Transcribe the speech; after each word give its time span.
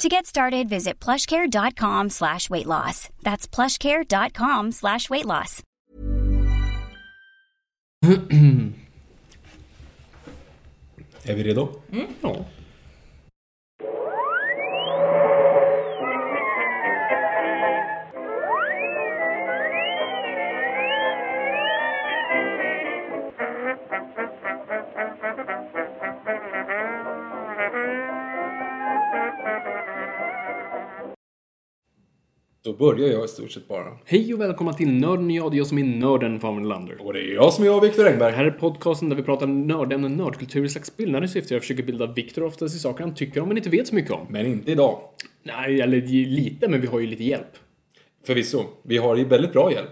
To 0.00 0.08
get 0.08 0.24
started, 0.24 0.66
visit 0.66 0.98
plushcare.com 0.98 2.08
slash 2.08 2.48
weight 2.48 2.66
loss. 2.66 3.10
That's 3.22 3.46
plushcare.com 3.46 4.72
slash 4.72 5.10
weight 5.10 5.26
loss. 5.26 5.62
Är 8.02 8.10
er 11.30 11.34
vi 11.34 11.42
redo? 11.42 11.68
Mm, 11.90 12.06
ja. 12.20 12.44
Då 32.62 32.72
börjar 32.72 33.08
jag 33.08 33.24
i 33.24 33.28
stort 33.28 33.50
sett 33.50 33.68
bara. 33.68 33.98
Hej 34.04 34.34
och 34.34 34.40
välkomna 34.40 34.72
till 34.72 34.92
Nörden 34.92 35.30
jag, 35.30 35.50
det 35.50 35.56
är 35.56 35.58
jag 35.58 35.66
som 35.66 35.78
är 35.78 35.84
nörden 35.84 36.40
Fabian 36.40 36.68
Lander. 36.68 37.06
Och 37.06 37.12
det 37.12 37.20
är 37.20 37.34
jag 37.34 37.52
som 37.52 37.64
är 37.64 37.68
jag, 37.68 37.80
Viktor 37.80 38.04
Det 38.04 38.10
Engberg. 38.10 38.32
här 38.32 38.44
är 38.44 38.50
podcasten 38.50 39.08
där 39.08 39.16
vi 39.16 39.22
pratar 39.22 39.46
nördämnen, 39.46 40.16
nördkultur 40.16 40.64
i 40.64 40.68
slags 40.68 40.96
bildande 40.96 41.28
syfte. 41.28 41.54
Jag 41.54 41.62
försöker 41.62 41.82
bilda 41.82 42.06
Viktor 42.06 42.42
oftast 42.44 42.76
i 42.76 42.78
saker 42.78 43.04
han 43.04 43.14
tycker 43.14 43.40
om 43.40 43.48
men 43.48 43.56
inte 43.56 43.70
vet 43.70 43.88
så 43.88 43.94
mycket 43.94 44.10
om. 44.10 44.26
Men 44.30 44.46
inte 44.46 44.72
idag. 44.72 44.98
Nej, 45.42 45.80
eller 45.80 46.00
lite, 46.26 46.68
men 46.68 46.80
vi 46.80 46.86
har 46.86 47.00
ju 47.00 47.06
lite 47.06 47.24
hjälp. 47.24 47.56
Förvisso. 48.26 48.64
Vi 48.82 48.96
har 48.98 49.16
ju 49.16 49.24
väldigt 49.24 49.52
bra 49.52 49.72
hjälp. 49.72 49.90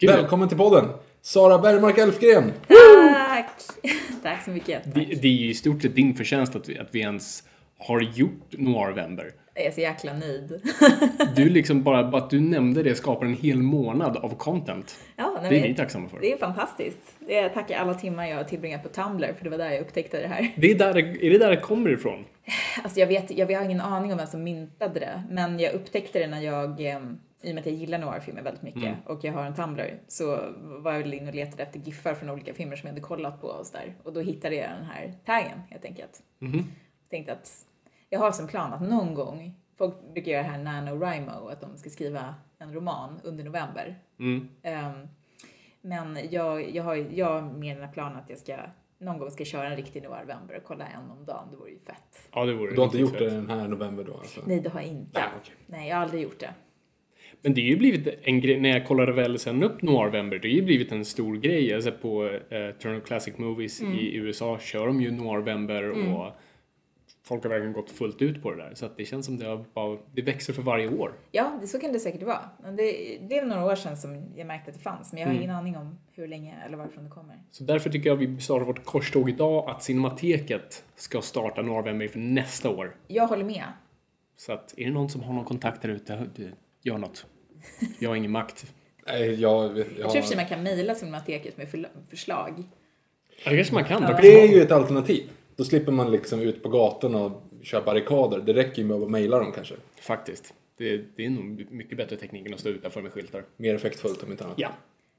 Kul. 0.00 0.08
Välkommen 0.08 0.48
till 0.48 0.58
podden! 0.58 0.84
Sara 1.22 1.58
Bergmark 1.58 1.98
Elfgren. 1.98 2.52
Tack! 2.68 3.50
Tack 4.22 4.44
så 4.44 4.50
mycket. 4.50 4.94
Det, 4.94 5.00
det 5.22 5.28
är 5.28 5.32
ju 5.32 5.50
i 5.50 5.54
stort 5.54 5.82
sett 5.82 5.94
din 5.96 6.14
förtjänst 6.14 6.56
att 6.56 6.68
vi, 6.68 6.78
att 6.78 6.88
vi 6.90 7.00
ens 7.00 7.42
har 7.78 8.00
gjort 8.00 8.48
Noirvember. 8.50 9.30
Jag 9.60 9.66
är 9.66 9.72
så 9.72 9.80
jäkla 9.80 10.12
nöjd. 10.12 10.62
Du 11.36 11.48
liksom 11.48 11.82
bara, 11.82 12.10
bara 12.10 12.22
att 12.22 12.30
du 12.30 12.40
nämnde 12.40 12.82
det 12.82 12.94
skapar 12.94 13.26
en 13.26 13.34
hel 13.34 13.62
månad 13.62 14.16
av 14.16 14.34
content. 14.36 14.98
Ja, 15.16 15.38
nej, 15.40 15.50
Det 15.50 15.58
är 15.58 15.68
vi 15.68 15.74
tacksamma 15.74 16.08
för. 16.08 16.20
Det 16.20 16.32
är 16.32 16.36
fantastiskt. 16.36 17.16
Jag 17.28 17.54
tackar 17.54 17.78
alla 17.78 17.94
timmar 17.94 18.26
jag 18.26 18.36
har 18.36 18.44
tillbringat 18.44 18.82
på 18.82 18.88
Tumblr, 18.88 19.32
för 19.38 19.44
det 19.44 19.50
var 19.50 19.58
där 19.58 19.70
jag 19.70 19.80
upptäckte 19.80 20.20
det 20.20 20.26
här. 20.28 20.52
Det 20.56 20.70
är, 20.70 20.78
där, 20.78 20.96
är 20.98 21.30
det 21.30 21.38
där 21.38 21.50
det 21.50 21.56
kommer 21.56 21.90
ifrån? 21.90 22.24
Alltså 22.82 23.00
jag 23.00 23.06
vet, 23.06 23.30
jag 23.38 23.56
har 23.56 23.64
ingen 23.64 23.80
aning 23.80 24.12
om 24.12 24.18
vem 24.18 24.26
som 24.26 24.44
myntade 24.44 25.00
det, 25.00 25.22
men 25.30 25.58
jag 25.58 25.74
upptäckte 25.74 26.18
det 26.18 26.26
när 26.26 26.40
jag, 26.40 26.80
eh, 26.80 26.98
i 27.42 27.50
och 27.50 27.54
med 27.54 27.58
att 27.58 27.66
jag 27.66 27.74
gillar 27.74 27.98
noirfilmer 27.98 28.42
väldigt 28.42 28.62
mycket 28.62 28.94
och 29.06 29.24
jag 29.24 29.32
har 29.32 29.44
en 29.44 29.54
Tumblr, 29.54 30.00
så 30.08 30.38
var 30.62 30.92
jag 30.92 31.14
inne 31.14 31.28
och 31.28 31.34
letade 31.34 31.62
efter 31.62 31.78
giffar 31.80 32.14
från 32.14 32.30
olika 32.30 32.54
filmer 32.54 32.76
som 32.76 32.86
jag 32.86 32.92
hade 32.92 33.00
kollat 33.00 33.40
på 33.40 33.46
och 33.46 33.66
så 33.66 33.72
där. 33.72 33.94
Och 34.02 34.12
då 34.12 34.20
hittade 34.20 34.54
jag 34.54 34.70
den 34.70 34.84
här 34.84 35.14
taggen 35.26 35.60
helt 35.70 35.84
enkelt. 35.84 36.22
Tänkte 37.10 37.32
att 37.32 37.66
jag 38.10 38.20
har 38.20 38.32
som 38.32 38.46
plan 38.46 38.72
att 38.72 38.80
någon 38.82 39.14
gång, 39.14 39.54
folk 39.78 39.94
brukar 40.14 40.32
göra 40.32 40.42
det 40.42 40.48
här 40.48 40.58
NaNoWriMo, 40.58 41.48
att 41.48 41.60
de 41.60 41.76
ska 41.78 41.90
skriva 41.90 42.34
en 42.58 42.74
roman 42.74 43.20
under 43.24 43.44
november. 43.44 43.98
Ehm, 44.62 45.08
men 45.82 46.18
jag, 46.30 46.76
jag 46.76 46.82
har 46.84 46.94
jag 47.14 47.26
har 47.26 47.42
mer 47.42 47.74
den 47.74 47.84
här 47.84 47.92
planen 47.92 48.16
att 48.18 48.30
jag 48.30 48.38
ska 48.38 48.56
någon 48.98 49.18
gång 49.18 49.30
ska 49.30 49.44
köra 49.44 49.68
en 49.70 49.76
riktig 49.76 50.02
november 50.02 50.56
och 50.56 50.64
kolla 50.64 50.86
en 50.86 51.10
om 51.10 51.24
dagen. 51.24 51.48
Det 51.50 51.56
vore 51.56 51.70
ju 51.70 51.78
fett. 51.78 52.28
Ja, 52.32 52.44
det 52.44 52.54
vore 52.54 52.70
Du 52.74 52.76
har 52.76 52.84
inte 52.84 52.98
gjort 52.98 53.12
det 53.12 53.18
fett. 53.18 53.30
den 53.30 53.50
här 53.50 53.68
november 53.68 54.04
då 54.04 54.14
alltså? 54.14 54.40
Nej, 54.46 54.60
det 54.60 54.68
har 54.68 54.80
jag 54.80 54.88
inte. 54.90 55.20
Nej, 55.20 55.28
okej. 55.40 55.54
Nej, 55.66 55.88
jag 55.88 55.96
har 55.96 56.02
aldrig 56.02 56.22
gjort 56.22 56.38
det. 56.40 56.50
Men 57.42 57.54
det 57.54 57.60
är 57.60 57.64
ju 57.64 57.76
blivit 57.76 58.18
en 58.22 58.40
grej, 58.40 58.60
när 58.60 58.68
jag 58.68 58.86
kollade 58.86 59.12
väl 59.12 59.38
sen 59.38 59.62
upp 59.62 59.82
Noirvember, 59.82 60.38
det 60.38 60.48
har 60.48 60.54
ju 60.54 60.62
blivit 60.62 60.92
en 60.92 61.04
stor 61.04 61.36
grej. 61.36 61.74
Alltså 61.74 61.92
på 61.92 62.24
eh, 62.26 62.70
Turner 62.70 63.00
Classic 63.00 63.38
Movies 63.38 63.80
Mm. 63.80 63.94
i 63.98 64.14
USA 64.16 64.58
kör 64.58 64.86
de 64.86 65.00
ju 65.00 65.10
Noirvember 65.10 65.90
och 66.14 66.32
folk 67.30 67.42
har 67.42 67.50
verkligen 67.50 67.72
gått 67.72 67.90
fullt 67.90 68.22
ut 68.22 68.42
på 68.42 68.50
det 68.50 68.56
där. 68.56 68.74
Så 68.74 68.86
att 68.86 68.96
det 68.96 69.04
känns 69.04 69.26
som 69.26 69.38
det 69.38 69.46
har 69.46 69.64
bara, 69.74 69.98
det 70.14 70.22
växer 70.22 70.52
för 70.52 70.62
varje 70.62 70.88
år. 70.88 71.12
Ja, 71.30 71.58
det, 71.60 71.66
så 71.66 71.78
kan 71.80 71.92
det 71.92 72.00
säkert 72.00 72.22
vara. 72.22 72.40
Men 72.62 72.76
det, 72.76 72.82
det 73.28 73.38
är 73.38 73.44
några 73.44 73.64
år 73.64 73.74
sedan 73.74 73.96
som 73.96 74.24
jag 74.36 74.46
märkte 74.46 74.70
att 74.70 74.76
det 74.76 74.82
fanns, 74.82 75.12
men 75.12 75.20
jag 75.20 75.28
har 75.28 75.32
Mm. 75.32 75.42
ingen 75.42 75.56
aning 75.56 75.76
om 75.76 75.98
hur 76.14 76.28
länge 76.28 76.54
eller 76.66 76.76
varifrån 76.76 77.04
det 77.04 77.10
kommer. 77.10 77.36
Så 77.50 77.64
därför 77.64 77.90
tycker 77.90 78.08
jag 78.10 78.16
vi 78.16 78.40
startar 78.40 78.66
vårt 78.66 78.84
korståg 78.84 79.30
idag 79.30 79.70
att 79.70 79.82
Cinemateket 79.82 80.84
ska 80.96 81.20
starta 81.22 81.62
Noirvember 81.62 82.08
för 82.08 82.18
nästa 82.18 82.70
år. 82.70 82.96
Jag 83.06 83.26
håller 83.26 83.44
med. 83.44 83.64
Så 84.36 84.52
att 84.52 84.74
är 84.76 84.84
det 84.84 84.90
någon 84.92 85.10
som 85.10 85.22
har 85.22 85.32
någon 85.34 85.44
kontakt 85.44 85.82
där 85.82 85.88
ute, 85.88 86.28
gör 86.82 86.98
något. 86.98 87.26
Jag 87.98 88.08
har 88.10 88.16
ingen 88.16 88.30
makt. 88.30 88.72
Nej, 89.06 89.34
jag, 89.40 89.78
jag, 89.78 89.86
Jag 89.98 90.10
tror 90.10 90.22
sig 90.22 90.36
man 90.36 90.46
kan 90.46 90.62
mejla 90.62 90.94
Cinemateket 90.94 91.56
med 91.56 91.68
förslag. 92.10 92.64
Ja, 93.44 93.50
det 93.50 93.56
kanske 93.56 93.74
man 93.74 93.84
kan. 93.84 94.02
Det 94.02 94.42
är 94.42 94.48
ju 94.56 94.62
ett 94.62 94.72
alternativ. 94.72 95.30
Då 95.60 95.64
slipper 95.64 95.92
man 95.92 96.10
liksom 96.10 96.40
ut 96.40 96.62
på 96.62 96.68
gatorna 96.68 97.18
och 97.24 97.42
köra 97.62 97.82
barrikader. 97.82 98.38
Det 98.38 98.52
räcker 98.52 98.82
ju 98.82 98.88
med 98.88 98.96
att 99.02 99.10
mejla 99.10 99.38
dem 99.38 99.52
kanske. 99.54 99.74
Faktiskt. 100.00 100.54
Det, 100.76 101.00
det 101.16 101.24
är 101.26 101.30
nog 101.30 101.66
mycket 101.70 101.96
bättre 101.98 102.16
teknik 102.16 102.46
än 102.46 102.54
att 102.54 102.60
stå 102.60 102.68
utanför 102.68 103.02
med 103.02 103.12
skyltar. 103.12 103.44
Mer 103.56 103.74
effektfullt 103.74 104.22
om 104.22 104.30
inte 104.30 104.44
annat. 104.44 104.58
Ja. 104.58 104.68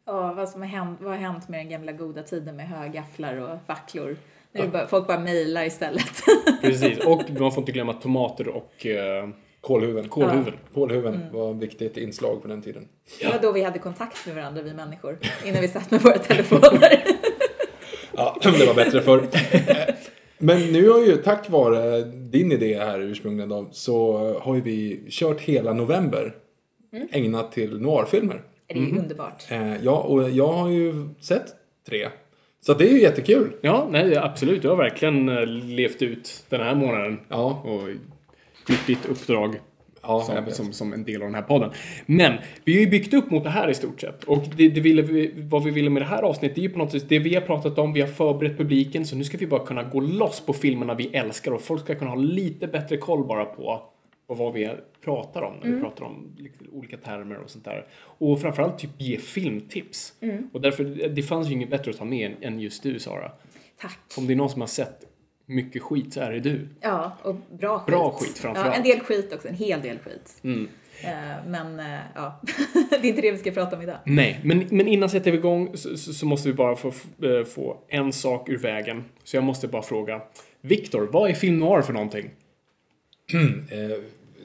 Ja, 0.06 0.34
vad 0.34 0.50
som 0.50 0.62
har 0.62 0.68
hänt, 0.68 1.00
vad 1.02 1.12
har 1.12 1.18
hänt 1.20 1.50
med 1.50 1.60
den 1.60 1.70
gamla 1.70 1.92
goda 1.92 2.24
tiden 2.24 2.56
med 2.56 2.68
högafflar 2.68 3.36
och 3.38 3.58
facklor? 3.68 4.18
Nu 4.52 4.60
är 4.60 4.66
det 4.66 4.72
bara, 4.72 4.88
folk 4.88 5.08
bara 5.08 5.20
mejlar 5.20 5.66
istället. 5.66 6.22
Precis, 6.62 6.98
och 7.06 7.22
man 7.40 7.52
får 7.52 7.62
inte 7.62 7.72
glömma 7.72 7.94
tomater 7.94 8.48
och 8.48 8.86
eh, 8.86 9.30
Kålhuven. 9.62 10.10
kålhuvud. 10.10 10.54
Kålhuven 10.74 11.16
Mm. 11.16 11.34
var 11.34 11.52
ett 11.52 11.58
viktigt 11.58 11.98
inslag 11.98 12.42
på 12.42 12.48
den 12.48 12.62
tiden. 12.62 12.88
Det 13.20 13.28
var 13.28 13.40
då 13.42 13.52
vi 13.52 13.64
hade 13.64 13.80
kontakt 13.80 14.26
med 14.26 14.36
varandra, 14.36 14.62
vi 14.62 14.74
människor. 14.74 15.18
Innan 15.46 15.62
vi 15.62 15.68
satt 15.68 15.92
med 15.92 16.02
våra 16.02 16.18
telefoner. 16.18 17.04
Ja, 18.14 18.38
det 18.44 18.66
var 18.66 18.74
bättre 18.74 19.02
förr. 19.02 19.28
Men 20.42 20.72
nu 20.72 20.90
har 20.90 21.00
ju 21.00 21.16
tack 21.18 21.50
vare 21.50 22.02
din 22.04 22.52
idé 22.52 22.78
här 22.80 23.00
ursprungligen 23.00 23.50
då, 23.50 23.68
så 23.72 24.18
har 24.42 24.56
ju 24.56 24.62
vi 24.62 25.00
kört 25.10 25.42
hela 25.42 25.74
november 25.74 26.36
Mm. 26.94 27.08
ägnat 27.12 27.52
till 27.52 27.82
noirfilmer. 27.82 28.42
Det 28.68 28.74
är 28.74 28.78
ju 28.80 28.98
underbart. 29.00 29.44
Eh, 29.52 29.84
ja, 29.84 29.98
och 30.02 30.30
jag 30.30 30.48
har 30.48 30.70
ju 30.70 30.94
sett 31.22 31.46
tre. 31.90 32.08
Så 32.66 32.74
det 32.74 32.90
är 32.90 32.94
ju 32.94 33.02
jättekul. 33.02 33.52
Ja, 33.62 33.88
nej, 33.92 34.18
absolut. 34.18 34.62
Du 34.62 34.68
har 34.70 34.76
verkligen 34.76 35.30
eh, 35.30 35.46
levt 35.46 36.02
ut 36.02 36.44
den 36.50 36.62
här 36.62 36.76
månaden 36.76 37.20
Ja, 37.30 37.62
och 37.66 37.90
gjort 38.70 38.88
ditt 38.88 39.06
uppdrag 39.10 39.56
ja 40.02 40.22
som, 40.22 40.46
vet. 40.46 40.56
som, 40.56 40.74
som 40.74 40.94
en 40.94 41.04
del 41.04 41.22
av 41.22 41.28
den 41.28 41.36
här 41.36 41.42
podden. 41.42 41.72
Men 42.06 42.38
vi 42.64 42.74
har 42.74 42.80
ju 42.80 42.90
byggt 42.90 43.14
upp 43.14 43.32
mot 43.32 43.44
det 43.44 43.50
här 43.50 43.70
i 43.70 43.74
stort 43.74 44.02
sett. 44.02 44.24
Och 44.24 44.44
det, 44.56 44.70
det 44.70 44.82
ville 44.82 45.02
vi, 45.02 45.34
vad 45.36 45.64
vi 45.64 45.72
ville 45.72 45.90
med 45.90 46.02
det 46.02 46.06
här 46.06 46.24
avsnittet 46.24 46.58
är 46.58 46.62
ju 46.62 46.70
på 46.70 46.80
något 46.80 46.92
sätt 46.92 47.10
det 47.10 47.20
vi 47.20 47.36
har 47.36 47.42
pratat 47.42 47.80
om, 47.80 47.94
vi 47.94 48.02
har 48.02 48.08
förberett 48.08 48.58
publiken, 48.58 49.06
så 49.06 49.16
nu 49.16 49.24
ska 49.24 49.38
vi 49.38 49.48
bara 49.48 49.66
kunna 49.66 49.84
gå 49.84 50.00
loss 50.00 50.46
på 50.46 50.54
filmerna 50.54 50.94
vi 50.94 51.08
älskar 51.08 51.52
och 51.52 51.62
folk 51.62 51.84
ska 51.84 51.96
kunna 51.96 52.12
ha 52.12 52.18
lite 52.18 52.68
bättre 52.68 52.98
koll 52.98 53.28
bara 53.28 53.46
på, 53.46 53.82
på 54.28 54.34
vad 54.34 54.54
vi 54.54 54.70
pratar 55.04 55.42
om 55.42 55.54
när 55.64 55.72
vi 55.72 55.82
pratar 55.82 56.06
om 56.06 56.36
liksom 56.38 56.68
olika 56.72 56.98
termer 56.98 57.38
och 57.38 57.50
sånt 57.50 57.66
där. 57.66 57.86
Och 58.04 58.42
framförallt 58.42 58.80
typ 58.80 58.92
ge 58.98 59.18
filmtips. 59.18 60.14
Och 60.54 60.62
därför, 60.62 61.10
det 61.10 61.24
fanns 61.24 61.50
ju 61.50 61.54
inget 61.54 61.70
bättre 61.70 61.92
att 61.92 61.98
ta 61.98 62.06
med 62.06 62.36
än 62.42 62.60
just 62.60 62.84
du 62.84 63.00
Sara. 63.00 63.32
Tack. 63.82 64.00
Om 64.18 64.28
det 64.28 64.34
är 64.34 64.36
någon 64.36 64.50
som 64.50 64.62
har 64.62 64.68
sett 64.68 65.11
mycket 65.46 65.82
skit 65.82 66.14
så 66.14 66.20
är 66.20 66.32
det 66.32 66.40
du. 66.40 66.68
Ja, 66.82 67.18
och 67.24 67.36
bra 67.60 67.80
skit. 67.80 67.88
Bra 67.88 68.12
skit 68.12 68.38
framför 68.38 68.66
Ja, 68.66 68.74
en 68.74 68.84
del 68.84 69.00
skit 69.00 69.34
också, 69.34 69.48
en 69.48 69.56
hel 69.56 69.82
del 69.82 70.00
skit. 70.00 70.40
Mm. 70.44 70.68
Eh, 71.04 71.46
Men 71.48 71.80
eh, 71.80 72.00
ja, 72.16 72.42
det 72.90 72.96
är 72.96 73.06
inte 73.06 73.22
det 73.22 73.32
vi 73.32 73.38
ska 73.38 73.52
prata 73.52 73.76
om 73.76 73.82
idag. 73.82 73.98
Nej, 74.06 74.40
men, 74.44 74.68
men 74.72 74.88
innan 74.88 75.10
sätter 75.10 75.32
vi 75.32 75.38
igång 75.38 75.78
så, 75.78 75.98
så, 75.98 76.14
så 76.14 76.26
måste 76.26 76.48
vi 76.48 76.54
bara 76.54 76.76
få, 76.76 76.88
eh, 76.88 77.44
få 77.46 77.78
en 77.88 78.14
sak 78.14 78.50
ur 78.50 78.58
vägen. 78.58 79.04
Så 79.24 79.38
jag 79.38 79.44
måste 79.44 79.68
bara 79.68 79.82
fråga. 79.82 80.22
Viktor, 80.62 81.10
vad 81.12 81.30
är 81.30 81.34
film 81.34 81.60
noir 81.60 81.82
för 81.82 81.94
någonting? 81.94 82.30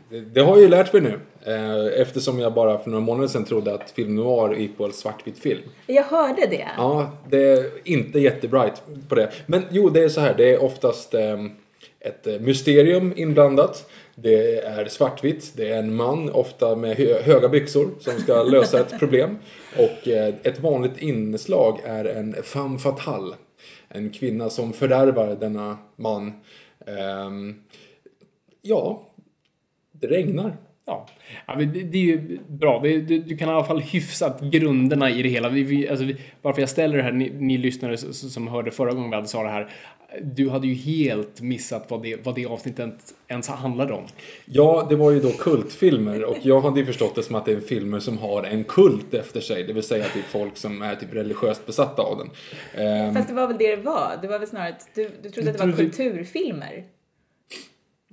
Det, 0.08 0.40
har 0.40 0.52
jag 0.52 0.62
ju 0.62 0.68
lärt 0.68 0.92
mig 0.92 1.02
nu. 1.02 1.20
Eh, 1.52 2.00
eftersom 2.00 2.40
jag 2.40 2.54
bara 2.54 2.78
för 2.78 2.90
några 2.90 3.04
månader 3.04 3.28
sedan 3.28 3.44
trodde 3.44 3.74
att 3.74 3.90
film 3.90 4.16
noir 4.16 4.54
equal 4.58 4.92
svartvit 4.92 5.38
film. 5.38 5.62
Jag 5.86 6.02
hörde 6.02 6.46
det. 6.46 6.68
Ja, 6.76 7.10
det 7.30 7.52
är 7.52 7.70
inte 7.84 8.18
jättebright 8.18 8.82
på 9.08 9.14
det. 9.14 9.32
Men 9.46 9.62
jo, 9.70 9.88
det 9.88 10.04
är 10.04 10.08
så 10.08 10.20
här. 10.20 10.34
Det 10.36 10.54
är 10.54 10.62
oftast 10.62 11.14
eh, 11.14 11.44
ett 12.00 12.26
eh, 12.26 12.40
mysterium 12.40 13.12
inblandat. 13.16 13.90
Det 14.14 14.58
är 14.58 14.84
svartvitt. 14.88 15.52
Det 15.56 15.68
är 15.68 15.78
en 15.78 15.94
man, 15.94 16.30
ofta 16.30 16.76
med 16.76 16.96
hö 16.96 17.22
höga 17.22 17.48
byxor, 17.48 17.90
som 18.00 18.12
ska 18.12 18.42
lösa 18.50 18.80
ett 18.80 18.98
problem. 18.98 19.38
Och 19.78 20.08
eh, 20.08 20.34
ett 20.42 20.60
vanligt 20.60 20.98
inslag 20.98 21.80
är 21.84 22.04
en 22.04 22.36
femme 22.42 22.78
fatale. 22.78 23.34
En 23.88 24.10
kvinna 24.10 24.50
som 24.50 24.72
fördärvar 24.72 25.36
denna 25.40 25.78
man. 25.96 26.32
Ehm, 26.86 27.54
ja, 28.62 29.05
det 30.00 30.06
regnar. 30.06 30.56
Ja, 30.86 31.06
ja 31.46 31.56
men 31.56 31.72
det, 31.72 31.82
det 31.82 31.98
är 31.98 32.02
ju 32.02 32.38
bra. 32.48 32.80
Det, 32.82 33.00
du, 33.00 33.18
du 33.18 33.36
kan 33.36 33.48
i 33.48 33.52
alla 33.52 33.64
fall 33.64 33.80
hyfsat 33.80 34.40
grunderna 34.40 35.10
i 35.10 35.22
det 35.22 35.28
hela. 35.28 35.48
Vi, 35.48 35.62
vi, 35.62 35.88
alltså 35.88 36.04
vi, 36.04 36.16
varför 36.42 36.62
jag 36.62 36.68
ställer 36.68 36.96
det 36.96 37.02
här, 37.02 37.12
ni, 37.12 37.30
ni 37.30 37.58
lyssnare 37.58 37.96
som 38.12 38.48
hörde 38.48 38.70
förra 38.70 38.92
gången 38.92 39.10
vi 39.10 39.16
hade 39.16 39.28
sa 39.28 39.42
det 39.42 39.48
här. 39.48 39.70
Du 40.22 40.48
hade 40.48 40.66
ju 40.66 40.74
helt 40.74 41.40
missat 41.40 41.86
vad 41.88 42.02
det, 42.02 42.24
vad 42.24 42.34
det 42.34 42.46
avsnittet 42.46 43.14
ens 43.28 43.48
handlade 43.48 43.92
om. 43.92 44.04
Ja, 44.44 44.86
det 44.88 44.96
var 44.96 45.10
ju 45.10 45.20
då 45.20 45.30
kultfilmer 45.30 46.24
och 46.24 46.36
jag 46.42 46.60
hade 46.60 46.80
ju 46.80 46.86
förstått 46.86 47.14
det 47.14 47.22
som 47.22 47.34
att 47.34 47.44
det 47.44 47.52
är 47.52 47.60
filmer 47.60 48.00
som 48.00 48.18
har 48.18 48.42
en 48.42 48.64
kult 48.64 49.14
efter 49.14 49.40
sig. 49.40 49.64
Det 49.64 49.72
vill 49.72 49.82
säga 49.82 50.04
att 50.04 50.12
det 50.14 50.18
är 50.18 50.22
folk 50.22 50.56
som 50.56 50.82
är 50.82 50.94
typ 50.94 51.14
religiöst 51.14 51.66
besatta 51.66 52.02
av 52.02 52.18
den. 52.18 53.14
Fast 53.14 53.28
det 53.28 53.34
var 53.34 53.46
väl 53.46 53.56
det 53.58 53.76
det 53.76 53.82
var. 53.82 54.18
Det 54.22 54.28
var 54.28 54.38
väl 54.38 54.48
snarare 54.48 54.68
att 54.68 54.88
du, 54.94 55.10
du 55.22 55.30
trodde 55.30 55.50
att 55.50 55.58
det 55.58 55.66
var 55.66 55.72
kulturfilmer. 55.72 56.84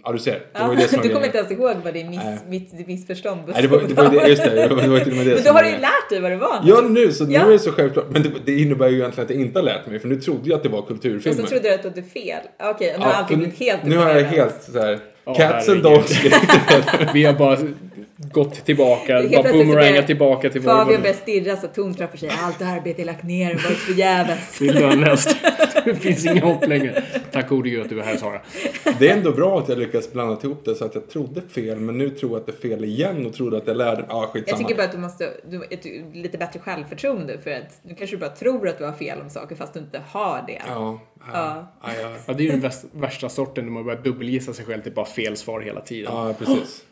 Ja, 0.05 0.11
du 0.11 0.19
ser. 0.19 0.31
Det 0.31 0.39
Ja, 0.53 0.67
var 0.67 0.75
det 0.75 0.91
var 0.95 1.03
du 1.03 1.09
kommer 1.09 1.25
inte 1.25 1.37
ens 1.37 1.51
ihåg 1.51 1.75
vad 1.83 1.93
din 1.93 2.09
miss, 2.09 2.19
Nej. 2.23 2.37
mitt 2.47 2.87
missförstånd 2.87 3.41
Nej, 3.47 3.61
det 3.61 3.67
var, 3.67 3.81
det 3.87 3.93
var 3.93 4.09
det, 4.09 4.27
just 4.27 4.43
det, 4.43 4.49
det 4.67 4.75
var, 4.75 4.81
det 4.97 5.03
till 5.03 5.11
och 5.11 5.17
med 5.17 5.25
det 5.25 5.31
Men 5.33 5.35
du 5.37 5.37
som 5.43 5.55
har 5.55 5.63
var 5.63 5.69
ju 5.69 5.75
det. 5.75 5.81
lärt 5.81 6.09
dig 6.09 6.19
vad 6.21 6.31
det 6.31 6.37
var. 6.37 6.61
Ja, 6.63 6.81
nu, 6.89 7.11
så 7.11 7.25
nu 7.25 7.33
Ja. 7.33 7.41
är 7.47 7.49
det 7.51 7.59
så 7.59 7.71
självklart. 7.71 8.05
Men 8.09 8.23
det, 8.23 8.29
det 8.45 8.59
innebär 8.59 8.87
ju 8.89 8.97
egentligen 8.99 9.25
att 9.25 9.29
jag 9.35 9.39
inte 9.41 9.59
har 9.59 9.63
lärt 9.63 9.85
mig, 9.87 9.99
för 9.99 10.07
nu 10.07 10.15
trodde 10.15 10.49
jag 10.49 10.57
att 10.57 10.63
det 10.63 10.69
var 10.69 10.79
Och 10.79 10.87
kulturfilmer. 10.87 11.41
så 11.41 11.47
trodde 11.47 11.69
du 11.69 11.73
att 11.73 11.81
du 11.83 11.89
hade 11.89 12.03
fel. 12.03 12.39
Okej, 12.63 12.95
nu 12.97 13.03
har 13.05 13.11
Ja, 13.11 13.17
allting 13.17 13.37
för 13.37 13.41
blivit 13.43 13.59
helt 13.59 13.83
Nu 13.83 13.97
har 13.97 14.09
jag 14.09 14.23
helt 14.23 14.63
så 14.73 14.79
här. 14.79 14.99
Ja, 15.25 15.33
Cats 15.33 15.69
and 15.69 15.83
dogs. 15.83 16.11
Vi 17.13 17.23
har 17.25 17.33
bara 17.33 17.57
gått 18.31 18.65
tillbaka, 18.65 19.23
bara 19.31 19.51
boomerangat 19.51 20.07
tillbaka 20.07 20.49
till 20.49 20.61
Fabian 20.61 20.87
vår... 20.87 20.97
börjar 20.97 21.13
stirra 21.13 21.57
så 21.57 21.67
tontrappar 21.67 22.17
sig. 22.17 22.29
Allt 22.43 22.61
arbete 22.61 23.01
är 23.01 23.05
lagt 23.05 23.23
ner 23.23 23.55
och 23.55 23.61
varit 23.63 23.77
förgäves. 23.77 24.59
Det 24.59 24.67
är 24.67 24.73
lönlöst. 24.73 25.35
Det 25.85 25.95
finns 25.95 26.25
inga 26.25 26.45
hopp 26.45 26.67
längre. 26.67 27.03
Tack 27.31 27.49
gode 27.49 27.69
gud 27.69 27.81
att 27.81 27.89
du 27.89 27.99
är 27.99 28.03
här 28.03 28.17
Sara. 28.17 28.41
Det 28.99 29.09
är 29.09 29.17
ändå 29.17 29.31
bra 29.31 29.59
att 29.59 29.69
jag 29.69 29.77
lyckas 29.77 30.11
blanda 30.11 30.37
ihop 30.43 30.65
det 30.65 30.75
så 30.75 30.85
att 30.85 30.95
jag 30.95 31.09
trodde 31.09 31.41
fel, 31.41 31.79
men 31.79 31.97
nu 31.97 32.09
tror 32.09 32.31
jag 32.31 32.39
att 32.39 32.45
det 32.45 32.51
är 32.51 32.69
fel 32.69 32.83
igen 32.83 33.25
och 33.25 33.33
trodde 33.33 33.57
att 33.57 33.67
jag 33.67 33.77
lärde 33.77 34.01
mig. 34.01 34.07
Jag 34.09 34.29
skitsamma. 34.29 34.57
tycker 34.57 34.75
bara 34.75 34.83
att 34.83 34.91
du 34.91 34.97
måste, 34.97 35.29
du, 35.49 35.63
ett, 35.69 35.85
lite 36.13 36.37
bättre 36.37 36.59
självförtroende 36.59 37.37
för 37.43 37.51
att 37.51 37.79
nu 37.81 37.95
kanske 37.95 38.15
du 38.15 38.19
bara 38.19 38.29
tror 38.29 38.67
att 38.67 38.77
du 38.77 38.85
har 38.85 38.93
fel 38.93 39.21
om 39.21 39.29
saker 39.29 39.55
fast 39.55 39.73
du 39.73 39.79
inte 39.79 40.01
har 40.07 40.43
det. 40.47 40.61
Ja, 40.67 40.99
ja, 41.19 41.73
ja, 41.83 41.93
ja. 42.01 42.11
Ja, 42.25 42.33
det 42.33 42.43
är 42.43 42.45
ju 42.45 42.51
den 42.51 42.61
värsta, 42.61 42.87
värsta 42.91 43.29
sorten 43.29 43.65
när 43.65 43.71
man 43.71 43.85
börjar 43.85 44.01
dubbelgissa 44.01 44.53
sig 44.53 44.65
själv 44.65 44.81
till 44.81 44.93
bara 44.93 45.05
fel 45.05 45.37
svar 45.37 45.61
hela 45.61 45.81
tiden. 45.81 46.13
ja 46.13 46.33
precis. 46.39 46.83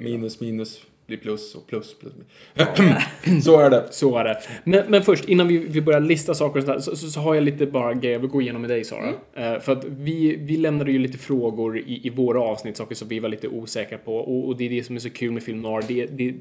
Minus, 0.00 0.40
minus 0.40 0.80
blir 1.06 1.18
plus 1.18 1.54
och 1.54 1.66
plus, 1.66 1.94
plus. 1.98 2.12
så 3.44 3.60
är 3.60 3.70
det. 3.70 3.88
Så 3.90 4.16
är 4.18 4.24
det. 4.24 4.40
Men, 4.64 4.90
men 4.90 5.02
först, 5.02 5.24
innan 5.28 5.48
vi, 5.48 5.58
vi 5.58 5.80
börjar 5.82 6.00
lista 6.00 6.34
saker 6.34 6.58
och 6.60 6.64
sådär, 6.66 6.78
så, 6.80 6.96
så, 6.96 7.10
så 7.10 7.20
har 7.20 7.34
jag 7.34 7.44
lite 7.44 7.66
bara 7.66 7.94
grejer 7.94 8.12
jag 8.12 8.20
vill 8.20 8.30
gå 8.30 8.42
igenom 8.42 8.60
med 8.62 8.70
dig 8.70 8.84
Sara. 8.84 9.12
Eh, 9.34 9.60
för 9.60 9.72
att 9.72 9.84
vi, 9.84 10.36
vi 10.36 10.56
lämnade 10.56 10.92
ju 10.92 10.98
lite 10.98 11.18
frågor 11.18 11.78
i, 11.78 12.06
i 12.06 12.10
våra 12.10 12.40
avsnitt, 12.40 12.76
saker 12.76 12.94
som 12.94 13.08
vi 13.08 13.18
var 13.18 13.28
lite 13.28 13.48
osäkra 13.48 13.98
på. 13.98 14.16
Och, 14.16 14.48
och 14.48 14.56
det 14.56 14.64
är 14.64 14.70
det 14.70 14.84
som 14.84 14.96
är 14.96 15.00
så 15.00 15.10
kul 15.10 15.30
med 15.32 15.42
film 15.42 15.62
noir. 15.62 15.84
Det, 15.88 16.06
det, 16.06 16.34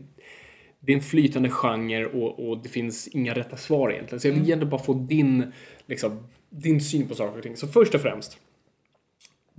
det 0.80 0.92
är 0.92 0.96
en 0.96 1.04
flytande 1.04 1.50
genre 1.50 2.06
och, 2.06 2.50
och 2.50 2.58
det 2.64 2.70
finns 2.70 3.08
inga 3.08 3.34
rätta 3.36 3.58
svar 3.58 3.92
egentligen. 3.92 4.20
Så 4.20 4.28
jag 4.28 4.34
vill 4.34 4.54
Mm. 4.54 4.70
bara 4.70 4.82
få 4.84 4.94
din, 4.94 5.52
liksom, 5.86 6.12
din 6.50 6.82
syn 6.82 7.08
på 7.08 7.16
saker 7.16 7.38
och 7.38 7.44
ting. 7.44 7.58
Så 7.58 7.68
först 7.68 7.96
och 7.96 8.02
främst, 8.02 8.38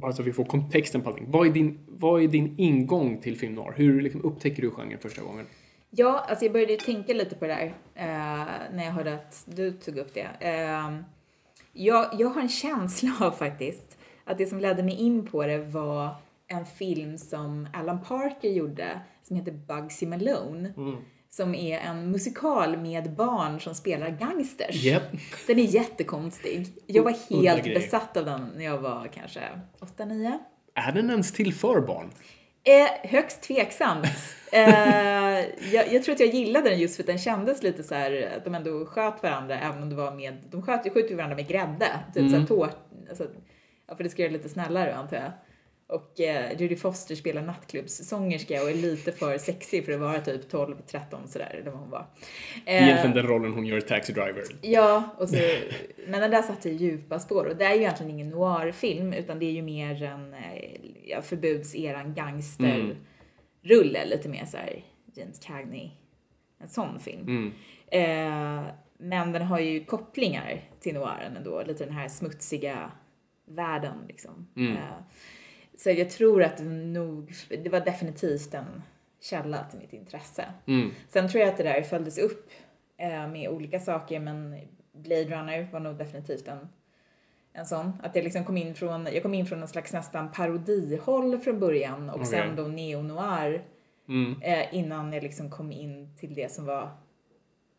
bara 0.00 0.12
så 0.12 0.22
vi 0.22 0.32
får 0.32 0.44
kontexten 0.44 1.02
på 1.02 1.08
allting. 1.08 1.30
Vad 1.30 1.46
är 1.46 1.50
din, 1.50 1.78
vad 1.86 2.22
är 2.22 2.28
din 2.28 2.54
ingång 2.58 3.20
till 3.20 3.38
film 3.38 3.54
noir? 3.54 3.72
Hur 3.76 4.02
liksom, 4.02 4.24
upptäcker 4.24 4.62
du 4.62 4.70
genren 4.70 4.98
första 4.98 5.22
gången? 5.22 5.46
Ja, 5.90 6.24
alltså 6.28 6.44
jag 6.44 6.52
började 6.52 6.76
tänka 6.76 7.12
lite 7.12 7.34
på 7.34 7.46
det 7.46 7.54
där 7.54 7.66
eh, 7.94 8.74
när 8.76 8.84
jag 8.84 8.92
hörde 8.92 9.14
att 9.14 9.44
du 9.46 9.72
tog 9.72 9.96
upp 9.98 10.14
det. 10.14 10.28
Eh, 10.40 10.96
jag, 11.72 12.06
jag 12.18 12.28
har 12.28 12.40
en 12.40 12.48
känsla 12.48 13.10
av 13.20 13.30
faktiskt 13.30 13.98
att 14.24 14.38
det 14.38 14.46
som 14.46 14.60
ledde 14.60 14.82
mig 14.82 14.94
in 14.94 15.26
på 15.26 15.46
det 15.46 15.58
var 15.58 16.14
en 16.46 16.66
film 16.66 17.18
som 17.18 17.68
Alan 17.72 18.00
Parker 18.04 18.48
gjorde 18.48 19.00
som 19.22 19.36
heter 19.36 19.52
Bugsy 19.52 20.06
Malone. 20.06 20.72
Som 21.30 21.54
är 21.54 21.78
en 21.78 22.10
musikal 22.10 22.76
med 22.76 23.12
barn 23.14 23.60
som 23.60 23.74
spelar 23.74 24.10
gangsters. 24.10 24.84
Japp. 24.84 25.02
Den 25.46 25.58
är 25.58 25.62
jättekonstig. 25.62 26.66
Jag 26.86 27.02
var 27.02 27.10
helt 27.42 27.64
besatt 27.64 28.16
av 28.16 28.24
den 28.24 28.50
när 28.56 28.64
jag 28.64 28.78
var 28.78 29.08
kanske 29.14 29.40
8-9. 29.96 30.38
Är 30.74 30.92
den 30.92 31.10
ens 31.10 31.32
till 31.32 31.54
för 31.54 31.80
barn? 31.80 32.10
Eh, 32.64 33.10
högst 33.10 33.42
tveksamt. 33.42 34.06
eh, 34.52 34.60
jag, 35.72 35.92
jag 35.92 36.04
tror 36.04 36.14
att 36.14 36.20
jag 36.20 36.28
gillade 36.34 36.70
den 36.70 36.78
just 36.78 36.96
för 36.96 37.02
att 37.02 37.06
den 37.06 37.18
kändes 37.18 37.62
lite 37.62 37.82
så 37.82 37.94
här 37.94 38.34
att 38.36 38.44
de 38.44 38.54
ändå 38.54 38.86
sköt 38.86 39.22
varandra 39.22 39.58
även 39.58 39.82
om 39.82 39.90
det 39.90 39.96
var 39.96 40.12
med, 40.12 40.36
de 40.50 40.62
sköt 40.62 40.86
ju 40.86 40.90
skjuter 40.90 41.14
varandra 41.14 41.36
med 41.36 41.48
grädde. 41.48 41.86
Typ 42.14 42.16
Mm. 42.16 42.30
såhär 42.30 42.46
tårt, 42.46 42.76
alltså, 43.08 43.26
ja 43.88 43.96
för 43.96 44.04
det 44.04 44.10
ska 44.10 44.22
göra 44.22 44.32
det 44.32 44.36
lite 44.38 44.48
snällare 44.48 44.94
antar 44.94 45.16
jag. 45.16 45.32
Och 45.90 46.20
eh, 46.20 46.60
Judy 46.60 46.76
Foster 46.76 47.14
spelar 47.14 47.42
nattklubbssångerska 47.42 48.62
och 48.62 48.70
är 48.70 48.74
lite 48.74 49.12
för 49.12 49.38
sexig 49.38 49.84
för 49.84 49.92
att 49.92 50.00
vara 50.00 50.20
typ 50.20 50.52
12-13 50.52 51.26
sådär, 51.26 51.56
eller 51.60 51.70
vad 51.70 51.80
hon 51.80 51.90
var. 51.90 52.06
Eh, 52.66 52.88
Egentligen 52.88 53.16
den 53.16 53.26
rollen 53.26 53.52
hon 53.52 53.66
gör 53.66 53.78
i 53.78 53.82
Taxi 53.82 54.12
Driver. 54.12 54.44
Ja, 54.62 55.14
och 55.18 55.28
så, 55.28 55.36
men 56.06 56.20
den 56.20 56.30
där 56.30 56.42
satte 56.42 56.70
i 56.70 56.74
djupa 56.74 57.18
spår 57.18 57.44
och 57.44 57.56
det 57.56 57.64
är 57.64 57.74
ju 57.74 57.80
egentligen 57.80 58.10
ingen 58.12 58.28
noirfilm 58.28 59.12
utan 59.12 59.38
det 59.38 59.46
är 59.46 59.52
ju 59.52 59.62
mer 59.62 60.02
en 60.02 60.34
eh, 60.34 60.80
ja, 61.04 61.22
förbudseran 61.22 62.14
gangsterrulle, 62.14 64.04
lite 64.06 64.28
mer 64.28 64.44
så 64.44 64.56
här 64.56 64.84
James 65.14 65.38
Cagney, 65.38 65.90
en 66.60 66.68
sån 66.68 67.00
film. 67.00 67.52
Eh, 67.86 68.62
men 68.98 69.32
den 69.32 69.42
har 69.42 69.58
ju 69.58 69.84
kopplingar 69.84 70.60
till 70.80 70.94
noiren 70.94 71.36
ändå, 71.36 71.62
lite 71.66 71.84
den 71.84 71.94
här 71.94 72.08
smutsiga 72.08 72.90
världen 73.44 73.94
liksom. 74.08 74.46
Eh, 74.56 75.04
så 75.82 75.90
jag 75.90 76.10
tror 76.10 76.42
att 76.42 76.56
det 76.56 76.64
nog, 76.64 77.32
det 77.48 77.68
var 77.68 77.80
definitivt 77.80 78.54
en 78.54 78.82
källa 79.20 79.64
till 79.64 79.78
mitt 79.78 79.92
intresse. 79.92 80.44
Sen 81.08 81.28
tror 81.28 81.40
jag 81.40 81.50
att 81.50 81.56
det 81.56 81.62
där 81.62 81.82
följdes 81.82 82.18
upp 82.18 82.50
eh, 82.96 83.28
med 83.28 83.48
olika 83.48 83.80
saker 83.80 84.20
men 84.20 84.60
Blade 84.92 85.24
Runner 85.24 85.68
var 85.72 85.80
nog 85.80 85.96
definitivt 85.96 86.48
en, 86.48 86.68
en 87.52 87.66
sån. 87.66 87.92
Att 88.02 88.16
jag 88.16 88.24
liksom 88.24 88.44
kom 88.44 88.56
in 88.56 88.74
från, 88.74 89.06
jag 89.06 89.22
kom 89.22 89.34
in 89.34 89.46
från 89.46 89.62
en 89.62 89.68
slags 89.68 89.92
nästan 89.92 90.32
parodihåll 90.32 91.38
från 91.38 91.60
början 91.60 92.10
och 92.10 92.26
sen 92.26 92.56
då 92.56 92.62
neo-noir 92.62 93.64
eh, 94.42 94.74
innan 94.74 95.12
jag 95.12 95.22
liksom 95.22 95.50
kom 95.50 95.72
in 95.72 96.16
till 96.16 96.34
det 96.34 96.52
som 96.52 96.64
var 96.64 96.90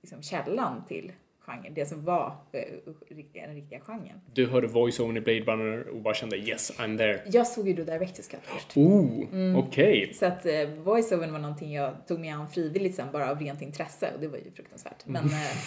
liksom 0.02 0.22
källan 0.22 0.86
till 0.88 1.12
genren, 1.56 1.74
det 1.74 1.86
som 1.86 2.06
var 2.06 2.36
eh, 2.52 2.62
riktiga, 3.10 3.48
den 3.48 3.56
riktiga 3.56 3.80
genren. 3.80 4.22
Du 4.34 4.48
hörde 4.48 4.68
voice-overn 4.68 5.18
i 5.18 5.22
Blade 5.22 5.42
Runner 5.42 5.88
och 5.88 6.02
bara 6.02 6.14
kände 6.14 6.38
yes, 6.38 6.80
I'm 6.80 6.98
there. 6.98 7.22
Jag 7.26 7.48
såg 7.48 7.68
ju 7.68 7.74
då 7.74 7.84
Directors 7.84 8.28
Cut 8.28 8.40
först. 8.44 8.78
Oh, 8.78 9.58
okej. 9.58 10.14
Så 10.14 10.26
att 10.26 10.46
eh, 10.46 10.70
voiceovern 10.70 11.32
var 11.32 11.40
någonting 11.40 11.74
jag 11.74 12.08
tog 12.08 12.20
mig 12.20 12.30
an 12.30 12.50
frivilligt 12.50 12.96
sen 12.96 13.08
bara 13.12 13.32
av 13.32 13.40
rent 13.40 13.62
intresse 13.62 14.12
och 14.16 14.22
det 14.22 14.28
var 14.28 14.38
ju 14.38 14.52
fruktansvärt. 14.52 15.06
Men, 15.06 15.26
eh, 15.26 15.58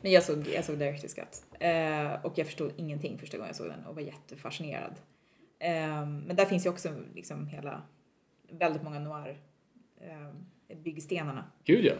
men 0.00 0.12
jag 0.12 0.22
såg, 0.22 0.46
jag 0.54 0.64
såg 0.64 0.76
Director's 0.76 1.14
Cut 1.14 1.42
eh, 1.60 2.26
och 2.26 2.38
jag 2.38 2.46
förstod 2.46 2.72
ingenting 2.76 3.18
första 3.18 3.36
gången 3.36 3.48
jag 3.48 3.56
såg 3.56 3.66
den 3.66 3.84
och 3.86 3.94
var 3.94 4.02
jättefascinerad. 4.02 4.94
Eh, 5.58 6.06
men 6.06 6.36
där 6.36 6.44
finns 6.44 6.66
ju 6.66 6.70
också 6.70 6.88
liksom 7.14 7.46
hela, 7.46 7.82
väldigt 8.50 8.82
många 8.82 8.98
noir 8.98 9.38
eh, 10.00 10.76
byggstenarna. 10.76 11.44
Gud 11.64 11.84
ja. 11.84 11.94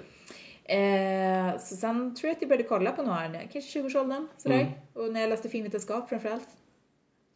Eh, 0.71 1.59
så 1.59 1.77
sen 1.77 2.15
tror 2.15 2.29
jag 2.29 2.37
att 2.37 2.43
jag 2.43 2.49
började 2.49 2.69
kolla 2.69 2.93
på 2.93 3.03
när- 3.03 3.49
kanske 3.53 3.61
20-årsåldern 3.81 4.29
sådär. 4.37 4.61
Mm. 4.61 4.73
Och 4.95 5.12
när 5.12 5.21
jag 5.21 5.31
läste 5.31 5.49
filmvetenskap 5.49 6.09
framförallt. 6.09 6.49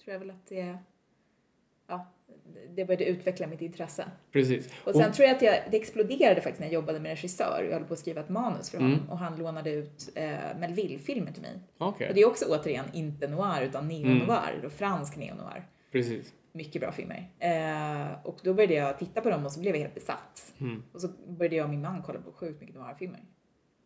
Tror 0.05 0.13
jag 0.13 0.21
väl 0.21 0.31
att 0.31 0.47
det, 0.49 0.79
ja, 1.87 2.07
det 2.75 2.85
började 2.85 3.05
utveckla 3.05 3.47
mitt 3.47 3.61
intresse. 3.63 4.05
Precis. 4.33 4.73
Och 4.85 4.95
sen 4.95 5.13
tror 5.13 5.27
jag 5.29 5.37
att 5.37 5.43
jag, 5.43 5.55
det 5.71 5.77
exploderade 5.77 6.41
faktiskt 6.41 6.61
när 6.61 6.67
jag 6.67 6.75
jobbade 6.75 7.01
med 7.01 7.11
regissör. 7.11 7.67
Jag 7.71 7.73
höll 7.79 7.85
på 7.85 7.93
att 7.95 7.99
skriva 8.01 8.21
ett 8.21 8.29
manus 8.29 8.71
för 8.71 8.79
honom 8.79 9.11
och 9.11 9.19
han 9.19 9.37
lånade 9.39 9.71
ut 9.71 10.11
eh, 10.15 10.31
Melville-filmer 10.59 11.33
till 11.33 11.43
mig. 11.43 11.59
Okej, 11.79 12.09
Och 12.09 12.15
det 12.15 12.21
är 12.21 12.27
också 12.29 12.45
återigen 12.49 12.85
inte 12.93 13.29
noir 13.29 13.63
utan 13.63 13.89
neo-noir, 13.89 14.65
och 14.67 14.73
fransk 14.73 15.17
neo-noir. 15.17 15.63
precis. 15.93 16.33
Mycket 16.55 16.81
bra 16.83 16.93
filmer. 16.93 17.31
Eh, 17.39 18.27
och 18.27 18.39
då 18.43 18.55
började 18.55 18.75
jag 18.75 18.99
titta 18.99 19.21
på 19.21 19.31
dem 19.31 19.45
och 19.45 19.53
så 19.53 19.61
blev 19.61 19.75
jag 19.75 19.83
helt 19.83 19.95
besatt. 19.95 20.55
Och 20.93 21.01
så 21.01 21.09
började 21.09 21.57
jag 21.57 21.65
och 21.65 21.71
min 21.71 21.83
man 21.83 22.03
kolla 22.03 22.21
på 22.21 22.33
sjukt 22.33 22.61
mycket 22.61 22.77
noir-filmer. 22.77 23.21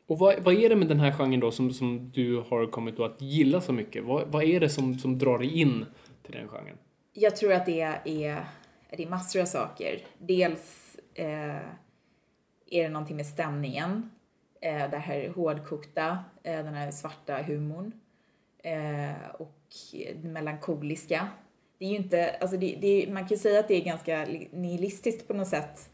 Och 0.06 0.18
vad, 0.18 0.42
vad 0.42 0.54
är 0.54 0.68
det 0.68 0.76
med 0.76 0.88
den 0.88 1.00
här 1.00 1.12
genren 1.12 1.40
då 1.40 1.50
som, 1.50 1.70
som 1.70 2.10
du 2.14 2.36
har 2.36 2.70
kommit 2.70 3.00
att 3.00 3.20
gilla 3.20 3.60
så 3.60 3.72
mycket? 3.72 4.04
Vad, 4.04 4.28
vad 4.28 4.44
är 4.44 4.60
det 4.60 4.68
som, 4.68 4.98
som 4.98 5.18
drar 5.18 5.38
dig 5.38 5.60
in 5.60 5.86
till 6.22 6.32
den 6.32 6.48
genren? 6.48 6.78
Jag 7.12 7.36
tror 7.36 7.52
att 7.52 7.66
det 7.66 7.80
är, 7.80 8.44
det 8.96 9.02
är 9.02 9.08
massor 9.08 9.40
av 9.40 9.44
saker. 9.44 9.98
Dels 10.18 10.88
Eh, 11.18 11.56
är 12.70 12.82
det 12.82 12.88
någonting 12.88 13.16
med 13.16 13.26
stämningen? 13.26 14.10
Eh, 14.60 14.90
det 14.90 14.98
här 14.98 15.28
hårdkokta, 15.28 16.18
eh, 16.42 16.64
den 16.64 16.74
här 16.74 16.90
svarta 16.90 17.42
humorn. 17.42 17.92
Eh, 18.58 19.30
och 19.38 19.64
melankoliska. 20.22 21.28
Det 21.78 21.84
är 21.84 21.88
ju 21.88 21.96
inte, 21.96 22.30
alltså 22.40 22.56
det, 22.56 22.78
det, 22.80 23.06
man 23.12 23.22
kan 23.22 23.28
ju 23.28 23.36
säga 23.36 23.60
att 23.60 23.68
det 23.68 23.74
är 23.74 23.84
ganska 23.84 24.26
nihilistiskt 24.50 25.28
på 25.28 25.34
något 25.34 25.48
sätt. 25.48 25.90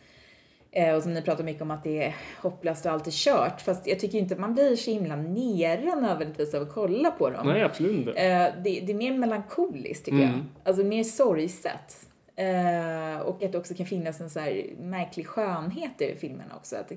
Eh, 0.70 0.94
och 0.94 1.02
som 1.02 1.14
ni 1.14 1.22
pratar 1.22 1.44
mycket 1.44 1.62
om 1.62 1.70
att 1.70 1.84
det 1.84 2.02
är 2.04 2.16
hopplöst 2.42 2.86
och 2.86 2.92
allt 2.92 3.06
är 3.06 3.10
kört. 3.10 3.60
Fast 3.60 3.86
jag 3.86 3.98
tycker 4.00 4.18
inte 4.18 4.36
man 4.36 4.54
blir 4.54 4.76
så 4.76 4.90
himla 4.90 5.16
nere 5.16 5.94
nödvändigtvis 6.00 6.54
av 6.54 6.62
att 6.62 6.72
kolla 6.74 7.10
på 7.10 7.30
dem. 7.30 7.46
Nej, 7.46 7.62
absolut 7.62 8.08
inte. 8.08 8.10
Eh, 8.20 8.52
det, 8.64 8.80
det 8.80 8.92
är 8.92 8.94
mer 8.94 9.18
melankoliskt 9.18 10.04
tycker 10.04 10.18
Mm. 10.18 10.30
jag. 10.30 10.42
Alltså 10.64 10.84
mer 10.84 11.04
sorgset. 11.04 12.06
Eh, 12.36 13.20
och 13.20 13.42
att 13.42 13.52
det 13.52 13.58
också 13.58 13.74
kan 13.74 13.86
finnas 13.86 14.20
en 14.20 14.30
så 14.30 14.40
här 14.40 14.66
märklig 14.80 15.26
skönhet 15.26 16.00
i 16.02 16.16
filmen 16.18 16.52
också. 16.56 16.76
Att 16.76 16.88
det, 16.88 16.96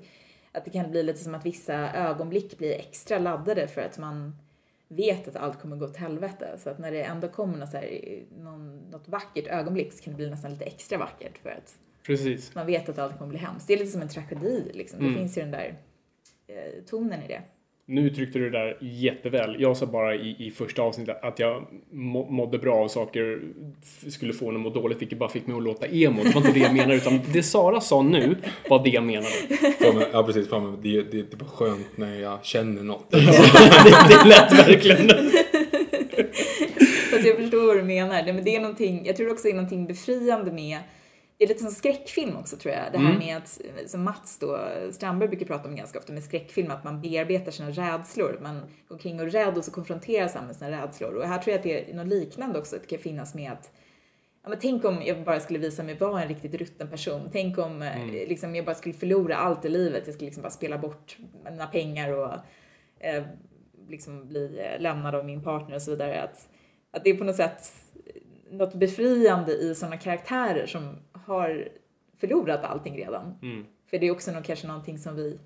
att 0.52 0.66
det 0.66 0.72
kan 0.72 0.92
bli 0.92 1.04
lite 1.04 1.24
som 1.24 1.36
att 1.36 1.46
vissa 1.46 1.74
ögonblick 1.94 2.58
blir 2.58 2.72
extra 2.74 3.20
laddade 3.20 3.68
för 3.68 3.82
att 3.82 3.98
man 3.98 4.36
vet 4.88 5.28
att 5.28 5.36
allt 5.36 5.62
kommer 5.62 5.76
gå 5.76 5.86
åt 5.86 5.98
helvete. 5.98 6.58
Så 6.58 6.70
att 6.70 6.80
när 6.80 6.92
det 6.92 7.04
ändå 7.04 7.28
kommer 7.28 7.58
något, 7.58 7.70
så 7.70 7.78
här, 7.78 8.24
någon, 8.38 8.78
något 8.90 9.08
vackert 9.08 9.48
ögonblick 9.48 9.94
så 9.94 10.04
kan 10.04 10.14
det 10.14 10.18
bli 10.18 10.30
nästan 10.30 10.52
lite 10.52 10.66
extra 10.66 10.98
vackert 10.98 11.38
för 11.38 11.50
att 11.50 11.78
Precis. 12.04 12.56
man 12.56 12.66
vet 12.66 12.90
att 12.90 12.98
allt 12.98 13.18
kommer 13.18 13.30
bli 13.30 13.40
hemskt. 13.40 13.68
Det 13.68 13.74
är 13.74 13.78
lite 13.78 13.92
som 13.92 14.02
en 14.02 14.10
tragedi 14.10 14.72
liksom. 14.74 15.00
Mm. 15.00 15.12
Det 15.12 15.20
finns 15.20 15.38
ju 15.38 15.42
den 15.42 15.52
där 15.52 15.78
eh, 16.48 16.84
tonen 16.86 17.24
i 17.24 17.28
det. 17.28 17.42
Nu 17.90 18.02
uttryckte 18.02 18.40
du 18.40 18.50
det 18.50 18.58
där 18.60 18.78
jätteväl. 18.82 19.56
Jag 19.60 19.78
sa 19.78 19.86
bara 19.86 20.16
i, 20.16 20.36
i 20.40 20.52
första 20.52 20.82
avsnittet 20.82 21.24
att 21.24 21.40
jag 21.40 21.68
må, 21.92 22.30
mådde 22.30 22.58
bra 22.58 22.84
och 22.84 22.92
saker 22.92 23.40
skulle 24.10 24.34
få 24.34 24.50
en 24.50 24.56
att 24.56 24.62
må 24.62 24.70
dåligt, 24.70 25.02
vilket 25.02 25.18
bara 25.20 25.30
fick 25.30 25.48
mig 25.48 25.58
att 25.58 25.64
låta 25.64 25.88
emo. 25.88 26.24
Det 26.24 26.30
var 26.30 26.42
inte 26.42 26.52
det 26.54 26.60
jag 26.60 26.74
menade, 26.74 26.96
utan 26.96 27.20
det 27.34 27.44
Sara 27.44 27.82
sa 27.82 28.02
nu 28.02 28.36
var 28.70 28.84
det 28.84 28.90
jag 28.90 29.04
menade. 29.04 29.28
Men- 29.94 30.04
Ja 30.14 30.24
precis, 30.24 30.50
fan, 30.50 30.64
men 30.72 30.82
det, 30.82 31.02
det, 31.02 31.32
det 31.32 31.38
var 31.42 31.48
skönt 31.48 31.88
när 31.98 32.20
jag 32.20 32.46
känner 32.46 32.84
något. 32.84 33.12
det, 33.12 33.20
det 34.10 34.30
lät 34.30 34.68
verkligen... 34.68 35.08
Fast 37.12 37.28
jag 37.28 37.38
förstår 37.38 37.68
vad 37.68 37.78
du 37.78 37.84
menar. 37.84 38.24
Men 38.34 38.44
det 38.44 38.56
är 38.56 38.60
någonting, 38.60 39.06
jag 39.06 39.16
tror 39.18 39.32
också 39.32 39.44
det 39.44 39.52
är 39.52 39.56
någonting 39.56 39.88
befriande 39.88 40.52
med 40.52 40.78
det 41.38 41.44
är 41.44 41.48
lite 41.48 41.64
som 41.64 41.72
skräckfilm 41.72 42.38
också 42.38 42.58
tror 42.58 42.74
jag. 42.74 42.92
Det 42.92 42.98
här 42.98 43.18
med 43.18 43.38
att, 43.38 43.62
som 43.86 44.04
Mats 44.04 44.40
då, 44.40 44.60
Strandberg 44.92 45.30
brukar 45.30 45.46
prata 45.46 45.70
om 45.70 45.76
ganska 45.76 46.00
ofta 46.00 46.14
med 46.14 46.24
skräckfilm, 46.24 46.72
att 46.72 46.84
man 46.84 47.02
bearbetar 47.02 47.52
sina 47.52 47.70
rädslor. 47.70 48.40
Man 48.42 48.56
går 48.60 48.96
omkring 48.96 49.20
och 49.20 49.26
är 49.26 49.30
rädd 49.30 49.58
och 49.58 49.66
så 49.66 49.72
konfronteras 49.72 50.34
han 50.34 50.48
med 50.48 50.56
sina 50.56 50.72
rädslor. 50.72 51.14
Och 51.14 51.28
här 51.28 51.38
tror 51.38 51.52
jag 51.52 51.58
att 51.58 51.64
det 51.64 51.92
är 51.92 51.96
något 51.96 52.08
liknande 52.08 52.60
också, 52.60 52.76
att 52.76 52.82
det 52.82 52.88
kan 52.88 53.00
finnas 53.00 53.36
med 53.36 53.52
att 53.52 53.72
Ja, 54.48 54.50
men 54.50 54.60
tänk 54.60 54.86
om 54.86 55.02
jag 55.06 55.24
bara 55.24 55.40
skulle 55.40 55.60
visa 55.60 55.84
mig 55.84 55.98
vara 55.98 56.22
en 56.22 56.28
riktigt 56.28 56.56
rutten 56.56 56.90
person. 56.90 57.30
Tänk 57.32 57.58
om 57.58 57.82
eh, 57.82 58.06
liksom, 58.08 58.56
jag 58.56 58.66
bara 58.66 58.76
skulle 58.76 58.96
förlora 58.96 59.36
allt 59.36 59.66
i 59.66 59.70
livet. 59.70 60.04
Jag 60.06 60.14
skulle 60.14 60.28
liksom 60.28 60.44
bara 60.44 60.52
spela 60.52 60.78
bort 60.78 61.18
mina 61.44 61.68
pengar 61.68 62.12
och 62.12 62.34
eh, 63.00 63.24
liksom 63.90 64.28
bli 64.28 64.60
eh, 64.60 64.82
lämnad 64.82 65.16
av 65.16 65.26
min 65.26 65.44
partner 65.44 65.76
och 65.76 65.82
så 65.82 65.92
vidare. 65.92 66.24
Att, 66.24 66.50
att 66.92 67.04
det 67.04 67.10
är 67.10 67.16
på 67.16 67.24
något 67.24 67.36
sätt 67.36 67.74
något 68.52 68.74
befriande 68.74 69.52
i 69.54 69.76
sådana 69.76 69.98
karaktärer 69.98 70.66
som 70.66 70.96
har 71.12 71.70
förlorat 72.18 72.64
allting 72.64 72.98
redan. 72.98 73.38
För 73.90 73.98
det 74.00 74.08
är 74.08 74.12
också 74.12 74.32
nog 74.32 74.44
kanske 74.44 74.68
någonting 74.68 74.98
som 75.00 75.16
vi 75.16 75.40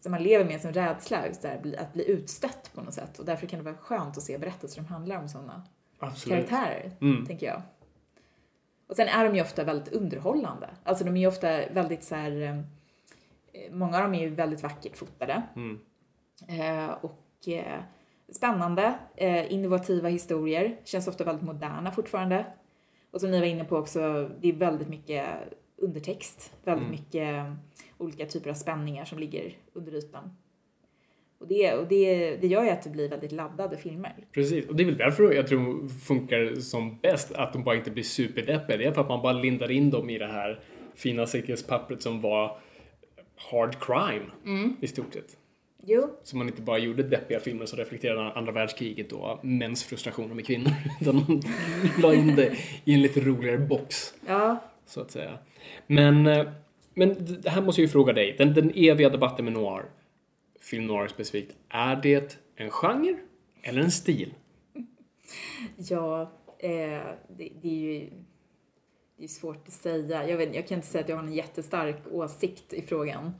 som 0.00 0.12
man 0.12 0.22
lever 0.22 0.44
med 0.44 0.60
som 0.60 0.72
rädsla, 0.72 1.22
där, 1.42 1.74
att 1.78 1.92
bli 1.92 2.10
utstött 2.10 2.70
på 2.74 2.82
något 2.82 2.94
sätt. 2.94 3.18
Och 3.18 3.24
därför 3.24 3.46
kan 3.46 3.58
det 3.58 3.64
vara 3.64 3.76
skönt 3.76 4.16
att 4.16 4.22
se 4.22 4.38
berättelser 4.38 4.76
som 4.76 4.86
handlar 4.86 5.16
om 5.16 5.28
sådana 5.28 5.62
Absolut. 5.98 6.48
karaktärer, 6.48 6.90
Mm. 7.00 7.26
tänker 7.26 7.46
jag. 7.46 7.62
Och 8.86 8.96
sen 8.96 9.08
är 9.08 9.24
de 9.24 9.36
ju 9.36 9.42
ofta 9.42 9.64
väldigt 9.64 9.94
underhållande. 9.94 10.68
Alltså 10.84 11.04
de 11.04 11.16
är 11.16 11.20
ju 11.20 11.26
ofta 11.26 11.68
väldigt 11.68 12.04
så 12.04 12.14
här, 12.14 12.42
eh, 12.42 12.56
många 13.72 13.96
av 13.96 14.02
dem 14.02 14.14
är 14.14 14.20
ju 14.20 14.30
väldigt 14.34 14.62
vackert 14.62 14.96
fotade. 14.96 15.42
Mm. 15.56 15.78
Eh, 16.48 16.90
och 17.00 17.48
eh, 17.48 17.80
spännande, 18.32 18.94
eh, 19.16 19.52
innovativa 19.52 20.08
historier, 20.08 20.76
känns 20.84 21.08
ofta 21.08 21.24
väldigt 21.24 21.44
moderna 21.44 21.90
fortfarande. 21.90 22.46
Och 23.10 23.20
som 23.20 23.30
ni 23.30 23.40
var 23.40 23.46
inne 23.46 23.64
på 23.64 23.76
också, 23.76 24.30
det 24.40 24.48
är 24.48 24.52
väldigt 24.52 24.88
mycket 24.88 25.26
undertext, 25.76 26.52
väldigt 26.64 26.90
mycket 26.90 27.34
eh, 27.34 27.52
olika 27.98 28.26
typer 28.26 28.50
av 28.50 28.54
spänningar 28.54 29.04
som 29.04 29.18
ligger 29.18 29.52
under 29.72 29.94
ytan. 29.94 30.36
Och 31.38 31.46
det, 31.46 31.74
och 31.74 31.86
det, 31.88 32.36
det 32.36 32.46
gör 32.46 32.64
ju 32.64 32.70
att 32.70 32.82
det 32.82 32.90
blir 32.90 33.08
väldigt 33.08 33.32
laddade 33.32 33.76
filmer. 33.76 34.14
Precis, 34.32 34.68
och 34.68 34.76
det 34.76 34.82
är 34.82 34.84
väl 34.84 34.96
därför 34.96 35.32
jag 35.32 35.46
tror 35.46 35.88
funkar 35.88 36.60
som 36.60 36.98
bäst 37.02 37.32
att 37.32 37.52
de 37.52 37.64
bara 37.64 37.76
inte 37.76 37.90
blir 37.90 38.02
superdeppiga. 38.02 38.76
Det 38.76 38.84
är 38.84 38.92
för 38.92 39.00
att 39.00 39.08
man 39.08 39.22
bara 39.22 39.32
lindar 39.32 39.70
in 39.70 39.90
dem 39.90 40.10
i 40.10 40.18
det 40.18 40.26
här 40.26 40.60
fina 40.94 41.26
säkerhetspappret 41.26 42.02
som 42.02 42.20
var 42.20 42.58
hard 43.50 43.80
crime 43.80 44.24
i 44.80 44.86
stort 44.86 45.14
sett. 45.14 45.36
Jo, 45.82 46.16
Så 46.22 46.36
man 46.36 46.48
inte 46.48 46.62
bara 46.62 46.78
gjorde 46.78 47.02
deppiga 47.02 47.40
filmer 47.40 47.66
som 47.66 47.78
reflekterade 47.78 48.32
andra 48.32 48.52
världskriget 48.52 49.12
och 49.12 49.44
mäns 49.44 49.84
frustrationer 49.84 50.34
med 50.34 50.46
kvinnor. 50.46 50.72
Utan 51.00 51.16
man 51.16 51.42
la 52.02 52.14
in 52.14 52.36
det 52.36 52.56
i 52.84 52.94
en 52.94 53.02
lite 53.02 53.20
roligare 53.20 53.58
box, 53.58 54.14
ja, 54.26 54.58
så 54.86 55.00
att 55.00 55.10
säga. 55.10 55.38
Men, 55.86 56.26
eh, 56.26 56.46
men 56.94 57.16
det 57.42 57.50
här 57.50 57.62
måste 57.62 57.80
jag 57.80 57.86
ju 57.86 57.92
fråga 57.92 58.12
dig. 58.12 58.34
Den, 58.38 58.54
den 58.54 58.72
eviga 58.74 59.08
debatten 59.08 59.44
med 59.44 59.54
noir, 59.54 59.84
film 60.60 60.86
noir 60.86 61.08
specifikt. 61.08 61.56
Är 61.68 61.96
det 61.96 62.38
en 62.56 62.70
genre 62.70 63.16
eller 63.62 63.82
en 63.82 63.90
stil? 63.90 64.34
Ja, 65.76 66.22
eh, 66.58 66.70
det, 67.28 67.52
det 67.62 67.68
är 67.68 67.92
ju 67.92 68.10
det 69.18 69.24
är 69.24 69.28
svårt 69.28 69.68
att 69.68 69.72
säga. 69.72 70.28
Jag, 70.28 70.36
vet, 70.36 70.54
jag 70.54 70.68
kan 70.68 70.76
inte 70.76 70.88
säga 70.88 71.04
att 71.04 71.08
jag 71.08 71.16
har 71.16 71.22
en 71.22 71.32
jättestark 71.32 71.96
åsikt 72.10 72.72
i 72.72 72.82
frågan. 72.82 73.32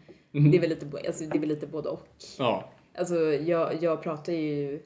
Det, 0.51 0.57
är 0.57 0.61
väl 0.61 0.71
lite, 0.71 0.87
alltså, 1.07 1.25
det 1.25 1.37
är 1.37 1.41
väl 1.41 1.49
lite 1.49 1.67
både 1.67 1.89
och. 1.89 2.07
Ja. 2.39 2.73
Alltså, 2.99 3.17
jag, 3.35 3.83
jag 3.83 4.03
pratar 4.03 4.33
ju... 4.33 4.83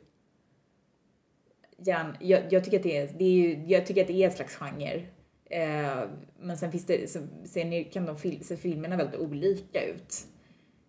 Gärna, 1.79 2.17
jag, 2.21 2.43
jag, 2.51 2.65
tycker 2.65 2.77
att 2.77 2.83
det 2.83 2.97
är, 2.97 3.11
det 3.19 3.25
är 3.25 3.33
ju, 3.33 3.65
jag 3.67 3.87
tycker 3.87 4.01
att 4.01 4.07
det 4.07 4.23
är 4.23 4.27
en 4.27 4.33
slags 4.33 4.57
genre. 4.57 5.07
Eh, 5.51 6.09
men 6.41 6.59
sen 6.59 6.73
finns 6.73 6.87
det, 6.87 7.11
så, 7.11 7.19
sen 7.45 7.85
kan 7.85 8.07
de 8.07 8.17
fil, 8.17 8.45
ser 8.45 8.57
filmerna 8.57 8.97
väldigt 8.97 9.21
olika 9.21 9.85
ut. 9.85 10.27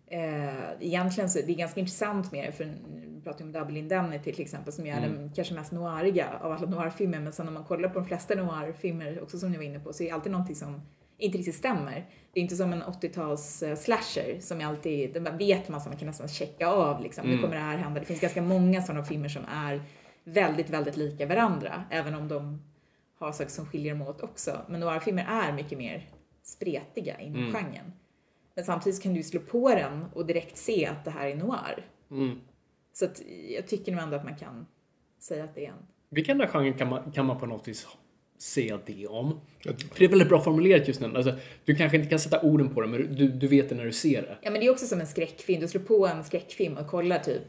Eh, 0.07 0.71
egentligen 0.79 1.29
så 1.29 1.39
det 1.39 1.51
är 1.51 1.55
ganska 1.55 1.79
intressant 1.79 2.31
med 2.31 2.45
det, 2.45 2.51
för 2.51 2.73
vi 2.95 3.21
pratar 3.23 3.45
om 3.45 3.51
Double 3.51 3.79
Indemnity 3.79 4.33
till 4.33 4.41
exempel, 4.43 4.73
som 4.73 4.85
ju 4.85 4.91
är 4.91 5.01
den 5.01 5.31
kanske 5.35 5.53
mest 5.53 5.71
noiriga 5.71 6.27
av 6.41 6.51
alla 6.51 6.67
noirfilmer, 6.67 7.19
men 7.19 7.33
sen 7.33 7.47
om 7.47 7.53
man 7.53 7.63
kollar 7.63 7.89
på 7.89 7.99
de 7.99 8.07
flesta 8.07 8.35
noirfilmer, 8.35 9.23
också 9.23 9.37
som 9.37 9.51
ni 9.51 9.57
var 9.57 9.63
inne 9.63 9.79
på, 9.79 9.93
så 9.93 10.03
är 10.03 10.07
det 10.07 10.13
alltid 10.13 10.31
någonting 10.31 10.55
som 10.55 10.81
inte 11.21 11.37
riktigt 11.37 11.55
stämmer. 11.55 12.05
Det 12.33 12.39
är 12.39 12.41
inte 12.41 12.55
som 12.55 12.73
en 12.73 12.83
80-tals 12.83 13.63
eh, 13.63 13.75
slasher 13.75 14.39
som 14.39 14.61
alltid, 14.61 15.21
man 15.21 15.37
vet 15.37 15.69
man 15.69 15.81
så 15.81 15.89
man 15.89 15.97
kan 15.97 16.07
nästan 16.07 16.27
checka 16.27 16.67
av 16.67 17.01
liksom, 17.01 17.27
nu 17.27 17.37
kommer 17.37 17.55
det 17.55 17.61
här 17.61 17.77
hända. 17.77 17.99
Det 17.99 18.05
finns 18.05 18.21
ganska 18.21 18.41
många 18.41 18.81
sådana 18.81 19.03
filmer 19.03 19.29
som 19.29 19.45
är 19.45 19.81
väldigt, 20.23 20.69
väldigt 20.69 20.97
lika 20.97 21.25
varandra, 21.25 21.83
även 21.89 22.15
om 22.15 22.27
de 22.27 22.61
har 23.19 23.31
saker 23.31 23.51
som 23.51 23.65
skiljer 23.65 23.95
dem 23.95 24.07
åt 24.07 24.21
också. 24.21 24.61
Men 24.69 24.79
noirfilmer 24.79 25.25
är 25.29 25.53
mycket 25.53 25.77
mer 25.77 26.09
spretiga 26.43 27.19
inom 27.19 27.51
genren. 27.51 27.91
Men 28.55 28.65
samtidigt 28.65 29.03
kan 29.03 29.13
du 29.13 29.23
slå 29.23 29.39
på 29.39 29.69
den 29.69 30.05
och 30.13 30.25
direkt 30.25 30.57
se 30.57 30.85
att 30.85 31.05
det 31.05 31.11
här 31.11 31.27
är 31.27 31.35
noir. 31.35 31.87
Mm. 32.11 32.39
Så 32.93 33.05
att 33.05 33.21
jag 33.49 33.67
tycker 33.67 33.91
nog 33.91 34.01
ändå 34.01 34.17
att 34.17 34.23
man 34.23 34.35
kan 34.35 34.65
säga 35.19 35.43
att 35.43 35.55
det 35.55 35.65
är 35.65 35.69
en... 35.69 35.87
Vilken 36.09 36.37
där 36.37 36.47
genre 36.47 36.73
kan 36.73 36.89
man, 36.89 37.11
kan 37.11 37.25
man 37.25 37.39
på 37.39 37.45
något 37.45 37.67
vis 37.67 37.87
se 38.41 38.77
det 38.85 39.07
om? 39.07 39.39
För 39.63 39.75
det 39.99 40.05
är 40.05 40.09
väldigt 40.09 40.29
bra 40.29 40.41
formulerat 40.41 40.87
just 40.87 41.01
nu. 41.01 41.11
Alltså, 41.15 41.33
du 41.65 41.75
kanske 41.75 41.97
inte 41.97 42.09
kan 42.09 42.19
sätta 42.19 42.41
orden 42.41 42.69
på 42.73 42.81
det, 42.81 42.87
men 42.87 43.15
du, 43.15 43.27
du 43.27 43.47
vet 43.47 43.69
det 43.69 43.75
när 43.75 43.85
du 43.85 43.91
ser 43.91 44.21
det. 44.21 44.35
Ja 44.41 44.51
men 44.51 44.59
det 44.61 44.67
är 44.67 44.71
också 44.71 44.85
som 44.85 44.99
en 45.01 45.07
skräckfilm. 45.07 45.61
Du 45.61 45.67
slår 45.67 45.81
på 45.81 46.07
en 46.07 46.23
skräckfilm 46.23 46.77
och 46.77 46.87
kollar 46.87 47.19
typ 47.19 47.41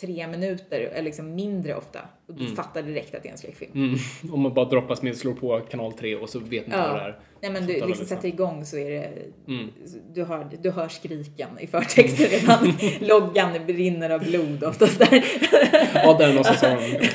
tre 0.00 0.26
minuter, 0.26 0.80
eller 0.80 1.02
liksom 1.02 1.34
mindre 1.34 1.74
ofta. 1.74 2.00
Och 2.28 2.34
du 2.34 2.48
fattar 2.56 2.82
direkt 2.82 3.14
att 3.14 3.22
det 3.22 3.28
är 3.28 3.32
en 3.32 3.38
skräckfilm. 3.38 3.72
Mm. 3.74 3.98
Om 4.34 4.40
man 4.40 4.54
bara 4.54 4.64
droppas 4.68 5.02
med, 5.02 5.16
slår 5.16 5.34
på 5.34 5.60
kanal 5.60 5.92
3 5.92 6.16
och 6.16 6.28
så 6.28 6.38
vet 6.38 6.66
man 6.66 6.78
inte 6.78 6.90
vad 6.92 7.00
det 7.00 7.04
är. 7.04 7.18
Nej 7.42 7.50
men 7.50 7.62
du 7.66 7.72
liksom 7.72 7.80
väldigt 7.88 8.08
sätter 8.08 8.20
snabbt. 8.20 8.24
igång 8.34 8.64
så 8.64 8.78
är 8.78 8.90
det, 8.90 9.12
Mm. 9.48 9.68
du, 10.14 10.24
hör, 10.24 10.48
du 10.62 10.70
hör 10.70 10.88
skriken 10.88 11.48
i 11.60 11.66
förtexten 11.66 12.26
redan. 12.26 12.72
Loggan 13.08 13.66
brinner 13.66 14.10
av 14.10 14.20
blod 14.24 14.64
oftast 14.64 14.98
där. 14.98 15.08
Ja, 15.94 16.16
där 16.18 16.28
någonstans 16.28 16.62
har 16.62 16.76
de. 16.76 17.08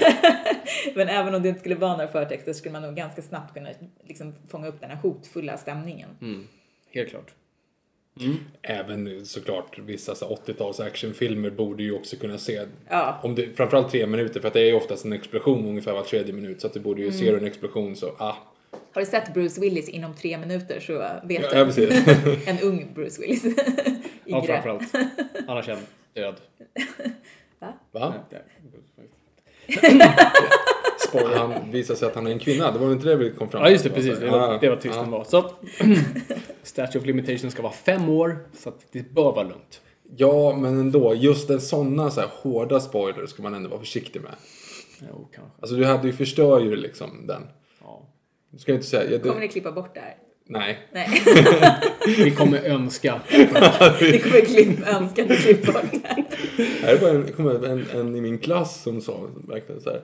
Men 0.96 1.08
även 1.10 1.36
om 1.36 1.42
det 1.44 1.50
inte 1.50 1.60
skulle 1.60 1.76
vara 1.76 1.92
några 1.98 2.08
förtexter 2.08 2.54
skulle 2.54 2.74
man 2.74 2.82
nog 2.82 2.96
ganska 2.96 3.22
snabbt 3.22 3.54
kunna 3.54 3.70
liksom 4.04 4.34
fånga 4.50 4.68
upp 4.68 4.82
den 4.82 4.90
här 4.90 4.98
hotfulla 4.98 5.58
stämningen. 5.58 6.10
Mm. 6.22 6.48
Helt 6.92 7.10
klart. 7.10 7.32
Även 8.62 9.26
såklart 9.26 9.80
vissa 9.80 10.16
så 10.16 10.36
80-tals 10.46 10.80
actionfilmer 10.80 11.50
borde 11.50 11.84
ju 11.84 11.92
också 11.96 12.16
kunna 12.16 12.38
se. 12.38 12.62
Ja. 12.90 13.20
Om 13.24 13.36
det, 13.36 13.58
framförallt 13.58 13.92
tre 13.92 14.08
minuter 14.08 14.40
för 14.40 14.48
att 14.48 14.54
det 14.54 14.60
är 14.62 14.66
ju 14.66 14.74
oftast 14.74 15.06
en 15.06 15.14
explosion 15.14 15.66
ungefär 15.68 15.94
var 15.94 16.04
tredje 16.04 16.34
minut. 16.34 16.62
Så 16.62 16.68
att 16.68 16.74
du 16.74 16.80
borde 16.80 17.02
ju 17.02 17.08
Mm. 17.08 17.20
se 17.20 17.30
en 17.30 17.46
explosion 17.46 17.96
så 17.96 18.16
ah. 18.18 18.36
Har 18.94 19.02
du 19.02 19.06
sett 19.06 19.34
Bruce 19.34 19.62
Willis 19.62 19.90
inom 19.90 20.14
tre 20.16 20.38
minuter 20.38 20.80
så 20.80 20.94
vet 21.24 21.46
Ja, 21.54 21.66
du. 21.66 21.84
ja. 21.84 22.36
En 22.46 22.60
ung 22.60 22.94
Bruce 22.94 23.22
Willis. 23.22 23.44
Ja, 24.26 24.44
framförallt. 24.44 24.94
Annars 25.48 25.70
är 25.70 25.74
han 25.74 25.84
död. 26.14 26.36
Va? 27.92 28.14
Nej, 28.32 28.42
Spoiler. 31.08 31.38
Han 31.38 31.72
visar 31.72 31.96
sig 31.96 32.08
att 32.08 32.16
han 32.16 32.28
är 32.28 32.32
en 32.32 32.40
kvinna. 32.40 32.72
Det 32.72 32.80
var 32.80 32.86
väl 32.86 32.96
inte 32.96 33.10
det 33.10 33.16
vi 33.16 33.32
kom 33.32 33.50
fram 33.50 33.64
Ja, 33.64 33.70
just 33.70 33.84
det. 33.84 33.90
till? 33.90 34.04
Precis. 34.04 34.20
Det 34.20 34.30
var, 34.30 34.60
det 34.62 34.70
var 34.70 34.76
tyst 34.76 34.96
den 34.96 35.12
ja. 35.12 35.18
var. 35.18 35.24
Så, 35.24 35.52
Statue 36.64 37.02
of 37.02 37.08
Limitation 37.08 37.52
ska 37.52 37.62
vara 37.62 37.74
fem 37.74 38.10
år, 38.10 38.40
så 38.54 38.70
att 38.70 38.80
det 38.92 39.14
bör 39.14 39.32
vara 39.32 39.44
lugnt. 39.44 39.82
Ja, 40.18 40.56
men 40.56 40.80
ändå. 40.80 41.16
Just 41.16 41.50
en 41.50 41.62
sådana 41.62 42.12
så 42.12 42.22
här 42.22 42.30
hårda 42.32 42.80
spoilers 42.80 43.30
ska 43.30 43.44
man 43.44 43.54
ändå 43.54 43.70
vara 43.70 43.80
försiktig 43.80 44.22
med. 44.22 44.32
Jo, 45.00 45.28
kanske. 45.36 45.52
Alltså 45.62 45.76
du 45.76 45.86
hade 45.86 46.08
ju 46.08 46.14
förstör 46.14 46.60
ju 46.60 46.76
liksom 46.76 47.28
den. 47.28 47.42
Ja. 47.82 48.02
Du 48.52 48.60
ska 48.60 48.72
ju 48.72 48.76
inte 48.76 48.88
säga... 48.88 49.12
Ja, 49.12 49.20
Kommer 49.20 49.36
det, 49.36 49.42
ni 49.42 49.48
klippa 49.48 49.72
bort 49.72 49.94
det 49.94 50.00
här? 50.00 50.16
Nej. 50.52 50.80
Nej, 50.92 51.22
Vi 52.18 52.32
kommer 52.32 52.60
önska. 52.60 53.22
ni 54.02 54.20
kommer 54.20 54.46
klippa, 54.46 54.90
önska 54.90 55.28
klipper 55.28 55.74
bort 55.74 55.84
det 56.82 57.02
var 57.02 57.10
en, 57.10 57.32
kom 57.32 57.48
en, 57.48 57.86
en 57.94 58.16
i 58.16 58.22
min 58.22 58.38
klass 58.38 58.82
som 58.82 59.02
sa 59.02 59.28
verkligen 59.48 59.82
så 59.82 59.90
här. 59.90 60.02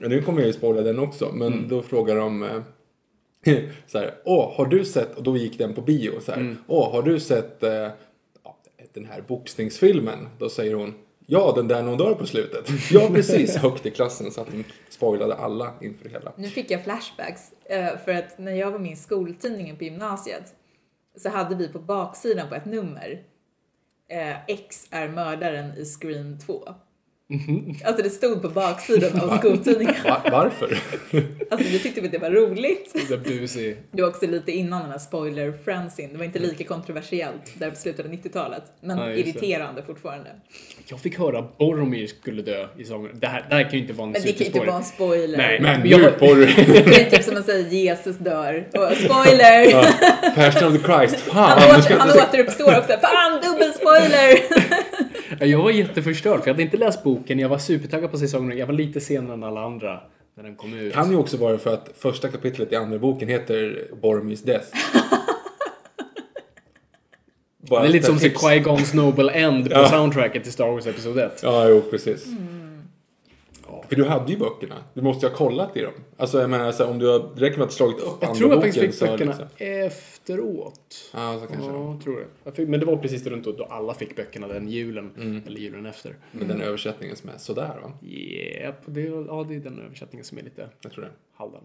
Nu 0.00 0.22
kommer 0.22 0.40
jag 0.40 0.46
ju 0.46 0.52
spoila 0.52 0.82
den 0.82 0.98
också, 0.98 1.32
men 1.32 1.68
då 1.68 1.82
frågar 1.82 2.16
de 2.16 2.42
eh, 2.42 3.58
så 3.86 3.98
här. 3.98 4.14
Åh, 4.24 4.56
har 4.56 4.66
du 4.66 4.84
sett, 4.84 5.16
och 5.16 5.22
då 5.22 5.36
gick 5.36 5.58
den 5.58 5.74
på 5.74 5.80
bio 5.80 6.20
så 6.20 6.32
här. 6.32 6.56
Åh, 6.66 6.92
har 6.92 7.02
du 7.02 7.20
sett 7.20 7.62
eh, 7.62 7.88
den 8.94 9.04
här 9.04 9.24
boxningsfilmen? 9.26 10.28
Då 10.38 10.48
säger 10.48 10.74
hon. 10.74 10.94
Ja, 11.26 11.52
den 11.56 11.68
där 11.68 11.82
någon 11.82 11.98
dör 11.98 12.14
på 12.14 12.26
slutet. 12.26 12.68
Ja, 12.90 13.08
precis. 13.14 13.56
Högt 13.56 13.86
i 13.86 13.90
klassen 13.90 14.30
så 14.30 14.40
att 14.40 14.50
de 14.50 14.64
spoilade 14.88 15.34
alla 15.34 15.72
inför 15.80 16.08
hela. 16.08 16.32
Nu 16.36 16.48
fick 16.48 16.70
jag 16.70 16.84
flashbacks. 16.84 17.52
eh, 17.64 17.98
För 18.04 18.12
att 18.14 18.38
när 18.38 18.52
jag 18.52 18.70
var 18.70 18.78
med 18.78 18.92
i 18.92 18.96
skoltidningen 18.96 19.76
på 19.76 19.84
gymnasiet 19.84 20.54
så 21.16 21.28
hade 21.28 21.54
vi 21.54 21.68
på 21.68 21.78
baksidan 21.78 22.48
på 22.48 22.54
ett 22.54 22.64
nummer 22.64 23.22
eh, 24.08 24.36
X 24.48 24.86
är 24.90 25.08
mördaren 25.08 25.72
i 25.78 25.84
Scream 25.84 26.38
2. 26.38 26.68
Alltså 27.84 28.02
det 28.02 28.10
stod 28.10 28.42
på 28.42 28.48
baksidan 28.48 29.20
av 29.20 29.38
skoltidningen. 29.38 29.94
Va, 30.04 30.20
varför? 30.32 30.78
Alltså 31.50 31.68
vi 31.68 31.78
tyckte 31.78 32.00
att 32.04 32.12
det 32.12 32.18
var 32.18 32.30
roligt. 32.30 32.94
Det 33.08 33.16
busig. 33.16 33.76
Det 33.92 34.02
var 34.02 34.08
också 34.08 34.26
lite 34.26 34.52
innan 34.52 34.80
den 34.82 34.90
här 34.90 34.98
spoiler 34.98 35.52
frensin. 35.64 36.08
Det 36.12 36.18
var 36.18 36.24
inte 36.24 36.38
lika 36.38 36.64
kontroversiellt 36.64 37.52
där 37.58 37.70
på 37.70 37.76
slutet 37.76 38.06
av 38.06 38.12
90-talet. 38.12 38.62
Men 38.80 38.98
Ja, 38.98 39.10
just 39.10 39.24
det. 39.24 39.30
irriterande 39.30 39.82
fortfarande. 39.82 40.30
Jag 40.86 41.00
fick 41.00 41.18
höra 41.18 41.38
att 41.38 41.58
Boromir 41.58 42.06
skulle 42.06 42.42
dö 42.42 42.66
i 42.78 42.84
sången. 42.84 43.10
Det 43.14 43.26
här, 43.26 43.46
det 43.48 43.54
här 43.54 43.62
kan 43.62 43.72
ju 43.72 43.78
inte 43.78 43.92
vara 43.92 44.06
en 44.06 44.12
Men 44.12 44.22
det 44.22 44.32
kan 44.32 44.38
ju 44.38 44.44
inte 44.46 44.58
vara 44.60 44.76
en 44.76 44.84
spoiler. 44.84 45.38
Nej, 45.38 45.60
Men 45.60 45.88
jag- 45.88 46.00
nu 46.00 46.10
på 46.10 46.26
Det 46.34 47.00
är 47.06 47.10
typ 47.10 47.22
som 47.24 47.36
att 47.36 47.44
säga 47.46 47.68
Jesus 47.68 48.16
dör. 48.16 48.68
Och 48.74 48.96
spoiler! 48.96 49.72
Passion 50.34 50.68
of 50.68 50.82
the 50.82 50.92
Christ. 50.92 51.16
Fan, 51.24 51.58
Han, 51.58 51.80
åter, 51.80 51.96
han 51.98 52.10
återuppstår 52.10 52.78
också. 52.78 52.92
Fan, 53.02 53.40
dubbelspoiler! 53.42 54.38
Jag 55.40 55.58
var 55.62 55.70
jätteförstörd 55.70 56.40
för 56.40 56.46
jag 56.48 56.54
hade 56.54 56.62
inte 56.62 56.76
läst 56.76 57.02
boken. 57.02 57.38
Jag 57.38 57.48
var 57.48 57.58
supertaggad 57.58 58.10
på 58.10 58.18
säsongen. 58.18 58.58
Jag 58.58 58.66
var 58.66 58.74
lite 58.74 59.00
senare 59.00 59.34
än 59.34 59.42
alla 59.44 59.60
andra 59.64 60.00
när 60.36 60.44
den 60.44 60.56
kom 60.56 60.74
ut. 60.74 60.94
Kan 60.94 61.10
ju 61.10 61.16
också 61.16 61.36
vara 61.36 61.58
för 61.58 61.74
att 61.74 61.90
första 61.98 62.28
kapitlet 62.28 62.72
i 62.72 62.76
andra 62.76 62.98
boken 62.98 63.28
heter 63.28 63.84
Boromirs 64.02 64.42
Death. 64.42 64.66
Bara 67.70 67.82
Det 67.82 67.88
är 67.88 67.92
lite 67.92 68.06
som 68.06 68.18
tips. 68.18 68.42
Qui-Gons 68.42 68.94
Noble 68.96 69.32
End 69.32 69.64
på 69.70 69.76
Ja. 69.76 69.88
soundtracket 69.88 70.42
till 70.42 70.52
Star 70.52 70.68
Wars 70.70 70.86
Episod 70.86 71.18
1. 71.18 71.40
Ja, 71.42 71.68
jo, 71.68 71.80
precis. 71.90 72.26
Mm. 72.26 72.55
För 73.88 73.96
du 73.96 74.04
hade 74.04 74.32
ju 74.32 74.38
böckerna. 74.38 74.74
Du 74.94 75.02
måste 75.02 75.26
ju 75.26 75.30
ha 75.30 75.36
kollat 75.38 75.76
i 75.76 75.80
dem. 75.82 75.92
Alltså 76.16 76.40
jag 76.40 76.50
menar, 76.50 76.72
så 76.72 76.84
här, 76.84 76.90
om 76.90 76.98
du 76.98 77.06
har, 77.08 77.18
det 77.34 77.40
räcker 77.40 77.58
med 77.58 77.66
att 77.66 77.72
slagit 77.72 78.00
upp 78.00 78.16
Jag 78.20 78.28
andra 78.28 78.34
tror 78.38 78.50
jag 78.50 78.58
boken 78.58 78.72
faktiskt 78.72 78.98
fick 79.00 79.10
böckerna 79.10 79.30
Liksom. 79.32 79.46
efteråt. 79.58 81.10
Ja, 81.14 81.38
så 81.40 81.46
kanske. 81.46 81.70
Ja, 81.70 81.90
jag 81.92 82.02
tror 82.04 82.16
det. 82.16 82.26
Jag 82.44 82.54
fick, 82.56 82.68
men 82.68 82.80
det 82.80 82.86
var 82.86 82.96
precis 82.96 83.26
runt 83.26 83.44
då, 83.44 83.64
alla 83.70 83.94
fick 83.94 84.16
böckerna 84.16 84.48
den 84.48 84.68
julen. 84.68 85.10
Mm. 85.16 85.42
Eller 85.46 85.60
julen 85.60 85.86
efter. 85.86 86.16
Med 86.32 86.48
den 86.48 86.60
översättningen 86.62 87.16
som 87.16 87.30
är 87.30 87.38
sådär 87.38 87.78
va? 87.82 87.92
Yep, 88.08 88.74
det, 88.86 89.00
ja, 89.00 89.46
det 89.48 89.54
är 89.54 89.60
den 89.60 89.78
översättningen 89.86 90.24
som 90.24 90.38
är 90.38 90.42
lite 90.42 90.68
Jag 90.82 90.92
tror 90.92 91.04
det. 91.04 91.10
halvdan. 91.36 91.62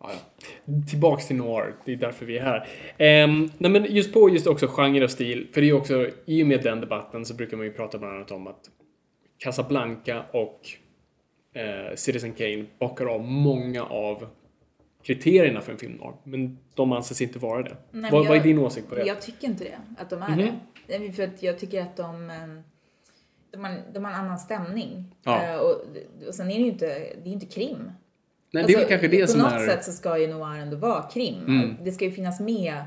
Ja, 0.00 0.10
ja. 0.12 0.72
Tillbaks 0.90 1.26
till 1.26 1.36
noir, 1.36 1.74
det 1.84 1.92
är 1.92 1.96
därför 1.96 2.26
vi 2.26 2.38
är 2.38 2.42
här. 2.42 2.68
Ehm, 2.98 3.50
nej 3.58 3.70
men 3.70 3.84
just 3.94 4.12
på 4.12 4.30
just 4.30 4.46
också 4.46 4.66
genre 4.66 5.04
och 5.04 5.10
stil, 5.10 5.48
för 5.52 5.60
det 5.60 5.64
är 5.64 5.68
ju 5.68 5.72
också, 5.74 6.06
i 6.26 6.42
och 6.42 6.46
med 6.46 6.62
den 6.62 6.80
debatten 6.80 7.24
så 7.24 7.34
brukar 7.34 7.56
man 7.56 7.66
ju 7.66 7.72
prata 7.72 7.98
bland 7.98 8.14
annat 8.16 8.30
om 8.30 8.46
att 8.46 8.70
Casablanca 9.38 10.24
och 10.32 10.60
eh, 11.54 11.94
Citizen 11.94 12.32
Kane 12.32 12.64
bockar 12.78 13.06
av 13.06 13.24
många 13.24 13.82
av 13.84 14.26
kriterierna 15.02 15.60
för 15.60 15.72
en 15.72 15.78
film 15.78 15.92
noir, 15.92 16.14
men 16.24 16.58
de 16.74 16.92
anses 16.92 17.20
inte 17.20 17.38
vara 17.38 17.62
det. 17.62 17.76
Nej, 17.90 18.02
vad, 18.02 18.02
men 18.02 18.12
vad 18.12 18.30
är 18.30 18.34
jag- 18.34 18.42
din 18.42 18.58
åsikt 18.58 18.88
på 18.88 18.94
det? 18.94 19.04
Jag 19.06 19.20
tycker 19.20 19.46
inte 19.48 19.64
det, 19.64 19.78
att 19.98 20.10
de 20.10 20.22
är 20.22 20.28
Mhm. 20.28 20.38
det. 20.86 20.98
det. 20.98 21.12
För 21.12 21.22
att 21.22 21.42
jag 21.42 21.58
tycker 21.58 21.82
att 21.82 21.96
de, 21.96 22.30
eh, 22.30 22.36
de, 23.50 23.64
har, 23.64 23.80
de 23.92 24.04
har 24.04 24.12
en 24.12 24.18
annan 24.18 24.38
stämning. 24.38 25.14
Ja. 25.22 25.42
Eh, 25.44 25.56
Och, 25.58 25.74
och 26.28 26.34
sen 26.34 26.50
är 26.50 26.54
det 26.54 26.60
ju 26.60 26.66
inte, 26.70 26.86
det 27.24 27.28
är 27.30 27.32
inte 27.32 27.46
krim. 27.46 27.90
Nej, 28.50 28.64
det 28.66 28.72
är 28.72 28.76
Alltså, 28.76 28.88
kanske 28.88 29.08
det 29.08 29.20
på 29.22 29.26
som 29.28 29.40
något 29.40 29.52
är... 29.52 29.66
sätt 29.68 29.84
så 29.84 29.92
ska 29.92 30.18
ju 30.18 30.26
noir 30.26 30.58
ändå 30.60 30.76
vara 30.76 31.02
krim. 31.02 31.44
Mm. 31.46 31.76
Det 31.84 31.92
ska 31.92 32.04
ju 32.04 32.10
finnas 32.10 32.40
med, 32.40 32.84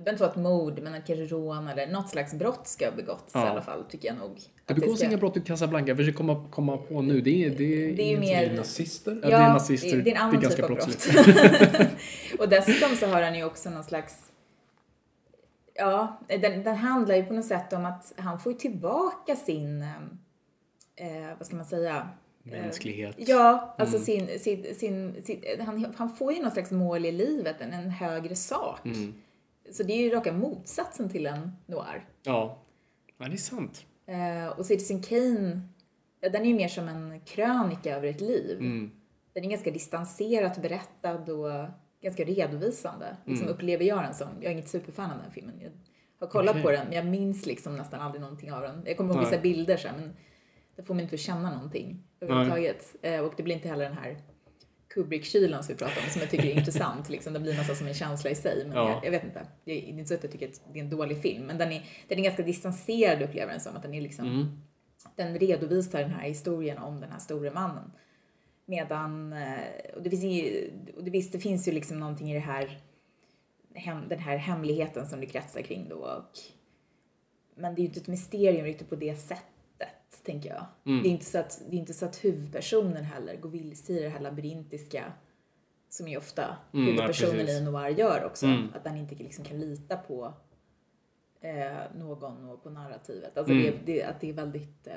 det 0.00 0.04
behöver 0.04 0.12
inte 0.12 0.22
vara 0.22 0.30
ett 0.30 0.76
mord, 0.76 0.80
men 0.82 0.92
kanske 0.92 1.24
rån 1.34 1.68
eller 1.68 1.86
något 1.86 2.08
slags 2.10 2.34
brott 2.34 2.66
ska 2.68 2.84
ha 2.90 2.96
begåtts 2.96 3.30
Ja. 3.34 3.46
i 3.46 3.48
alla 3.48 3.62
fall, 3.62 3.84
tycker 3.90 4.08
jag 4.08 4.16
nog. 4.18 4.40
Det 4.66 4.74
begås 4.74 4.98
ska- 4.98 5.06
inga 5.08 5.16
brott 5.16 5.36
i 5.36 5.40
Casablanca, 5.40 5.88
jag 5.88 5.96
försöker 5.96 6.16
komma, 6.16 6.44
komma 6.50 6.76
på 6.76 7.02
nu. 7.02 7.20
Det 7.20 7.44
är, 7.44 7.50
det 7.50 7.64
är, 7.90 7.96
Det 7.96 8.02
är 8.02 8.10
ju 8.10 8.20
mer- 8.20 8.56
Nazister? 8.56 9.20
Ja, 9.22 9.28
det 9.28 9.34
är 9.34 9.48
nazister. 9.48 9.96
Det, 9.96 10.02
det 10.02 10.10
är 10.10 10.14
en 10.16 10.20
annan 10.22 10.40
Det 10.40 10.46
är 10.46 10.50
typ 10.50 10.58
ganska 10.58 10.62
av 10.62 10.68
brottsligt. 10.68 11.26
brott. 11.74 11.86
och 12.40 12.48
dessutom 12.48 12.96
så 12.96 13.06
har 13.06 13.22
han 13.22 13.34
ju 13.34 13.44
också 13.44 13.70
någon 13.70 13.84
slags 13.84 14.14
Ja, 15.74 16.20
den, 16.28 16.62
den 16.64 16.76
handlar 16.76 17.14
ju 17.16 17.24
på 17.24 17.32
något 17.32 17.44
sätt 17.44 17.72
om 17.72 17.86
att 17.86 18.12
han 18.16 18.40
får 18.40 18.52
ju 18.52 18.58
tillbaka 18.58 19.36
sin, 19.36 19.82
eh, 20.96 21.08
vad 21.38 21.46
ska 21.46 21.56
man 21.56 21.64
säga? 21.64 22.08
Mänsklighet. 22.42 23.14
Ja, 23.18 23.74
alltså 23.78 23.96
Mm. 23.96 24.06
sin, 24.06 24.38
sin, 24.40 24.74
sin, 24.74 25.22
sin, 25.24 25.42
han, 25.60 25.94
han 25.96 26.16
får 26.16 26.32
ju 26.32 26.42
någon 26.42 26.50
slags 26.50 26.70
mål 26.70 27.06
i 27.06 27.12
livet, 27.12 27.56
en, 27.60 27.72
en 27.72 27.90
högre 27.90 28.36
sak. 28.36 28.84
Mm. 28.84 29.14
Så 29.72 29.82
det 29.82 29.92
är 29.92 29.98
ju 30.02 30.10
raka 30.10 30.32
motsatsen 30.32 31.08
till 31.10 31.26
en 31.26 31.50
noir. 31.66 32.08
Ja. 32.22 32.58
ja, 33.18 33.26
det 33.28 33.32
är 33.32 33.36
sant. 33.36 33.86
Eh, 34.06 34.58
och 34.58 34.66
Citizen 34.66 35.02
Kane, 35.02 35.60
ja, 36.20 36.28
den 36.28 36.42
är 36.42 36.46
ju 36.48 36.54
mer 36.54 36.68
som 36.68 36.88
en 36.88 37.20
krönika 37.20 37.96
över 37.96 38.08
ett 38.08 38.20
liv. 38.20 38.56
Mm. 38.58 38.90
Den 39.32 39.44
är 39.44 39.50
ganska 39.50 39.70
distanserat 39.70 40.62
berättad 40.62 41.28
och 41.32 41.66
ganska 42.02 42.24
redovisande. 42.24 43.16
Liksom 43.24 43.46
Mm. 43.46 43.54
upplever 43.56 43.84
jag 43.84 44.02
den 44.04 44.14
som. 44.14 44.28
Jag 44.40 44.44
är 44.44 44.50
inget 44.50 44.68
superfan 44.68 45.10
av 45.10 45.18
den 45.22 45.32
filmen. 45.32 45.54
Jag 45.60 45.70
har 46.26 46.30
kollat 46.32 46.50
Okej. 46.50 46.62
på 46.62 46.70
den, 46.70 46.86
men 46.86 46.96
jag 46.96 47.06
minns 47.06 47.46
liksom 47.46 47.76
nästan 47.76 48.00
aldrig 48.00 48.20
någonting 48.20 48.52
av 48.52 48.62
den. 48.62 48.82
Jag 48.86 48.96
kommer 48.96 49.14
ihåg 49.14 49.24
vissa 49.24 49.38
bilder 49.38 49.76
så 49.76 49.88
här, 49.88 49.96
men 49.96 50.16
det 50.76 50.82
får 50.82 50.94
mig 50.94 51.04
inte 51.04 51.16
känna 51.16 51.54
någonting 51.54 52.02
överhuvudtaget. 52.20 52.96
Eh, 53.02 53.20
och 53.20 53.32
det 53.36 53.42
blir 53.42 53.54
inte 53.54 53.68
heller 53.68 53.84
den 53.84 53.98
här 53.98 54.16
Kubrick-kylan 54.94 55.62
som 55.64 55.74
vi 55.74 55.78
pratar 55.78 56.02
om, 56.04 56.10
som 56.10 56.20
jag 56.20 56.30
tycker 56.30 56.44
är 56.44 56.58
intressant. 56.58 57.08
Liksom. 57.08 57.32
Det 57.32 57.40
blir 57.40 57.54
nästan 57.56 57.76
som 57.76 57.86
en 57.86 57.94
känsla 57.94 58.30
i 58.30 58.34
sig. 58.34 58.64
Men 58.66 58.76
Ja. 58.76 58.90
jag, 58.90 59.04
jag 59.04 59.10
vet 59.10 59.24
inte. 59.24 59.46
Det 59.64 59.72
är 59.72 59.88
inte 59.88 60.08
så 60.08 60.14
att 60.14 60.22
jag 60.22 60.32
tycker 60.32 60.48
att 60.48 60.60
det 60.72 60.78
är 60.78 60.82
en 60.84 60.90
dålig 60.90 61.22
film, 61.22 61.46
men 61.46 61.58
den 61.58 61.72
är, 61.72 61.84
den 62.08 62.18
är 62.18 62.22
ganska 62.22 62.42
distanserad 62.42 63.22
upplever 63.22 63.52
den 63.52 63.60
som. 63.60 63.76
Att 63.76 63.82
den 63.82 63.94
är 63.94 64.00
liksom 64.00 64.26
Mm. 64.26 64.46
den 65.16 65.38
redovisar 65.38 66.00
den 66.00 66.10
här 66.10 66.28
historien 66.28 66.78
om 66.78 67.00
den 67.00 67.10
här 67.10 67.18
store 67.18 67.50
mannen. 67.50 67.90
Medan, 68.66 69.32
eh, 69.32 69.94
och 69.96 70.02
det 70.02 70.10
finns 70.10 70.24
ju, 70.24 70.70
och 70.96 71.04
det, 71.04 71.10
visst, 71.10 71.32
det 71.32 71.38
finns 71.38 71.68
ju 71.68 71.72
liksom 71.72 72.00
någonting 72.00 72.30
i 72.30 72.34
det 72.34 72.40
här, 72.40 72.78
hem, 73.74 74.08
den 74.08 74.18
här 74.18 74.36
hemligheten 74.36 75.06
som 75.06 75.20
det 75.20 75.26
kretsar 75.26 75.60
kring 75.62 75.86
då. 75.88 75.96
Och, 75.96 76.38
men 77.54 77.74
det 77.74 77.80
är 77.80 77.82
ju 77.82 77.88
inte 77.88 78.00
ett 78.00 78.06
mysterium 78.08 78.64
riktigt 78.64 78.88
på 78.88 78.96
det 78.96 79.16
sättet, 79.16 79.44
tänker 80.24 80.48
jag. 80.50 80.64
Mm. 80.86 81.02
Det, 81.02 81.08
är 81.08 81.10
inte 81.10 81.24
så 81.24 81.38
att, 81.38 81.60
det 81.70 81.76
är 81.76 81.80
inte 81.80 81.92
så 81.94 82.04
att 82.04 82.24
huvudpersonen 82.24 83.04
heller 83.04 83.36
går 83.36 83.50
vilse 83.50 83.92
i 83.92 84.02
det 84.02 84.08
här 84.08 84.20
labyrintiska 84.20 85.12
som 85.88 86.08
ju 86.08 86.16
ofta 86.16 86.42
Mm, 86.42 86.56
ja, 86.72 86.80
huvudpersonen 86.80 87.36
precis. 87.46 87.60
i 87.60 87.64
noir 87.64 87.88
gör 87.88 88.24
också. 88.24 88.46
Mm. 88.46 88.68
Att 88.74 88.84
den 88.84 88.96
inte 88.96 89.14
liksom 89.14 89.44
kan 89.44 89.60
lita 89.60 89.96
på 89.96 90.34
eh, 91.40 91.72
någon 91.98 92.48
och 92.48 92.62
på 92.62 92.70
narrativet. 92.70 93.38
Alltså 93.38 93.52
Mm. 93.52 93.64
det, 93.64 93.92
det, 93.92 94.02
att 94.02 94.20
det 94.20 94.28
är 94.28 94.32
väldigt, 94.32 94.86
eh, 94.86 94.94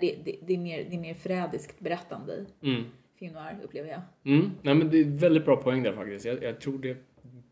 det, 0.00 0.16
det, 0.24 0.36
det, 0.46 0.54
är 0.54 0.58
mer, 0.58 0.84
det 0.90 0.96
är 0.96 1.00
mer 1.00 1.14
frädiskt 1.14 1.80
berättande 1.80 2.46
i 2.60 2.68
Mm. 2.68 2.84
film 3.18 3.32
noir, 3.32 3.58
upplever 3.64 3.88
jag. 3.88 4.00
Mm. 4.24 4.50
Nej, 4.62 4.74
men 4.74 4.90
det 4.90 4.98
är 5.00 5.04
väldigt 5.04 5.44
bra 5.44 5.56
poäng 5.56 5.82
där 5.82 5.92
faktiskt. 5.92 6.24
Jag, 6.24 6.42
jag 6.42 6.60
tror 6.60 6.78
det... 6.78 6.96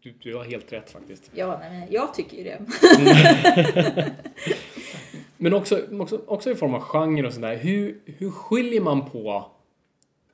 Du, 0.00 0.12
du 0.20 0.34
har 0.36 0.44
helt 0.44 0.72
rätt 0.72 0.90
faktiskt. 0.90 1.30
Ja, 1.34 1.58
nej, 1.60 1.70
men 1.80 1.92
jag 1.92 2.14
tycker 2.14 2.36
ju 2.36 2.44
det. 2.44 2.58
Men 5.38 5.54
också, 5.54 5.80
också, 6.00 6.20
också 6.26 6.50
i 6.50 6.54
form 6.54 6.74
av 6.74 6.80
genre 6.80 7.26
och 7.26 7.32
sådär. 7.32 7.56
Hur, 7.56 7.98
hur 8.04 8.30
skiljer 8.30 8.80
man 8.80 9.10
på... 9.10 9.50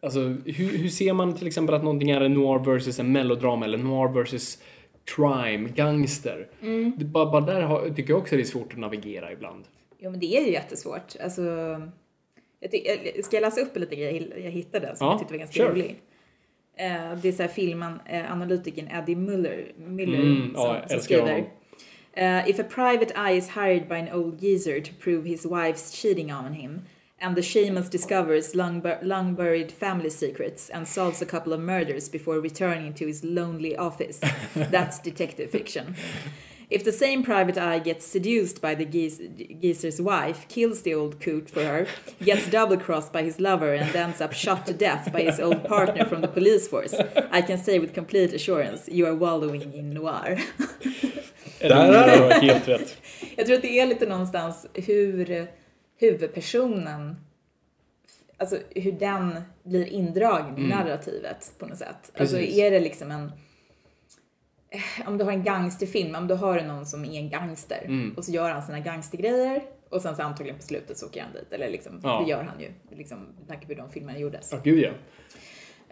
Alltså, 0.01 0.21
hur, 0.45 0.79
hur 0.79 0.89
ser 0.89 1.13
man 1.13 1.35
till 1.35 1.47
exempel 1.47 1.75
att 1.75 1.83
någonting 1.85 2.11
är 2.11 2.21
en 2.21 2.35
noir 2.35 2.59
versus 2.59 2.99
en 3.01 3.13
melodrama 3.13 3.65
eller 3.65 3.79
noir 3.79 4.09
versus 4.13 4.59
crime, 5.05 5.69
gangster? 5.75 6.49
Det, 6.97 7.05
bara, 7.05 7.27
bara 7.31 7.41
där 7.41 7.61
har, 7.61 7.89
tycker 7.91 8.11
jag 8.13 8.19
också 8.21 8.37
det 8.37 8.43
är 8.43 8.45
svårt 8.45 8.73
att 8.73 8.79
navigera 8.79 9.33
ibland. 9.33 9.65
Jo, 9.99 10.11
men 10.11 10.21
det 10.21 10.37
är 10.37 10.41
ju 10.47 10.53
jättesvårt. 10.53 11.17
Alltså, 11.25 11.43
jag 12.61 12.71
ty- 12.71 13.23
ska 13.23 13.37
jag 13.37 13.41
läsa 13.43 13.61
upp 13.61 13.77
lite 13.77 13.97
grejer 13.97 14.33
jag 14.45 14.51
hittade 14.51 14.97
som 14.97 15.07
Ja, 15.07 15.13
jag 15.13 15.19
tyckte 15.19 15.35
var 15.35 15.39
ganska 15.39 15.57
kör. 15.57 15.71
rolig? 15.71 15.97
Eh, 16.77 17.15
det 17.23 17.29
är 17.29 17.33
så 17.33 17.43
här 17.43 17.49
filmen, 17.51 17.99
eh, 18.07 18.33
analytikern 18.33 18.89
Eddie 18.89 19.17
Muller, 19.17 19.73
Miller 19.77 20.19
Mm, 20.19 20.55
som, 20.55 20.63
ja, 20.65 20.89
som 20.89 21.01
skriver. 21.01 21.45
Uh, 22.17 22.43
if 22.47 22.59
a 22.59 22.65
private 22.65 23.11
eye 23.17 23.33
is 23.33 23.51
hired 23.51 23.89
by 23.89 23.99
an 23.99 24.09
old 24.09 24.39
geezer 24.39 24.81
to 24.81 24.93
prove 24.95 25.25
his 25.25 25.47
wife's 25.47 25.91
cheating 25.91 26.31
on 26.31 26.53
him 26.55 26.85
And 27.21 27.37
the 27.37 27.43
shaman 27.43 27.89
discovers 27.89 28.55
long, 28.55 28.81
bur- 28.81 28.99
long 29.03 29.35
buried 29.35 29.73
family 29.73 30.11
secrets 30.11 30.69
and 30.69 30.87
solves 30.87 31.23
a 31.23 31.27
couple 31.27 31.53
of 31.53 31.61
murders 31.61 32.09
before 32.09 32.39
returning 32.39 32.93
to 32.95 33.07
his 33.07 33.25
lonely 33.25 33.75
office. 33.77 34.21
That's 34.55 34.99
detective 34.99 35.51
fiction. 35.51 35.95
If 36.71 36.83
the 36.83 36.93
same 36.93 37.23
private 37.23 37.57
eye 37.57 37.79
gets 37.79 38.05
seduced 38.07 38.61
by 38.61 38.75
the 38.75 38.85
geezer's 38.85 40.01
wife, 40.01 40.47
kills 40.49 40.83
the 40.83 40.95
old 40.95 41.21
coot 41.21 41.49
for 41.49 41.63
her, 41.65 41.87
gets 42.23 42.49
double 42.51 42.79
crossed 42.79 43.13
by 43.13 43.23
his 43.23 43.39
lover, 43.39 43.73
and 43.75 43.95
ends 43.95 44.21
up 44.21 44.33
shot 44.33 44.67
to 44.67 44.75
death 44.75 45.13
by 45.13 45.23
his 45.23 45.39
old 45.39 45.65
partner 45.65 46.05
from 46.05 46.21
the 46.21 46.29
police 46.29 46.67
force, 46.67 46.95
I 47.31 47.43
can 47.43 47.59
say 47.59 47.79
with 47.79 47.95
complete 47.95 48.33
assurance 48.33 48.89
you 48.89 49.07
are 49.07 49.15
wallowing 49.15 49.73
in 49.73 49.93
noir. 49.95 50.37
Där 51.69 51.93
är 51.93 52.29
det! 52.29 52.35
Helt 52.35 52.69
rätt. 52.69 52.97
Jag 53.37 53.47
tror 53.47 53.57
att 53.57 53.63
det 53.63 53.81
är 53.81 53.87
lite 53.87 54.07
någonstans 54.07 54.67
hur 54.75 55.47
huvudpersonen, 56.01 57.17
alltså 58.37 58.59
hur 58.75 58.93
den 58.93 59.41
blir 59.63 59.87
indragen 59.87 60.59
i 60.59 60.69
narrativet 60.69 61.53
på 61.59 61.67
något 61.67 61.79
sätt. 61.79 62.13
Alltså 62.19 62.37
Precis. 62.37 62.59
är 62.59 62.71
det 62.71 62.81
liksom 62.81 63.11
en, 63.11 63.33
eh, 64.71 65.09
om 65.09 65.19
du 65.19 65.25
har 65.25 65.33
en 65.33 65.45
gangsterfilm, 65.45 66.15
om 66.15 66.27
du 66.29 66.35
har 66.35 66.61
någon 66.63 66.87
som 66.87 67.05
är 67.05 67.19
en 67.19 67.31
gangster 67.31 68.13
och 68.17 68.25
så 68.25 68.33
gör 68.33 68.51
han 68.51 68.63
sina 68.63 68.81
gangstergrejer 68.81 69.63
och 69.89 70.03
sen 70.03 70.17
så 70.17 70.23
antagligen 70.23 70.57
på 70.59 70.63
slutet 70.65 70.99
så 70.99 71.07
åker 71.07 71.23
han 71.23 71.33
dit. 71.33 71.53
Eller 71.53 71.71
liksom, 71.71 72.01
Ja. 72.03 72.21
det 72.25 72.31
gör 72.31 72.43
han 72.43 72.61
ju, 72.61 72.71
liksom, 72.97 73.19
med 73.39 73.49
tanke 73.49 73.67
på 73.67 73.73
hur 73.73 73.77
de 73.81 73.91
filmerna 73.91 74.19
gjordes. 74.19 74.49
Ja, 74.53 74.59
gud 74.65 74.79
ja. 74.79 74.91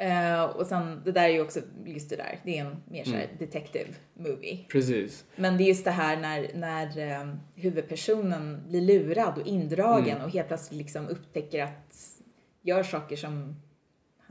Eh, 0.02 0.42
och 0.42 0.66
sen, 0.66 1.02
det 1.04 1.12
där 1.12 1.22
är 1.24 1.28
ju 1.28 1.40
också 1.40 1.60
just 1.84 2.10
det 2.10 2.16
där, 2.16 2.38
det 2.44 2.58
är 2.58 2.64
en 2.64 2.76
mer 2.90 3.04
såhär 3.04 3.26
detective 3.38 3.88
movie. 4.14 4.58
Precis. 4.68 5.24
Men 5.36 5.56
det 5.56 5.64
är 5.64 5.66
just 5.68 5.84
det 5.84 5.90
här 5.90 6.16
när, 6.16 6.50
när 6.54 6.98
eh, 6.98 7.34
huvudpersonen 7.54 8.62
blir 8.68 8.80
lurad 8.80 9.38
och 9.38 9.46
indragen 9.46 10.16
Mm. 10.16 10.24
och 10.24 10.30
helt 10.30 10.48
plötsligt 10.48 10.78
liksom 10.78 11.08
upptäcker 11.08 11.62
att 11.62 11.96
gör 12.62 12.82
saker 12.82 13.16
som 13.16 13.56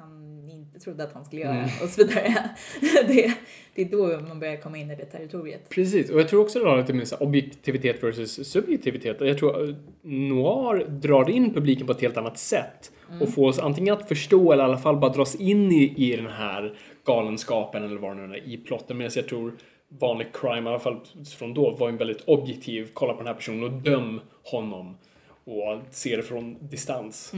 han 0.02 0.50
inte 0.50 0.80
trodde 0.80 1.04
att 1.04 1.14
han 1.14 1.26
skulle 1.26 1.42
göra 1.42 1.54
Mm. 1.56 1.70
och 1.84 1.90
så 1.90 2.06
vidare. 2.06 2.50
det, 3.08 3.34
det 3.76 3.82
är 3.82 3.86
då 3.86 4.28
man 4.28 4.40
börjar 4.40 4.58
komma 4.58 4.78
in 4.78 4.92
i 4.92 4.96
det 4.96 5.06
territoriet. 5.06 5.70
Precis, 5.70 6.10
och 6.10 6.20
jag 6.20 6.30
tror 6.30 6.42
också 6.42 6.60
det 6.60 6.70
har 6.70 6.78
lite 6.78 6.94
med 6.94 7.08
objektivitet 7.20 8.04
versus 8.04 8.50
subjektivitet. 8.52 9.18
Jag 9.20 9.38
tror 9.38 9.70
eh, 9.70 9.76
noir 10.02 10.86
drar 10.90 11.30
in 11.30 11.54
publiken 11.54 11.88
på 11.88 11.94
ett 11.94 12.02
helt 12.02 12.18
annat 12.18 12.38
sätt 12.38 12.92
och 13.22 13.34
får 13.34 13.48
oss 13.50 13.60
antingen 13.60 13.94
att 13.94 14.08
förstå 14.08 14.52
eller 14.52 14.64
i 14.64 14.66
alla 14.66 14.78
fall 14.78 14.98
bara 14.98 15.14
dras 15.14 15.36
in 15.36 15.72
i, 15.72 15.94
i 15.98 16.16
den 16.16 16.28
här 16.28 16.78
galenskapen 17.06 17.84
eller 17.84 17.98
vad 17.98 18.18
det 18.18 18.28
nu 18.28 18.34
är 18.36 18.48
i 18.48 18.58
plotten. 18.58 18.98
Medan 18.98 19.12
jag 19.16 19.28
tror 19.28 19.54
vanlig 20.00 20.28
crime, 20.34 20.70
i 20.70 20.74
alla 20.74 20.80
fall 20.80 21.00
från 21.38 21.54
då, 21.54 21.72
var 21.72 21.90
en 21.90 21.98
väldigt 21.98 22.22
objektiv, 22.28 22.90
kolla 22.94 23.14
på 23.14 23.18
den 23.20 23.28
här 23.28 23.34
personen 23.34 23.64
och 23.64 23.72
döm 23.72 24.22
honom 24.44 24.98
och 25.44 25.80
se 25.92 26.16
det 26.16 26.24
från 26.24 26.68
distans. 26.68 27.34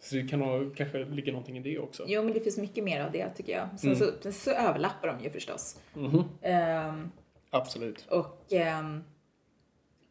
Så 0.00 0.14
det 0.14 0.28
kan 0.28 0.40
ha, 0.40 0.60
kanske 0.76 1.04
ligger 1.04 1.32
någonting 1.32 1.56
i 1.58 1.60
det 1.60 1.78
också. 1.78 2.04
Jo 2.06 2.22
men 2.22 2.32
det 2.34 2.40
finns 2.40 2.58
mycket 2.58 2.84
mer 2.84 3.00
av 3.04 3.12
det 3.12 3.30
tycker 3.30 3.52
jag. 3.52 3.80
Sen 3.80 3.92
Mm. 3.92 4.12
så, 4.22 4.32
så 4.32 4.50
överlappar 4.50 5.08
de 5.08 5.24
ju 5.24 5.30
förstås. 5.30 5.80
Mhm. 5.94 6.24
Ehm, 6.42 7.10
Absolut. 7.50 8.06
Och, 8.10 8.52
ehm, 8.52 9.04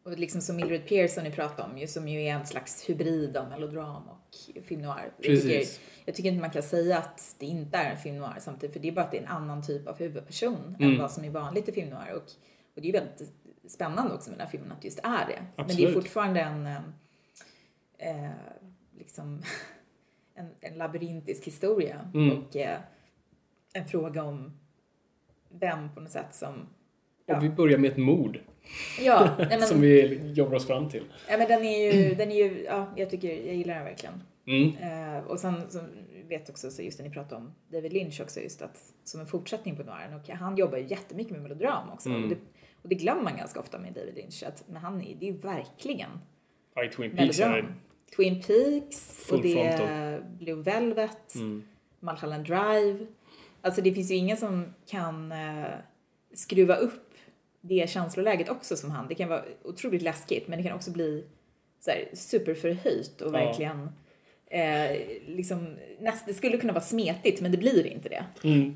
och 0.04 0.18
liksom 0.18 0.40
som 0.40 0.56
Mildred 0.56 0.88
Pearson 0.88 1.24
ni 1.24 1.30
pratade 1.30 1.68
om 1.72 1.78
ju, 1.78 1.86
som 1.86 2.08
ju 2.08 2.22
är 2.22 2.32
en 2.34 2.46
slags 2.46 2.88
hybrid 2.90 3.36
av 3.36 3.48
melodram 3.48 4.02
och 4.08 4.36
film 4.64 4.82
noir. 4.82 5.12
Jag 5.16 5.22
tycker, 5.22 5.34
Precis. 5.48 5.80
jag 6.04 6.14
tycker 6.14 6.28
inte 6.28 6.40
man 6.40 6.50
kan 6.50 6.62
säga 6.62 6.98
att 6.98 7.36
det 7.38 7.46
inte 7.46 7.76
är 7.78 7.90
en 7.90 7.98
film 7.98 8.16
noir 8.16 8.36
samtidigt, 8.40 8.72
för 8.72 8.80
det 8.80 8.88
är 8.88 8.92
bara 8.92 9.04
att 9.04 9.10
det 9.10 9.16
är 9.18 9.22
en 9.22 9.28
annan 9.28 9.62
typ 9.62 9.88
av 9.88 9.98
huvudperson 9.98 10.74
Mm. 10.78 10.92
än 10.92 10.98
vad 10.98 11.12
som 11.12 11.24
är 11.24 11.30
vanligt 11.30 11.68
i 11.68 11.72
film 11.72 11.88
noir. 11.90 12.12
Och, 12.12 12.22
och 12.22 12.30
det 12.74 12.80
är 12.80 12.86
ju 12.86 12.92
väldigt 12.92 13.32
spännande 13.68 14.14
också 14.14 14.30
med 14.30 14.38
den 14.38 14.46
här 14.46 14.50
filmen 14.50 14.72
att 14.72 14.84
just 14.84 14.98
är 14.98 15.26
det. 15.26 15.42
Men 15.56 15.66
det 15.66 15.72
är 15.72 15.74
Absolut. 15.76 15.94
fortfarande 15.94 16.40
en, 16.40 16.66
ehm, 16.66 16.82
eh, 17.98 18.30
liksom, 18.98 19.42
en, 20.38 20.50
en 20.60 20.78
labyrintisk 20.78 21.44
historia 21.46 22.10
Mm. 22.14 22.38
och 22.38 22.56
eh, 22.56 22.78
en 23.72 23.84
fråga 23.88 24.22
om 24.22 24.58
vem 25.50 25.94
på 25.94 26.00
något 26.00 26.10
sätt 26.10 26.34
som 26.34 26.54
Och 27.28 27.44
vi 27.44 27.50
börjar 27.50 27.78
med 27.78 27.90
ett 27.90 27.96
mord 27.96 28.40
Ja, 29.00 29.28
men, 29.38 29.62
som 29.62 29.80
vi 29.80 30.16
jobbar 30.32 30.56
oss 30.56 30.66
fram 30.66 30.88
till. 30.88 31.04
ja, 31.30 31.38
men 31.38 31.48
den 31.48 31.64
är 31.64 31.92
ju, 31.92 32.14
den 32.14 32.30
är 32.30 32.36
ju, 32.36 32.64
ja, 32.64 32.92
jag 32.96 33.10
tycker, 33.10 33.46
jag 33.46 33.54
gillar 33.54 33.74
den 33.74 33.84
verkligen. 33.84 34.22
Mm. 34.46 34.76
Eh, 35.16 35.24
och 35.24 35.38
sen 35.38 35.70
så 35.70 35.80
vet 36.28 36.50
också, 36.50 36.70
så 36.70 36.82
just 36.82 36.98
när 36.98 37.08
ni 37.08 37.14
pratade 37.14 37.36
om 37.36 37.52
David 37.68 37.92
Lynch 37.92 38.20
också, 38.20 38.40
just 38.40 38.62
att 38.62 38.78
som 39.04 39.20
en 39.20 39.26
fortsättning 39.26 39.76
på 39.76 39.82
noiren, 39.82 40.14
och 40.14 40.28
han 40.28 40.56
jobbar 40.56 40.78
ju 40.78 40.86
jättemycket 40.86 41.32
med 41.32 41.42
melodram 41.42 41.90
också. 41.90 42.08
Mm. 42.08 42.22
Och, 42.22 42.28
det, 42.28 42.36
och 42.82 42.88
det 42.88 42.94
glömmer 42.94 43.22
man 43.22 43.36
ganska 43.36 43.60
ofta 43.60 43.78
med 43.78 43.92
David 43.92 44.14
Lynch, 44.14 44.42
att 44.46 44.64
men 44.68 44.76
han 44.76 45.00
är, 45.02 45.14
det 45.20 45.28
är 45.28 45.32
ju 45.32 45.38
verkligen 45.38 46.10
Ja, 46.74 46.84
i 46.84 46.88
Twin 46.88 47.16
Peaks 47.16 47.40
är 47.40 47.48
melodram. 47.50 47.72
Twin 48.16 48.42
Peaks, 48.42 49.24
Full 49.26 49.36
och 49.38 49.42
det 49.44 49.60
är 49.62 49.76
frontal. 49.76 50.30
Blue 50.38 50.62
Velvet, 50.62 51.34
Mm. 51.34 51.62
Mulholland 52.00 52.44
Drive. 52.44 53.06
Alltså 53.62 53.82
det 53.82 53.92
finns 53.92 54.10
ju 54.10 54.14
ingen 54.14 54.36
som 54.36 54.66
kan 54.90 55.32
eh, 55.32 55.64
skruva 56.34 56.76
upp 56.76 57.04
det 57.60 57.90
känsloläget 57.90 58.48
också 58.48 58.76
som 58.76 58.90
han. 58.90 59.08
Det 59.08 59.14
kan 59.14 59.28
vara 59.28 59.42
otroligt 59.64 60.02
läskigt 60.02 60.48
men 60.48 60.58
det 60.58 60.68
kan 60.68 60.76
också 60.76 60.90
bli 60.90 61.24
så 61.80 61.90
här, 61.90 62.08
superförhöjt 62.14 63.20
och 63.20 63.26
Ja. 63.28 63.32
verkligen 63.32 63.88
eh, 64.50 64.96
liksom, 65.26 65.76
näst, 66.00 66.26
det 66.26 66.34
skulle 66.34 66.56
kunna 66.56 66.72
vara 66.72 66.84
smetigt 66.84 67.40
men 67.40 67.52
det 67.52 67.58
blir 67.58 67.86
inte 67.86 68.08
det. 68.08 68.24
Mm. 68.44 68.74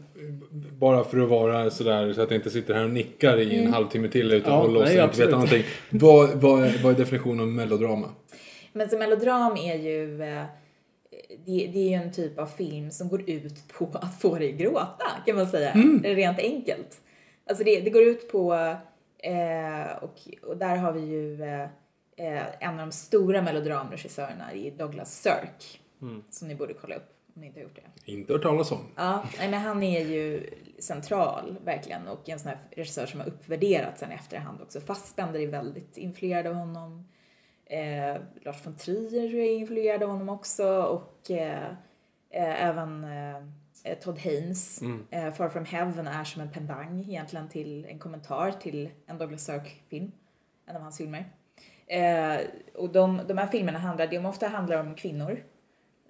Bara 0.79 1.05
för 1.05 1.19
att 1.21 1.29
vara 1.29 1.71
sådär 1.71 2.13
så 2.13 2.23
att 2.23 2.31
jag 2.31 2.39
inte 2.39 2.51
sitter 2.51 2.75
här 2.75 2.85
och 2.85 2.91
nickar 2.91 3.37
i 3.41 3.59
en 3.65 3.73
halvtimme 3.73 4.09
till 4.09 4.33
utan 4.33 4.53
Ja, 4.53 4.61
och 4.81 4.89
inte 4.89 5.21
veta 5.21 5.31
någonting. 5.31 5.63
Vad, 5.91 6.31
vad, 6.41 6.65
är- 6.65 6.83
vad 6.83 6.93
är 6.95 6.99
definitionen 6.99 7.41
av 7.41 7.49
melodrama? 7.49 8.09
Men 8.73 8.89
så 8.89 8.99
melodram 8.99 9.57
är 9.57 9.77
ju 9.77 10.23
eh, 10.23 10.45
det, 11.45 11.71
det 11.73 11.79
är 11.79 11.89
ju 11.89 11.95
en 11.95 12.13
typ 12.13 12.39
av 12.39 12.47
film 12.47 12.91
som 12.91 13.09
går 13.09 13.31
ut 13.31 13.69
på 13.69 13.89
att 13.93 14.21
få 14.21 14.39
dig 14.39 14.53
gråta 14.53 15.07
kan 15.27 15.37
man 15.37 15.47
säga. 15.47 15.73
Rent 16.03 16.39
enkelt. 16.39 17.01
Alltså 17.47 17.65
det, 17.65 17.81
det 17.81 17.91
går 17.91 18.03
ut 18.03 18.33
på, 18.33 18.55
eh, 19.19 19.97
och, 20.03 20.21
och 20.43 20.57
där 20.57 20.77
har 20.77 20.93
vi 20.93 21.01
ju 21.01 21.43
eh, 21.43 21.63
eh, 22.17 22.47
en 22.61 22.71
av 22.71 22.87
de 22.87 22.93
stora 22.93 23.43
melodramregissörerna 23.43 24.55
i 24.55 24.71
Douglas 24.71 25.23
Sirk. 25.23 25.81
Som 26.31 26.49
ni 26.49 26.55
borde 26.55 26.75
kolla 26.75 26.95
upp 26.95 27.09
om 27.35 27.41
ni 27.41 27.47
inte 27.47 27.61
har 27.61 27.65
gjort 27.65 27.77
det. 28.05 28.13
Inte 28.13 28.33
hört 28.33 28.43
talas 28.43 28.73
om. 28.73 28.87
Ja, 28.97 29.25
men 29.39 29.55
han 29.55 29.83
är 29.83 30.01
ju 30.01 30.51
central 30.79 31.57
verkligen 31.65 32.09
och 32.09 32.29
en 32.29 32.39
sån 32.39 32.49
här 32.49 32.59
regissör 32.71 33.07
som 33.07 33.21
har 33.21 33.27
uppvärderats 33.27 34.01
sen 34.01 34.11
efterhand 34.11 34.61
också. 34.63 34.81
Fassbender 34.81 35.41
är 35.41 35.47
väldigt 35.47 35.97
influerad 35.97 36.47
av 36.47 36.55
honom. 36.55 37.09
Eh, 37.73 38.21
Lars 38.43 38.67
von 38.67 38.77
Trier 38.77 39.35
är 39.35 39.59
influerad 39.59 40.03
av 40.03 40.09
honom 40.09 40.29
också 40.29 40.83
och 40.83 41.31
eh, 41.31 41.69
eh, 42.31 42.67
även 42.69 43.05
eh, 43.85 43.99
Todd 44.01 44.19
Haynes. 44.19 44.83
Eh, 45.11 45.33
Far 45.33 45.49
from 45.49 45.65
Heaven 45.65 46.07
är 46.07 46.25
som 46.25 46.43
en 46.43 46.51
pendang 46.51 47.01
egentligen 47.01 47.49
till 47.49 47.85
en 47.85 47.99
kommentar 47.99 48.51
till 48.51 48.91
en 49.07 49.19
Douglas 49.19 49.45
Sirk-film. 49.45 50.13
En 50.67 50.77
av 50.77 50.83
hans 50.83 50.99
filmer. 50.99 51.33
Eh, 51.87 52.41
och 52.75 52.93
de, 52.93 53.21
de 53.29 53.39
här 53.39 53.47
filmerna 53.47 53.79
handlar, 53.79 54.07
de 54.07 54.27
ofta 54.27 54.49
handlar 54.49 54.81
om 54.81 54.95
kvinnor 54.95 55.43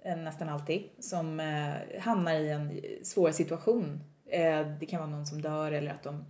eh, 0.03 0.17
nästan 0.17 0.49
alltid, 0.49 0.83
som 0.99 1.39
eh, 1.39 2.01
hamnar 2.01 2.33
i 2.33 2.49
en 2.49 2.81
svår 3.03 3.31
situation. 3.31 4.03
Eh, 4.25 4.67
det 4.79 4.85
kan 4.85 4.99
vara 4.99 5.09
någon 5.09 5.25
som 5.25 5.41
dör 5.41 5.71
eller 5.71 5.91
att 5.91 6.03
de 6.03 6.25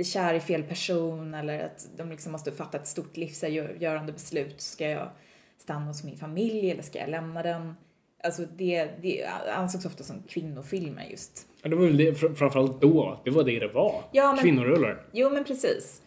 blir 0.00 0.04
kär 0.06 0.34
i 0.34 0.40
fel 0.40 0.62
person 0.62 1.34
eller 1.34 1.64
att 1.64 1.88
de 1.96 2.10
liksom 2.10 2.32
måste 2.32 2.52
fatta 2.52 2.78
ett 2.78 2.86
stort 2.86 3.16
livsavgörande 3.16 4.12
beslut. 4.12 4.60
Ska 4.60 4.88
jag 4.88 5.10
stanna 5.58 5.86
hos 5.86 6.04
min 6.04 6.16
familj 6.16 6.70
eller 6.70 6.82
ska 6.82 6.98
jag 6.98 7.10
lämna 7.10 7.42
den? 7.42 7.74
Alltså 8.22 8.42
det, 8.56 8.88
det 9.02 9.24
ansågs 9.54 9.86
ofta 9.86 10.04
som 10.04 10.22
kvinnofilmer 10.28 11.04
just. 11.10 11.46
Ja, 11.62 11.68
det 11.70 11.76
var 11.76 11.86
väl 11.86 11.96
det, 11.96 12.10
fr- 12.12 12.34
framförallt 12.34 12.80
då, 12.80 13.20
det 13.24 13.30
var 13.30 13.44
det 13.44 13.58
det 13.58 13.68
var. 13.68 14.02
Ja, 14.12 14.32
men- 14.32 14.42
Kvinnorullar. 14.42 15.06
Jo, 15.12 15.30
men 15.30 15.44
precis. 15.44 16.02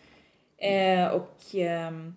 Eh, 0.57 1.07
och, 1.07 1.39
ehm, 1.55 2.15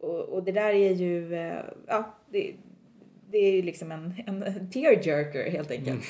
och, 0.00 0.20
och 0.20 0.44
det 0.44 0.52
där 0.52 0.72
är 0.74 0.92
ju, 0.92 1.34
eh, 1.34 1.54
ja, 1.86 2.14
det, 2.30 2.54
det 3.30 3.38
är 3.38 3.52
ju 3.52 3.62
liksom 3.62 3.92
en, 3.92 4.14
en 4.26 4.70
tearjerker 4.70 5.50
helt 5.50 5.70
enkelt. 5.70 6.00
Eh, 6.00 6.04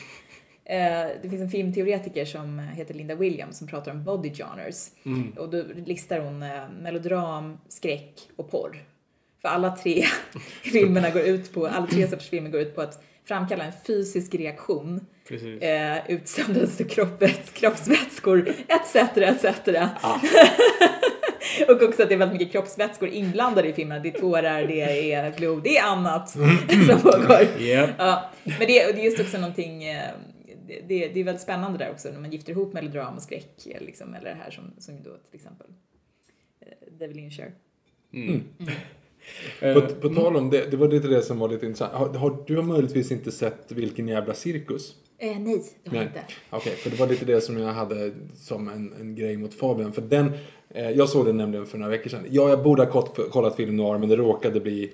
det 1.22 1.28
finns 1.30 1.42
en 1.42 1.50
filmteoretiker 1.50 2.24
som 2.24 2.58
heter 2.58 2.94
Linda 2.94 3.14
Williams 3.14 3.58
som 3.58 3.66
pratar 3.66 3.90
om 3.92 4.04
body 4.04 4.34
genres. 4.34 4.90
Och 5.36 5.50
då 5.50 5.62
listar 5.86 6.20
hon 6.20 6.42
eh, 6.42 6.68
melodram, 6.82 7.58
skräck 7.68 8.12
och 8.36 8.50
porr. 8.50 8.82
För 9.42 9.48
alla 9.48 9.76
tre 9.76 10.04
filmerna 10.62 11.10
går 11.10 11.22
ut 11.22 11.52
på, 11.52 11.66
alla 11.66 11.86
tre 11.86 12.08
sorters 12.08 12.28
filmer 12.28 12.50
går 12.50 12.60
ut 12.60 12.74
på 12.74 12.80
att 12.80 13.02
framkalla 13.24 13.64
en 13.64 13.72
fysisk 13.86 14.34
reaktion 14.34 15.00
Precis. 15.28 15.62
eh, 15.62 15.96
utsöndras 16.08 16.76
för 16.76 16.84
kroppet, 16.84 17.54
kroppsvätskor 17.54 18.48
etc. 18.68 18.96
etc. 19.16 19.44
och 21.68 21.82
också 21.82 22.02
att 22.02 22.08
det 22.08 22.14
är 22.14 22.18
väldigt 22.18 22.38
mycket 22.40 22.52
kroppsvätskor 22.52 23.08
inblandade 23.08 23.68
i 23.68 23.72
filmerna. 23.72 24.00
Det 24.02 24.08
är 24.08 24.20
tårar, 24.20 24.62
det 24.62 25.12
är 25.12 25.32
blod, 25.36 25.62
det 25.62 25.76
är 25.76 25.84
annat 25.84 26.30
som 26.88 27.00
pågår. 27.02 27.46
Japp. 27.58 27.90
Ja, 27.98 28.30
men 28.44 28.58
det, 28.58 28.66
det 28.66 29.00
är 29.00 29.04
just 29.04 29.20
också 29.20 29.38
någonting, 29.38 29.84
eh, 29.84 30.02
det, 30.68 31.08
det, 31.08 31.20
är 31.20 31.24
väldigt 31.24 31.42
spännande 31.42 31.78
där 31.78 31.90
också 31.90 32.10
när 32.10 32.20
man 32.20 32.30
gifter 32.30 32.52
ihop 32.52 32.72
melodram 32.72 33.16
och 33.16 33.22
skräck 33.22 33.66
eh, 33.66 33.80
liksom, 33.80 34.14
eller 34.14 34.30
det 34.30 34.36
här 34.36 34.50
som, 34.50 34.72
som 34.78 35.02
då 35.02 35.10
till 35.30 35.40
exempel 35.40 35.66
eh, 36.60 36.92
David 36.98 37.16
Lynch 37.16 37.38
gör. 37.38 37.52
På, 39.60 39.80
på 39.80 40.08
tal 40.08 40.36
om 40.36 40.50
det, 40.50 40.70
det 40.70 40.76
var 40.76 40.88
lite 40.88 41.08
det 41.08 41.22
som 41.22 41.38
var 41.38 41.48
lite 41.48 41.66
intressant. 41.66 41.92
Har, 41.92 42.08
har, 42.08 42.44
du 42.46 42.56
har 42.56 42.62
möjligtvis 42.62 43.12
inte 43.12 43.32
sett 43.32 43.72
Vilken 43.72 44.08
jävla 44.08 44.34
cirkus? 44.34 44.94
Eh, 45.18 45.38
nej, 45.38 45.62
det 45.84 45.90
har 45.90 45.96
jag 45.96 46.06
inte. 46.06 46.20
Okej, 46.50 46.72
för 46.72 46.90
det 46.90 46.96
var 46.96 47.06
lite 47.06 47.24
det 47.24 47.40
som 47.40 47.58
jag 47.58 47.72
hade 47.72 48.12
som 48.34 48.68
en, 48.68 48.92
en 49.00 49.14
grej 49.14 49.36
mot 49.36 49.54
Fabian. 49.54 49.92
För 49.92 50.02
den, 50.02 50.32
eh, 50.68 50.90
jag 50.90 51.08
såg 51.08 51.26
den 51.26 51.36
nämligen 51.36 51.66
för 51.66 51.78
några 51.78 51.90
veckor 51.90 52.10
sedan. 52.10 52.26
Ja, 52.30 52.48
jag 52.48 52.62
borde 52.62 52.82
ha 52.84 52.90
kollat, 52.90 53.30
kollat 53.30 53.56
film 53.56 53.76
noir, 53.76 53.98
men 53.98 54.08
det 54.08 54.16
råkade 54.16 54.60
bli 54.60 54.92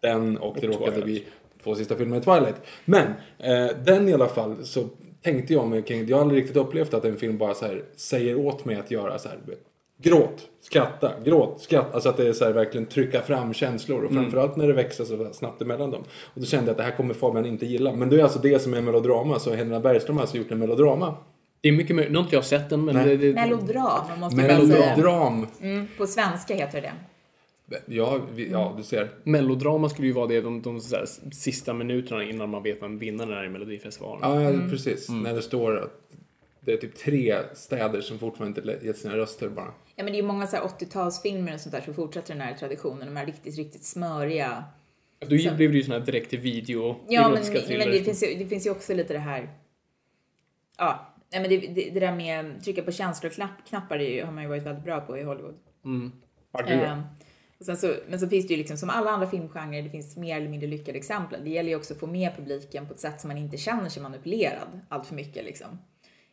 den 0.00 0.36
och, 0.36 0.56
det 0.60 0.66
råkade 0.66 0.90
Twilight. 0.90 1.04
bli 1.04 1.24
två 1.62 1.74
sista 1.74 1.96
filmer 1.96 2.16
i 2.16 2.20
Twilight. 2.20 2.56
Men 2.84 3.06
eh, 3.38 3.76
den 3.84 4.08
i 4.08 4.12
alla 4.12 4.28
fall 4.28 4.64
så 4.64 4.88
tänkte 5.24 5.52
jag 5.52 5.68
mig 5.68 5.82
kring, 5.82 6.08
jag 6.08 6.16
har 6.16 6.22
aldrig 6.22 6.42
riktigt 6.42 6.56
upplevt 6.56 6.94
att 6.94 7.04
en 7.04 7.16
film 7.16 7.38
bara 7.38 7.54
så 7.54 7.66
här 7.66 7.84
säger 7.96 8.38
åt 8.38 8.64
mig 8.64 8.76
att 8.76 8.90
göra 8.90 9.18
så 9.18 9.28
här 9.28 9.38
gråt, 10.02 10.48
skratta, 10.60 11.12
gråt, 11.24 11.60
skratta. 11.60 11.94
Alltså 11.94 12.08
att 12.08 12.16
det 12.16 12.28
är 12.28 12.32
så 12.32 12.44
här 12.44 12.52
verkligen 12.52 12.86
trycka 12.86 13.20
fram 13.20 13.54
känslor 13.54 14.04
och 14.04 14.12
framförallt 14.12 14.56
när 14.56 14.66
det 14.66 14.72
växer 14.72 15.04
så 15.04 15.28
snabbt 15.32 15.62
emellan 15.62 15.90
dem. 15.90 16.02
Och 16.34 16.40
då 16.40 16.46
kände 16.46 16.66
jag 16.66 16.70
att 16.70 16.76
det 16.76 16.82
här 16.82 16.96
kommer 16.96 17.14
Fabian 17.14 17.46
inte 17.46 17.66
gilla. 17.66 17.92
Men 17.92 18.08
det 18.08 18.20
är 18.20 18.22
alltså 18.22 18.38
det 18.38 18.58
som 18.62 18.74
är 18.74 18.80
melodrama, 18.80 19.38
så 19.38 19.54
Helena 19.54 19.80
Bergström 19.80 20.16
har 20.16 20.22
alltså 20.22 20.36
gjort 20.36 20.50
en 20.50 20.58
melodrama. 20.58 21.14
Det 21.60 21.68
är 21.68 21.72
mycket 21.72 21.96
möjligt. 21.96 22.12
Nu 22.12 22.18
har 22.18 22.24
inte 22.24 22.36
jag 22.36 22.44
sett 22.44 22.70
den, 22.70 22.84
men 22.84 22.94
Nej. 22.94 23.04
det, 23.04 23.16
det, 23.16 23.34
Melodram, 23.34 24.08
man 24.08 24.20
måste 24.20 24.36
bara 24.36 24.66
säga. 24.66 24.96
Melodram. 24.96 25.46
Mm, 25.60 25.88
på 25.98 26.06
svenska 26.06 26.54
heter 26.54 26.80
det 26.80 26.92
Ja, 27.86 28.20
vi, 28.34 28.50
ja, 28.50 28.74
du 28.76 28.82
ser. 28.82 29.10
melodrama 29.24 29.88
skulle 29.88 30.06
ju 30.08 30.12
vara 30.14 30.26
det 30.26 30.40
de, 30.40 30.62
de 30.62 30.80
så 30.80 30.96
här, 30.96 31.06
sista 31.32 31.74
minuterna 31.74 32.24
innan 32.24 32.50
man 32.50 32.62
vet 32.62 32.82
vem 32.82 32.98
vinnaren 32.98 33.32
är 33.32 33.44
i 33.44 33.48
Melodifestivalen. 33.48 34.30
Ja, 34.30 34.50
Mm. 34.50 34.70
precis. 34.70 35.08
När 35.08 35.34
det 35.34 35.42
står 35.42 35.76
att 35.78 36.00
det 36.60 36.72
är 36.72 36.76
typ 36.76 36.94
tre 36.96 37.38
städer 37.54 38.00
som 38.00 38.18
fortfarande 38.18 38.60
inte 38.60 38.86
gett 38.86 38.98
sina 38.98 39.16
röster 39.16 39.48
bara. 39.48 39.72
Ja 39.96 40.04
men 40.04 40.06
det 40.06 40.12
är 40.12 40.20
ju 40.22 40.26
många 40.26 40.46
så 40.46 40.56
här 40.56 40.62
80-talsfilmer 40.64 41.54
och 41.54 41.60
sånt 41.60 41.72
där 41.74 41.80
som 41.80 41.94
fortsätter 41.94 42.34
den 42.34 42.40
här 42.42 42.54
traditionen. 42.54 43.06
De 43.06 43.16
här 43.16 43.26
riktigt, 43.26 43.56
riktigt 43.56 43.84
smöriga. 43.84 44.64
Då 45.18 45.26
blev 45.28 45.56
det 45.56 45.64
ju 45.76 45.82
såna 45.82 45.98
här 45.98 46.06
direkt 46.06 46.30
till 46.30 46.38
video 46.40 46.96
Ja 47.08 47.22
men, 47.28 47.32
men 47.52 47.62
thrillers. 47.62 47.86
det, 47.86 48.04
finns 48.04 48.22
ju, 48.22 48.34
det 48.38 48.46
finns 48.46 48.66
ju 48.66 48.70
också 48.70 48.94
lite 48.94 49.12
det 49.12 49.18
här. 49.18 49.50
Ja, 50.78 51.14
nej 51.32 51.40
men 51.40 51.50
det, 51.50 51.58
det, 51.58 51.90
det 51.90 52.00
där 52.00 52.12
med 52.16 52.64
trycka 52.64 52.82
på 52.82 52.92
känsloknappar 52.92 53.98
ju, 53.98 54.24
har 54.24 54.32
man 54.32 54.42
ju 54.42 54.48
varit 54.48 54.62
väldigt 54.62 54.84
bra 54.84 55.00
på 55.00 55.18
i 55.18 55.22
Hollywood. 55.22 55.54
Gud, 55.82 56.02
ja. 56.68 57.02
Och 57.68 57.78
så, 57.78 57.94
men 58.08 58.20
så 58.20 58.28
finns 58.28 58.46
det 58.46 58.54
ju 58.54 58.58
liksom 58.58 58.76
som 58.76 58.90
alla 58.90 59.10
andra 59.10 59.30
filmgenrer, 59.30 59.82
det 59.82 59.90
finns 59.90 60.16
mer 60.16 60.36
eller 60.36 60.48
mindre 60.48 60.68
lyckade 60.68 60.98
exempel. 60.98 61.44
Det 61.44 61.50
gäller 61.50 61.70
ju 61.70 61.76
också 61.76 61.94
att 61.94 62.00
få 62.00 62.06
med 62.06 62.36
publiken 62.36 62.86
på 62.86 62.94
ett 62.94 63.00
sätt 63.00 63.20
som 63.20 63.28
man 63.28 63.38
inte 63.38 63.56
känner 63.56 63.88
sig 63.88 64.02
manipulerad 64.02 64.80
allt 64.88 65.06
för 65.06 65.14
mycket 65.14 65.44
liksom. 65.44 65.78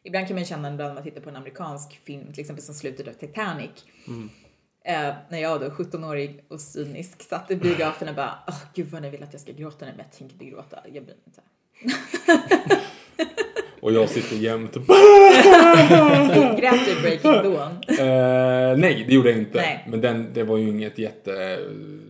Ibland 0.03 0.27
kan 0.27 0.35
man 0.35 0.43
ju 0.43 0.49
känna 0.49 0.73
ibland 0.73 0.89
när 0.89 0.93
man 0.95 1.03
tittar 1.03 1.21
på 1.21 1.29
en 1.29 1.35
amerikansk 1.35 1.99
film, 2.03 2.33
till 2.33 2.41
exempel 2.41 2.63
som 2.63 2.75
slutet 2.75 3.07
av 3.07 3.11
Titanic. 3.11 3.71
Eh, 4.85 5.13
när 5.29 5.39
jag 5.39 5.61
då, 5.61 5.69
17-årig 5.69 6.45
och 6.47 6.61
cynisk, 6.61 7.21
satt 7.21 7.51
i 7.51 7.55
biografen 7.55 8.09
och 8.09 8.15
bara, 8.15 8.39
åh 8.47 8.63
gud 8.73 8.87
vad 8.87 9.01
ni 9.01 9.09
vill 9.09 9.23
att 9.23 9.33
jag 9.33 9.41
ska 9.41 9.51
gråta 9.51 9.85
nu, 9.85 9.91
men 9.91 10.05
jag 10.05 10.17
tänker 10.17 10.33
inte 10.33 10.45
gråta, 10.45 10.79
jag 10.93 11.05
bryr 11.05 11.15
mig 11.15 11.23
inte. 11.25 11.41
Och 13.81 13.91
jag 13.93 14.09
sitter 14.09 14.35
jämt 14.35 14.75
och 14.75 14.81
Grät 16.59 16.85
du 16.85 17.01
Breaking 17.01 17.31
Dawn? 17.31 17.71
Eh, 17.87 18.77
nej, 18.77 19.05
det 19.07 19.13
gjorde 19.13 19.29
jag 19.29 19.39
inte. 19.39 19.57
Nej. 19.57 19.85
Men 19.87 20.01
den, 20.01 20.27
det 20.33 20.43
var 20.43 20.57
ju 20.57 20.69
inget 20.69 20.97
jätte 20.97 21.59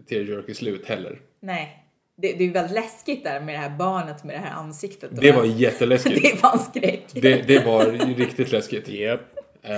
tearjerky 0.10 0.53
slut 0.53 0.86
heller. 0.88 1.19
Nej. 1.41 1.77
Det, 2.17 2.34
det 2.34 2.43
är 2.43 2.51
väldigt 2.51 2.75
läskigt 2.75 3.23
där 3.23 3.39
med 3.39 3.55
det 3.55 3.60
här 3.60 3.69
barnet 3.77 4.23
med 4.23 4.36
det 4.36 4.39
här 4.39 4.55
ansiktet. 4.55 5.10
Det 5.21 5.31
var 5.31 5.45
jätteläskigt. 5.45 6.21
Det 6.36 6.43
var 6.43 6.51
en 6.53 6.60
skräck. 6.60 7.05
Det, 7.13 7.47
det 7.47 7.65
var 7.65 7.86
riktigt 8.15 8.51
läskigt. 8.51 8.89
Japp. 8.89 9.21
Eh, 9.63 9.75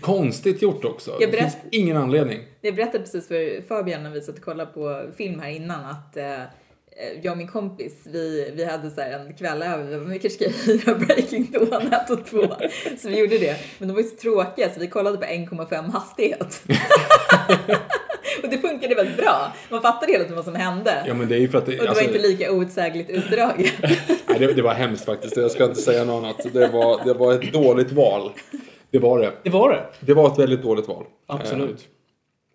konstigt 0.00 0.62
gjort 0.62 0.84
också. 0.84 1.16
Jag 1.20 1.30
Det 1.30 1.36
finns 1.38 1.54
berätt- 1.54 1.68
ingen 1.72 1.96
anledning. 1.96 2.40
Jag 2.60 2.74
berättade 2.74 2.98
precis 2.98 3.28
för 3.28 3.68
Fabian 3.68 4.02
när 4.02 4.10
vi 4.10 4.20
satt 4.20 4.38
och 4.38 4.44
kollade 4.44 4.70
på 4.72 5.02
film 5.16 5.40
här 5.40 5.50
innan 5.50 5.84
att 5.84 6.16
eh, 6.16 6.24
jag 7.22 7.30
och 7.32 7.38
min 7.38 7.48
kompis, 7.48 7.92
vi, 8.04 8.52
vi 8.54 8.64
hade 8.64 8.90
så 8.90 9.00
här 9.00 9.10
en 9.10 9.34
kväll 9.34 9.62
över, 9.62 9.84
vi 9.84 9.90
bara, 9.90 10.00
"Men 10.00 10.10
vi 10.12 10.18
kanske 10.18 10.44
ska 10.44 10.72
hyra 10.72 10.94
Breaking 10.94 11.50
Dawn 11.52 11.92
1 11.92 12.10
och 12.10 12.26
2. 12.26 12.38
Så 12.98 13.08
vi 13.08 13.18
gjorde 13.18 13.38
det. 13.38 13.56
Men 13.78 13.88
de 13.88 13.94
var 13.94 14.02
ju 14.02 14.08
så 14.08 14.16
tråkiga 14.16 14.74
så 14.74 14.80
vi 14.80 14.88
kollade 14.88 15.16
på 15.18 15.24
1,5 15.24 15.90
hastighet. 15.92 16.62
och 18.42 18.48
det 18.50 18.58
funkade 18.58 18.94
väldigt 18.94 19.16
bra. 19.16 19.52
Man 19.70 19.82
fattade 19.82 20.12
hela 20.12 20.24
tiden 20.24 20.36
vad 20.36 20.44
som 20.44 20.54
hände. 20.54 21.04
Ja 21.06 21.14
men 21.14 21.28
det 21.28 21.34
är 21.34 21.38
ju 21.38 21.48
för 21.48 21.58
att 21.58 21.66
det, 21.66 21.72
och 21.78 21.82
det 21.84 21.88
alltså, 21.88 22.04
var 22.04 22.14
inte 22.14 22.28
lika 22.28 22.52
outsägligt 22.52 23.10
utdraget. 23.10 23.72
nej, 24.28 24.38
det, 24.38 24.52
det 24.52 24.62
var 24.62 24.74
hemskt 24.74 25.04
faktiskt. 25.04 25.36
Jag 25.36 25.50
ska 25.50 25.64
inte 25.64 25.80
säga 25.80 26.04
något 26.04 26.24
annat. 26.24 26.52
Det 26.52 26.68
var, 26.68 27.04
det 27.04 27.14
var 27.14 27.32
ett 27.32 27.52
dåligt 27.52 27.92
val. 27.92 28.30
Det 28.90 28.98
var 28.98 29.18
det. 29.20 29.32
Det 29.42 29.50
var 29.50 29.70
det. 29.70 29.86
Det 30.00 30.14
var 30.14 30.32
ett 30.32 30.38
väldigt 30.38 30.62
dåligt 30.62 30.88
val. 30.88 31.04
Absolut. 31.26 31.88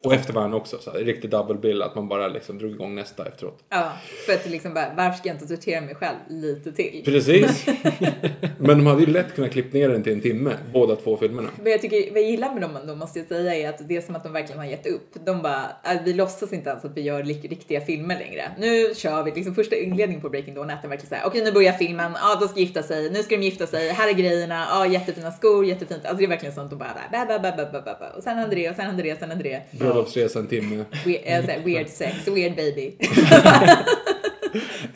Och 0.03 0.13
eftervärn 0.13 0.53
också. 0.53 0.77
Så 0.77 0.91
här, 0.91 0.99
riktigt 0.99 1.31
double 1.31 1.55
bill. 1.55 1.81
Att 1.81 1.95
man 1.95 2.07
bara 2.07 2.27
liksom 2.27 2.57
drog 2.57 2.71
igång 2.71 2.95
nästa 2.95 3.27
efteråt. 3.27 3.59
ja, 3.69 3.91
för 4.25 4.33
att 4.33 4.49
liksom 4.49 4.73
bara, 4.73 4.93
varför 4.97 5.17
ska 5.17 5.29
jag 5.29 5.35
inte 5.35 5.47
tortera 5.47 5.81
mig 5.81 5.95
själv 5.95 6.17
lite 6.29 6.71
till? 6.71 7.01
Precis. 7.05 7.65
Men 8.57 8.77
de 8.77 8.85
hade 8.87 9.01
ju 9.01 9.07
lätt 9.07 9.35
kunnat 9.35 9.51
klippa 9.51 9.77
ner 9.77 9.89
den 9.89 10.03
till 10.03 10.13
en 10.13 10.21
timme. 10.21 10.57
Båda 10.73 10.95
två 10.95 11.17
filmerna. 11.17 11.49
Vad 11.63 11.71
jag, 11.71 11.81
tycker, 11.81 12.13
vad 12.13 12.21
jag 12.21 12.29
gillar 12.29 12.53
med 12.53 12.61
dem 12.61 12.77
då 12.87 12.95
måste 12.95 13.19
jag 13.19 13.27
säga 13.27 13.55
är 13.55 13.69
att 13.69 13.87
det 13.87 13.97
är 13.97 14.01
som 14.01 14.15
att 14.15 14.23
de 14.23 14.33
verkligen 14.33 14.59
har 14.59 14.65
gett 14.65 14.87
upp. 14.87 15.25
De 15.25 15.41
bara, 15.41 15.61
äh, 15.83 16.01
vi 16.05 16.13
låtsas 16.13 16.53
inte 16.53 16.69
ens 16.69 16.85
att 16.85 16.97
vi 16.97 17.01
gör 17.01 17.23
riktiga 17.23 17.81
filmer 17.81 18.19
längre. 18.19 18.51
Nu 18.57 18.95
kör 18.95 19.23
vi, 19.23 19.31
liksom 19.31 19.55
första 19.55 19.75
inledningen 19.75 20.21
på 20.21 20.29
Breaking 20.29 20.53
Dawn 20.53 20.69
är 20.69 20.73
verkligen 20.73 21.09
såhär, 21.09 21.25
okej 21.25 21.43
nu 21.43 21.51
börjar 21.51 21.73
filmen, 21.73 22.11
ja 22.15 22.37
de 22.41 22.47
ska 22.47 22.59
gifta 22.59 22.83
sig, 22.83 23.09
nu 23.09 23.23
ska 23.23 23.35
de 23.37 23.43
gifta 23.43 23.67
sig, 23.67 23.89
här 23.89 24.09
är 24.09 24.13
grejerna, 24.13 24.67
ja 24.69 24.87
jättefina 24.87 25.31
skor, 25.31 25.65
jättefint. 25.65 26.05
Alltså 26.05 26.17
det 26.17 26.23
är 26.23 26.27
verkligen 26.27 26.55
sånt 26.55 26.69
de 26.69 26.75
bara, 26.79 26.93
bä, 27.11 27.25
bä, 27.25 27.39
bä, 27.39 27.51
bä, 27.51 27.65
bä, 27.71 27.81
bä, 27.81 27.95
bä. 27.99 28.09
och 28.17 28.23
sen 28.23 28.37
händer 28.37 28.55
det, 28.55 28.69
och 28.69 28.75
sen 28.75 28.85
händer 28.85 29.03
det, 29.03 29.13
och 29.13 29.19
sen 29.19 29.29
händer 29.29 29.43
det. 29.43 29.61
Bröllopsresa 29.91 30.39
en 30.39 30.47
timme. 30.47 30.85
We, 31.05 31.15
äh, 31.15 31.45
såhär, 31.45 31.59
weird 31.65 31.89
sex, 31.89 32.27
weird 32.27 32.55
baby. 32.55 32.91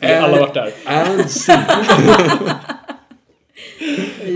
Vi 0.00 0.06
har 0.06 0.14
alla 0.22 0.40
varit 0.40 0.54
där. 0.54 0.72
And 0.84 1.30
see. 1.30 1.52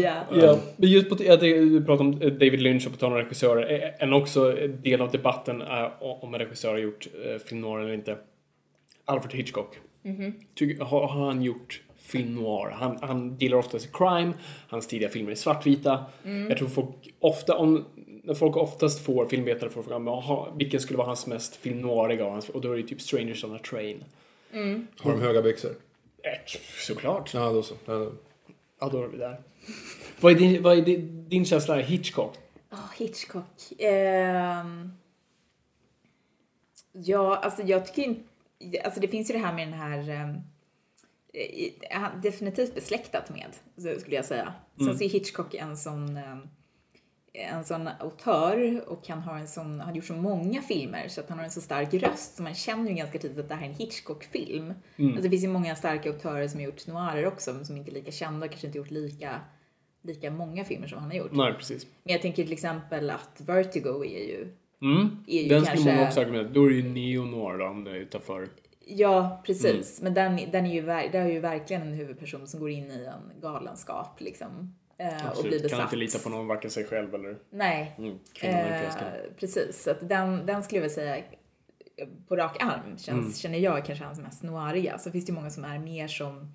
ja. 0.03 0.15
Ja. 0.33 0.59
Men 0.77 0.89
just 0.91 1.09
på 1.09 1.15
du 1.15 1.85
pratar 1.85 2.05
om 2.05 2.19
David 2.19 2.61
Lynch 2.63 2.87
och 2.87 2.93
på 2.93 2.99
tal 2.99 3.13
om 3.13 3.19
regissörer. 3.19 3.73
eh, 3.73 3.89
En 3.99 4.13
också 4.13 4.53
del 4.83 5.01
av 5.01 5.11
debatten 5.11 5.61
är 5.63 5.91
om 6.25 6.35
en 6.35 6.41
regissör 6.41 6.71
har 6.71 6.79
gjort 6.79 7.07
eh, 7.25 7.39
film 7.39 7.61
noir 7.61 7.81
eller 7.81 7.95
inte. 7.95 8.17
Alfred 9.05 9.35
Hitchcock. 9.35 9.75
Tycker, 10.55 10.85
har, 10.85 11.07
har 11.07 11.27
han 11.27 11.43
gjort 11.43 11.81
film 11.99 12.35
noir? 12.35 12.71
Han, 12.71 12.99
han 13.03 13.37
gillar 13.39 13.57
oftast 13.59 13.93
crime, 13.93 14.33
hans 14.69 14.87
tidiga 14.87 15.09
filmer 15.09 15.31
är 15.31 15.35
svartvita. 15.35 16.05
Jag 16.49 16.59
tror 16.59 16.69
folk 16.69 16.89
ofta, 17.21 17.57
om, 17.57 17.85
när 18.31 18.35
folk 18.37 18.57
oftast 18.57 19.05
får 19.05 19.27
filmvetare 19.27 19.71
får 19.71 19.83
frågan 19.83 20.07
"Jaha, 20.07 20.53
vilken 20.57 20.81
skulle 20.81 20.97
vara 20.97 21.07
hans 21.07 21.27
mest 21.27 21.57
film 21.57 21.81
noiriga 21.81 22.25
av 22.25 22.31
hans, 22.33 22.49
och 22.49 22.61
då 22.61 22.73
är 22.73 22.77
det 22.77 22.83
typ 22.83 23.01
Strangers 23.01 23.45
on 23.45 23.55
a 23.55 23.59
Train. 23.71 24.05
Har 24.99 25.13
de 25.13 25.21
höga 25.21 25.43
byxor? 25.43 25.71
Eh, 26.23 26.39
Såklart. 26.87 27.35
Ja, 27.35 27.51
då 27.53 27.63
så. 27.63 27.75
Ja, 27.85 27.93
då. 27.95 28.13
Ja, 28.81 28.89
då 28.89 29.03
är 29.03 29.09
vi 29.09 29.17
där. 29.19 29.41
Vad 30.21 30.33
är 30.33 30.37
din, 30.37 30.63
vad 30.63 30.79
är 30.79 30.83
din, 30.83 31.29
din 31.29 31.45
känsla 31.45 31.75
av 31.75 31.81
Hitchcock? 31.81 32.35
Ah, 32.71 32.77
Hitchcock. 32.99 33.73
Ehm, 33.79 34.93
ja, 36.93 37.37
alltså 37.37 37.63
jag 37.63 37.87
tycker 37.87 38.03
inte... 38.03 38.23
Alltså 38.85 39.01
det 39.01 39.09
finns 39.09 39.31
ju 39.31 39.35
det 39.35 39.41
här 39.41 39.55
med 39.55 39.69
den 39.69 39.75
här... 39.79 40.35
han- 41.91 42.21
definitivt 42.21 42.75
besläktat 42.75 43.31
med, 43.31 43.47
så 43.77 44.01
skulle 44.01 44.17
jag 44.17 44.25
säga. 44.25 44.55
Sen 44.79 44.99
så 44.99 45.05
är 45.05 45.09
Hitchcock 45.09 45.55
en 45.55 45.77
sån... 45.77 46.17
ehm, 46.17 46.49
en 47.33 47.65
sån 47.65 47.89
autör 48.01 48.85
och 48.89 49.09
han 49.09 49.19
har 49.19 49.39
en 49.39 49.49
sån, 49.49 49.67
han 49.81 49.89
har 49.89 49.95
gjort 49.97 50.05
så 50.05 50.15
många 50.15 50.63
filmer 50.63 51.09
så 51.09 51.21
att 51.21 51.29
han 51.29 51.39
har 51.39 51.45
en 51.45 51.51
så 51.51 51.61
stark 51.61 51.95
röst 51.95 52.37
så 52.37 52.43
man 52.43 52.55
känner 52.55 52.91
ju 52.91 52.97
ganska 52.97 53.19
tidigt 53.19 53.39
att 53.39 53.49
det 53.49 53.55
här 53.55 53.63
är 53.63 53.69
en 53.69 53.75
Hitchcock-film. 53.75 54.75
Alltså 54.99 55.23
det 55.23 55.31
finns 55.31 55.45
ju 55.45 55.49
många 55.49 55.75
starka 55.77 56.09
autörer 56.11 56.49
som 56.49 56.61
har 56.61 56.65
gjort 56.67 56.87
noirer 56.87 57.27
också 57.27 57.53
men 57.53 57.65
som 57.65 57.77
inte 57.77 57.91
är 57.91 57.95
lika 57.95 58.11
kända 58.11 58.47
och 58.47 58.51
kanske 58.53 58.67
inte 58.67 58.79
gjort 58.79 58.91
lika, 58.91 59.41
lika 60.03 60.31
många 60.31 60.65
filmer 60.65 60.87
som 60.89 60.99
han 60.99 61.11
har 61.11 61.17
gjort. 61.17 61.33
Nej, 61.33 61.53
precis. 61.55 61.87
Men 62.05 62.13
jag 62.13 62.23
tänker 62.23 62.43
till 62.43 62.53
exempel 62.53 63.11
att 63.11 63.41
Vertigo 63.41 64.05
är 64.05 64.25
ju, 64.29 64.49
Mm. 64.83 65.25
är 65.27 65.43
ju 65.43 65.49
Den 65.49 65.65
skulle 65.65 65.77
kanske... 65.77 65.95
många 65.95 66.07
också 66.09 66.21
argumentera. 66.21 66.53
Då 66.53 66.65
är 66.65 66.69
det 66.71 66.75
ju 66.77 66.83
neo-noir 66.89 67.59
då, 67.59 67.67
om 67.67 67.85
det 67.85 67.91
är 67.91 67.95
utanför. 67.95 68.49
Ja, 68.87 69.43
precis. 69.47 70.01
Men 70.03 70.15
den, 70.15 70.37
den 70.53 70.67
är 70.67 70.75
ju, 70.75 70.83
det 70.87 71.19
är 71.19 71.29
ju 71.29 71.41
verkligen 71.41 71.83
en 71.83 71.93
huvudperson 71.93 72.47
som 72.47 72.61
går 72.61 72.71
in 72.71 72.91
i 72.91 73.05
en 73.05 73.41
galenskap 73.41 74.21
liksom. 74.21 74.75
Eh, 75.01 75.07
och 75.07 75.21
blir 75.21 75.29
Absolut. 75.31 75.63
besatt. 75.63 75.79
Kan 75.79 75.87
inte 75.87 75.97
lita 75.97 76.19
på 76.19 76.29
någon, 76.29 76.47
varken 76.47 76.71
sig 76.71 76.85
själv 76.85 77.15
eller 77.15 77.39
Nej. 77.51 77.95
mm. 77.99 78.19
Eh, 78.43 78.93
precis, 79.37 79.83
så 79.83 79.91
att 79.91 80.09
den, 80.09 80.47
den 80.47 80.63
skulle 80.63 80.77
jag 80.79 80.83
vilja 80.83 80.95
säga 80.95 81.25
på 82.29 82.37
rak 82.37 82.63
arm 82.63 82.99
känns, 82.99 83.09
Mm. 83.09 83.33
känner 83.33 83.59
jag 83.59 83.85
kanske 83.85 84.05
hans 84.05 84.21
mest 84.21 84.43
noiriga. 84.43 84.99
Så 84.99 85.11
finns 85.11 85.27
det 85.27 85.31
ju 85.31 85.35
många 85.35 85.51
som 85.51 85.65
är 85.65 85.79
mer 85.79 86.09
som 86.09 86.53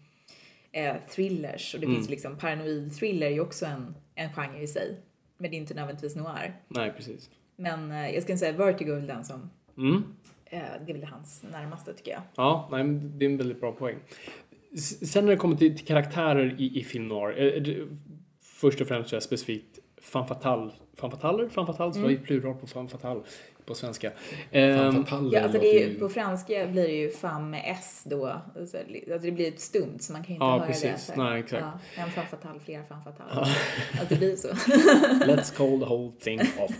eh, 0.72 0.96
thrillers 1.10 1.74
och 1.74 1.80
det 1.80 1.86
Mm. 1.86 1.96
finns 1.98 2.10
liksom 2.10 2.38
paranoid 2.38 2.96
thriller 3.00 3.28
är 3.28 3.32
ju 3.32 3.40
också 3.40 3.66
en, 3.66 3.96
en 4.16 4.34
genre 4.34 4.62
i 4.62 4.68
sig. 4.68 5.00
Men 5.38 5.52
det 5.52 5.58
är 5.58 5.60
inte 5.60 5.74
nödvändigtvis 5.74 6.16
noir. 6.16 6.56
Nej, 6.68 6.94
precis. 6.98 7.30
Men 7.56 7.92
eh, 7.92 8.10
jag 8.14 8.24
skulle 8.24 8.38
säga 8.38 8.52
Vertigo 8.52 8.90
är 8.92 8.96
väl 8.96 9.08
den 9.08 9.26
som, 9.26 9.50
Mm. 9.78 10.04
eh, 10.46 10.60
det 10.86 10.92
är 10.92 10.94
väl 10.94 11.04
hans 11.04 11.44
närmaste 11.52 11.94
tycker 11.94 12.12
jag. 12.12 12.22
Ja, 12.36 12.68
nej, 12.72 12.84
det 12.84 13.26
är 13.26 13.30
en 13.30 13.38
väldigt 13.38 13.60
bra 13.60 13.72
poäng. 13.72 13.96
Sen 15.06 15.26
när 15.26 15.32
det 15.32 15.38
kommer 15.38 15.56
till, 15.56 15.78
till 15.78 15.86
karaktärer 15.88 16.56
i, 16.60 16.80
i 16.80 16.84
film 16.84 17.08
noir. 17.08 17.34
Det- 18.56 18.60
Först 18.60 18.82
och 18.82 18.88
främst 18.88 19.10
så 19.10 19.14
är 19.14 19.18
jag 19.18 19.24
specifikt? 19.24 19.80
Femme 20.02 20.28
fatale? 20.28 20.72
Så 21.94 22.00
var 22.02 22.10
ju 22.10 22.18
plural 22.18 22.54
på 22.56 22.68
femme 22.68 22.90
fatale. 22.90 23.20
på 23.66 23.76
svenska. 23.76 24.12
Fan, 24.12 24.38
Ehm, 24.52 25.06
Ja, 25.32 25.42
alltså 25.42 25.60
det 25.60 25.76
är, 25.84 25.88
ju- 25.90 26.00
på 26.00 26.10
franska 26.10 26.68
blir 26.68 26.84
det 26.88 26.94
ju 26.94 27.10
fam 27.12 27.50
med 27.50 27.76
s 27.80 28.04
då. 28.10 28.26
Alltså, 28.28 28.78
alltså 28.78 29.18
det 29.22 29.32
blir 29.32 29.48
ett 29.48 29.60
stumt 29.60 29.98
så 30.00 30.14
man 30.14 30.24
kan 30.24 30.32
inte 30.34 30.46
Ja, 30.46 30.52
höra 30.52 30.60
det. 30.62 30.68
precis. 30.68 31.06
så 31.06 31.12
här. 31.14 31.30
Nej, 31.32 31.40
exakt. 31.40 31.64
Ja, 31.98 32.04
en 32.04 32.10
femme 32.12 32.28
fatale, 32.28 32.60
flera 32.66 32.84
femme 32.84 33.02
fatale. 33.04 33.48
Att 34.02 34.10
det 34.10 34.16
blir 34.16 34.36
så. 34.36 34.48
Let's 35.26 35.56
call 35.58 35.80
the 35.80 35.86
whole 35.86 36.12
thing 36.20 36.40
off. 36.60 36.72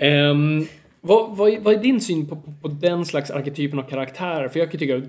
Ehm, 0.00 0.66
vad, 1.00 1.36
vad, 1.36 1.50
är- 1.50 1.60
vad 1.60 1.74
är 1.74 1.78
din 1.78 2.00
syn 2.00 2.28
på, 2.28 2.36
på, 2.36 2.52
på 2.62 2.68
den 2.68 3.04
slags 3.06 3.30
arketypen 3.30 3.78
av 3.78 3.82
karaktärer? 3.82 4.48
För 4.48 4.58
jag 4.60 4.70
kan 4.70 4.78
tycka, 4.78 5.02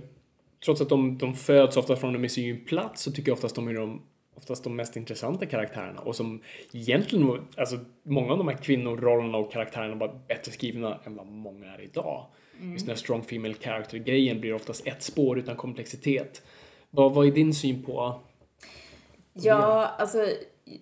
trots 0.65 0.81
att 0.81 0.89
de, 0.89 1.17
de 1.17 1.35
föds 1.35 1.77
ofta 1.77 1.95
från 1.95 2.15
en 2.15 2.21
misogyn 2.21 2.65
plats, 2.65 3.01
så 3.03 3.11
tycker 3.11 3.29
jag 3.29 3.35
oftast 3.35 3.55
de 3.55 3.67
är 3.67 3.73
de 3.73 4.01
oftast 4.43 4.63
de 4.63 4.75
mest 4.75 4.95
intressanta 4.95 5.45
karaktärerna 5.45 6.01
och 6.01 6.15
som 6.15 6.41
egentligen, 6.73 7.47
alltså 7.57 7.79
många 8.03 8.31
av 8.31 8.37
de 8.37 8.47
här 8.47 8.57
kvinnorollerna 8.57 9.37
och 9.37 9.51
karaktärerna 9.51 9.95
var 9.95 10.19
bättre 10.27 10.51
skrivna 10.51 10.99
än 11.05 11.15
vad 11.15 11.27
många 11.27 11.73
är 11.73 11.81
idag. 11.81 12.25
Just 12.61 12.85
den 12.85 12.95
här 12.95 12.99
strong 12.99 13.23
female 13.23 13.53
character-grejen 13.53 14.41
blir 14.41 14.53
oftast 14.53 14.87
ett 14.87 15.03
spår 15.03 15.39
utan 15.39 15.55
komplexitet. 15.55 16.41
Vad, 16.89 17.13
vad 17.13 17.27
är 17.27 17.31
din 17.31 17.53
syn 17.53 17.83
på 17.83 18.19
Ja, 19.33 19.85
alltså 19.97 20.27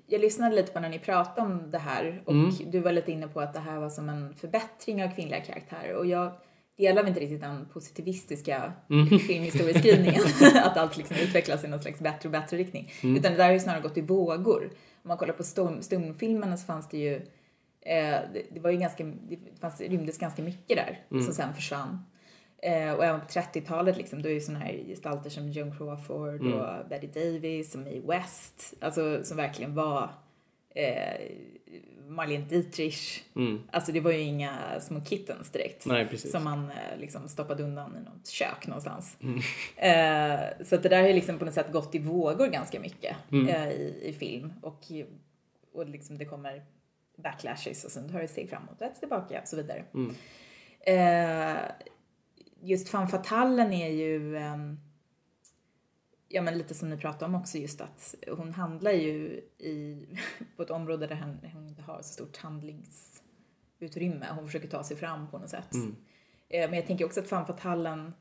jag 0.07 0.21
lyssnade 0.21 0.55
lite 0.55 0.71
på 0.71 0.79
när 0.79 0.89
ni 0.89 0.99
pratade 0.99 1.41
om 1.41 1.71
det 1.71 1.77
här 1.77 2.21
och 2.25 2.33
Mm. 2.33 2.51
du 2.65 2.79
var 2.79 2.91
lite 2.91 3.11
inne 3.11 3.27
på 3.27 3.41
att 3.41 3.53
det 3.53 3.59
här 3.59 3.79
var 3.79 3.89
som 3.89 4.09
en 4.09 4.35
förbättring 4.35 5.03
av 5.03 5.15
kvinnliga 5.15 5.41
karaktärer 5.41 5.95
och 5.95 6.05
jag 6.05 6.31
delar 6.81 7.07
inte 7.07 7.19
riktigt 7.19 7.41
den 7.41 7.65
positivistiska 7.73 8.73
Mm. 8.89 9.19
filmhistorieskrivningen, 9.19 10.21
att 10.63 10.77
allt 10.77 10.97
liksom 10.97 11.17
utvecklas 11.17 11.63
i 11.63 11.67
någon 11.67 11.79
slags 11.79 11.99
bättre 11.99 12.27
och 12.27 12.31
bättre 12.31 12.57
riktning. 12.57 12.91
Mm. 13.03 13.17
Utan 13.17 13.31
det 13.31 13.37
där 13.37 13.45
har 13.45 13.51
ju 13.53 13.59
snarare 13.59 13.81
gått 13.81 13.97
i 13.97 14.01
vågor. 14.01 14.69
Om 15.03 15.07
man 15.07 15.17
kollar 15.17 15.33
på 15.33 15.43
stum, 15.43 15.81
stumfilmerna 15.81 16.57
så 16.57 16.65
fanns 16.65 16.89
det 16.89 16.97
ju, 16.97 17.15
eh, 17.81 18.19
det, 18.33 18.43
det 18.51 18.59
var 18.59 18.71
ju 18.71 18.77
ganska, 18.77 19.03
det 19.03 19.37
fanns, 19.59 19.81
rymdes 19.81 20.17
ganska 20.17 20.41
mycket 20.41 20.77
där 20.77 20.99
Mm. 21.11 21.23
som 21.23 21.33
sen 21.33 21.53
försvann. 21.53 22.05
Eh, 22.63 22.93
och 22.93 23.05
även 23.05 23.19
på 23.21 23.25
30-talet 23.27 23.97
liksom, 23.97 24.21
då 24.21 24.29
är 24.29 24.33
ju 24.33 24.41
såna 24.41 24.59
här 24.59 24.73
gestalter 24.87 25.29
som 25.29 25.49
Joan 25.51 25.77
Crawford 25.77 26.41
Mm. 26.41 26.53
och 26.53 26.87
Betty 26.89 27.07
Davis 27.07 27.75
och 27.75 27.81
Mae 27.81 28.01
West, 28.07 28.73
alltså 28.81 29.23
som 29.23 29.37
verkligen 29.37 29.75
var 29.75 30.09
eh, 30.75 31.21
Marlene 32.11 32.45
Dietrich. 32.45 33.23
Alltså 33.71 33.91
det 33.91 33.99
var 33.99 34.11
ju 34.11 34.19
inga 34.19 34.79
små 34.81 35.01
kittens 35.05 35.49
direkt. 35.51 35.85
Nej, 35.85 36.07
precis. 36.07 36.31
Som 36.31 36.43
man 36.43 36.71
eh, 36.71 36.99
liksom 36.99 37.29
stoppade 37.29 37.63
undan 37.63 37.97
i 37.97 37.99
något 37.99 38.27
kök 38.27 38.67
någonstans. 38.67 39.17
Mm. 39.21 39.39
Eh, 39.75 40.65
så 40.65 40.75
att 40.75 40.83
det 40.83 40.89
där 40.89 41.01
har 41.01 41.13
liksom 41.13 41.39
på 41.39 41.45
något 41.45 41.53
sätt 41.53 41.71
gått 41.71 41.95
i 41.95 41.99
vågor 41.99 42.47
ganska 42.47 42.79
mycket 42.79 43.15
Mm. 43.31 43.47
eh, 43.47 43.69
i, 43.71 44.01
i 44.03 44.13
film. 44.13 44.53
Och, 44.61 44.79
och 45.73 45.89
liksom 45.89 46.17
det 46.17 46.25
kommer 46.25 46.63
backlashes 47.17 47.83
och 47.85 47.91
sen 47.91 48.09
tar 48.11 48.19
det 48.19 48.27
steg 48.27 48.49
framåt 48.49 48.81
och 48.81 48.87
ett 48.87 48.99
tillbaka 48.99 49.41
och 49.41 49.47
så 49.47 49.55
vidare. 49.55 49.83
Mm. 49.93 50.15
Eh, 50.85 51.61
just 52.61 52.89
fan 52.89 53.07
fatalen 53.07 53.73
är 53.73 53.89
ju 53.89 54.37
ehm, 54.37 54.79
Ja 56.33 56.41
men 56.41 56.57
lite 56.57 56.73
som 56.73 56.89
ni 56.89 56.97
pratade 56.97 57.25
om 57.25 57.35
också 57.35 57.57
just 57.57 57.81
att 57.81 58.15
hon 58.37 58.53
handlar 58.53 58.91
ju 58.91 59.41
i, 59.57 60.05
på 60.55 60.63
ett 60.63 60.71
område 60.71 61.07
där 61.07 61.15
hon, 61.15 61.51
hon 61.53 61.67
inte 61.67 61.81
har 61.81 61.97
så 61.97 62.13
stort 62.13 62.37
handlingsutrymme. 62.37 64.25
Hon 64.35 64.45
försöker 64.45 64.67
ta 64.67 64.83
sig 64.83 64.97
fram 64.97 65.31
på 65.31 65.37
något 65.37 65.49
sätt. 65.49 65.73
Eh, 66.49 66.69
men 66.69 66.73
jag 66.73 66.87
tänker 66.87 67.05
också 67.05 67.19
att 67.19 67.27
fan 67.27 67.45
fatalen 67.45 68.13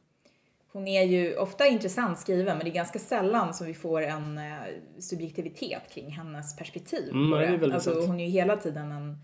hon 0.73 0.89
är 0.89 1.03
ju 1.03 1.37
ofta 1.37 1.67
intressant 1.67 2.19
skriven 2.19 2.57
men 2.57 2.65
det 2.65 2.71
är 2.71 2.75
ganska 2.75 2.99
sällan 2.99 3.55
som 3.55 3.67
vi 3.67 3.75
får 3.75 4.03
en 4.03 4.39
eh, 4.39 4.53
subjektivitet 4.99 5.83
kring 5.91 6.11
hennes 6.11 6.57
perspektiv. 6.57 7.11
Mm, 7.11 7.31
på 7.31 7.39
det 7.39 7.47
väldigt 7.47 7.73
alltså, 7.73 7.95
sant. 7.95 8.07
hon 8.07 8.21
är 8.21 8.25
ju 8.25 8.31
hela 8.31 8.57
tiden 8.57 8.93
en 8.93 9.19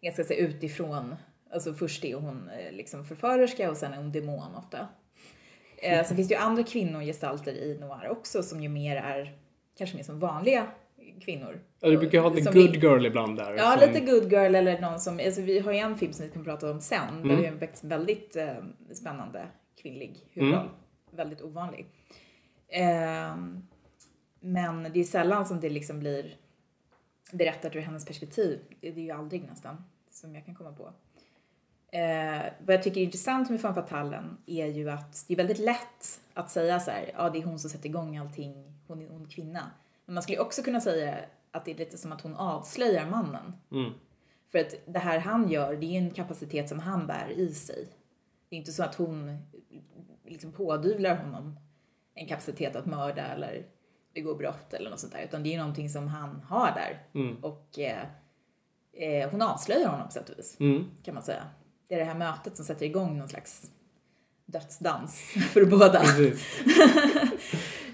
ganska 0.00 0.24
så 0.24 0.32
utifrån, 0.34 1.16
alltså 1.52 1.74
först 1.74 2.04
är 2.04 2.14
hon 2.14 2.48
eh, 2.48 2.72
liksom 2.72 3.04
förförerska 3.04 3.70
och 3.70 3.76
sen 3.76 3.92
är 3.92 3.96
hon 3.96 4.12
demon 4.12 4.54
ofta. 4.54 4.88
Eh, 5.82 6.04
sen 6.04 6.16
finns 6.16 6.28
det 6.28 6.34
ju 6.34 6.40
andra 6.40 6.62
kvinnogestalter 6.62 7.52
i 7.52 7.78
noir 7.78 8.08
också 8.10 8.42
som 8.42 8.60
ju 8.62 8.68
mer 8.68 8.96
är, 8.96 9.38
kanske 9.78 9.96
mer 9.96 10.04
som 10.04 10.18
vanliga 10.18 10.66
kvinnor. 11.24 11.60
Ja, 11.80 11.88
du 11.90 11.96
brukar 11.98 12.20
ha 12.20 12.30
the 12.34 12.42
Som 12.44 12.54
good 12.54 12.70
vi- 12.70 12.78
girl 12.78 13.06
ibland 13.06 13.36
där. 13.36 13.54
Ja, 13.54 13.76
som- 13.78 13.88
lite 13.92 14.00
good 14.12 14.32
girl 14.32 14.54
eller 14.54 14.80
någon 14.80 15.00
som, 15.00 15.20
alltså 15.24 15.40
vi 15.40 15.58
har 15.58 15.72
ju 15.72 15.78
en 15.78 15.98
film 15.98 16.12
som 16.12 16.26
vi 16.26 16.32
kan 16.32 16.44
prata 16.44 16.70
om 16.70 16.80
sen, 16.80 17.08
Mm. 17.08 17.28
där 17.28 17.36
vi 17.36 17.46
har 17.46 17.52
en 17.52 17.88
väldigt 17.88 18.36
eh, 18.36 18.54
spännande 18.92 19.46
kvinnlig 19.82 20.16
huvudroll. 20.32 20.68
Väldigt 21.10 21.42
ovanlig. 21.42 21.86
Ehm, 22.68 23.62
men 24.40 24.82
det 24.92 25.00
är 25.00 25.04
sällan 25.04 25.46
som 25.46 25.60
det 25.60 25.68
liksom 25.68 26.00
blir 26.00 26.34
berättat 27.32 27.76
ur 27.76 27.80
hennes 27.80 28.04
perspektiv. 28.06 28.58
Det 28.80 28.90
det 28.90 29.00
är 29.00 29.04
ju 29.04 29.10
aldrig 29.10 29.42
nästan, 29.44 29.84
som 30.10 30.34
jag 30.34 30.44
kan 30.44 30.54
komma 30.54 30.72
på. 30.72 30.92
Eh, 31.92 32.52
vad 32.66 32.74
jag 32.74 32.82
tycker 32.82 33.00
är 33.00 33.04
intressant 33.04 33.50
med 33.50 33.60
Femme 33.60 33.74
Fatalen 33.74 34.38
är 34.46 34.66
ju 34.66 34.90
att 34.90 35.24
det 35.28 35.34
är 35.34 35.36
väldigt 35.36 35.58
lätt 35.58 36.20
att 36.34 36.50
säga 36.50 36.80
så 36.80 36.90
här, 36.90 37.12
ja 37.16 37.30
det 37.30 37.38
är 37.38 37.42
hon 37.42 37.58
som 37.58 37.70
sätter 37.70 37.88
igång 37.88 38.16
allting, 38.16 38.74
hon 38.86 39.02
är 39.02 39.06
en 39.06 39.12
ond 39.12 39.32
kvinna. 39.32 39.70
Men 40.06 40.14
man 40.14 40.22
skulle 40.22 40.38
också 40.38 40.62
kunna 40.62 40.80
säga 40.80 41.18
att 41.50 41.64
det 41.64 41.70
är 41.70 41.76
lite 41.76 41.98
som 41.98 42.12
att 42.12 42.20
hon 42.20 42.36
avslöjar 42.36 43.06
mannen. 43.06 43.52
Mm. 43.72 43.92
För 44.52 44.58
att 44.58 44.74
det 44.86 44.98
här 44.98 45.18
han 45.18 45.50
gör, 45.50 45.76
det 45.76 45.86
är 45.86 45.90
ju 45.90 45.96
en 45.98 46.10
kapacitet 46.10 46.68
som 46.68 46.78
han 46.78 47.06
bär 47.06 47.30
i 47.36 47.54
sig. 47.54 47.88
Det 48.48 48.56
är 48.56 48.58
inte 48.58 48.72
så 48.72 48.82
att 48.82 48.94
hon 48.94 49.38
liksom 50.26 50.52
pådyvlar 50.52 51.16
honom 51.16 51.58
en 52.14 52.26
kapacitet 52.26 52.76
att 52.76 52.86
mörda 52.86 53.22
eller 53.26 53.66
begå 54.14 54.34
brott 54.34 54.74
eller 54.74 54.90
något 54.90 55.00
sånt 55.00 55.12
där. 55.12 55.22
Utan 55.24 55.42
det 55.42 55.48
är 55.48 55.52
ju 55.52 55.58
någonting 55.58 55.88
som 55.90 56.08
han 56.08 56.40
har 56.48 56.72
där. 56.74 57.02
Och 57.42 57.78
eh, 57.78 58.02
eh, 58.92 59.30
hon 59.30 59.42
avslöjar 59.42 59.88
honom 59.88 60.06
på 60.06 60.12
sätt 60.12 60.28
och 60.28 60.38
vis, 60.38 60.56
Mm. 60.60 60.84
kan 61.02 61.14
man 61.14 61.22
säga. 61.22 61.42
Det 61.90 61.94
är 61.94 61.98
det 61.98 62.04
här 62.04 62.14
mötet 62.14 62.56
som 62.56 62.64
sätter 62.64 62.86
igång 62.86 63.18
någon 63.18 63.28
slags 63.28 63.70
dödsdans 64.46 65.20
för 65.52 65.64
båda. 65.64 66.02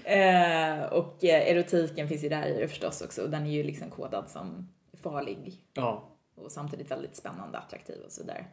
Eh, 0.03 0.83
och 0.83 1.23
eh, 1.23 1.51
erotiken 1.51 2.07
finns 2.07 2.23
ju 2.23 2.29
där 2.29 2.47
i 2.47 2.59
det 2.59 2.67
förstås 2.67 3.01
också. 3.01 3.21
Och 3.23 3.29
den 3.29 3.45
är 3.45 3.51
ju 3.51 3.63
liksom 3.63 3.89
kodad 3.89 4.29
som 4.29 4.69
farlig 5.03 5.61
Ja. 5.73 6.09
och 6.35 6.51
samtidigt 6.51 6.91
väldigt 6.91 7.15
spännande, 7.15 7.57
attraktiv 7.57 8.01
och 8.05 8.11
sådär. 8.11 8.47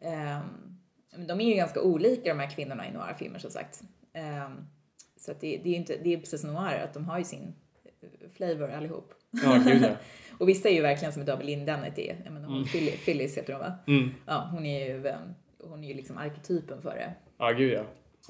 Ehm, 0.00 0.42
men 1.16 1.26
de 1.26 1.40
är 1.40 1.44
ju 1.44 1.54
ganska 1.54 1.80
olika 1.82 2.34
de 2.34 2.40
här 2.40 2.50
kvinnorna 2.50 2.88
i 2.88 2.92
noir-filmer 2.92 3.38
som 3.38 3.50
sagt. 3.50 3.82
Ehm, 4.12 4.66
så 5.16 5.30
att 5.30 5.40
det, 5.40 5.56
det 5.56 5.68
är 5.68 5.72
ju 5.72 5.76
inte, 5.76 5.96
det 6.04 6.14
är 6.14 6.18
precis 6.18 6.40
som 6.40 6.52
noir, 6.52 6.80
att 6.84 6.94
de 6.94 7.04
har 7.04 7.18
ju 7.18 7.24
sin 7.24 7.54
flavor 8.36 8.70
allihop. 8.70 9.14
Ja, 9.30 9.62
gud 9.66 9.82
ja. 9.82 9.96
Och 10.38 10.48
vissa 10.48 10.68
är 10.68 10.72
ju 10.72 10.82
verkligen 10.82 11.12
som 11.12 11.24
David 11.24 11.46
Lindennet 11.46 11.98
är. 11.98 12.16
Jag 12.24 12.32
menar, 12.32 12.48
hon, 12.48 12.64
Phyllis, 12.64 13.04
Phyllis 13.04 13.38
heter 13.38 13.52
hon 13.52 13.60
va? 13.62 13.72
Mm. 13.86 14.10
Ja, 14.26 14.48
hon 14.52 14.66
är 14.66 14.86
ju, 14.86 15.12
hon 15.64 15.84
är 15.84 15.88
ju 15.88 15.94
liksom 15.94 16.18
arketypen 16.18 16.82
för 16.82 16.90
det. 16.90 17.14
Ja, 17.38 17.50
gud 17.50 17.72
ja. 17.72 17.82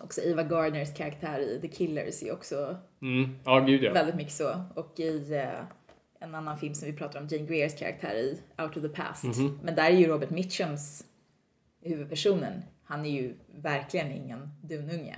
Också 0.02 0.20
Eva 0.20 0.42
Gardners 0.42 0.94
karaktär 0.94 1.38
i 1.40 1.60
The 1.60 1.68
Killers 1.68 2.22
är 2.22 2.32
också 2.32 2.76
Mm. 3.02 3.36
Ja, 3.44 3.60
gud 3.60 3.82
ja. 3.82 3.92
väldigt 3.92 4.14
mycket 4.14 4.32
så. 4.32 4.62
Och 4.74 5.00
i 5.00 5.34
eh, 5.34 5.64
en 6.20 6.34
annan 6.34 6.58
film 6.58 6.74
som 6.74 6.86
vi 6.86 6.96
pratar 6.96 7.20
om, 7.20 7.26
Jane 7.30 7.46
Greers 7.46 7.78
karaktär 7.78 8.14
i 8.14 8.40
Out 8.62 8.76
of 8.76 8.82
the 8.82 8.88
Past. 8.88 9.24
Mhm. 9.24 9.58
Men 9.62 9.74
där 9.74 9.84
är 9.90 9.96
ju 9.96 10.06
Robert 10.06 10.30
Mitchums 10.30 11.04
huvudpersonen, 11.82 12.62
han 12.84 13.06
är 13.06 13.10
ju 13.10 13.34
verkligen 13.54 14.12
ingen 14.12 14.48
dununge. 14.62 15.16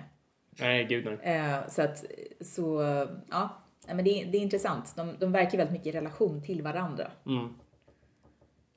Nej, 0.60 0.84
gud 0.84 1.04
nej. 1.04 1.36
Eh, 1.36 1.68
så 1.68 1.82
att, 1.82 2.04
så, 2.40 2.82
ja. 3.30 3.62
Nej, 3.90 3.96
Men 3.96 4.04
det, 4.04 4.22
är- 4.22 4.26
det 4.26 4.38
är 4.38 4.42
intressant. 4.42 4.96
De, 4.96 5.08
de 5.20 5.32
verkar 5.32 5.58
väldigt 5.58 5.72
mycket 5.72 5.86
i 5.86 5.92
relation 5.92 6.42
till 6.42 6.62
varandra. 6.62 7.06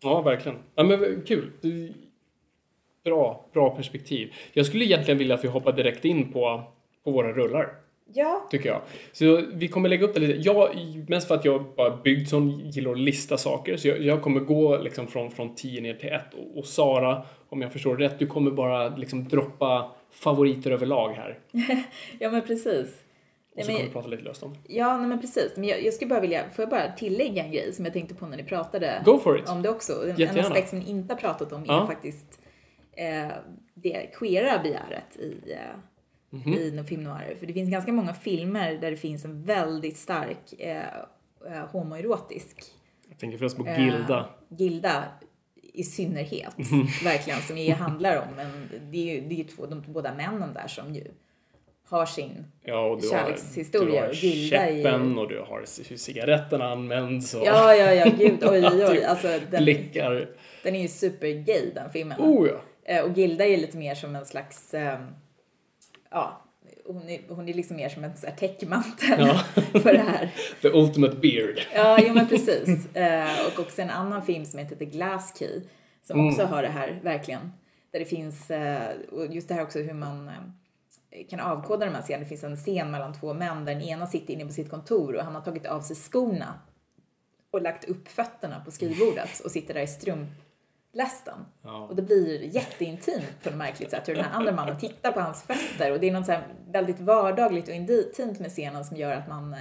Ja, 0.04 0.22
verkligen. 0.22 0.58
Ja, 0.76 0.84
men 0.84 1.22
kul. 1.28 1.52
Bra, 3.04 3.46
bra 3.54 3.76
perspektiv. 3.76 4.34
Jag 4.54 4.66
skulle 4.66 4.86
egentligen 4.86 5.18
vilja 5.18 5.36
att 5.36 5.44
vi 5.44 5.48
hoppar 5.48 5.72
direkt 5.72 6.06
in 6.06 6.32
på, 6.32 6.64
på 7.04 7.12
våra 7.12 7.32
rullar. 7.34 7.70
Ja. 8.14 8.48
Tycker 8.52 8.70
jag. 8.70 8.82
Så 9.12 9.42
vi 9.54 9.68
kommer 9.68 9.90
lägga 9.90 10.06
upp 10.06 10.14
det 10.14 10.20
lite. 10.20 10.40
Jag, 10.40 10.70
mest 11.08 11.28
för 11.28 11.36
att 11.36 11.46
jag 11.46 11.66
bara 11.76 11.98
byggd 11.98 12.28
som 12.28 12.50
gillar 12.50 12.92
att 12.92 13.00
lista 13.00 13.38
saker. 13.38 13.78
Så 13.78 13.88
jag, 13.88 14.02
jag 14.02 14.22
kommer 14.22 14.40
gå 14.40 14.78
liksom 14.78 15.08
från, 15.08 15.32
från 15.32 15.56
10 15.56 15.82
ner 15.82 15.94
till 15.94 16.10
1. 16.10 16.22
Och, 16.34 16.58
och 16.58 16.66
Sara, 16.66 17.22
om 17.50 17.62
jag 17.62 17.72
förstår 17.74 17.96
rätt, 17.98 18.20
du 18.20 18.28
kommer 18.28 18.52
bara 18.52 18.96
liksom 18.96 19.28
droppa 19.28 19.92
favoriter 20.12 20.72
överlag 20.72 21.10
här. 21.14 21.40
Ja 22.20 22.32
men 22.32 22.42
precis. 22.42 23.03
Och 23.56 23.66
så 23.66 23.72
kommer 23.72 23.84
vi 23.84 23.90
prata 23.90 24.08
lite 24.08 24.24
löst 24.24 24.44
om. 24.44 24.56
Ja, 24.68 24.98
nej, 24.98 25.08
men 25.08 25.22
precis. 25.22 25.52
Men 25.56 25.64
jag, 25.66 25.84
jag 25.84 25.94
skulle 25.94 26.10
bara 26.10 26.20
vilja, 26.20 26.50
får 26.50 26.64
jag 26.64 26.70
bara 26.70 26.92
tillägga 26.92 27.44
en 27.44 27.52
grej 27.52 27.74
som 27.74 27.86
jag 27.86 27.94
tänkte 27.94 28.16
på 28.16 28.26
när 28.28 28.38
ni 28.38 28.44
pratade 28.44 29.02
om 29.48 29.62
det 29.62 29.70
också. 29.70 29.94
En, 29.94 30.10
en 30.10 30.16
Jättegärna. 30.18 30.48
aspekt 30.48 30.70
som 30.70 30.80
ni 30.80 30.90
inte 30.90 31.14
har 31.14 31.20
pratat 31.20 31.52
om 31.54 31.64
är 31.64 31.68
Ja. 31.68 31.88
faktiskt 31.88 32.40
eh, 32.92 33.28
det 33.74 34.10
queera 34.14 34.64
begäret 34.64 35.18
i, 35.18 35.52
eh, 35.52 35.58
Mhm. 36.30 36.54
i 36.54 36.72
no- 36.72 36.84
film 36.84 37.04
noir. 37.04 37.36
För 37.40 37.46
det 37.46 37.54
finns 37.54 37.70
ganska 37.72 37.92
många 37.94 38.14
filmer 38.14 38.74
där 38.74 38.92
det 38.92 38.98
finns 38.98 39.26
en 39.26 39.44
väldigt 39.44 39.98
stark 39.98 40.54
eh, 40.60 40.78
eh, 41.48 41.66
homoerotisk 41.72 42.64
Jag 43.10 43.18
tänker 43.20 43.38
främst 43.38 43.58
på 43.58 43.66
eh, 43.68 43.86
Gilda. 43.86 44.30
Gilda 44.50 45.04
i 45.74 45.84
synnerhet, 45.84 46.56
verkligen, 47.04 47.40
som 47.42 47.58
ju 47.58 47.74
handlar 47.74 48.18
om, 48.18 48.28
men 48.36 48.70
det 48.92 48.98
är 49.10 49.16
ju, 49.16 49.22
det 49.28 49.36
är 49.36 49.38
ju 49.38 49.44
två, 49.44 49.66
de 49.66 49.84
båda 49.88 50.14
männen 50.14 50.54
där 50.54 50.68
som 50.68 50.94
ju 50.96 51.04
har 51.90 52.06
sin 52.06 52.46
Ja, 52.64 52.86
och 52.86 53.02
du 53.02 53.10
har, 53.10 53.18
kärlekshistoria 53.18 53.92
du 53.94 54.00
har 54.00 54.08
och 54.08 54.14
Gilda 54.16 54.58
käppen 54.58 55.18
och 55.18 55.30
du 55.30 55.40
har 55.40 55.90
hur 55.90 55.98
cigaretterna 55.98 56.72
används 56.72 57.34
och 57.34 57.46
Ja, 57.46 57.76
ja, 57.76 57.94
ja, 57.94 58.12
gud, 58.18 58.44
oj, 58.44 58.68
oj, 58.74 58.86
oj. 58.90 59.04
Alltså, 59.08 59.40
den, 59.52 59.64
blickar. 59.64 60.30
den 60.64 60.76
är 60.76 60.82
ju 60.82 60.88
supergay 60.88 61.72
den 61.76 61.92
filmen. 61.92 62.22
Oh 62.22 62.48
ja. 62.48 62.62
Eh, 62.86 63.04
och 63.04 63.18
Gilda 63.18 63.46
är 63.46 63.58
lite 63.58 63.78
mer 63.78 63.96
som 63.96 64.16
en 64.16 64.26
slags, 64.26 64.74
eh, 64.74 65.00
ja, 66.12 66.42
hon 66.86 67.10
är, 67.10 67.20
hon 67.30 67.50
är 67.50 67.54
liksom 67.54 67.78
mer 67.78 67.90
som 67.90 68.04
en 68.04 68.18
så 68.18 68.28
här 68.28 68.36
täckmantel 68.36 69.20
Ja. 69.20 69.44
för 69.82 69.94
det 69.94 70.06
här. 70.08 70.30
The 70.62 70.68
ultimate 70.68 71.16
beard. 71.16 71.60
Ja, 71.76 72.00
jo 72.08 72.14
men 72.14 72.28
precis. 72.28 72.96
Eh, 72.96 73.48
och 73.48 73.60
också 73.60 73.82
en 73.82 73.90
annan 73.90 74.26
film 74.26 74.46
som 74.46 74.60
heter 74.60 74.76
The 74.76 74.86
Glass 74.86 75.40
Key 75.40 75.62
som 76.04 76.28
också 76.28 76.44
har 76.44 76.62
det 76.62 76.68
här 76.68 77.00
verkligen. 77.04 77.52
Där 77.92 78.00
det 78.00 78.06
finns, 78.06 78.52
eh, 78.52 78.90
och 79.12 79.34
just 79.34 79.48
det 79.48 79.54
här 79.54 79.64
också 79.64 79.80
hur 79.80 79.94
man 79.94 80.28
eh, 80.28 80.34
kan 81.30 81.40
avkoda 81.40 81.86
de 81.86 81.96
här 81.96 82.02
scenerna. 82.02 82.24
Det 82.24 82.30
finns 82.30 82.44
en 82.44 82.56
scen 82.56 82.92
mellan 82.92 83.14
två 83.14 83.34
män 83.34 83.66
där 83.66 83.74
den 83.74 83.84
ena 83.84 84.08
sitter 84.08 84.34
inne 84.34 84.46
på 84.46 84.54
sitt 84.54 84.70
kontor 84.70 85.16
och 85.16 85.24
han 85.24 85.36
har 85.36 85.42
tagit 85.42 85.66
av 85.66 85.82
sig 85.82 85.96
skorna 85.96 86.60
och 87.52 87.62
lagt 87.62 87.84
upp 87.84 88.08
fötterna 88.08 88.62
på 88.66 88.72
skrivbordet 88.72 89.40
och 89.40 89.52
sitter 89.52 89.74
där 89.74 89.82
i 89.82 89.88
strumplästen. 89.88 91.46
Ja. 91.62 91.78
Och 91.78 91.96
det 91.96 92.02
blir 92.02 92.56
jätteintimt 92.56 93.44
på 93.44 93.50
ett 93.50 93.56
märkligt 93.56 93.92
sätt 93.92 94.10
hur 94.10 94.16
den 94.16 94.26
här 94.26 94.38
andra 94.38 94.52
mannen 94.52 94.80
tittar 94.80 95.12
på 95.12 95.20
hans 95.20 95.44
fötter 95.44 95.92
och 95.92 96.00
det 96.00 96.10
är 96.10 96.12
något 96.12 96.26
så 96.26 96.38
väldigt 96.68 97.00
vardagligt 97.00 97.68
och 97.68 97.74
intimt 97.74 98.40
med 98.40 98.52
scenen 98.52 98.86
som 98.86 98.98
gör 98.98 99.16
att 99.16 99.28
man, 99.28 99.54
eh, 99.54 99.60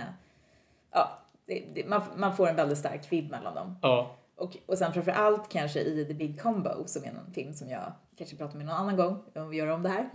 ja, 0.92 1.18
det, 1.46 1.64
det, 1.74 1.88
man, 1.88 2.02
man 2.16 2.36
får 2.36 2.48
en 2.48 2.56
väldigt 2.56 2.78
stark 2.78 3.12
vibb 3.12 3.30
mellan 3.30 3.54
dem. 3.54 3.78
Ja. 3.82 4.16
Och, 4.36 4.56
och 4.66 4.78
sen 4.78 4.92
framför 4.92 5.12
allt 5.12 5.48
kanske 5.48 5.80
i 5.80 6.04
The 6.04 6.14
Big 6.14 6.40
Combo 6.40 6.84
som 6.86 7.04
är 7.04 7.08
en 7.08 7.32
film 7.34 7.54
som 7.54 7.68
jag 7.68 7.92
kanske 8.22 8.36
pratar 8.36 8.56
med 8.56 8.66
någon 8.66 8.74
annan 8.74 8.96
gång 8.96 9.22
om 9.34 9.50
vi 9.50 9.56
gör 9.56 9.66
om 9.66 9.82
det 9.82 9.88
här. 9.88 10.10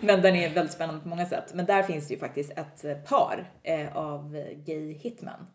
Men 0.00 0.22
den 0.22 0.36
är 0.36 0.54
väldigt 0.54 0.74
spännande 0.74 1.00
på 1.00 1.08
många 1.08 1.26
sätt. 1.26 1.54
Men 1.54 1.66
där 1.66 1.82
finns 1.82 2.08
det 2.08 2.14
ju 2.14 2.20
faktiskt 2.20 2.50
ett 2.50 2.84
eh, 2.84 2.94
par 2.94 3.50
eh, 3.62 3.96
av 3.96 4.36
eh, 4.36 4.58
gay 4.66 4.92
hitmen. 4.92 5.46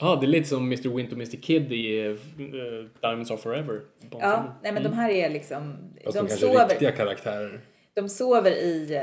Ja, 0.00 0.16
det 0.20 0.26
är 0.26 0.28
lite 0.28 0.48
som 0.48 0.64
Mr. 0.66 0.96
Wint 0.96 1.12
och 1.12 1.18
Mr. 1.18 1.42
Kid 1.42 1.72
i 1.72 2.00
uh, 2.02 2.18
Diamonds 3.00 3.30
Are 3.30 3.38
Forever. 3.38 3.80
Ja, 4.10 4.58
nej 4.62 4.72
men 4.72 4.82
de 4.82 4.92
här 4.92 5.10
är 5.10 5.30
liksom, 5.30 5.76
Fast 6.04 6.16
de 6.16 6.26
de 6.26 6.34
sover, 6.34 6.68
riktiga 6.68 6.92
karaktärer. 6.92 7.60
de 7.94 8.08
sover 8.08 8.50
i, 8.50 9.00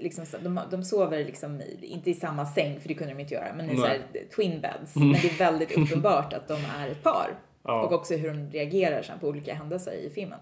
liksom, 0.00 0.24
de, 0.42 0.60
de 0.70 0.84
sover 0.84 1.24
liksom, 1.24 1.60
i, 1.60 1.86
inte 1.86 2.10
i 2.10 2.14
samma 2.14 2.46
säng, 2.46 2.80
för 2.80 2.88
det 2.88 2.94
kunde 2.94 3.14
de 3.14 3.20
inte 3.20 3.34
göra, 3.34 3.52
men 3.56 3.70
i 3.70 3.76
så 3.76 3.86
här, 3.86 4.00
twin 4.36 4.60
beds. 4.60 4.96
Men 4.96 5.12
det 5.12 5.28
är 5.28 5.38
väldigt 5.38 5.72
uppenbart 5.78 6.32
att 6.32 6.48
de 6.48 6.58
är 6.78 6.88
ett 6.88 7.02
par. 7.02 7.38
Ja. 7.64 7.82
Och 7.82 7.92
också 7.92 8.14
hur 8.14 8.28
de 8.28 8.50
reagerar 8.50 9.02
sen 9.02 9.18
på 9.18 9.28
olika 9.28 9.54
händelser 9.54 9.92
i 9.92 10.10
filmen. 10.10 10.38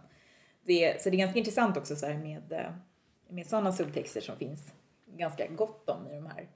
Det, 0.70 1.02
så 1.02 1.10
det 1.10 1.16
är 1.16 1.18
ganska 1.18 1.38
intressant 1.38 1.76
också 1.76 1.96
så 1.96 2.06
med, 2.06 2.52
eh, 2.52 2.72
med 3.28 3.46
sådana 3.46 3.72
subtexter 3.72 4.20
som 4.20 4.36
finns 4.36 4.72
ganska 5.16 5.46
gott 5.46 5.88
om 5.90 6.06
i 6.10 6.14
de 6.14 6.26
här 6.26 6.48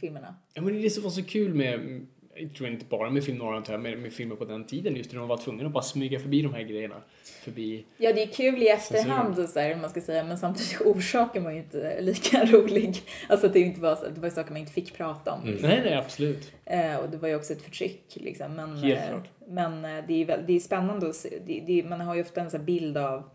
filmerna. 0.00 0.34
Ja, 0.54 0.62
men 0.62 0.72
det 0.74 0.80
är 0.80 0.82
det 0.82 0.90
som 0.90 1.02
var 1.02 1.10
så 1.10 1.22
kul 1.24 1.54
med, 1.54 2.00
jag 2.34 2.54
tror 2.54 2.68
inte 2.70 2.84
bara 2.84 3.10
med 3.10 3.24
film 3.24 3.42
antar 3.42 3.72
jag, 3.72 3.80
med, 3.82 4.12
filmer 4.12 4.36
på 4.36 4.44
den 4.44 4.64
tiden 4.66 4.96
just 4.96 5.12
när 5.12 5.18
de 5.18 5.28
var 5.28 5.36
tvungna 5.36 5.66
att 5.66 5.72
bara 5.72 5.82
smyga 5.82 6.18
förbi 6.20 6.42
de 6.42 6.54
här 6.54 6.62
grejerna. 6.62 7.02
Förbi... 7.42 7.84
Ja, 7.96 8.12
det 8.12 8.22
är 8.22 8.26
kul 8.26 8.62
i 8.62 8.68
efterhand 8.68 9.38
och 9.38 9.48
så 9.48 9.60
här, 9.60 9.76
man 9.76 9.90
ska 9.90 10.00
säga, 10.00 10.24
men 10.24 10.38
samtidigt 10.38 10.80
orsaken 10.80 11.44
var 11.44 11.50
ju 11.50 11.58
inte 11.58 12.00
lika 12.00 12.44
rolig. 12.44 12.96
Alltså 13.28 13.48
det 13.48 13.60
inte 13.60 13.80
var, 13.80 13.96
så- 13.96 14.08
det 14.08 14.20
var 14.20 14.28
ju 14.28 14.34
saker 14.34 14.50
man 14.50 14.60
inte 14.60 14.72
fick 14.72 14.94
prata 14.96 15.32
om. 15.32 15.40
Nej, 15.44 15.80
nej, 15.84 15.94
absolut. 15.94 16.52
Eh, 16.64 16.96
och 16.96 17.10
det 17.10 17.16
var 17.16 17.28
ju 17.28 17.34
också 17.34 17.52
ett 17.52 17.62
förtryck 17.62 18.04
liksom. 18.14 18.52
Men, 18.54 18.76
Helt 18.76 19.00
eh, 19.00 19.08
klart. 19.08 19.28
men 19.46 19.84
eh, 19.84 20.04
det 20.08 20.22
är, 20.22 20.24
väl, 20.26 20.44
det 20.46 20.52
är 20.52 20.60
spännande 20.60 21.08
att 21.08 21.16
se. 21.16 21.38
Det, 21.46 21.60
det, 21.66 21.88
man 21.88 22.00
har 22.00 22.14
ju 22.14 22.22
ofta 22.22 22.40
en 22.40 22.50
sån 22.50 22.64
bild 22.64 22.96
av 22.98 23.30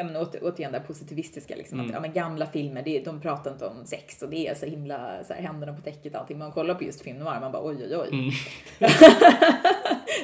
Ja, 0.00 0.04
men 0.04 0.16
åter, 0.16 0.40
återigen 0.42 0.72
det 0.72 0.80
positivistiska 0.80 1.56
liksom. 1.56 1.80
Att, 1.80 1.90
ja, 1.92 2.00
men 2.00 2.12
gamla 2.12 2.46
filmer, 2.46 2.82
det, 2.82 3.04
de 3.04 3.20
pratar 3.20 3.52
inte 3.52 3.66
om 3.66 3.86
sex 3.86 4.22
och 4.22 4.30
det 4.30 4.48
är 4.48 4.54
så 4.54 4.66
himla 4.66 5.24
så 5.24 5.32
här, 5.32 5.42
händerna 5.42 5.72
på 5.72 5.80
täcket 5.80 6.14
och 6.14 6.20
allting. 6.20 6.38
Man 6.38 6.52
kollar 6.52 6.74
på 6.74 6.84
just 6.84 7.02
film 7.02 7.18
noir, 7.18 7.40
man 7.40 7.52
bara 7.52 7.66
oj 7.66 7.76
oj 7.80 7.96
oj. 7.96 8.32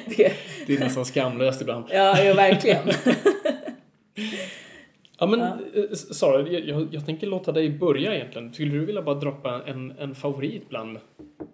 det, 0.05 0.33
Det 0.67 0.75
är 0.75 0.79
nästan 0.79 1.05
skamlöst 1.05 1.61
ibland. 1.61 1.85
ja, 1.91 2.23
ja, 2.23 2.33
verkligen. 2.33 2.83
Ja, 5.19 5.27
men 5.27 5.41
eh, 5.41 5.93
Sara, 5.93 6.49
jag, 6.49 6.65
jag, 6.65 6.87
jag 6.91 7.05
tänker 7.05 7.27
låta 7.27 7.51
dig 7.51 7.69
börja 7.69 8.15
egentligen. 8.15 8.53
Skulle 8.53 8.71
du 8.71 8.85
vilja 8.85 9.01
bara 9.01 9.15
droppa 9.15 9.61
en, 9.65 9.91
en 9.91 10.15
favorit 10.15 10.69
bland 10.69 10.99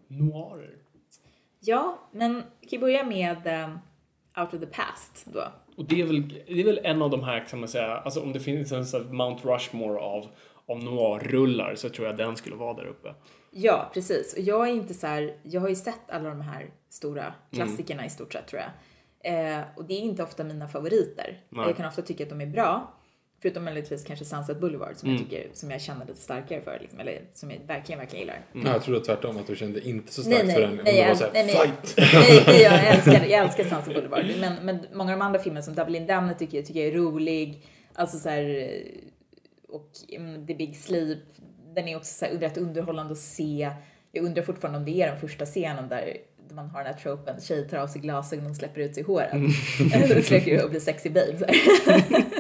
noirer? 0.08 0.72
ja, 1.60 2.10
men 2.12 2.44
vi 2.62 2.68
kan 2.68 2.80
börja 2.80 3.06
med 3.06 3.48
eh, 3.48 3.70
Out 4.38 4.54
of 4.54 4.60
the 4.60 4.66
Past 4.66 5.26
då. 5.26 5.44
Och 5.78 5.86
det 5.86 6.02
är 6.02 6.06
väl, 6.06 6.28
det 6.48 6.62
är 6.62 6.66
väl 6.66 6.80
en 6.84 7.02
av 7.02 7.10
de 7.10 7.24
här, 7.24 7.46
kan 7.50 7.60
man 7.60 7.70
säga, 7.70 7.98
alltså 7.98 8.22
om 8.22 8.34
det 8.34 8.40
finns 8.40 8.72
en 8.72 8.86
sån 8.86 9.16
Mount 9.16 9.48
Rushmore 9.48 10.00
av, 10.00 10.28
av 10.66 10.84
noir-rullar 10.84 11.76
så 11.76 11.90
tror 11.90 12.08
jag 12.08 12.18
den 12.18 12.36
skulle 12.36 12.56
vara 12.56 12.74
där 12.74 12.86
uppe. 12.86 13.14
Ja, 13.52 13.90
precis. 13.94 14.34
Och 14.34 14.40
jag 14.40 14.68
är 14.68 14.72
inte 14.72 14.94
så 14.94 15.08
här, 15.08 15.38
jag 15.44 15.62
har 15.62 15.70
ju 15.70 15.76
sett 15.76 16.10
alla 16.12 16.30
de 16.30 16.42
här 16.42 16.70
stora 16.90 17.34
klassikerna 17.52 18.06
i 18.06 18.10
stort 18.10 18.34
sett 18.34 18.48
tror 18.48 18.62
jag. 18.62 18.72
Eh, 19.24 19.62
och 19.76 19.86
det 19.86 19.94
är 19.94 20.00
inte 20.00 20.24
ofta 20.24 20.44
mina 20.44 20.68
favoriter. 20.68 21.42
Nej. 21.50 21.68
Jag 21.68 21.78
kan 21.78 21.86
ofta 21.86 22.02
tycka 22.02 22.24
att 22.24 22.30
de 22.30 22.42
är 22.42 22.46
bra. 22.46 22.94
Förutom 23.44 23.64
möjligtvis 23.64 24.04
kanske 24.04 24.26
Sunset 24.26 24.60
Boulevard 24.60 24.96
som 24.96 25.10
Mm. 25.10 25.22
jag 25.22 25.30
tycker, 25.30 25.48
som 25.54 25.72
jag 25.72 25.82
känner 25.82 26.06
lite 26.06 26.20
starkare 26.22 26.62
för, 26.62 26.78
liksom, 26.82 27.00
eller 27.00 27.22
som 27.34 27.52
jag 27.52 27.60
verkligen, 27.68 28.00
verkligen 28.00 28.20
gillar. 28.22 28.42
Ja, 28.54 28.72
jag 28.72 28.84
trodde 28.84 29.06
tvärtom 29.06 29.38
att 29.38 29.48
du 29.48 29.56
kände 29.56 29.88
inte 29.88 30.14
så 30.14 30.30
Nej, 30.30 30.38
starkt 30.38 30.48
nej, 30.48 30.56
för 30.56 30.62
den. 30.62 30.80
nej, 30.84 30.98
jag, 31.00 31.18
så 31.18 31.24
här, 31.24 31.32
nej, 31.34 31.46
nej, 31.46 31.56
fight! 31.56 31.94
nej, 32.14 32.44
nej, 32.48 32.62
jag 32.62 32.88
älskar, 32.96 33.26
jag 33.26 33.46
älskar 33.46 33.64
Sunset 33.64 33.94
Boulevard. 33.94 34.26
Men, 34.40 34.54
men 34.66 34.80
många 34.94 35.14
av 35.14 35.20
de 35.20 35.26
andra 35.26 35.40
filmerna 35.40 35.62
som 35.62 35.76
Double 35.76 35.98
Indemnity 35.98 36.40
tycker 36.40 36.58
jag, 36.58 36.66
tycker 36.66 36.80
jag 36.80 36.90
är 36.94 36.98
rolig. 36.98 37.66
Alltså 37.94 38.18
så 38.18 38.30
här, 38.30 38.74
och 39.70 39.90
mm, 40.12 40.48
The 40.48 40.54
Big 40.56 40.78
Sleep, 40.78 41.20
den 41.76 41.88
är 41.88 41.98
också 41.98 42.14
så 42.14 42.26
här, 42.26 42.34
rätt 42.34 42.58
underhållande 42.58 43.12
att 43.12 43.18
se. 43.20 43.70
Jag 44.12 44.26
undrar 44.26 44.44
fortfarande 44.44 44.80
om 44.80 44.86
det 44.86 45.02
är 45.02 45.08
den 45.08 45.20
första 45.20 45.46
scenen 45.46 45.90
där 45.90 46.18
man 46.52 46.70
har 46.70 46.84
den 46.84 46.94
här 46.94 47.00
tropen, 47.00 47.42
tjej 47.42 47.68
tar 47.70 47.78
av 47.78 47.88
sig 47.88 48.02
glasögonen 48.02 48.52
och 48.52 48.58
släpper 48.58 48.82
ut 48.82 48.96
sig 48.96 49.04
håret. 49.04 49.34
Mm. 49.34 49.46
och 50.64 50.70
blir 50.70 50.80
sexy 50.80 51.10
babe. 51.10 51.54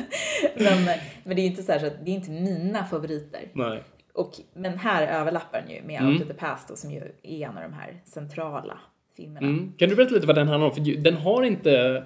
Men, 0.85 0.99
men 1.23 1.35
det 1.35 1.41
är 1.41 1.45
inte 1.45 1.63
så 1.63 1.71
här 1.71 1.79
så 1.79 1.85
att 1.85 2.05
det 2.05 2.11
är 2.11 2.15
inte 2.15 2.31
mina 2.31 2.85
favoriter. 2.85 3.41
Nej. 3.53 3.83
Och, 4.13 4.31
men 4.53 4.77
här 4.77 5.07
överlappar 5.21 5.61
den 5.61 5.69
ju 5.75 5.81
med 5.83 6.01
Mm. 6.01 6.13
Out 6.13 6.21
of 6.21 6.27
the 6.27 6.33
Past 6.33 6.67
då, 6.67 6.75
som 6.75 6.91
ju 6.91 7.01
är 7.23 7.47
en 7.49 7.57
av 7.57 7.63
de 7.63 7.73
här 7.73 8.01
centrala 8.05 8.79
filmerna. 9.17 9.47
Mm. 9.47 9.73
Kan 9.77 9.89
du 9.89 9.95
berätta 9.95 10.13
lite 10.15 10.27
vad 10.27 10.35
den 10.35 10.47
handlar 10.47 10.67
om? 10.67 10.75
För 10.75 10.81
ju- 10.81 10.97
den 10.97 11.13
har 11.17 11.43
inte 11.43 12.03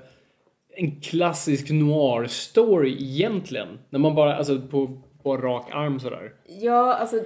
en 0.69 1.01
klassisk 1.01 1.69
noir-story 1.69 2.95
egentligen. 2.99 3.67
När 3.89 3.99
man 3.99 4.15
bara, 4.15 4.35
alltså 4.35 4.61
på, 4.61 5.01
på 5.23 5.37
rak 5.37 5.65
arm 5.71 5.99
sådär. 5.99 6.33
Ja, 6.45 6.93
alltså 6.93 7.23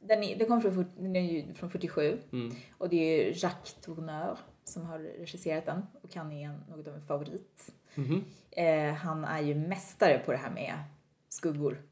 den, 0.00 0.22
är, 0.24 0.38
den 0.38 0.46
kom 0.48 0.60
från, 0.62 0.86
den 0.98 1.16
är 1.16 1.20
ju 1.32 1.54
från 1.54 1.70
47 1.70 2.18
Mm. 2.32 2.54
och 2.78 2.88
det 2.88 2.96
är 2.96 3.24
ju 3.26 3.32
Jacques 3.36 3.74
Tourneur 3.74 4.36
som 4.64 4.86
har 4.86 4.98
regisserat 4.98 5.66
den 5.66 5.82
och 6.02 6.14
han 6.14 6.32
är 6.32 6.46
en, 6.46 6.60
något 6.76 6.88
av 6.88 6.94
en 6.94 7.00
favorit. 7.02 7.72
Mhm. 7.96 8.24
Eh, 8.50 8.92
han 8.94 9.24
är 9.24 9.40
ju 9.42 9.54
mästare 9.54 10.18
på 10.18 10.32
det 10.32 10.38
här 10.38 10.50
med 10.50 10.74
skuggor. 11.28 11.82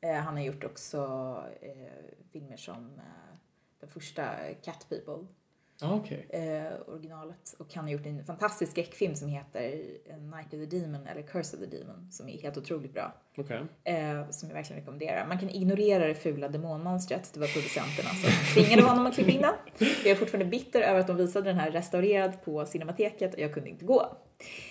Eh, 0.00 0.14
han 0.14 0.36
har 0.36 0.42
gjort 0.42 0.64
också 0.64 0.98
eh, 1.60 1.70
filmer 2.32 2.56
som 2.56 2.92
eh, 2.98 3.36
den 3.80 3.88
första 3.88 4.24
Cat 4.64 4.86
People 4.88 5.26
Ah, 5.82 5.94
okej. 5.94 6.26
eh, 6.30 6.72
originalet. 6.88 7.54
Och 7.58 7.74
han 7.74 7.84
har 7.84 7.90
gjort 7.92 8.06
en 8.06 8.24
fantastisk 8.24 8.72
skräckfilm 8.72 9.14
som 9.14 9.28
heter 9.28 9.60
Night 10.18 10.46
of 10.46 10.50
the 10.50 10.66
Demon 10.78 11.06
eller 11.06 11.22
Curse 11.22 11.56
of 11.56 11.62
the 11.62 11.76
Demon 11.76 12.08
som 12.12 12.28
är 12.28 12.38
helt 12.42 12.56
otroligt 12.56 12.92
bra. 12.94 13.12
Eh, 13.84 14.30
som 14.30 14.48
jag 14.48 14.54
verkligen 14.56 14.80
rekommenderar. 14.80 15.26
Man 15.26 15.38
kan 15.38 15.50
ignorera 15.50 16.06
det 16.06 16.14
fula 16.14 16.48
demonmonstret. 16.48 17.30
Det 17.34 17.40
var 17.40 17.46
producenterna 17.46 18.08
som 18.08 18.30
tvingade 18.54 18.82
honom 18.82 19.06
att 19.06 19.14
klippa 19.14 19.30
in 19.30 19.40
den. 19.40 19.54
Jag 19.78 20.06
är 20.06 20.14
fortfarande 20.14 20.50
bitter 20.50 20.80
över 20.80 21.00
att 21.00 21.06
de 21.06 21.16
visade 21.16 21.50
den 21.50 21.58
här 21.58 21.70
restaurerad 21.70 22.42
på 22.44 22.66
Cinemateket 22.66 23.34
och 23.34 23.40
jag 23.40 23.54
kunde 23.54 23.70
inte 23.70 23.84
gå. 23.84 24.16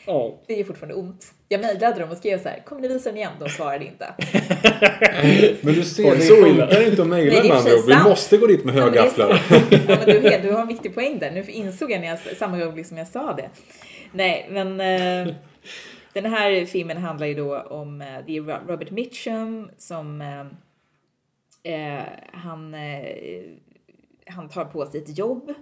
Ja. 0.05 0.39
Det 0.47 0.53
gör 0.53 0.64
fortfarande 0.64 0.95
ont. 0.95 1.26
Jag 1.49 1.61
mejlade 1.61 1.99
dem 1.99 2.09
och 2.11 2.18
skrev 2.18 2.41
så 2.43 2.49
här, 2.49 2.59
kommer 2.66 2.82
ni 2.82 2.88
visa 2.88 3.09
den 3.09 3.18
igen? 3.18 3.32
De 3.39 3.49
svarade 3.49 3.86
inte. 3.86 4.14
Men 5.61 5.74
du 5.74 5.84
ser, 5.84 6.16
det 6.16 6.22
funkar 6.22 6.88
inte 6.89 7.01
att 7.01 7.07
mejla 7.07 7.39
är 7.39 7.43
med 7.43 7.57
andra. 7.57 7.72
Vi 7.88 8.09
måste 8.09 8.38
gå 8.38 8.47
dit 8.47 8.66
med 8.66 8.76
Ja, 8.76 8.80
är 8.80 8.84
högafflar. 8.84 9.34
sant. 9.38 9.66
Ja, 9.72 9.97
men 10.05 10.05
du, 10.05 10.38
du 10.47 10.51
har 10.53 10.61
en 10.61 10.68
viktig 10.68 10.93
poäng 10.95 11.20
där. 11.20 11.32
Nu 11.32 11.43
insåg 11.51 11.91
jag 11.91 12.01
när 12.01 12.07
jag, 12.07 12.20
samma 12.20 12.57
ögonblick 12.59 12.86
som 12.88 12.97
jag 12.97 13.07
sa 13.07 13.34
det. 13.34 13.49
Nej, 14.11 14.47
men 14.49 14.80
eh, 14.82 15.34
den 16.14 16.26
här 16.26 16.66
filmen 16.66 16.97
handlar 16.97 17.28
ju 17.28 17.34
då 17.34 17.59
om, 17.59 18.01
eh, 18.01 18.07
det 18.28 18.38
är 18.38 18.41
Ro- 18.41 18.68
Robert 18.68 18.91
Mitchum 18.91 19.70
som 19.78 20.22
eh, 20.22 20.39
eh, 21.97 22.03
han, 22.34 22.74
eh, 22.74 23.05
han 24.28 24.49
tar 24.49 24.66
på 24.66 24.86
sig 24.86 25.01
ett 25.01 25.18
jobb 25.18 25.53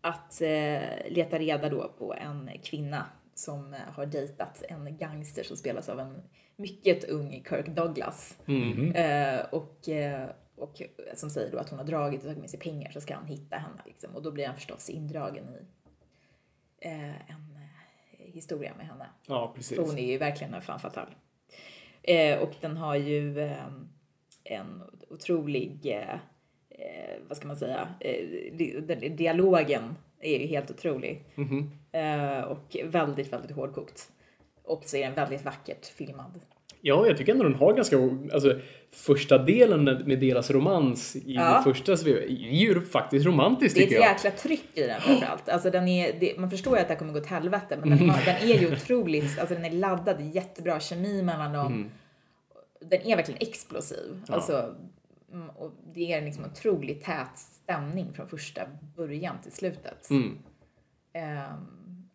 att 0.00 0.40
eh, 0.42 0.78
leta 1.10 1.38
reda 1.38 1.68
då 1.68 1.92
på 1.98 2.14
en 2.14 2.50
kvinna 2.64 3.06
som 3.38 3.74
eh, 3.74 3.80
har 3.80 4.06
dejtat 4.06 4.62
en 4.68 4.96
gangster 4.96 5.42
som 5.42 5.56
spelas 5.56 5.88
av 5.88 6.00
en 6.00 6.22
mycket 6.56 7.04
ung 7.04 7.44
Kirk 7.48 7.66
Douglas. 7.66 8.38
Eh, 8.94 9.40
och, 9.50 9.88
eh, 9.88 10.28
och 10.56 10.82
som 11.14 11.30
säger 11.30 11.52
då 11.52 11.58
att 11.58 11.70
hon 11.70 11.78
har 11.78 11.86
dragit 11.86 12.20
och 12.20 12.26
tagit 12.26 12.38
med 12.38 12.50
sig 12.50 12.60
pengar 12.60 12.90
så 12.90 13.00
ska 13.00 13.14
han 13.14 13.26
hitta 13.26 13.56
henne. 13.56 13.82
Liksom. 13.86 14.14
Och 14.16 14.22
då 14.22 14.30
blir 14.30 14.46
han 14.46 14.54
förstås 14.54 14.90
indragen 14.90 15.44
i 15.48 15.66
eh, 16.88 17.30
en 17.30 17.56
eh, 17.56 18.32
historia 18.32 18.72
med 18.76 18.86
henne. 18.86 19.06
Ja, 19.26 19.52
precis. 19.56 19.76
För 19.76 19.84
hon 19.84 19.98
är 19.98 20.06
ju 20.12 20.18
verkligen 20.18 20.54
en 20.54 20.62
fan 20.62 20.80
fatal. 20.80 21.14
Eh, 22.02 22.38
och 22.38 22.52
den 22.60 22.76
har 22.76 22.96
ju 22.96 23.40
eh, 23.40 23.66
en 24.44 24.82
otrolig, 25.10 25.86
eh, 25.86 26.14
eh, 26.70 27.16
vad 27.28 27.36
ska 27.36 27.46
man 27.46 27.56
säga, 27.56 27.88
eh, 28.00 28.54
dialogen 29.10 29.94
är 30.20 30.38
ju 30.38 30.46
helt 30.46 30.70
otrolig. 30.70 31.24
Eh, 31.36 31.44
och 32.46 32.76
väldigt, 32.84 33.32
väldigt 33.32 33.50
hårdkokt. 33.56 34.08
Och 34.64 34.82
så 34.86 34.96
är 34.96 35.06
den 35.06 35.14
väldigt 35.14 35.44
vackert 35.44 35.86
filmad. 35.86 36.40
Ja, 36.80 37.06
jag 37.06 37.16
tycker 37.16 37.32
ändå 37.32 37.44
den 37.44 37.54
har 37.54 37.72
ganska... 37.72 37.96
Alltså, 38.32 38.60
första 38.92 39.38
delen 39.38 39.84
med 39.84 40.20
deras 40.20 40.50
romans 40.50 41.16
i 41.16 41.22
Ja. 41.34 41.56
det 41.56 41.62
första 41.72 41.92
är 41.92 42.26
ju 42.52 42.80
faktiskt 42.80 43.26
romantiskt 43.26 43.74
Det 43.76 43.80
är 43.80 43.82
ett 43.82 43.88
tycker 43.88 44.02
jag. 44.02 44.12
jäkla 44.12 44.30
tryck 44.30 44.68
i 44.74 44.82
den 44.82 45.00
framförallt. 45.00 45.48
Alltså 45.48 45.70
den 45.70 45.88
är, 45.88 46.20
det, 46.20 46.38
man 46.38 46.50
förstår 46.50 46.74
ju 46.76 46.80
att 46.80 46.88
det 46.88 46.94
här 46.94 46.98
kommer 46.98 47.12
gå 47.12 47.18
åt 47.18 47.26
helvete 47.26 47.78
men 47.80 47.90
den, 47.90 48.10
har, 48.10 48.24
den 48.24 48.50
är 48.50 48.60
ju 48.60 48.72
otroligt, 48.72 49.38
alltså 49.38 49.54
den 49.54 49.64
är 49.64 49.70
laddad, 49.70 50.20
jättebra 50.34 50.80
kemi 50.80 51.22
mellan 51.22 51.52
dem. 51.52 51.66
Mm. 51.72 51.90
Den 52.80 53.00
är 53.06 53.16
verkligen 53.16 53.40
explosiv. 53.48 54.22
Alltså, 54.28 54.74
mm, 55.32 55.50
och 55.50 55.72
det 55.94 56.12
är 56.12 56.22
liksom 56.22 56.44
en 56.44 56.50
otroligt 56.50 57.04
tät 57.04 57.38
stämning 57.38 58.12
från 58.14 58.28
första 58.28 58.60
början 58.96 59.36
till 59.42 59.52
slutet. 59.52 60.10
Mm. 60.10 60.38
Ehm, 61.12 61.66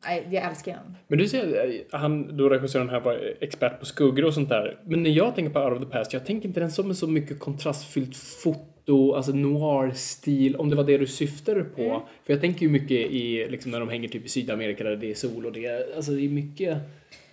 nej, 0.05 0.27
jag 0.31 0.43
älskar 0.43 0.71
den. 0.71 0.97
Men 1.07 1.19
du 1.19 1.27
säger, 1.27 1.69
eh, 1.69 1.99
han, 1.99 2.37
då 2.37 2.49
regissören 2.49 2.89
här 2.89 2.99
var 2.99 3.33
expert 3.39 3.79
på 3.79 3.85
skuggor 3.85 4.25
och 4.25 4.33
sånt 4.33 4.49
där. 4.49 4.79
Men 4.83 5.03
när 5.03 5.09
jag 5.09 5.35
tänker 5.35 5.53
på 5.53 5.59
Out 5.59 5.73
of 5.73 5.79
the 5.79 5.97
Past, 5.97 6.13
jag 6.13 6.25
tänker 6.25 6.47
inte 6.47 6.59
den 6.59 6.71
som 6.71 6.89
en 6.89 6.95
så 6.95 7.07
mycket 7.07 7.39
kontrastfyllt 7.39 8.15
foto, 8.15 9.13
alltså 9.13 9.31
noir-stil, 9.31 10.55
om 10.55 10.69
det 10.69 10.75
var 10.75 10.83
det 10.83 10.97
du 10.97 11.07
syftade 11.07 11.63
på. 11.63 11.81
Mm. 11.81 12.01
För 12.23 12.33
jag 12.33 12.41
tänker 12.41 12.61
ju 12.61 12.69
mycket 12.69 12.91
i, 12.91 13.47
liksom 13.49 13.71
när 13.71 13.79
de 13.79 13.89
hänger 13.89 14.07
typ 14.07 14.25
i 14.25 14.29
Sydamerika 14.29 14.83
där 14.83 14.95
det 14.95 15.11
är 15.11 15.15
sol 15.15 15.45
och 15.45 15.51
det 15.51 15.95
alltså 15.95 16.11
det 16.11 16.25
är 16.25 16.29
mycket... 16.29 16.77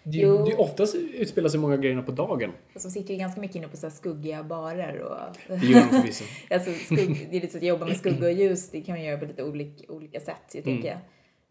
Det, 0.03 0.19
Jo. 0.19 0.45
det 0.45 0.55
oftast 0.55 0.95
utspelar 0.95 1.49
sig 1.49 1.61
många 1.61 1.77
grejerna 1.77 2.03
på 2.03 2.12
dagen. 2.12 2.51
Fast 2.73 2.85
de 2.85 2.91
sitter 2.91 3.14
ju 3.14 3.21
ganska 3.21 3.41
mycket 3.41 3.57
inne 3.57 3.69
på 3.69 3.77
så 3.77 3.87
här 3.87 3.95
skuggiga 3.95 4.43
barer 4.43 5.01
och... 5.01 5.37
Det 5.61 5.66
gör 5.66 5.81
de 5.81 6.01
förvisso. 6.01 6.25
alltså, 6.51 6.71
skugg, 6.71 7.27
det 7.31 7.37
är 7.37 7.41
lite 7.41 7.53
så 7.53 7.59
att 7.59 7.64
jobba 7.64 7.87
med 7.87 7.97
skugga 7.97 8.27
och 8.27 8.33
ljus, 8.33 8.71
det 8.71 8.81
kan 8.81 8.95
man 8.95 9.05
göra 9.05 9.19
på 9.19 9.25
lite 9.25 9.43
olika, 9.43 9.93
olika 9.93 10.21
sätt. 10.21 10.53
Jag 10.53 10.64
tänker, 10.64 10.99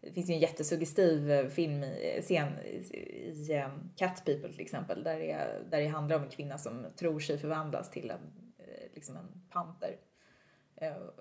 det 0.00 0.12
finns 0.12 0.30
ju 0.30 0.34
en 0.34 0.40
jättesuggestiv 0.40 1.30
eh, 1.30 1.48
film 1.48 1.84
i, 1.84 2.14
eh, 2.16 2.22
scen 2.22 2.58
i, 2.58 2.76
i 2.92 3.54
eh, 3.54 3.68
Cat 3.96 4.24
People 4.24 4.52
till 4.52 4.60
exempel, 4.60 5.02
där 5.02 5.18
det, 5.18 5.48
där 5.70 5.80
det 5.80 5.86
handlar 5.86 6.16
om 6.16 6.22
en 6.22 6.30
kvinna 6.30 6.58
som 6.58 6.86
tror 6.96 7.20
sig 7.20 7.38
förvandlas 7.38 7.90
till 7.90 8.10
en, 8.10 8.52
liksom 8.94 9.16
en 9.16 9.42
panter. 9.50 9.96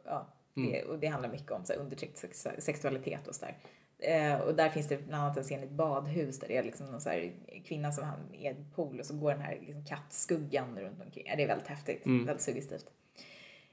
Ja, 0.06 0.34
det, 0.54 0.84
och 0.84 1.00
det 1.00 1.08
handlar 1.08 1.30
mycket 1.30 1.52
om 1.52 1.66
så 1.66 1.74
här, 1.74 1.80
undertryckt 1.80 2.18
sex, 2.18 2.48
sexualitet 2.58 3.28
och 3.28 3.36
sådär. 3.36 3.58
Och 4.46 4.56
där 4.56 4.70
finns 4.70 4.88
det 4.88 4.98
bland 4.98 5.24
annat 5.24 5.38
en 5.38 5.44
scen 5.44 5.60
i 5.60 5.64
ett 5.64 5.72
badhus 5.72 6.40
där 6.40 6.48
det 6.48 6.58
är 6.58 6.64
liksom 6.64 6.86
någon 6.86 7.02
så 7.02 7.10
här 7.10 7.34
kvinna 7.66 7.92
som 7.92 8.04
är 8.04 8.36
i 8.36 8.48
en 8.48 8.72
pool 8.76 9.00
och 9.00 9.06
så 9.06 9.18
går 9.18 9.32
den 9.32 9.42
här 9.42 9.58
liksom 9.60 9.86
kattskuggan 9.86 10.80
runt 10.80 11.02
omkring. 11.02 11.24
Det 11.38 11.44
är 11.44 11.48
väldigt 11.48 11.68
häftigt, 11.68 12.02
väldigt 12.06 12.42
suggestivt. 12.42 12.86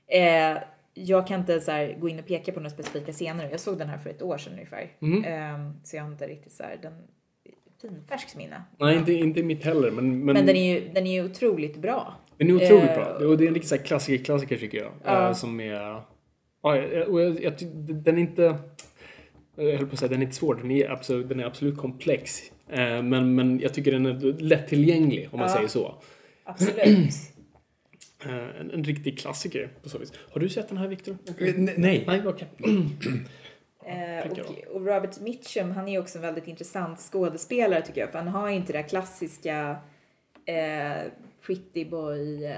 Eh, 0.07 0.59
jag 0.95 1.27
kan 1.27 1.41
inte 1.41 1.61
så 1.61 1.95
gå 1.99 2.09
in 2.09 2.19
och 2.19 2.27
peka 2.27 2.53
på 2.53 2.61
några 2.61 2.71
specifika 2.71 3.13
scener. 3.13 3.49
Jag 3.51 3.61
såg 3.61 3.79
den 3.79 3.89
här 3.89 3.99
för 3.99 4.11
ett 4.11 4.23
år 4.23 4.39
sedan 4.39 4.53
ungefär. 4.53 4.83
Eh, 5.01 5.71
så 5.85 5.97
jag 5.97 6.03
har 6.03 6.11
inte 6.11 6.27
riktigt 6.27 6.53
så 6.53 6.63
här, 6.63 6.79
den 6.83 6.93
pinfärskt 7.83 8.37
minne. 8.37 8.63
Nej, 8.79 8.97
inte, 8.97 9.13
inte 9.13 9.43
mitt 9.43 9.65
heller, 9.65 9.91
men... 9.91 10.25
Men, 10.25 10.35
Men 10.35 10.47
den 10.47 10.57
är 10.57 10.75
ju, 10.75 10.89
den 10.89 11.07
är 11.07 11.13
ju 11.13 11.25
otroligt 11.25 11.77
bra. 11.77 12.15
den 12.37 12.51
är 12.51 12.55
otroligt 12.55 12.91
eh, 12.91 12.95
bra. 12.97 13.29
Och 13.29 13.39
det 13.39 13.45
är 13.45 13.49
en 13.49 13.55
riktig 13.55 13.69
så 13.69 13.77
här 13.77 13.83
klassiker, 13.83 14.25
klassiker 14.25 14.57
tycker 14.57 14.79
jag. 14.79 14.93
Ja. 15.05 15.29
Eh, 15.29 15.35
som 15.35 15.61
är... 15.61 16.03
Ja, 16.63 16.77
den 18.05 18.19
är 18.19 18.21
inte... 18.21 18.57
Jag 19.57 19.77
höll 19.77 19.87
på 19.87 19.93
att 19.93 19.99
säga, 19.99 20.09
den 20.09 20.19
är 20.21 20.25
inte 20.25 20.37
svår. 20.37 20.55
Den 20.55 20.71
är 20.71 20.91
absolut, 20.91 21.29
den 21.29 21.41
är 21.41 21.45
absolut 21.45 21.79
komplex. 21.79 22.41
Eh, 22.69 23.03
men, 23.03 23.35
men 23.35 23.61
jag 23.61 23.75
tycker 23.75 23.93
den 23.93 24.07
är 24.07 24.41
lättillgänglig, 24.43 25.29
om 25.33 25.39
man 25.41 25.49
säger 25.49 25.69
så. 25.69 25.95
Absolut. 26.45 27.15
Eh, 28.27 28.61
en, 28.61 28.71
en 28.71 28.85
riktig 28.85 29.19
klassiker 29.19 29.69
på 29.83 29.89
så 29.89 29.99
vis. 29.99 30.13
Har 30.33 30.41
du 30.41 30.49
sett 30.49 30.69
den 30.69 30.79
här, 30.79 30.89
Viktor? 30.89 31.17
Nej. 31.39 31.75
nej. 31.77 32.05
Nej, 32.07 32.23
okej. 32.27 32.49
Eh, 33.87 34.23
Tänker 34.23 34.45
och, 34.45 34.77
och 34.77 34.87
Robert 34.87 35.21
Mitchum, 35.21 35.71
han 35.71 35.89
är 35.89 36.01
också 36.01 36.19
en 36.19 36.23
väldigt 36.23 36.49
intressant 36.49 36.99
skådespelare 36.99 37.83
tycker 37.83 38.01
jag, 38.01 38.11
för 38.11 38.19
han 38.19 38.29
har 38.29 38.49
ju 38.49 38.55
inte 38.55 38.73
det 38.73 38.79
där 38.79 38.89
klassiska 38.89 39.77
eh, 40.47 41.11
pretty 41.47 41.85
boy 41.85 42.45
eh, 42.45 42.55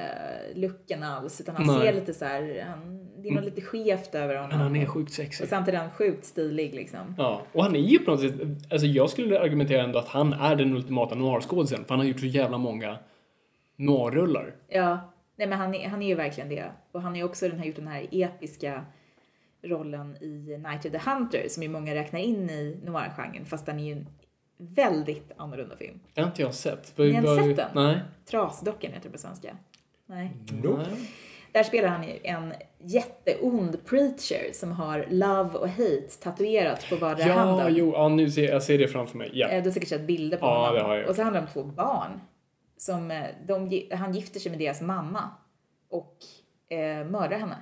looken 0.54 1.02
alls, 1.02 1.40
utan 1.40 1.56
han 1.56 1.66
Nej. 1.66 1.80
ser 1.80 1.92
lite 1.92 2.14
så 2.14 2.24
här, 2.24 2.64
han, 2.68 3.08
det 3.22 3.28
är 3.28 3.32
något 3.32 3.44
lite 3.44 3.60
skevt 3.60 4.14
över 4.14 4.34
honom. 4.34 4.50
Men 4.50 4.60
han 4.60 4.76
är 4.76 4.86
sjukt 4.86 5.12
sexig. 5.12 5.44
Och 5.44 5.48
samtidigt 5.48 5.78
är 5.78 5.82
han 5.82 5.90
sjukt 5.90 6.24
stilig 6.24 6.74
liksom. 6.74 7.14
Ja, 7.18 7.42
och 7.52 7.62
han 7.62 7.76
är 7.76 7.80
ju 7.80 7.98
på 7.98 8.10
något 8.10 8.20
sätt, 8.20 8.34
alltså 8.70 8.86
jag 8.86 9.10
skulle 9.10 9.40
argumentera 9.40 9.82
ändå 9.82 9.98
att 9.98 10.08
han 10.08 10.32
är 10.32 10.56
den 10.56 10.72
ultimata 10.72 11.14
noir-skådisen, 11.14 11.84
för 11.84 11.88
han 11.88 11.98
har 11.98 12.06
gjort 12.06 12.20
så 12.20 12.26
jävla 12.26 12.58
många 12.58 12.98
noir-rullar. 13.76 14.54
Ja, 14.68 15.12
nej 15.36 15.48
men 15.48 15.58
han 15.58 15.74
är, 15.74 15.88
han 15.88 16.02
är 16.02 16.06
ju 16.06 16.14
verkligen 16.14 16.48
det. 16.48 16.64
Och 16.92 17.02
han 17.02 17.12
är 17.16 17.18
ju 17.20 17.24
också 17.24 17.48
den 17.48 17.58
här, 17.58 17.66
gjort 17.66 17.76
den 17.76 17.88
här 17.88 18.06
episka 18.12 18.84
rollen 19.62 20.16
i 20.20 20.58
Night 20.58 20.84
of 20.86 20.92
the 20.92 21.10
Hunter 21.10 21.46
som 21.48 21.62
ju 21.62 21.68
många 21.68 21.94
räknar 21.94 22.20
in 22.20 22.50
i 22.50 22.80
noir-genren, 22.84 23.44
fast 23.46 23.66
den 23.66 23.78
är 23.80 23.84
ju 23.84 23.92
en 23.92 24.06
väldigt 24.58 25.32
annorlunda 25.36 25.76
film. 25.76 26.00
Det 26.14 26.20
har 26.20 26.28
inte 26.28 26.42
jag 26.42 26.54
sett. 26.54 26.98
Ni 26.98 27.12
har 27.12 27.18
inte 27.32 27.44
sett 27.44 27.56
den? 27.56 27.84
Nej. 27.84 27.98
Trasdockan 28.30 28.92
heter 28.92 29.08
det 29.08 29.12
på 29.12 29.18
svenska. 29.18 29.56
Nej. 30.06 30.30
Nope. 30.62 30.82
Nej. 30.90 31.10
Där 31.52 31.62
spelar 31.62 31.88
han 31.88 32.02
ju 32.04 32.18
en 32.22 32.52
jätteond 32.78 33.84
preacher 33.84 34.52
som 34.52 34.72
har 34.72 35.06
love 35.10 35.58
och 35.58 35.68
hate 35.68 36.08
tatuerat 36.22 36.86
på 36.90 36.96
vardera 36.96 37.28
Ja, 37.28 37.34
handen. 37.34 37.74
jo, 37.76 37.92
ja, 37.92 38.08
nu 38.08 38.30
ser 38.30 38.48
jag 38.48 38.62
ser 38.62 38.78
det 38.78 38.88
framför 38.88 39.18
mig. 39.18 39.42
Eh, 39.42 39.62
Du 39.62 39.68
har 39.68 39.70
säkert 39.74 39.88
sett 39.88 40.06
bilder 40.06 40.38
på 40.38 40.46
Ja, 40.46 40.58
honom. 40.58 40.74
det 40.74 40.80
har 40.82 40.96
jag. 40.96 41.08
Och 41.08 41.16
så 41.16 41.22
handlar 41.22 41.40
det 41.40 41.46
om 41.46 41.52
två 41.52 41.62
barn. 41.62 42.20
Som, 42.76 43.10
eh, 43.10 43.24
de, 43.46 43.88
han 43.92 44.14
gifter 44.14 44.40
sig 44.40 44.50
med 44.50 44.58
deras 44.60 44.80
mamma 44.80 45.30
och 45.90 46.16
eh, 46.68 47.04
mördar 47.06 47.38
henne. 47.38 47.56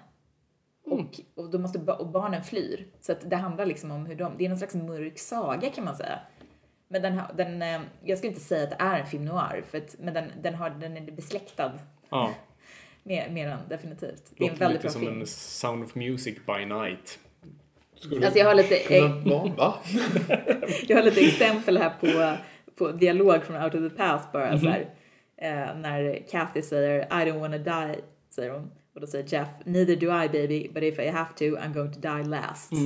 Mm. 0.86 0.98
Och, 0.98 1.20
och, 1.34 1.50
då 1.50 1.58
måste, 1.58 1.78
och 1.78 2.06
barnen 2.08 2.44
flyr. 2.44 2.86
Så 3.00 3.12
att 3.12 3.30
det 3.30 3.36
handlar 3.36 3.66
liksom 3.66 3.90
om 3.90 4.06
hur 4.06 4.14
de, 4.14 4.32
det 4.38 4.44
är 4.44 4.48
någon 4.48 4.58
slags 4.58 4.74
mörk 4.74 5.18
saga 5.18 5.70
kan 5.70 5.84
man 5.84 5.96
säga. 5.96 6.18
Men 6.88 7.02
den, 7.02 7.18
har- 7.18 7.32
den, 7.34 7.62
eh, 7.62 7.80
jag 8.04 8.18
skulle 8.18 8.32
inte 8.32 8.44
säga 8.44 8.62
att 8.64 8.70
det 8.70 8.76
är 8.84 9.00
en 9.00 9.06
film 9.06 9.24
noir, 9.24 9.64
för 9.70 9.78
att, 9.78 9.96
men 9.98 10.14
den, 10.14 10.30
den, 10.42 10.54
har, 10.54 10.70
den 10.70 10.96
är 10.96 11.10
besläktad 11.12 11.72
Ja. 12.10 12.34
med, 13.02 13.32
med 13.32 13.48
den 13.48 13.58
definitivt. 13.68 14.32
Det 14.38 14.46
är 14.46 14.50
en 14.50 14.56
väldigt 14.56 14.82
lite 14.82 14.82
bra 14.82 14.90
som 14.92 15.00
film. 15.00 15.20
en 15.20 15.26
Sound 15.26 15.84
of 15.84 15.94
Music 15.94 16.38
by 16.46 16.64
Night. 16.66 17.18
Skulle 17.96 18.26
Alltså 18.26 18.38
jag 18.38 18.46
har 18.46 18.54
lite? 18.54 19.08
Va? 19.56 19.74
Jag 20.88 20.96
har 20.96 21.02
lite 21.02 21.20
exempel 21.20 21.78
här 21.78 21.90
på, 22.00 22.36
på 22.74 22.92
dialog 22.92 23.42
från 23.44 23.62
Out 23.62 23.74
of 23.74 23.80
the 23.80 23.96
Past 23.96 24.32
bara 24.32 24.58
så 24.58 24.68
här. 24.68 24.88
Eh, 25.44 25.76
när 25.76 26.28
Kathy 26.30 26.62
säger 26.62 27.00
I 27.00 27.24
don't 27.30 27.38
wanna 27.40 27.58
die, 27.58 27.94
säger 28.34 28.50
hon. 28.50 28.70
Och 28.94 29.00
då 29.00 29.06
säger 29.06 29.24
Jeff, 29.28 29.48
neither 29.64 29.96
do 29.96 30.06
I 30.06 30.28
baby, 30.28 30.68
but 30.74 30.82
if 30.82 30.98
I 30.98 31.06
have 31.08 31.28
to 31.38 31.44
I'm 31.44 31.72
going 31.74 31.92
to 31.92 32.00
die 32.00 32.24
last. 32.24 32.72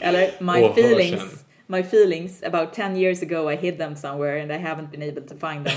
Eller 0.00 0.30
my 0.40 0.62
Åh, 0.62 0.74
feelings, 0.74 1.44
my 1.66 1.82
feelings 1.82 2.42
about 2.42 2.72
10 2.74 2.96
years 2.96 3.22
ago 3.22 3.50
I 3.52 3.56
hid 3.56 3.78
them 3.78 3.96
somewhere 3.96 4.42
and 4.42 4.52
I 4.52 4.58
haven't 4.58 4.90
been 4.90 5.02
able 5.02 5.22
to 5.22 5.34
find 5.34 5.66
them. 5.66 5.76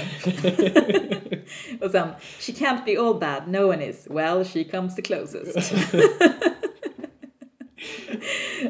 Och 1.82 1.92
sen, 1.92 2.08
she 2.40 2.52
can't 2.54 2.86
be 2.86 2.98
all 2.98 3.14
bad, 3.20 3.48
no 3.48 3.68
one 3.68 3.82
is. 3.90 4.08
Well, 4.10 4.44
she 4.44 4.64
comes 4.64 4.96
the 4.96 5.02
closest. 5.02 5.74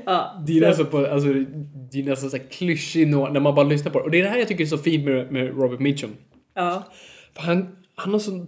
ja, 0.05 0.43
Det 0.45 0.57
är 0.57 0.61
så- 0.61 0.67
nästan, 0.67 0.85
på, 0.85 0.97
alltså, 1.07 1.29
det 1.91 1.99
är 1.99 2.03
nästan 2.03 2.29
så 2.29 2.37
här 2.37 2.43
klyschig 2.43 3.07
noir 3.07 3.31
när 3.31 3.39
man 3.39 3.55
bara 3.55 3.65
lyssnar 3.65 3.91
på 3.91 3.99
det. 3.99 4.05
Och 4.05 4.11
det 4.11 4.19
är 4.19 4.23
det 4.23 4.29
här 4.29 4.37
jag 4.37 4.47
tycker 4.47 4.63
är 4.63 4.67
så 4.67 4.77
fint 4.77 5.05
med, 5.05 5.31
med 5.31 5.47
Robert 5.57 5.79
Mitchum. 5.79 6.15
ja. 6.53 6.83
För 7.33 7.41
han, 7.41 7.75
han 7.95 8.11
har 8.11 8.19
så 8.19 8.45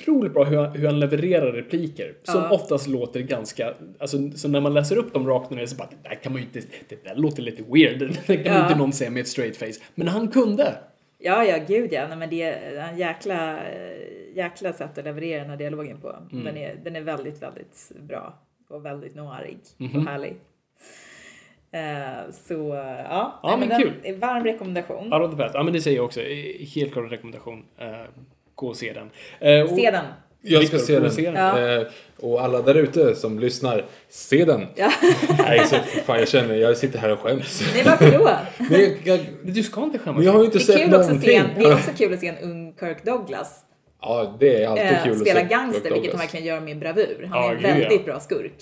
otroligt 0.00 0.32
bra 0.32 0.44
hur 0.44 0.56
han, 0.56 0.72
hur 0.76 0.86
han 0.86 1.00
levererar 1.00 1.52
repliker. 1.52 2.14
Som 2.22 2.40
Ja. 2.40 2.50
oftast 2.50 2.86
låter 2.88 3.20
ganska... 3.20 3.74
Alltså, 3.98 4.30
så 4.34 4.48
när 4.48 4.60
man 4.60 4.74
läser 4.74 4.96
upp 4.96 5.12
dem 5.14 5.26
rakt 5.26 5.50
ner 5.50 5.66
så 5.66 5.76
bara, 5.76 5.88
det 6.02 6.08
där 6.08 6.14
kan 6.22 6.32
man 6.32 6.40
ju 6.42 6.46
inte... 6.46 6.60
Det 6.88 7.04
där 7.04 7.14
låter 7.14 7.42
lite 7.42 7.62
weird. 7.62 7.98
Det 8.26 8.36
kan 8.36 8.54
Ja. 8.54 8.62
inte 8.62 8.78
någon 8.78 8.92
säga 8.92 9.10
med 9.10 9.20
ett 9.20 9.28
straight 9.28 9.56
face. 9.56 9.84
Men 9.94 10.08
han 10.08 10.28
kunde. 10.28 10.74
Ja, 11.18 11.44
ja, 11.44 11.58
gud 11.68 11.92
ja. 11.92 12.08
Nej, 12.08 12.16
men 12.16 12.30
det 12.30 12.42
är 12.42 12.76
en 12.88 12.98
jäkla, 12.98 13.58
jäkla 14.34 14.72
sätt 14.72 14.98
att 14.98 15.04
leverera 15.04 15.40
den 15.40 15.50
här 15.50 15.56
dialogen 15.56 16.00
på. 16.00 16.16
Mm. 16.32 16.44
Den, 16.44 16.56
är, 16.56 16.76
den 16.84 16.96
är 16.96 17.00
väldigt, 17.00 17.42
väldigt 17.42 17.92
bra 18.00 18.38
och 18.68 18.84
väldigt 18.84 19.14
noirig 19.14 19.58
Mhm. 19.76 19.96
och 20.06 20.12
härlig. 20.12 20.36
Eh, 21.74 22.30
så 22.48 22.54
ja, 23.08 23.40
Ja, 23.42 23.48
nej, 23.48 23.58
men 23.58 23.68
den 23.68 23.82
kul. 23.82 23.92
är 24.02 24.12
varm 24.16 24.44
rekommendation. 24.44 25.12
Out 25.12 25.22
of 25.22 25.30
the 25.30 25.36
past. 25.42 25.54
Ja, 25.54 25.62
men 25.62 25.72
det 25.72 25.80
säger 25.80 25.96
jag 25.96 26.04
också. 26.04 26.20
Eh, 26.20 26.66
Helt 26.74 26.92
klart 26.92 27.04
en 27.04 27.10
rekommendation. 27.10 27.64
Eh, 27.78 27.86
gå 28.54 28.66
och 28.68 28.76
se 28.76 28.92
den. 28.92 29.10
Och- 29.64 29.70
Se 29.78 29.90
den. 29.90 30.04
Jag 30.44 30.66
ska 30.66 30.78
se 30.78 30.98
den. 31.00 31.10
se 31.12 31.30
den? 31.30 31.34
Ja. 31.64 31.84
Och 32.20 32.40
alla 32.40 32.62
där 32.62 32.74
ute 32.74 33.14
som 33.14 33.38
lyssnar, 33.38 33.84
se 34.08 34.44
den. 34.44 34.66
Ja. 34.76 34.90
Nej, 35.38 35.66
så 35.66 35.76
fan 36.04 36.18
jag 36.18 36.28
känner, 36.28 36.54
jag 36.54 36.76
sitter 36.76 36.98
här 36.98 37.10
och 37.12 37.18
skäms. 37.18 37.62
Nej, 37.74 37.82
varför 37.86 38.18
då? 38.18 38.30
Men 38.70 38.96
jag, 39.04 39.20
Du 39.44 39.62
ska 39.62 39.82
inte 39.82 39.98
skämmas. 39.98 40.16
men 40.16 40.26
jag 40.26 40.32
har 40.32 40.38
ju 40.40 40.44
inte 40.44 40.58
Det 40.58 40.62
är, 40.62 40.66
sett 40.66 40.76
kul 40.76 40.94
också 40.94 41.00
att 41.00 41.06
någonting. 41.06 41.30
se 41.30 41.36
en, 41.36 41.46
det 41.58 41.64
är 41.64 41.74
också 41.74 41.90
kul 41.96 42.12
att 42.14 42.20
se 42.20 42.28
en 42.28 42.38
ung 42.38 42.74
Kirk 42.80 43.04
Douglas 43.04 43.64
Ja, 44.00 44.36
det 44.40 44.62
är 44.62 44.68
alltid 44.68 44.98
kul 45.04 45.16
spela 45.18 45.40
att 45.40 45.46
se. 45.48 45.54
gangster, 45.54 45.82
Kirk 45.82 45.94
vilket 45.94 46.12
han 46.12 46.20
verkligen 46.20 46.46
gör 46.46 46.60
med 46.60 46.78
bravur. 46.78 47.28
Han 47.30 47.42
Ja, 47.42 47.50
är 47.50 47.54
en 47.54 47.62
gud, 47.62 47.70
ja. 47.70 47.74
väldigt 47.74 48.04
bra 48.04 48.20
skurk. 48.20 48.52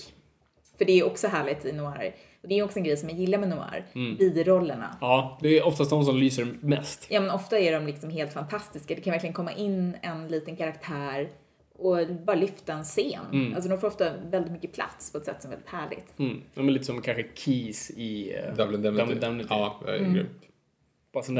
För 0.77 0.85
det 0.85 0.99
är 0.99 1.05
också 1.05 1.27
härligt 1.27 1.65
i 1.65 1.71
noir. 1.71 2.13
Och 2.41 2.47
det 2.47 2.59
är 2.59 2.63
också 2.63 2.77
en 2.79 2.83
grej 2.83 2.97
som 2.97 3.09
jag 3.09 3.17
gillar 3.19 3.37
med 3.39 3.49
noir. 3.49 3.85
Mm. 3.95 4.17
Birollerna. 4.17 4.97
Ja, 5.01 5.37
det 5.41 5.57
är 5.57 5.67
oftast 5.67 5.89
de 5.89 6.03
som 6.05 6.17
lyser 6.17 6.47
mest. 6.61 7.07
Ja 7.09 7.19
men 7.21 7.31
ofta 7.31 7.59
är 7.59 7.71
de 7.71 7.85
liksom 7.87 8.09
helt 8.09 8.33
fantastiska. 8.33 8.95
Det 8.95 9.01
kan 9.01 9.11
verkligen 9.11 9.33
komma 9.33 9.51
in 9.53 9.97
en 10.01 10.27
liten 10.27 10.55
karaktär 10.55 11.29
och 11.77 11.97
bara 12.25 12.35
lyfta 12.35 12.73
en 12.73 12.83
scen. 12.83 13.53
Alltså 13.55 13.69
de 13.69 13.77
får 13.77 13.87
ofta 13.87 14.11
väldigt 14.29 14.51
mycket 14.51 14.73
plats 14.73 15.11
på 15.11 15.17
ett 15.17 15.25
sätt 15.25 15.41
som 15.41 15.51
är 15.51 15.55
väldigt 15.55 15.69
härligt. 15.71 16.19
Mm. 16.19 16.41
De 16.53 16.67
är 16.67 16.71
lite 16.71 16.85
som 16.85 17.01
kanske 17.01 17.25
Keys 17.35 17.89
i... 17.91 18.33
eh, 18.35 18.55
Dublin 18.55 18.85
Indemnity. 18.85 19.45
Ja, 19.49 19.79
Mm. 19.87 20.13
grymt. 20.13 20.29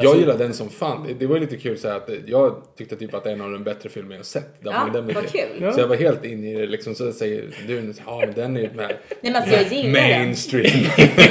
Jag 0.02 0.18
gillar 0.18 0.38
den 0.38 0.54
som 0.54 0.70
fan. 0.70 1.04
Det, 1.08 1.14
det 1.14 1.28
var 1.28 1.40
lite 1.40 1.58
kul 1.58 1.78
så 1.78 1.88
här 1.88 1.96
att 1.96 2.08
det- 2.08 2.22
jag 2.28 2.64
tyckte 2.78 2.96
typ 2.96 3.14
att 3.14 3.24
det 3.24 3.30
är 3.30 3.34
en 3.34 3.42
av 3.42 3.52
de 3.52 3.64
bättre 3.64 3.90
filmer 3.90 4.16
jag 4.16 4.26
sett. 4.26 4.64
Där 4.64 4.72
Ja, 4.72 4.90
den 4.94 5.06
vad 5.14 5.28
kul. 5.32 5.74
Så 5.74 5.80
jag 5.80 5.88
var 5.88 5.96
helt 5.96 6.26
inne 6.26 6.52
i 6.52 6.54
det 6.54 6.68
liksom. 6.68 6.96
Så 6.96 7.12
säger 7.12 7.50
du, 7.68 7.94
ja 8.06 8.20
men 8.26 8.34
den 8.36 8.58
är 8.58 8.62
ju 8.62 8.68
med. 8.74 8.88
Nej 8.88 9.18
men 9.22 9.36
alltså 9.36 9.56
jag 9.56 9.72
gillar 9.74 10.02
den. 10.02 10.20
Mainstream. 10.22 10.66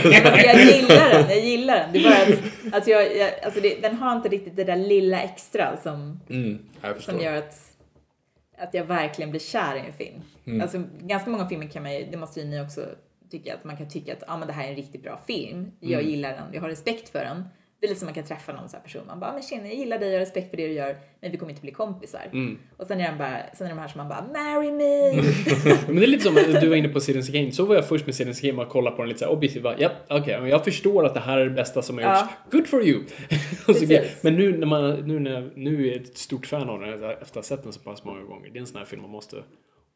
Men 0.04 0.26
alltså, 0.26 0.46
jag 0.46 0.64
gillar 0.64 1.08
den, 1.12 1.28
jag 1.28 1.40
gillar 1.40 1.74
den. 1.76 1.92
Det 1.92 1.98
är 1.98 2.02
bara 2.02 2.34
att, 2.74 2.74
att 2.82 2.86
jag, 2.88 3.16
jag, 3.16 3.30
alltså 3.42 3.60
det, 3.60 3.82
den 3.82 3.94
har 3.96 4.16
inte 4.16 4.28
riktigt 4.28 4.56
det 4.56 4.64
där 4.64 4.76
lilla 4.76 5.20
extra 5.22 5.76
som, 5.82 6.20
Mm, 6.30 6.58
som 6.98 7.20
gör 7.20 7.34
att, 7.36 7.54
att 8.58 8.74
jag 8.74 8.84
verkligen 8.84 9.30
blir 9.30 9.40
kär 9.40 9.76
i 9.76 9.80
en 9.80 9.92
film. 9.92 10.20
Mm. 10.46 10.60
Alltså 10.60 10.82
ganska 11.00 11.30
många 11.30 11.48
filmer 11.48 11.66
kan 11.66 11.82
man 11.82 11.94
ju, 11.94 12.06
det 12.10 12.16
måste 12.16 12.40
ju 12.40 12.46
ni 12.46 12.60
också 12.60 12.80
tycka, 13.30 13.54
att 13.54 13.64
man 13.64 13.76
kan 13.76 13.88
tycka 13.88 14.12
att 14.12 14.22
ah, 14.26 14.36
men 14.36 14.46
det 14.48 14.54
här 14.54 14.64
är 14.64 14.68
en 14.70 14.76
riktigt 14.76 15.02
bra 15.02 15.20
film. 15.26 15.70
Jag 15.80 15.92
Mm. 16.00 16.10
gillar 16.10 16.30
den, 16.32 16.44
jag 16.52 16.60
har 16.60 16.68
respekt 16.68 17.08
för 17.08 17.18
den. 17.18 17.44
Det 17.80 17.86
är 17.86 17.88
lite 17.88 17.98
som 18.00 18.06
man 18.06 18.14
kan 18.14 18.24
träffa 18.24 18.52
någon 18.52 18.68
sån 18.68 18.76
här 18.78 18.84
person. 18.84 19.02
Man 19.06 19.20
bara, 19.20 19.30
"Ah, 19.30 19.34
men 19.34 19.42
tjena, 19.42 19.66
jag 19.66 19.74
gillar 19.76 19.98
dig, 19.98 20.08
jag 20.08 20.14
har 20.14 20.20
respekt 20.20 20.50
för 20.50 20.56
det 20.56 20.66
du 20.66 20.72
gör, 20.72 20.96
men 21.20 21.30
vi 21.30 21.36
kommer 21.38 21.50
inte 21.50 21.62
bli 21.62 21.72
kompisar. 21.72 22.20
Mm. 22.32 22.58
Och 22.76 22.86
sen 22.86 23.00
är, 23.00 23.08
den 23.08 23.18
bara, 23.18 23.36
sen 23.54 23.66
är 23.66 23.70
de 23.70 23.78
här 23.78 23.88
som 23.88 23.98
man 23.98 24.08
bara, 24.08 24.26
marry 24.32 24.70
me! 24.72 25.22
Men 25.86 25.96
det 25.96 26.02
är 26.02 26.06
lite 26.06 26.24
som 26.24 26.36
att 26.36 26.60
du 26.60 26.68
var 26.68 26.76
inne 26.76 26.88
på 26.88 27.00
Citizen 27.00 27.34
Kane. 27.34 27.52
Så 27.52 27.64
var 27.64 27.74
jag 27.74 27.88
först 27.88 28.06
med 28.06 28.14
Citizen 28.14 28.50
Kane 28.50 28.62
och 28.62 28.68
kollade 28.72 28.96
på 28.96 29.02
den 29.02 29.08
lite 29.08 29.18
så 29.18 29.24
här 29.24 29.32
objektivt. 29.32 29.62
Bara, 29.62 29.78
Japp, 29.78 29.92
okej, 30.08 30.40
men 30.40 30.50
jag 30.50 30.64
förstår 30.64 31.06
att 31.06 31.14
det 31.14 31.20
här 31.20 31.38
är 31.38 31.44
det 31.44 31.50
bästa 31.50 31.82
som 31.82 31.96
har 31.98 32.02
Ja. 32.04 32.20
gjorts. 32.20 32.32
Good 32.52 32.66
for 32.66 32.82
you! 32.84 33.00
Så, 33.66 34.00
men 34.22 34.34
nu 34.36 34.58
när 34.58 34.66
man 34.66 34.90
nu, 35.08 35.18
när, 35.18 35.50
nu 35.56 35.86
är 35.88 35.92
jag 35.92 36.02
ett 36.02 36.18
stort 36.18 36.46
fan 36.46 36.68
av 36.68 36.80
den 36.80 36.92
efter 36.94 37.22
att 37.22 37.34
ha 37.34 37.42
sett 37.42 37.62
den 37.62 37.72
så 37.72 37.80
pass 37.80 38.04
många 38.04 38.20
gånger. 38.22 38.50
Det 38.50 38.58
är 38.58 38.60
en 38.60 38.66
sån 38.66 38.78
här 38.78 38.84
film 38.84 39.02
man 39.02 39.10
måste 39.10 39.36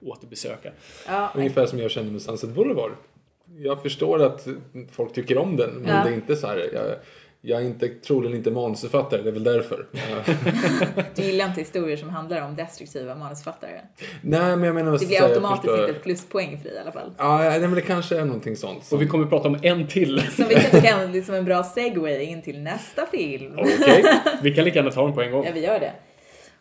återbesöka. 0.02 0.70
ja, 1.06 1.32
Ungefär 1.34 1.66
som 1.66 1.78
jag 1.78 1.90
känner 1.90 2.10
med 2.10 2.22
Sunset 2.22 2.50
Boulevard. 2.50 2.92
Jag 3.58 3.82
förstår 3.82 4.22
att 4.22 4.46
folk 4.90 5.12
tycker 5.12 5.38
om 5.38 5.56
den, 5.56 5.70
men 5.70 5.96
Ja. 5.96 6.04
det 6.04 6.10
är 6.10 6.14
inte 6.14 6.36
så 6.36 6.46
här. 6.46 6.56
Jag, 6.74 6.84
jag 7.46 7.60
är 7.60 7.64
inte, 7.64 7.88
troligen 7.88 8.36
inte 8.36 8.50
manusförfattare, 8.50 9.22
det 9.22 9.28
är 9.28 9.32
väl 9.32 9.44
därför. 9.44 9.86
Du 11.14 11.22
gillar 11.22 11.46
inte 11.46 11.60
historier 11.60 11.96
som 11.96 12.08
handlar 12.08 12.42
om 12.42 12.56
destruktiva 12.56 13.14
manusförfattare. 13.14 13.80
Nej, 14.20 14.56
men 14.56 14.62
jag 14.62 14.74
menar... 14.74 14.98
Det 14.98 15.06
blir 15.06 15.22
automatiskt 15.22 15.64
förstår- 15.64 15.80
inte 15.80 15.96
ett 15.96 16.02
pluspoäng 16.02 16.58
för 16.58 16.64
dig 16.64 16.74
i 16.76 16.80
alla 16.80 16.92
fall. 16.92 17.12
Ja, 17.18 17.38
nej, 17.38 17.60
men 17.60 17.74
det 17.74 17.80
kanske 17.80 18.16
är 18.18 18.24
någonting 18.24 18.56
sånt. 18.56 18.84
Som... 18.84 18.96
Och 18.96 19.02
vi 19.02 19.06
kommer 19.06 19.26
prata 19.26 19.48
om 19.48 19.58
en 19.62 19.86
till. 19.86 20.20
Som 20.30 20.44
vi 20.48 20.54
kan 20.54 20.82
kan 20.82 21.12
liksom 21.12 21.34
en 21.34 21.44
bra 21.44 21.62
segway 21.62 22.22
in 22.22 22.42
till 22.42 22.60
nästa 22.60 23.06
film. 23.06 23.58
Okej, 23.58 24.04
vi 24.42 24.54
kan 24.54 24.64
lika 24.64 24.78
gärna 24.78 24.90
ta 24.90 25.04
den 25.04 25.14
på 25.14 25.22
en 25.22 25.32
gång. 25.32 25.44
Ja, 25.44 25.50
vi 25.54 25.64
gör 25.64 25.80
det. 25.80 25.92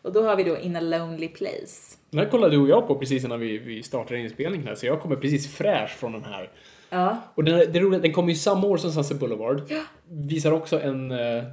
Och 0.02 0.14
då 0.14 0.24
har 0.24 0.36
vi 0.36 0.44
då 0.44 0.58
In 0.58 0.76
a 0.76 0.82
Lonely 0.82 1.28
Place. 1.28 1.98
Den 2.10 2.20
här 2.20 2.30
kollade 2.30 2.56
du 2.56 2.62
och 2.62 2.70
jag 2.70 2.88
på 2.88 2.96
precis 2.96 3.26
innan 3.26 3.40
vi, 3.40 3.58
vi 3.58 3.84
startade 3.84 4.20
inspelningen 4.20 4.68
här, 4.68 4.76
så 4.76 4.86
jag 4.86 5.02
kommer 5.02 5.16
precis 5.16 5.56
fräsch 5.56 5.98
från 5.98 6.12
den 6.12 6.24
här. 6.24 6.50
Ja, 6.94 7.18
Och 7.36 7.44
den, 7.44 7.72
det 7.74 7.80
roliga, 7.80 8.02
den 8.02 8.12
kommer 8.14 8.30
ju 8.30 8.36
samma 8.36 8.68
år 8.68 8.78
som 8.78 8.92
Sunset 8.92 9.20
Boulevard. 9.20 9.62
Visar 10.10 10.52
också 10.52 10.82
en 10.82 11.12
eh, 11.12 11.44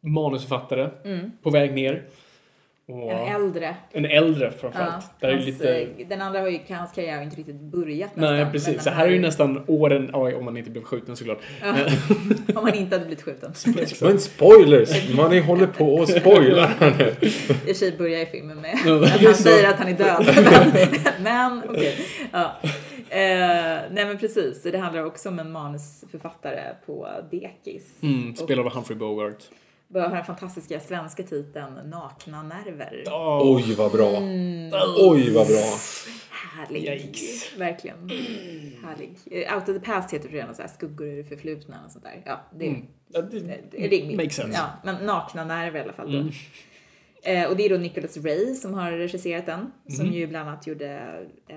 manusförfattare 0.00 0.90
på 1.42 1.50
väg 1.50 1.74
ner. 1.74 2.02
Och 2.90 3.12
en 3.12 3.34
äldre. 3.42 3.76
en 3.92 4.04
äldre 4.04 4.44
Ja, 4.44 4.50
framförallt. 4.60 5.04
Ju 5.22 5.28
hans, 5.32 5.46
lite... 5.46 5.74
eh, 5.80 5.88
Den 6.08 6.20
andra 6.22 6.40
har 6.40 6.48
ju, 6.48 6.58
hans 6.68 6.92
karriär 6.92 7.12
har 7.12 7.18
ju 7.18 7.24
inte 7.24 7.36
riktigt 7.36 7.60
börjat 7.60 8.16
nästan. 8.16 8.36
Nej, 8.36 8.46
precis. 8.52 8.82
Så 8.84 8.90
här 8.90 9.06
är 9.06 9.10
ju 9.10 9.18
nästan 9.20 9.64
åren, 9.66 10.10
oj, 10.12 10.34
om 10.34 10.44
man 10.44 10.56
inte 10.56 10.70
blev 10.70 10.82
skjuten 10.82 11.16
såklart. 11.16 11.38
Om 12.54 12.64
man 12.64 12.74
inte 12.74 12.94
hade 12.96 13.06
blivit 13.06 13.24
skjuten. 13.24 13.52
Men 14.02 14.18
spoilers! 14.18 15.14
Man 15.16 15.38
håller 15.42 15.66
på 15.66 15.94
och 15.94 16.08
spoilar 16.08 16.70
nu. 16.98 17.04
I 17.20 17.28
och 17.28 17.66
för 17.66 17.74
sig 17.74 17.96
börjar 17.98 18.18
ju 18.18 18.26
filmen 18.26 18.60
med 18.60 18.78
Ja, 18.86 19.04
att 19.04 19.10
han 19.24 19.34
säger 19.34 19.68
att 19.68 19.76
han 19.76 19.88
är 19.88 19.94
död. 19.96 20.26
men 21.22 21.62
okej. 21.68 21.94
Ja. 22.32 22.56
Eh, 23.10 23.90
nej 23.90 24.06
men 24.06 24.18
precis, 24.18 24.62
det 24.62 24.78
handlar 24.78 25.04
också 25.04 25.28
om 25.28 25.38
en 25.38 25.52
manusförfattare 25.52 26.74
på 26.86 27.08
dekis. 27.30 28.02
Mm, 28.02 28.36
spelad 28.36 28.66
av 28.66 28.72
Humphrey 28.72 28.98
Bogart. 28.98 29.44
Och 29.94 30.00
har 30.00 30.16
den 30.16 30.24
fantastiska 30.24 30.80
svenska 30.80 31.22
titeln 31.22 31.74
Nakna 31.84 32.42
nerver. 32.42 33.04
Åh, 33.06 33.42
Oj, 33.56 33.74
vad 33.74 33.92
bra. 33.92 34.16
Mm. 34.16 34.70
Oj, 34.98 35.34
vad 35.34 35.46
bra. 35.46 35.78
Härlig. 36.30 36.84
Yikes. 36.84 37.58
Verkligen. 37.58 38.10
Härlig. 38.84 39.12
Eh, 39.30 39.54
Out 39.54 39.68
of 39.68 39.74
the 39.74 39.80
past 39.80 40.14
heter 40.14 40.28
det 40.28 40.36
redan 40.36 40.54
så 40.54 40.62
här 40.62 40.68
skuggor 40.68 41.06
ur 41.06 41.16
det 41.16 41.24
förflutna 41.24 41.76
och 41.86 41.92
sånt 41.92 42.04
där. 42.04 42.22
Ja, 42.24 42.40
det, 42.58 42.66
Mm. 42.66 42.86
Det, 43.10 43.20
det 43.70 43.84
är 43.84 43.88
rimligt. 43.88 44.16
Makes 44.16 44.34
sense. 44.36 44.58
Ja, 44.58 44.66
men 44.84 45.06
nakna 45.06 45.44
nerver 45.44 45.80
i 45.80 45.82
alla 45.82 45.92
fall 45.92 46.12
då. 46.12 46.18
Mm. 47.22 47.42
Eh, 47.44 47.50
och 47.50 47.56
det 47.56 47.62
är 47.64 47.70
då 47.70 47.76
Nicholas 47.76 48.16
Ray 48.16 48.54
som 48.54 48.74
har 48.74 48.92
regisserat 48.92 49.46
den. 49.46 49.72
Som 49.88 50.04
Mm. 50.04 50.16
ju 50.16 50.26
bland 50.26 50.48
annat 50.48 50.66
gjorde 50.66 50.88
eh, 51.48 51.56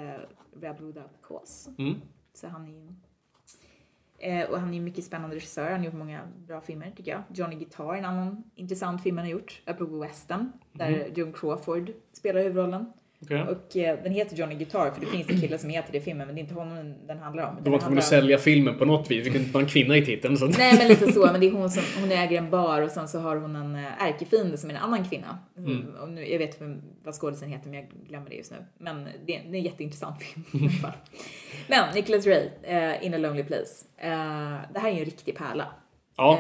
Rebel 0.62 0.86
Without 0.86 1.12
Cause. 1.28 1.72
Mm. 1.78 1.96
Så 2.34 2.48
han 2.48 2.66
är 2.66 2.70
ju... 2.72 2.88
Eh, 4.20 4.50
och 4.50 4.60
han 4.60 4.70
är 4.70 4.74
ju 4.74 4.82
mycket 4.82 5.04
spännande 5.06 5.36
regissör. 5.36 5.70
Han 5.72 5.80
har 5.80 5.86
gjort 5.86 5.94
många 5.94 6.22
bra 6.48 6.62
filmer 6.62 6.92
tycker 6.98 7.12
jag. 7.12 7.24
Johnny 7.34 7.56
Guitar 7.56 7.94
är 7.94 7.98
en 7.98 8.06
annan 8.06 8.44
intressant 8.56 9.04
film 9.04 9.18
han 9.18 9.26
har 9.26 9.32
gjort. 9.32 9.62
Apropå 9.66 10.00
western. 10.00 10.52
Där 10.74 10.88
Mm. 10.90 11.14
John 11.16 11.34
Crawford 11.34 11.92
spelar 12.14 12.42
huvudrollen. 12.42 12.86
Okej. 13.24 13.42
Och 13.42 13.78
eh, 13.78 14.04
den 14.04 14.12
heter 14.12 14.36
Johnny 14.38 14.56
Guitar 14.56 14.92
för 14.92 15.02
det 15.02 15.08
finns 15.08 15.30
en 15.30 15.42
kille 15.42 15.58
som 15.58 15.70
heter 15.70 15.92
det 15.92 15.98
i 15.98 16.02
filmen 16.02 16.28
men 16.28 16.36
det 16.36 16.40
är 16.40 16.44
inte 16.44 16.54
honom 16.56 16.94
den- 17.08 17.20
handlar 17.20 17.50
om. 17.50 17.56
De 17.64 17.70
var 17.72 17.80
handlar 17.80 18.00
att 18.02 18.08
sälja 18.08 18.38
filmen 18.38 18.78
på 18.78 18.86
något 18.86 19.12
vis. 19.12 19.26
Vi 19.26 19.30
kunde 19.30 19.40
inte 19.46 19.58
ha 19.58 19.62
en 19.64 19.68
kvinna 19.70 19.98
i 19.98 20.06
titeln. 20.06 20.38
Så. 20.38 20.46
Nej 20.46 20.78
men 20.78 20.88
lite 20.88 21.12
så, 21.12 21.26
men 21.32 21.42
det 21.42 21.48
är 21.48 21.52
hon 21.52 21.70
som, 21.70 21.84
hon 22.02 22.12
äger 22.12 22.38
en 22.38 22.50
bar 22.50 22.82
och 22.82 22.92
sen 22.92 23.08
så 23.08 23.20
har 23.20 23.36
hon 23.36 23.56
en 23.56 23.76
eh, 23.76 24.04
ärkefiende 24.04 24.58
som 24.58 24.70
är 24.70 24.74
en 24.74 24.82
annan 24.82 25.04
kvinna. 25.10 25.40
Mm. 25.58 25.86
Och 26.02 26.10
nu, 26.10 26.26
jag 26.32 26.40
vet 26.40 26.62
vem- 26.62 26.82
vad 27.04 27.14
skådisen 27.16 27.50
heter 27.50 27.70
men 27.70 27.80
jag 27.80 27.88
glömmer 28.08 28.30
det 28.30 28.36
just 28.36 28.52
nu. 28.52 28.58
Men 28.78 29.04
det, 29.26 29.36
är- 29.36 29.42
det 29.44 29.56
är 29.56 29.60
en 29.60 29.64
jätteintressant 29.64 30.22
film 30.24 30.46
i 30.54 30.58
alla 30.58 30.70
fall. 30.70 30.92
Men 31.68 31.96
Nicholas 31.96 32.28
Ray, 32.28 32.50
eh, 32.64 33.06
In 33.06 33.14
a 33.14 33.18
Lonely 33.18 33.44
Place. 33.44 33.86
Eh, 33.98 34.10
det 34.74 34.80
här 34.80 34.90
är 34.90 34.94
ju 34.94 35.00
en 35.00 35.06
riktig 35.06 35.38
pärla. 35.38 35.66
Ja, 36.18 36.40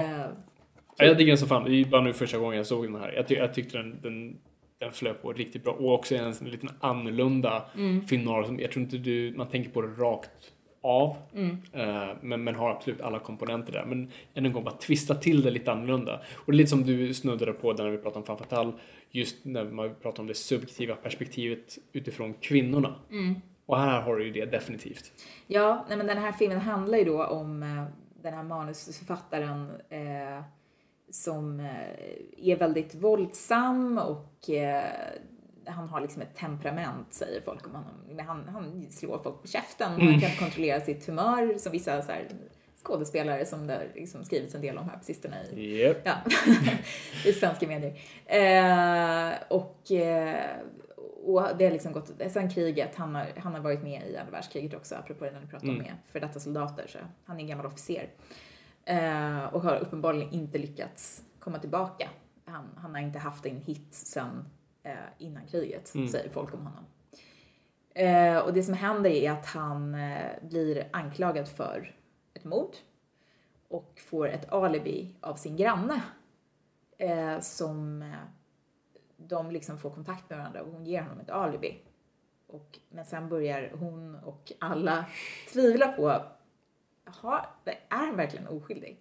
Ja, 0.98 1.06
jag 1.06 1.18
diggar 1.18 1.28
den 1.32 1.38
som 1.38 1.48
fan. 1.48 1.64
Det 1.72 1.84
var 1.90 2.02
nu 2.02 2.14
första 2.14 2.38
gången 2.38 2.58
jag 2.58 2.66
såg 2.66 2.84
den 2.86 3.02
här. 3.02 3.12
Jag, 3.12 3.28
ty 3.28 3.36
jag 3.36 3.54
tyckte 3.54 3.78
den, 3.78 4.02
den, 4.02 4.38
den 4.82 4.92
flöt 4.92 5.22
på 5.22 5.34
riktigt 5.34 5.64
bra. 5.64 5.74
Och 5.74 5.94
också 5.94 6.16
en, 6.16 6.34
en 6.42 6.50
liten 6.50 6.70
annorlunda 6.80 7.66
film 8.08 8.24
noir 8.24 8.44
som 8.44 8.60
jag 8.60 8.72
tror 8.72 8.84
inte 8.84 8.98
du, 8.98 9.34
man 9.38 9.48
tänker 9.48 9.70
på 9.70 9.82
det 9.82 9.88
rakt 9.88 10.52
av. 10.82 11.16
Eh, 11.74 12.10
men, 12.22 12.44
men 12.44 12.56
har 12.56 12.70
absolut 12.70 13.02
alla 13.02 13.20
komponenter 13.20 13.74
där. 13.74 13.86
Men 13.86 14.12
än 14.34 14.46
en 14.46 14.54
gång 14.54 14.64
bara 14.64 14.78
twista 14.78 15.16
till 15.16 15.42
det 15.42 15.52
lite 15.52 15.72
annorlunda. 15.72 16.22
Och 16.34 16.52
det 16.52 16.56
är 16.56 16.58
lite 16.58 16.70
som 16.70 16.84
du 16.84 17.14
snuddade 17.14 17.54
på 17.54 17.74
där 17.74 17.84
när 17.84 17.92
vi 17.92 17.98
pratade 17.98 18.20
om 18.20 18.26
Fan 18.26 18.38
Fatale. 18.38 18.72
Just 19.12 19.46
när 19.46 19.64
man 19.64 19.96
pratar 20.02 20.24
om 20.24 20.28
det 20.28 20.34
subjektiva 20.34 20.96
perspektivet 20.96 21.78
utifrån 21.94 22.34
kvinnorna. 22.34 22.96
Och 23.66 23.78
här 23.78 24.02
har 24.02 24.16
du 24.16 24.26
ju 24.26 24.32
det 24.32 24.46
definitivt. 24.46 25.12
Ja, 25.48 25.86
nej, 25.90 25.98
men 25.98 26.08
den 26.08 26.18
här 26.18 26.32
filmen 26.32 26.60
handlar 26.60 26.98
ju 26.98 27.04
då 27.04 27.26
om 27.26 27.64
eh, 27.64 27.84
den 28.24 28.34
här 28.34 28.44
manusförfattaren 28.44 29.70
eh, 29.90 30.44
som 31.12 31.60
eh, 31.60 32.52
är 32.52 32.56
väldigt 32.56 32.96
våldsam 32.96 33.98
och 33.98 34.50
eh, 34.50 34.84
han 35.66 35.90
har 35.90 36.02
liksom 36.02 36.22
ett 36.22 36.36
temperament 36.36 37.14
säger 37.14 37.42
folk 37.42 37.68
om 37.68 37.76
honom. 37.76 37.94
Men 38.08 38.26
han, 38.26 38.48
han 38.48 38.92
slår 38.92 39.20
folk 39.24 39.42
på 39.42 39.48
käften 39.48 39.94
och 39.94 40.02
han 40.02 40.20
kan 40.20 40.32
kontrollera 40.40 40.82
sitt 40.82 41.08
humör 41.08 41.58
som 41.58 41.72
vissa 41.72 42.02
så 42.02 42.12
här, 42.12 42.28
skådespelare 42.84 43.46
som 43.46 43.68
det 43.68 43.74
har 43.74 43.88
liksom 43.96 44.24
skrivits 44.24 44.56
en 44.56 44.62
del 44.62 44.78
om 44.78 44.90
här 44.90 44.98
på 44.98 45.04
sistone 45.04 45.38
i 45.56 45.82
Yep. 45.82 46.02
Ja, 46.04 46.16
i 47.26 47.34
svenska 47.34 47.68
medier. 47.68 47.94
Eh, 48.26 49.34
och, 49.50 49.92
eh, 49.92 50.46
och 51.24 51.58
det 51.58 51.66
har 51.66 51.72
liksom 51.72 51.94
gått, 51.94 52.12
sen 52.30 52.50
kriget, 52.50 52.96
han 52.96 53.16
har, 53.16 53.28
han 53.38 53.54
har 53.54 53.62
varit 53.62 53.84
med 53.84 54.10
i 54.10 54.18
andra 54.18 54.32
världskriget 54.32 54.74
också, 54.74 54.96
apropå 54.96 55.26
det 55.26 55.32
när 55.32 55.42
du 55.42 55.48
pratade 55.48 55.72
om 55.72 55.78
med 55.78 55.94
för 56.12 56.20
detta 56.20 56.40
soldater, 56.40 56.88
så 56.88 56.98
han 57.26 57.38
är 57.38 57.42
en 57.42 57.48
gammal 57.48 57.66
officer. 57.66 58.10
Eh, 58.92 59.54
och 59.54 59.62
har 59.62 59.80
uppenbarligen 59.80 60.32
inte 60.32 60.58
lyckats 60.58 61.24
komma 61.40 61.60
tillbaka. 61.60 62.10
Han, 62.46 62.70
han 62.78 62.96
har 62.96 63.02
inte 63.02 63.20
haft 63.20 63.46
en 63.46 63.62
hit 63.62 63.94
sen 63.94 64.46
eh, 64.84 64.94
innan 65.18 65.48
kriget, 65.48 65.88
säger 65.88 66.30
folk 66.30 66.54
om 66.54 66.66
honom. 66.66 66.86
Eh, 67.94 68.38
och 68.38 68.54
det 68.54 68.64
som 68.64 68.74
händer 68.74 69.10
är 69.10 69.32
att 69.32 69.46
han 69.46 69.96
eh, 69.96 70.32
blir 70.42 70.88
anklagad 70.92 71.48
för 71.48 71.96
ett 72.34 72.44
mord 72.44 72.76
och 73.68 74.02
får 74.10 74.30
ett 74.30 74.52
alibi 74.52 75.16
av 75.22 75.36
sin 75.36 75.58
granne 75.58 76.02
eh, 76.98 77.40
som 77.40 78.02
eh, 78.02 78.10
de 79.18 79.52
liksom 79.52 79.78
får 79.78 79.90
kontakt 79.90 80.30
med 80.30 80.40
varandra 80.40 80.62
och 80.62 80.72
hon 80.72 80.86
ger 80.86 81.02
honom 81.02 81.20
ett 81.20 81.30
alibi. 81.30 81.80
Och, 82.48 82.80
men 82.90 83.06
sen 83.06 83.30
börjar 83.30 83.72
hon 83.80 84.16
och 84.16 84.52
alla 84.60 85.06
tvivla 85.54 85.88
på, 85.88 86.22
jaha, 87.06 87.46
är 87.66 87.98
han 87.98 88.16
verkligen 88.16 88.48
oskyldig? 88.48 88.98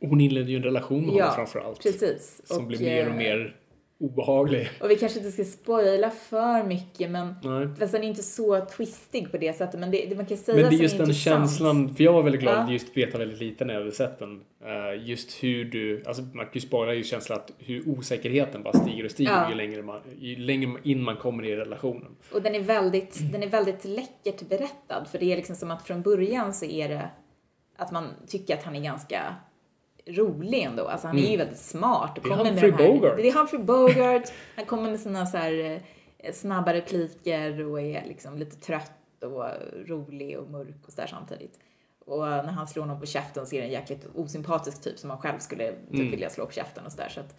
Hon 0.00 0.20
inledde 0.20 0.50
ju 0.50 0.56
en 0.56 0.62
relation 0.62 1.06
med 1.06 1.14
honom 1.14 1.34
framför 1.34 1.60
allt. 1.60 1.82
precis. 1.82 2.40
Som 2.44 2.56
och, 2.56 2.66
blir 2.66 2.80
mer 2.80 3.06
och 3.06 3.12
eh, 3.12 3.16
mer 3.16 3.59
obehaglig. 4.00 4.70
Och 4.80 4.90
vi 4.90 4.96
kanske 4.96 5.18
inte 5.18 5.32
ska 5.32 5.44
spoila 5.44 6.10
för 6.10 6.62
mycket 6.64 7.10
men 7.10 7.34
Nej. 7.42 7.68
Fast 7.78 7.92
den 7.92 8.02
är 8.02 8.08
inte 8.08 8.22
så 8.22 8.66
twistig 8.76 9.30
på 9.30 9.36
det 9.38 9.52
sättet 9.56 9.80
men 9.80 9.90
det, 9.90 10.06
det 10.06 10.16
man 10.16 10.26
kan 10.26 10.36
säga 10.36 10.56
Men 10.62 10.70
det 10.70 10.76
är 10.76 10.82
just 10.82 10.96
den 10.98 11.06
intressant. 11.06 11.50
känslan, 11.50 11.94
för 11.94 12.04
jag 12.04 12.12
var 12.12 12.22
väldigt 12.22 12.40
glad 12.40 12.54
Ja. 12.54 12.58
att 12.62 12.72
just 12.72 12.96
veta 12.96 13.18
väldigt 13.18 13.40
lite 13.40 13.64
när 13.64 13.74
jag 13.74 13.80
hade 13.80 13.92
sett 13.92 14.18
den. 14.18 14.40
Eh, 14.64 15.08
just 15.08 15.42
hur 15.44 15.64
du, 15.64 16.02
alltså 16.06 16.22
man 16.22 16.44
kan 16.44 16.50
ju 16.54 16.60
spara 16.60 16.94
ju 16.94 17.02
känslan 17.04 17.38
att 17.38 17.50
hur 17.58 17.88
osäkerheten 17.88 18.62
bara 18.62 18.72
stiger 18.72 19.04
och 19.04 19.10
stiger 19.10 19.30
Ja. 19.32 19.50
ju, 19.50 19.54
längre 19.56 19.82
man, 19.82 20.00
ju 20.18 20.36
längre 20.36 20.78
in 20.82 21.02
man 21.02 21.16
kommer 21.16 21.44
i 21.44 21.56
relationen. 21.56 22.16
Och 22.32 22.42
den 22.42 22.54
är 22.54 22.60
väldigt, 22.60 23.32
den 23.32 23.42
är 23.42 23.48
väldigt 23.48 23.84
läckert 23.84 24.48
berättad 24.48 25.04
för 25.10 25.18
det 25.18 25.32
är 25.32 25.36
liksom 25.36 25.56
som 25.56 25.70
att 25.70 25.86
från 25.86 26.02
början 26.02 26.54
så 26.54 26.64
är 26.64 26.88
det 26.88 27.10
att 27.76 27.92
man 27.92 28.04
tycker 28.28 28.54
att 28.54 28.62
han 28.62 28.76
är 28.76 28.80
ganska 28.80 29.34
rolig 30.06 30.62
ändå. 30.62 30.88
Alltså 30.88 31.06
han 31.06 31.18
är 31.18 31.30
ju 31.30 31.36
väldigt 31.36 31.58
smart. 31.58 32.18
Och 32.18 32.26
Mm. 32.26 32.38
Det 32.38 32.48
är 32.50 32.52
kommer 32.52 32.52
med 32.52 32.62
Humphrey 32.62 32.70
de 32.70 32.92
här, 32.92 32.92
Bogart. 33.00 33.16
Det 33.16 33.28
är 33.28 33.32
Humphrey 33.32 33.62
Bogart. 33.62 34.32
Han 34.56 34.64
kommer 34.64 34.90
med 34.90 35.00
sina 35.00 35.26
så 35.26 35.36
här 35.36 35.80
eh, 36.18 36.32
snabba 36.32 36.72
repliker 36.72 37.66
och 37.66 37.80
är 37.80 38.04
liksom 38.06 38.38
lite 38.38 38.56
trött 38.56 38.92
och 39.22 39.44
rolig 39.88 40.38
och 40.38 40.50
mörk 40.50 40.86
och 40.86 40.92
sådär 40.92 41.06
samtidigt. 41.06 41.58
Och 42.06 42.18
när 42.26 42.42
han 42.52 42.68
slår 42.68 42.86
någon 42.86 43.00
på 43.00 43.06
käften 43.06 43.46
så 43.46 43.54
är 43.56 43.60
det 43.60 43.66
en 43.66 43.72
jäkligt 43.72 44.06
osympatisk 44.14 44.82
typ 44.82 44.98
som 44.98 45.08
man 45.08 45.18
själv 45.18 45.38
skulle 45.38 45.72
typ 45.72 45.94
Mm. 45.94 46.10
vilja 46.10 46.30
slå 46.30 46.46
på 46.46 46.52
käften 46.52 46.86
och 46.86 46.92
sådär. 46.92 47.08
Så 47.08 47.20
att, 47.20 47.36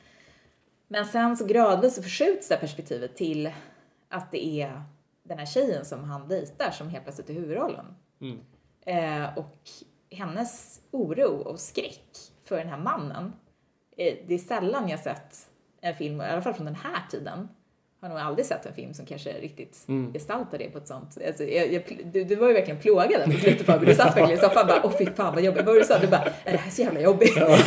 men 0.88 1.06
sen 1.06 1.38
så 1.38 1.46
gradvis 1.46 1.96
så 1.96 2.04
förskjuts 2.04 2.48
det 2.48 2.54
här 2.56 2.60
perspektivet 2.62 3.16
till 3.16 3.52
att 4.10 4.32
det 4.32 4.46
är 4.62 4.84
den 5.24 5.38
här 5.40 5.46
tjejen 5.46 5.86
som 5.86 6.04
han 6.04 6.28
dejtar 6.28 6.72
som 6.72 6.90
helt 6.90 7.04
plötsligt 7.04 7.30
är 7.30 7.34
huvudrollen. 7.34 7.86
Mm. 8.22 8.40
Eh, 8.86 9.38
och 9.38 9.58
hennes 10.10 10.82
oro 10.92 11.32
och 11.42 11.60
skräck 11.60 12.31
för 12.52 12.58
den 12.58 12.70
här 12.70 12.78
mannen. 12.78 13.34
Eh, 13.98 14.14
det 14.28 14.34
är 14.34 14.38
sällan 14.38 14.90
jag 14.90 15.00
sett 15.00 15.36
en 15.82 15.96
film, 15.96 16.22
i 16.22 16.26
alla 16.26 16.42
fall 16.42 16.54
från 16.54 16.66
den 16.66 16.76
här 16.76 17.02
tiden, 17.12 17.48
har 18.02 18.10
nog 18.10 18.18
aldrig 18.18 18.46
sett 18.46 18.66
en 18.66 18.74
film 18.74 18.94
som 18.94 19.06
kanske 19.06 19.34
riktigt 19.34 19.86
Mm. 19.88 20.14
gestaltar 20.14 20.58
det 20.58 20.70
på 20.70 20.78
ett 20.78 20.88
sånt... 20.88 21.18
Alltså, 21.28 21.44
jag, 21.44 21.74
jag, 21.74 21.84
du, 22.14 22.24
du 22.24 22.36
var 22.36 22.48
ju 22.48 22.54
verkligen 22.54 22.80
plågad 22.80 23.26
på 23.26 23.32
slutet 23.32 23.66
Fabian. 23.66 23.86
Du 23.86 23.96
satt 23.96 24.18
verkligen 24.18 24.40
i 24.40 24.42
soffan 24.42 24.62
och 24.62 24.68
bara 24.68 24.82
åh 24.84 24.92
fy 24.98 25.06
fan 25.06 25.34
vad 25.34 25.44
jobbigt. 25.44 25.66
Vad 25.66 25.66
var 25.66 25.74
det 25.74 25.80
du 25.80 25.86
sa? 25.86 26.00
Du 26.00 26.08
bara 26.08 26.22
är 26.44 26.52
det 26.52 26.58
här 26.58 26.68
är 26.68 26.72
så 26.72 26.82
jävla 26.82 27.00
jobbigt. 27.02 27.36
Men 27.36 27.46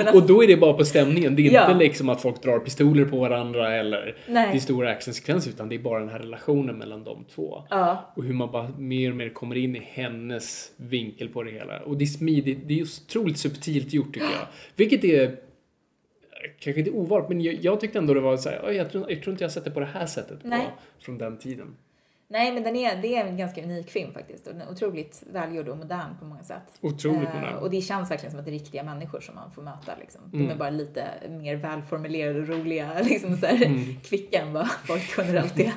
alltså, 0.00 0.16
Och 0.22 0.26
då 0.26 0.42
är 0.42 0.46
det 0.46 0.56
bara 0.56 0.72
på 0.72 0.84
stämningen. 0.84 1.36
Det 1.36 1.46
är 1.46 1.52
Ja. 1.52 1.72
inte 1.72 1.84
liksom 1.84 2.08
att 2.08 2.22
folk 2.22 2.42
drar 2.42 2.58
pistoler 2.58 3.04
på 3.04 3.16
varandra 3.18 3.74
eller 3.74 4.16
Nej. 4.28 4.48
det 4.52 4.56
är 4.58 4.60
stora 4.60 4.90
actionsekvenser 4.90 5.50
utan 5.50 5.68
det 5.68 5.74
är 5.74 5.78
bara 5.78 6.00
den 6.00 6.08
här 6.08 6.18
relationen 6.18 6.78
mellan 6.78 7.04
de 7.04 7.24
två. 7.34 7.62
ja, 7.70 8.12
Och 8.16 8.24
hur 8.24 8.34
man 8.34 8.50
bara 8.52 8.68
mer 8.78 9.10
och 9.10 9.16
mer 9.16 9.28
kommer 9.28 9.56
in 9.56 9.76
i 9.76 9.82
hennes 9.92 10.72
vinkel 10.76 11.28
på 11.28 11.42
det 11.42 11.50
hela. 11.50 11.78
Och 11.80 11.96
det 11.96 12.04
är 12.04 12.06
smidigt, 12.06 12.58
det 12.66 12.80
är 12.80 12.82
otroligt 12.82 13.38
subtilt 13.38 13.92
gjort 13.92 14.14
tycker 14.14 14.26
jag. 14.26 14.46
Vilket 14.76 15.04
är 15.04 15.36
kanske 16.58 16.78
inte 16.80 16.90
ovanligt 16.90 17.28
men 17.28 17.40
jag, 17.40 17.54
jag 17.62 17.80
tyckte 17.80 17.98
ändå 17.98 18.14
det 18.14 18.20
var 18.20 18.36
så 18.36 18.48
här, 18.48 18.60
"Oj, 18.66 18.74
jag, 18.74 18.90
tror, 18.92 19.10
jag 19.10 19.22
tror 19.22 19.32
inte 19.32 19.44
jag 19.44 19.52
sett 19.52 19.64
det 19.64 19.70
på 19.70 19.80
det 19.80 19.86
här 19.92 20.06
sättet 20.06 20.42
på, 20.42 20.48
från 21.00 21.18
den 21.18 21.36
tiden. 21.38 21.66
Nej 22.28 22.52
men 22.54 22.62
den 22.62 22.76
är, 22.76 23.02
det 23.02 23.16
är 23.16 23.26
en 23.26 23.36
ganska 23.36 23.62
unik 23.64 23.90
film 23.90 24.12
faktiskt. 24.12 24.46
Och 24.46 24.52
den 24.52 24.62
är 24.62 24.70
otroligt 24.72 25.22
välgjord 25.32 25.68
och 25.68 25.76
modern 25.76 26.18
på 26.18 26.24
många 26.24 26.42
sätt. 26.42 26.78
Otroligt 26.80 27.28
Eh, 27.28 27.34
modern. 27.34 27.54
Och 27.54 27.70
det 27.70 27.80
känns 27.80 28.10
verkligen 28.10 28.30
som 28.30 28.38
att 28.40 28.46
det 28.46 28.50
är 28.50 28.58
riktiga 28.58 28.82
människor 28.82 29.20
som 29.20 29.34
man 29.34 29.50
får 29.52 29.62
möta. 29.62 29.92
Liksom. 30.00 30.20
De 30.30 30.36
Mm. 30.38 30.50
är 30.50 30.56
bara 30.56 30.70
lite 30.70 31.04
mer 31.28 31.56
välformulerade 31.56 32.40
och 32.40 32.48
roliga, 32.48 32.90
liksom 33.02 33.36
så 33.36 33.46
här, 33.46 33.66
Mm. 33.66 34.00
kvicka 34.04 34.40
än 34.42 34.52
vad 34.52 34.68
folk 34.70 35.14
generellt 35.18 35.60
är. 35.60 35.72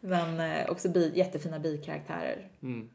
Men 0.00 0.40
eh, 0.40 0.70
också 0.70 0.88
bi, 0.88 1.12
jättefina 1.14 1.58
bikaraktärer. 1.58 2.48
Mm. 2.62 2.88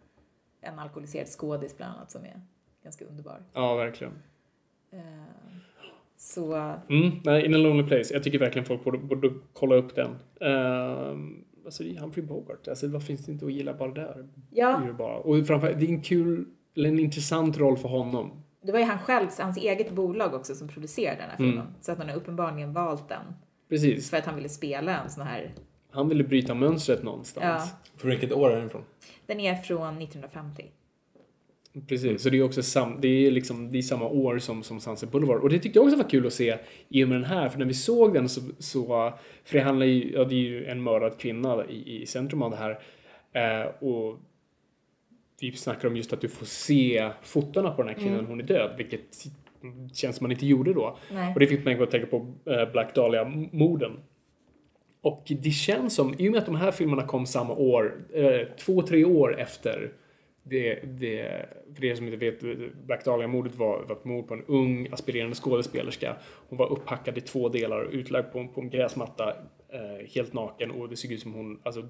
En 0.62 0.80
alkoholiserad 0.80 1.28
skådis 1.28 1.78
bland 1.78 1.96
annat 1.96 2.12
som 2.12 2.24
är 2.26 2.42
ganska 2.84 3.06
underbar. 3.06 3.44
Ja, 3.54 3.76
verkligen. 3.76 4.14
Eh, 4.92 5.00
så 6.18 6.56
Mm, 6.90 7.12
nej, 7.24 7.46
In 7.46 7.54
a 7.54 7.58
Lonely 7.58 7.88
Place. 7.88 8.14
Jag 8.14 8.24
tycker 8.24 8.40
verkligen 8.40 8.66
folk 8.66 8.84
borde, 8.84 8.98
borde 8.98 9.30
kolla 9.54 9.76
upp 9.76 9.96
den. 9.96 10.16
Um, 10.40 11.44
alltså, 11.68 11.84
det 11.84 11.96
är 11.96 12.00
Humphrey 12.00 12.26
Bogart. 12.26 12.68
Alltså, 12.68 12.88
vad 12.88 13.04
finns 13.04 13.26
det 13.26 13.32
inte 13.32 13.46
att 13.46 13.54
gilla 13.54 13.74
bara 13.74 13.92
där? 13.92 14.28
ja, 14.52 14.82
Det 14.88 14.94
bara. 14.94 15.18
Och 15.18 15.48
framförallt, 15.48 15.80
det 15.80 15.86
är 15.86 15.90
en 15.90 16.02
kul, 16.02 16.46
eller 16.76 16.90
en 16.90 17.00
intressant 17.00 17.58
roll 17.58 17.78
för 17.78 17.90
honom. 17.90 18.44
det 18.62 18.72
var 18.72 18.80
ju 18.80 18.86
han 18.86 19.00
själv, 19.00 19.28
hans 19.40 19.58
eget 19.58 19.92
bolag 19.92 20.34
också 20.34 20.56
som 20.56 20.68
producerade 20.68 21.18
den 21.18 21.30
här 21.30 21.38
Mm. 21.40 21.52
filmen. 21.52 21.68
Så 21.82 21.92
att 21.92 21.98
han 21.98 22.10
har 22.10 22.16
uppenbarligen 22.16 22.74
valt 22.74 23.10
den. 23.10 23.24
Precis. 23.70 24.10
För 24.10 24.18
att 24.18 24.26
han 24.26 24.36
ville 24.36 24.50
spela 24.50 24.98
en 25.04 25.10
sån 25.10 25.24
här, 25.24 25.54
Han 25.92 26.10
ville 26.10 26.24
bryta 26.24 26.54
mönstret 26.54 27.04
någonstans. 27.04 27.64
ja. 27.72 27.90
Från 27.98 28.12
vilket 28.12 28.32
år 28.32 28.52
är 28.52 28.56
den 28.58 28.66
ifrån? 28.68 28.84
Den 29.26 29.40
är 29.40 29.56
från 29.56 29.98
1950. 30.02 30.66
Precis, 31.88 32.22
så 32.22 32.30
det 32.30 32.38
är 32.38 32.44
också 32.44 32.64
sam, 32.64 32.98
det 33.02 33.28
är 33.28 33.32
liksom, 33.32 33.72
det 33.72 33.78
är 33.78 33.82
samma 33.82 34.06
år 34.08 34.40
som, 34.40 34.64
som 34.64 34.80
Sunset 34.80 35.12
Boulevard. 35.12 35.42
Och 35.42 35.50
det 35.50 35.60
tyckte 35.60 35.80
jag 35.80 35.86
också 35.86 35.98
var 35.98 36.10
kul 36.10 36.28
att 36.28 36.34
se 36.34 36.58
i 36.90 37.04
och 37.04 37.10
med 37.10 37.18
den 37.18 37.30
här, 37.30 37.50
för 37.50 37.60
när 37.60 37.66
vi 37.66 37.74
såg 37.74 38.14
den 38.14 38.30
så, 38.30 38.42
så 38.60 39.14
för 39.44 39.58
det 39.58 39.64
handlar 39.64 39.86
ju, 39.86 40.12
ja 40.12 40.24
det 40.24 40.36
är 40.36 40.40
ju 40.40 40.66
en 40.66 40.84
mördad 40.84 41.18
kvinna 41.18 41.66
i, 41.66 42.02
i 42.02 42.06
centrum 42.06 42.42
av 42.42 42.52
det 42.52 42.58
här. 42.58 42.80
Eh, 43.34 43.68
och 43.68 44.20
vi 45.42 45.52
snackar 45.52 45.88
om 45.88 45.98
just 45.98 46.14
att 46.14 46.22
du 46.22 46.28
får 46.28 46.46
se 46.46 47.10
fotona 47.22 47.72
på 47.72 47.84
den 47.84 47.96
här 47.96 48.02
kvinnan, 48.02 48.26
hon 48.26 48.40
är 48.40 48.44
död, 48.44 48.74
vilket 48.78 49.28
känns 49.94 50.16
som 50.16 50.24
man 50.24 50.32
inte 50.32 50.46
gjorde 50.46 50.74
då. 50.74 50.98
Nej. 51.12 51.34
Och 51.34 51.40
det 51.40 51.48
fick 51.48 51.66
mig 51.66 51.84
att 51.84 51.92
tänka 51.92 52.08
på 52.08 52.34
eh, 52.46 52.72
Black 52.72 52.96
Dahlia-morden. 52.96 53.92
Och 55.02 55.24
det 55.44 55.52
känns 55.52 55.96
som, 55.96 56.16
i 56.18 56.28
och 56.28 56.32
med 56.32 56.40
att 56.40 56.46
de 56.46 56.56
här 56.56 56.72
filmerna 56.72 57.04
kom 57.04 57.26
samma 57.26 57.54
år, 57.54 58.06
eh, 58.14 58.42
två, 58.58 58.82
tre 58.82 59.06
år 59.06 59.40
efter 59.40 59.94
det, 60.50 60.80
det, 61.00 61.46
för 61.76 61.86
er 61.86 61.96
som 61.96 62.06
inte 62.06 62.18
vet, 62.18 62.40
Black 62.86 63.06
Dahlia-mordet 63.06 63.56
var, 63.56 63.84
var 63.84 63.96
ett 63.96 64.06
mord 64.06 64.28
på 64.28 64.34
en 64.34 64.44
ung 64.48 64.88
aspirerande 64.92 65.36
skådespelerska. 65.36 66.16
Hon 66.50 66.58
var 66.58 66.72
upphackad 66.72 67.18
i 67.18 67.22
två 67.22 67.50
delar 67.50 67.82
och 67.82 67.92
utlagd 67.94 68.32
på, 68.32 68.48
på 68.48 68.62
en 68.62 68.70
gräsmatta, 68.70 69.30
eh, 69.70 70.08
helt 70.16 70.34
naken 70.34 70.72
och 70.72 70.90
det 70.90 70.96
såg 70.96 71.12
ut 71.12 71.22
som 71.22 71.34
hon, 71.34 71.60
alltså 71.64 71.88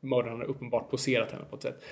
mördaren 0.00 0.38
hade 0.38 0.50
uppenbart 0.50 0.90
poserat 0.90 1.32
henne 1.32 1.44
på 1.50 1.56
ett 1.56 1.62
sätt. 1.62 1.82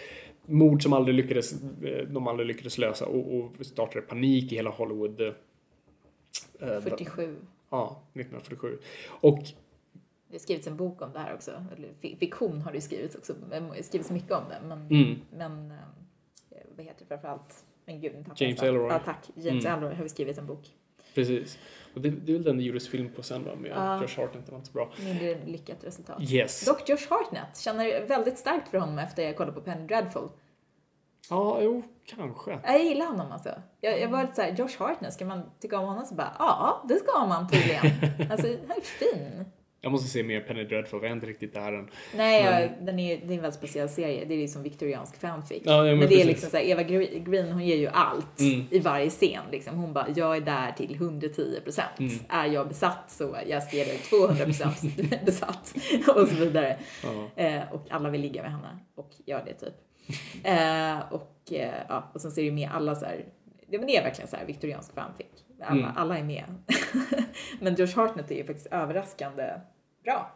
Mord 0.47 0.83
som 0.83 0.93
aldrig 0.93 1.15
lyckades, 1.15 1.63
eh, 1.83 2.07
de 2.09 2.27
aldrig 2.29 2.47
lyckades 2.47 2.79
lösa 2.79 3.07
och, 3.07 3.35
och 3.39 3.67
startade 3.67 4.01
panik 4.07 4.53
i 4.53 4.57
hela 4.57 4.71
Hollywood. 4.71 5.21
eh, 5.21 5.33
47. 6.83 7.37
Ja, 7.71 8.03
1947. 8.15 8.79
Och 9.09 9.39
Det 10.29 10.35
har 10.35 10.39
skrivits 10.39 10.67
en 10.67 10.77
bok 10.77 11.03
om 11.03 11.13
det 11.13 11.19
här 11.19 11.35
också. 11.35 11.51
Eller 11.77 11.89
fi- 12.01 12.17
fiktion 12.17 12.61
har 12.61 12.73
det 12.73 12.81
skrivits 12.81 13.15
också. 13.17 13.35
Skrivits 13.83 14.11
mycket 14.11 14.33
om 14.33 14.43
det. 14.51 14.59
Men, 14.69 14.87
Mm. 14.91 15.19
men 15.37 15.71
eh, 15.71 15.77
vad 16.77 16.87
heter 16.87 16.99
det 17.01 17.09
framförallt? 17.09 17.65
Men 17.85 18.01
gud, 18.01 18.27
James. 18.37 18.63
Ellroy. 18.63 18.89
Ja, 18.93 18.99
tack. 19.05 19.31
James 19.35 19.65
Mm. 19.65 19.79
Ellroy 19.79 19.95
har 19.95 20.03
ju 20.03 20.09
skrivit 20.09 20.39
en 20.39 20.47
bok. 20.47 20.69
precis. 21.15 21.59
Och 21.95 22.01
det, 22.01 22.11
det 22.11 22.33
är 22.33 22.35
väl 22.35 22.45
den 22.45 22.57
det 22.57 22.63
gjordes 22.63 22.89
film 22.89 23.13
på 23.17 23.23
sen 23.23 23.45
va, 23.45 23.51
med 23.55 23.71
Ja. 23.71 24.03
Josh 24.03 24.21
Hartnett, 24.21 24.47
det 24.47 24.53
var 24.53 24.59
inte 24.59 24.69
så 24.71 24.73
bra. 24.73 24.91
Mindre 24.99 25.39
lyckat 25.47 25.85
resultat. 25.85 26.23
Yes. 26.33 26.65
Dock 26.67 26.89
Josh 26.89 27.07
Hartnett 27.11 27.59
känner 27.59 28.07
väldigt 28.07 28.39
starkt 28.39 28.69
för 28.69 28.79
honom 28.79 28.99
efter 28.99 29.23
jag 29.23 29.37
kollade 29.37 29.53
på 29.57 29.61
Penny 29.61 29.87
Dreadful. 29.87 30.29
Ja, 31.31 31.59
jo, 31.63 31.83
kanske. 32.05 32.59
Jag 32.65 32.85
gillar 32.85 33.07
honom 33.07 33.33
alltså. 33.33 33.55
Jag, 33.81 34.01
jag 34.01 34.09
var 34.09 34.23
lite 34.23 34.35
såhär, 34.35 34.51
Josh 34.57 34.79
Hartnett, 34.79 35.13
ska 35.15 35.25
man 35.25 35.43
tycka 35.61 35.79
om 35.79 35.85
honom? 35.87 36.07
Så 36.07 36.15
bara, 36.15 36.37
ja, 36.39 36.85
det 36.89 36.95
ska 36.95 37.27
man 37.27 37.49
tydligen. 37.49 37.85
alltså, 38.31 38.47
han 38.47 38.77
är 38.77 38.81
fin. 38.81 39.45
Jag 39.85 39.93
måste 39.93 40.09
se 40.09 40.23
mer 40.23 40.41
Penny 40.41 40.65
Dreadful, 40.65 40.99
jag 41.03 41.09
är 41.11 41.15
inte 41.15 41.27
riktigt 41.27 41.55
där 41.55 41.73
än. 41.73 41.89
Nej, 42.17 42.45
jag, 42.45 42.87
den 42.87 42.99
är, 42.99 43.17
det 43.17 43.33
är 43.33 43.37
en 43.37 43.43
väldigt 43.43 43.55
speciell 43.59 43.89
serie. 43.89 44.25
Det 44.25 44.35
är 44.35 44.39
liksom 44.39 44.63
viktoriansk 44.63 45.17
fanfic. 45.21 45.63
Ja, 45.65 45.73
ja, 45.77 45.83
men 45.83 45.99
men 45.99 45.99
det 45.99 46.05
är 46.05 46.09
precis. 46.09 46.27
liksom 46.27 46.51
såhär, 46.51 46.65
Eva 46.65 46.83
Gre- 46.83 47.31
Green 47.31 47.53
hon 47.53 47.65
ger 47.67 47.77
ju 47.77 47.87
allt 47.89 48.41
Mm. 48.41 48.67
i 48.71 48.79
varje 48.79 49.11
scen. 49.11 49.43
Liksom. 49.53 49.77
Hon 49.77 49.93
bara, 49.93 50.07
jag 50.17 50.37
är 50.37 50.41
där 50.41 50.73
till 50.73 50.95
110 50.95 51.61
procent. 51.65 51.99
Mm. 51.99 52.13
Är 52.29 52.47
jag 52.47 52.69
besatt 52.69 53.05
så 53.11 53.37
jag 53.47 53.63
ska 53.63 53.77
ge 53.77 53.85
dig 53.85 53.99
200 53.99 54.45
procent 54.45 54.81
besatt. 55.27 55.75
och 56.09 56.29
så 56.29 56.35
vidare. 56.35 56.79
Ja. 57.03 57.43
Eh, 57.43 57.73
och 57.73 57.87
alla 57.91 58.11
vill 58.11 58.21
ligga 58.21 58.43
med 58.43 58.51
henne 58.53 58.79
och 58.95 59.11
gör 59.27 59.45
det 59.47 59.55
typ. 59.55 59.75
Eh, 60.45 61.13
och, 61.13 61.53
eh, 61.53 61.75
ja, 61.89 62.11
och 62.15 62.21
sen 62.21 62.31
så 62.31 62.41
är 62.41 62.45
det 62.45 62.51
med 62.53 62.71
alla 62.73 62.95
så 62.95 63.05
här, 63.05 63.25
det, 63.69 63.79
men 63.79 63.87
det 63.87 63.97
är 63.97 64.03
verkligen 64.03 64.29
så 64.29 64.37
här 64.37 64.47
viktoriansk 64.47 64.95
fanfic. 64.95 65.27
Alla, 65.65 65.81
Mm. 65.81 65.97
alla 65.97 66.19
är 66.19 66.23
med. 66.23 66.45
men 67.61 67.75
Josh 67.75 67.97
Hartnett 67.97 68.31
är 68.31 68.35
ju 68.35 68.45
faktiskt 68.45 68.67
överraskande 68.71 69.43
bra. 70.05 70.33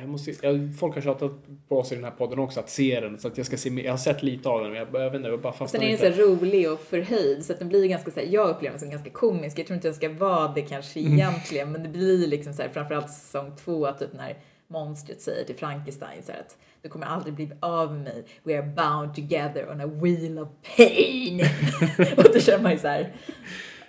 Jag 0.00 0.08
måste, 0.08 0.32
jag, 0.46 0.78
folk 0.80 0.94
har 0.94 1.02
tjatat 1.02 1.32
på 1.68 1.78
oss 1.78 1.92
i 1.92 1.94
den 1.94 2.04
här 2.04 2.10
podden 2.10 2.38
också 2.38 2.60
att 2.60 2.70
se 2.70 3.00
den, 3.00 3.18
så 3.18 3.28
att 3.28 3.36
jag 3.36 3.46
ska 3.46 3.56
se. 3.56 3.68
Jag 3.68 3.92
har 3.92 3.98
sett 3.98 4.22
lite 4.22 4.48
av 4.48 4.60
den, 4.62 4.70
men 4.72 4.78
jag, 4.78 4.88
jag 5.02 5.10
vet 5.10 5.14
inte, 5.14 5.28
jag 5.28 5.40
bara 5.40 5.52
Sen 5.52 5.58
fastnar 5.58 5.82
är 5.82 5.98
den 5.98 6.14
så 6.14 6.22
rolig 6.22 6.72
och 6.72 6.80
förhöjd 6.80 7.44
så 7.44 7.52
att 7.52 7.58
den 7.58 7.68
blir 7.68 7.86
ganska 7.86 8.10
så 8.10 8.20
här, 8.20 8.26
jag 8.26 8.48
upplever 8.48 8.70
den 8.72 8.80
som 8.80 8.90
ganska 8.90 9.10
komisk. 9.10 9.58
Jag 9.58 9.66
tror 9.66 9.74
inte 9.74 9.88
den 9.88 9.94
ska 9.94 10.08
vara 10.08 10.48
det 10.54 10.62
kanske 10.62 11.00
Mm. 11.00 11.12
egentligen 11.12 11.72
men 11.72 11.82
det 11.82 11.88
blir 11.88 12.26
liksom 12.26 12.52
så 12.54 12.62
här 12.62 12.68
framförallt 12.68 13.10
säsong 13.10 13.56
två 13.64 13.92
typ 13.92 14.12
när 14.12 14.36
monstret 14.68 15.20
säger 15.20 15.44
till 15.44 15.56
Frankenstein 15.56 16.22
så 16.22 16.32
att 16.32 16.56
du 16.82 16.88
kommer 16.88 17.06
aldrig 17.06 17.34
bli 17.34 17.50
av 17.60 17.92
med 17.94 18.02
mig. 18.04 18.24
We 18.42 18.58
are 18.58 18.66
bound 18.66 19.14
together 19.14 19.70
on 19.70 19.80
a 19.80 19.86
wheel 19.86 20.38
of 20.38 20.48
pain. 20.76 21.40
och 22.16 22.24
då 22.34 22.40
känner 22.40 22.62
man 22.62 22.72
ju 22.72 22.78
så 22.78 22.88
här, 22.88 23.12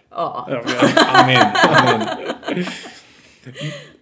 ja. 0.09 0.47
Ja, 0.51 0.61
men- 0.65 1.23
Amen. 1.23 1.47
Amen. 1.69 2.65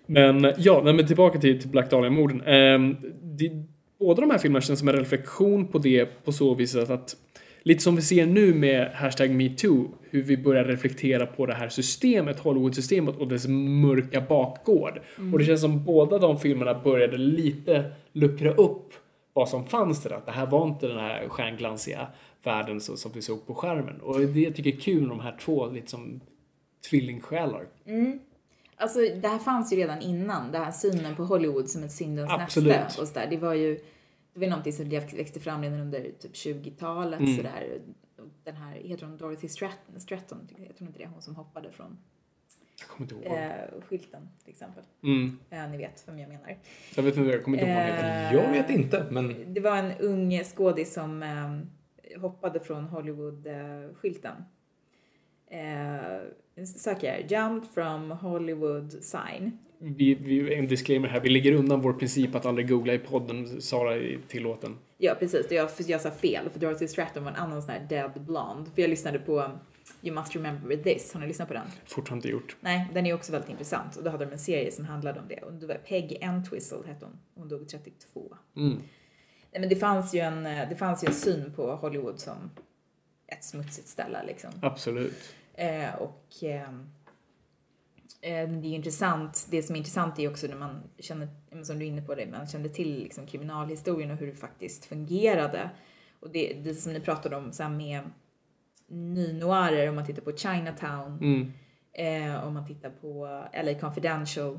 Men 0.08 0.54
ja, 0.58 0.82
men 0.84 1.08
tillbaka 1.08 1.40
till, 1.40 1.60
till 1.62 1.70
Black 1.70 1.90
Dahlia-morden. 1.90 2.38
Det- 3.22 3.52
båda 4.00 4.22
de 4.22 4.32
här 4.32 4.38
filmerna 4.38 4.62
känns 4.62 4.80
som 4.80 4.88
en 4.88 4.96
reflektion 4.96 5.68
på 5.68 5.78
det 5.78 6.06
på 6.26 6.32
så 6.32 6.54
vis 6.54 6.76
att, 6.76 7.16
lite 7.64 7.84
som 7.84 7.96
vi 7.96 8.02
ser 8.02 8.26
nu 8.26 8.54
med 8.54 8.92
hashtag 8.94 9.30
metoo, 9.32 9.88
hur 10.10 10.24
vi 10.24 10.38
börjar 10.38 10.64
reflektera 10.64 11.26
på 11.26 11.46
det 11.46 11.54
här 11.54 11.70
systemet, 11.70 12.40
Hollywood-systemet 12.40 13.18
och 13.18 13.28
dess 13.28 13.48
mörka 13.48 14.22
bakgård. 14.22 15.00
Och 15.34 15.40
det 15.40 15.46
känns 15.46 15.62
som 15.62 15.84
båda 15.86 16.18
de 16.18 16.40
filmerna 16.40 16.74
började 16.84 17.18
lite 17.18 17.84
luckra 18.14 18.52
upp 18.54 18.94
vad 19.34 19.50
som 19.50 19.66
fanns 19.66 20.04
där. 20.04 20.12
Att 20.16 20.26
det 20.26 20.32
här 20.32 20.46
var 20.46 20.68
inte 20.68 20.88
den 20.88 21.00
här 21.00 21.28
stjärnglansiga 21.30 22.08
världen 22.48 22.82
så, 22.82 22.98
som 22.98 23.12
vi 23.12 23.22
såg 23.22 23.48
på 23.48 23.56
skärmen. 23.56 24.02
Och 24.02 24.20
det 24.20 24.40
jag 24.40 24.56
tycker 24.56 24.76
är 24.76 24.80
kul 24.80 25.02
med 25.02 25.10
de 25.10 25.20
här 25.20 25.38
två, 25.40 25.68
lite 25.70 25.92
som 25.92 26.20
tvillingsjälar. 26.90 27.68
Alltså 28.78 29.00
det 29.00 29.28
här 29.28 29.40
fanns 29.40 29.74
ju 29.74 29.78
redan 29.78 30.02
innan, 30.02 30.52
den 30.52 30.64
här 30.64 30.72
synen 30.72 31.16
på 31.16 31.24
Hollywood 31.24 31.70
som 31.70 31.84
ett 31.84 31.92
syndens 31.92 32.30
Absolut. 32.32 32.70
näste 32.76 33.02
och 33.02 33.08
sådär. 33.08 33.28
Det 33.30 33.38
var 33.38 33.54
ju, 33.54 33.76
det 34.34 34.40
var 34.40 34.48
någonting 34.48 34.74
som 34.74 34.90
växte 34.90 35.40
fram 35.40 35.62
redan 35.64 35.80
under 35.80 36.12
typ 36.20 36.34
20-talet 36.34 37.20
Mm. 37.20 37.36
sådär. 37.38 37.80
den 38.44 38.56
här, 38.56 38.74
heter 38.76 39.06
hon 39.06 39.18
Dorothy 39.18 39.48
Stratton? 39.48 40.00
Stratton 40.00 40.48
jag 40.68 40.76
tror 40.78 40.88
inte 40.88 41.00
det 41.00 41.06
är 41.06 41.10
hon 41.10 41.22
som 41.22 41.36
hoppade 41.36 41.72
från 41.72 41.98
Jag 42.80 42.88
kommer 42.88 43.12
inte 43.14 43.28
ihåg. 43.30 43.38
eh, 43.38 43.82
skylten 43.90 44.30
till 44.44 44.50
exempel. 44.52 44.84
Mm. 45.04 45.40
Eh, 45.50 45.70
ni 45.70 45.78
vet 45.78 46.04
vem 46.08 46.20
jag 46.20 46.30
menar. 46.30 46.58
Jag 46.96 47.04
vet 47.04 47.18
inte, 47.18 47.30
jag 47.32 47.44
kommer 47.44 47.58
inte 47.58 47.70
ihåg 47.72 47.82
heter. 47.82 48.34
Jag 48.34 48.52
vet 48.52 48.70
inte, 48.70 49.06
men 49.12 49.54
Det 49.54 49.60
var 49.60 49.78
en 49.78 49.92
ung 50.00 50.44
skådis 50.44 50.94
som 50.94 51.24
eh, 51.24 51.60
hoppade 52.18 52.60
från 52.60 52.84
Hollywood-skylten. 52.84 54.36
Eh, 55.48 56.66
söker. 56.66 57.26
Jumped 57.30 57.70
from 57.74 58.12
Hollywood 58.12 58.92
sign. 58.92 59.58
Vi, 59.78 60.16
vi, 60.16 60.56
en 60.56 60.68
disclaimer 60.68 61.08
här, 61.08 61.20
vi 61.20 61.30
lägger 61.30 61.52
undan 61.52 61.82
vår 61.82 61.94
princip 61.94 62.36
att 62.36 62.46
aldrig 62.46 62.70
googla 62.70 62.94
i 62.94 63.00
podden. 63.00 63.62
Sara 63.62 63.96
är 63.96 64.20
tillåten. 64.28 64.78
Ja, 64.98 65.16
precis. 65.20 65.52
Jag, 65.52 65.70
jag 65.88 66.02
sa 66.02 66.12
fel, 66.12 66.50
för 66.50 66.60
Dorothy 66.60 66.88
Stratton 66.88 67.24
var 67.24 67.32
en 67.32 67.38
annan 67.38 67.62
sån 67.62 67.72
här 67.72 67.88
dead 67.90 68.26
blonde. 68.26 68.72
För 68.76 68.82
jag 68.82 68.90
lyssnade 68.90 69.20
på 69.20 69.52
You 70.02 70.16
must 70.16 70.36
remember 70.36 70.78
this. 70.78 71.14
Har 71.14 71.22
ni 71.22 71.28
lyssnat 71.28 71.48
på 71.48 71.54
den? 71.54 71.68
Fortfarande 71.86 72.28
inte 72.28 72.30
gjort. 72.30 72.56
Nej, 72.62 72.90
den 72.94 73.06
är 73.06 73.14
också 73.14 73.32
väldigt 73.32 73.50
intressant. 73.50 73.96
Och 73.96 74.04
då 74.04 74.10
hade 74.10 74.26
de 74.26 74.32
en 74.32 74.40
serie 74.40 74.72
som 74.72 74.86
handlade 74.86 75.20
om 75.20 75.28
det. 75.28 75.42
Och 75.42 75.54
det 75.54 75.68
var 75.68 75.76
Peg 75.76 76.18
Entwistle 76.22 76.78
hette 76.88 77.06
hon. 77.06 77.18
Hon 77.36 77.50
dog 77.50 77.70
32. 77.70 78.36
Mm. 78.58 78.78
Nej, 79.56 79.60
men 79.60 79.70
det 79.70 79.76
fanns 79.76 80.14
ju 80.14 80.20
en, 80.20 80.46
eh, 80.46 80.70
det 80.70 80.76
fanns 80.76 81.04
ju 81.04 81.08
en 81.08 81.14
syn 81.14 81.54
på 81.56 81.76
Hollywood 81.76 82.20
som 82.20 82.52
ett 83.28 83.44
smutsigt 83.44 83.88
ställe 83.88 84.24
liksom. 84.28 84.50
Absolut. 84.62 85.34
Eh, 85.54 85.96
och 85.96 86.26
ehm, 86.42 86.90
eh, 88.22 88.50
det 88.50 88.68
är 88.68 88.76
intressant, 88.76 89.48
det 89.50 89.64
som 89.64 89.76
är 89.76 89.78
intressant 89.78 90.20
är 90.20 90.30
också 90.32 90.48
när 90.48 90.56
man 90.56 90.84
känner, 91.00 91.28
som 91.64 91.80
du 91.80 91.86
är 91.86 91.90
inne 91.90 92.02
på 92.02 92.16
det, 92.16 92.26
man 92.32 92.48
kände 92.48 92.70
till 92.70 93.00
liksom 93.04 93.26
kriminalhistorien 93.28 94.12
och 94.12 94.18
hur 94.18 94.28
det 94.28 94.36
faktiskt 94.36 94.86
fungerade. 94.86 95.70
Och 96.20 96.30
det, 96.30 96.54
det 96.54 96.74
som 96.74 96.94
ni 96.94 97.00
pratade 97.00 97.36
om 97.36 97.52
så 97.52 97.64
här 97.64 97.70
med 97.70 98.02
nynoirer, 98.88 99.90
om 99.90 99.96
man 99.96 100.06
tittar 100.06 100.22
på 100.22 100.38
Chinatown, 100.38 101.18
Mm. 101.22 101.54
eh, 101.94 102.48
om 102.48 102.54
man 102.54 102.68
tittar 102.68 102.90
på 102.90 103.26
LA 103.64 103.74
Confidential 103.80 104.58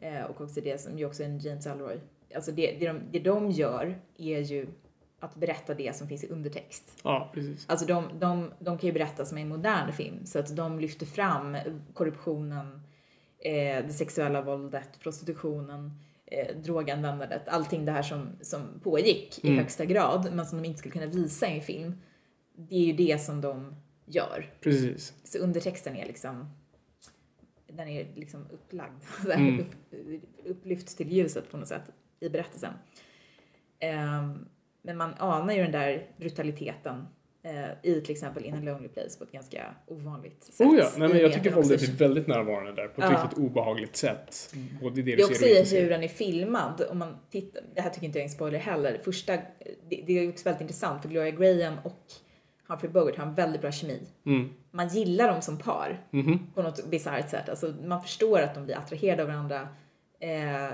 eh, 0.00 0.22
och 0.22 0.40
också 0.40 0.60
det 0.60 0.80
som 0.80 0.98
ju 0.98 1.04
också 1.06 1.22
är 1.22 1.26
en 1.26 1.38
James 1.38 1.66
Ellroy. 1.66 2.00
Alltså 2.34 2.52
det, 2.52 2.76
det, 2.80 2.86
de, 2.86 3.00
det 3.10 3.18
de 3.18 3.50
gör 3.50 3.98
är 4.18 4.38
ju 4.40 4.66
att 5.20 5.34
berätta 5.36 5.74
det 5.74 5.96
som 5.96 6.08
finns 6.08 6.24
i 6.24 6.28
undertext. 6.28 7.00
Ja, 7.04 7.30
precis. 7.34 7.64
Alltså 7.68 7.86
de, 7.86 8.08
de, 8.18 8.50
de 8.58 8.78
kan 8.78 8.86
ju 8.86 8.92
berätta 8.92 9.24
som 9.24 9.38
en 9.38 9.48
modern 9.48 9.92
film 9.92 10.26
så 10.26 10.38
att 10.38 10.56
de 10.56 10.78
lyfter 10.78 11.06
fram 11.06 11.56
korruptionen, 11.94 12.82
eh, 13.38 13.86
det 13.86 13.92
sexuella 13.92 14.42
våldet, 14.42 15.00
prostitutionen, 15.00 15.90
eh, 16.26 16.56
droganvändandet, 16.56 17.48
allting 17.48 17.84
det 17.84 17.92
här 17.92 18.02
som, 18.02 18.28
som 18.40 18.80
pågick 18.82 19.44
i 19.44 19.48
Mm. 19.48 19.58
högsta 19.58 19.84
grad 19.84 20.28
men 20.34 20.46
som 20.46 20.62
de 20.62 20.68
inte 20.68 20.78
skulle 20.78 20.92
kunna 20.92 21.06
visa 21.06 21.46
i 21.48 21.54
en 21.56 21.62
film. 21.62 21.94
Det 22.56 22.74
är 22.76 22.84
ju 22.84 22.92
det 22.92 23.22
som 23.22 23.40
de 23.40 23.74
gör. 24.06 24.50
Precis. 24.60 25.14
Så 25.24 25.38
undertexten 25.38 25.96
är 25.96 26.06
liksom 26.06 26.50
den 27.66 27.88
är 27.88 28.06
liksom 28.14 28.46
upplagd, 28.50 29.02
Mm. 29.34 29.60
upp, 29.60 29.66
upplyft 30.44 30.96
till 30.96 31.12
ljuset 31.12 31.50
på 31.50 31.56
något 31.56 31.68
sätt 31.68 31.82
i 32.22 32.30
berättelsen. 32.30 32.72
Ehm, 33.80 34.44
men 34.82 34.96
man 34.96 35.14
anar 35.18 35.54
ju 35.54 35.62
den 35.62 35.72
där 35.72 36.06
brutaliteten 36.16 37.06
eh, 37.42 37.90
i 37.90 38.00
till 38.00 38.10
exempel 38.12 38.44
In 38.44 38.54
a 38.54 38.60
Lonely 38.62 38.88
Place 38.88 39.18
på 39.18 39.24
ett 39.24 39.32
ganska 39.32 39.74
ovanligt 39.86 40.44
sätt. 40.44 40.66
Oh 40.66 40.76
ja, 40.78 40.90
nej, 40.96 41.08
men 41.08 41.18
jag 41.18 41.32
tycker 41.32 41.50
våldet 41.50 41.82
är 41.82 41.86
väldigt 41.92 42.26
närvarande 42.26 42.72
där 42.72 42.88
på 42.88 43.02
ett 43.02 43.10
Ja. 43.12 43.22
riktigt 43.22 43.38
obehagligt 43.38 43.96
sätt. 43.96 44.54
Både 44.80 44.94
det 44.94 45.02
Det 45.02 45.16
du 45.16 45.22
är 45.22 45.26
också 45.26 45.34
ser 45.42 45.52
och 45.52 45.56
inte 45.58 45.76
i 45.76 45.80
hur 45.82 45.90
den 45.90 46.02
är 46.02 46.08
filmad. 46.08 46.82
Om 46.90 46.98
man 46.98 47.16
tittar, 47.30 47.62
det 47.74 47.80
här 47.80 47.90
tycker 47.90 48.06
inte 48.06 48.18
jag 48.18 48.22
är 48.24 48.28
en 48.28 48.34
spoiler 48.34 48.58
heller. 48.58 48.98
Första, 49.04 49.32
det, 49.88 50.04
det 50.06 50.12
är 50.18 50.28
också 50.28 50.44
väldigt 50.44 50.60
intressant 50.60 51.02
för 51.02 51.08
Gloria 51.08 51.30
Graham 51.30 51.78
och 51.84 52.00
Humphrey 52.68 52.90
Bogart 52.92 53.16
har 53.16 53.26
en 53.26 53.34
väldigt 53.34 53.60
bra 53.60 53.72
kemi. 53.72 54.00
Mm. 54.26 54.50
Man 54.70 54.88
gillar 54.88 55.28
dem 55.32 55.42
som 55.42 55.58
par 55.58 56.06
Mhm. 56.10 56.38
på 56.54 56.62
något 56.62 56.86
bisarrt 56.90 57.30
sätt. 57.30 57.48
Alltså, 57.48 57.74
man 57.84 58.02
förstår 58.02 58.40
att 58.40 58.54
de 58.54 58.64
blir 58.64 58.76
attraherade 58.76 59.22
av 59.22 59.28
varandra. 59.28 59.68
Eh, 60.20 60.70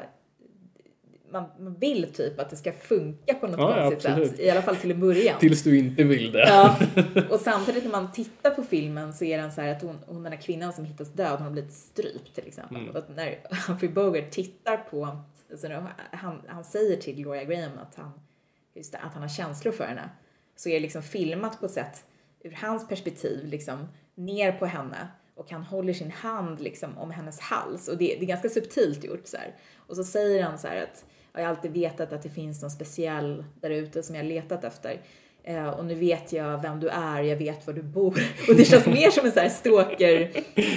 man, 1.31 1.75
vill 1.79 2.13
typ 2.13 2.41
att 2.41 2.51
det 2.51 2.57
ska 2.57 2.73
funka 2.73 3.35
på 3.35 3.47
något 3.47 3.59
Ja, 3.59 3.77
ja, 3.77 3.83
konstigt 3.83 4.11
absolut. 4.11 4.31
sätt. 4.31 4.41
I 4.41 4.51
alla 4.51 4.63
fall 4.63 4.77
till 4.77 4.91
en 4.91 5.01
början. 5.01 5.39
Tills 5.41 5.63
du 5.63 5.79
inte 5.79 6.05
vill 6.05 6.33
det. 6.33 6.49
Ja, 6.49 6.79
och 7.31 7.41
samtidigt 7.41 7.85
när 7.85 7.91
man 7.91 8.13
tittar 8.13 8.51
på 8.51 8.63
filmen 8.63 9.15
så 9.15 9.25
är 9.25 9.39
den 9.39 9.53
så 9.53 9.61
att 9.61 9.83
hon, 9.83 9.99
hon 10.07 10.23
den 10.23 10.33
här 10.33 10.41
kvinnan 10.41 10.73
som 10.73 10.85
hittas 10.85 11.13
död, 11.13 11.31
hon 11.31 11.43
har 11.43 11.51
blivit 11.51 11.73
strypt 11.73 12.35
till 12.35 12.47
exempel. 12.47 12.77
Mm. 12.77 12.97
Och 12.97 13.05
när 13.17 13.39
Humphrey 13.67 13.91
Bogart 13.91 14.31
tittar 14.31 14.77
på, 14.77 15.19
alltså 15.51 15.69
han, 16.11 16.43
han 16.47 16.65
säger 16.65 16.97
till 16.97 17.15
Gloria 17.15 17.45
Graham 17.45 17.79
att 17.79 17.95
han, 17.95 18.11
just 18.75 18.93
det, 18.93 18.99
att 18.99 19.13
han 19.13 19.23
har 19.23 19.29
känslor 19.29 19.73
för 19.73 19.85
henne, 19.85 20.11
så 20.57 20.69
är 20.69 20.75
det 20.75 20.81
liksom 20.81 21.03
filmat 21.03 21.61
på 21.61 21.69
sätt 21.69 22.05
ur 22.43 22.59
hans 22.61 22.89
perspektiv, 22.89 23.47
liksom 23.47 23.89
ner 24.15 24.53
på 24.53 24.67
henne 24.67 25.09
och 25.39 25.51
han 25.51 25.63
håller 25.63 25.93
sin 25.93 26.11
hand 26.11 26.61
liksom 26.61 26.99
om 26.99 27.11
hennes 27.11 27.41
hals 27.41 27.89
och 27.89 27.99
det, 27.99 28.05
det 28.05 28.25
är 28.25 28.27
ganska 28.27 28.49
subtilt 28.49 29.05
gjort 29.05 29.27
så 29.27 29.37
här. 29.37 29.55
Och 29.87 29.97
så 29.97 30.05
säger 30.05 30.43
han 30.43 30.59
så 30.59 30.69
här 30.69 30.83
att 30.83 31.05
jag 31.39 31.49
har 31.49 31.57
alltid 31.57 31.71
vetat 31.71 32.13
att 32.13 32.23
det 32.23 32.29
finns 32.29 32.63
någon 32.63 32.71
speciell 32.71 33.45
där 33.61 33.71
ute 33.71 34.03
som 34.03 34.15
jag 34.15 34.23
har 34.23 34.29
letat 34.29 34.65
efter. 34.65 35.01
Eh, 35.45 35.69
och 35.69 35.85
nu 35.85 35.95
vet 35.95 36.33
jag 36.33 36.63
vem 36.63 36.81
du 36.81 36.89
är, 36.89 37.23
jag 37.23 37.37
vet 37.37 37.67
var 37.67 37.75
du 37.75 37.83
bor. 37.83 38.21
Och 38.49 38.55
det 38.57 38.65
känns 38.65 38.87
mer 38.87 39.11
som 39.11 39.27
en 39.27 39.33
så 39.33 39.41
här 39.41 39.49
stråker... 39.49 40.31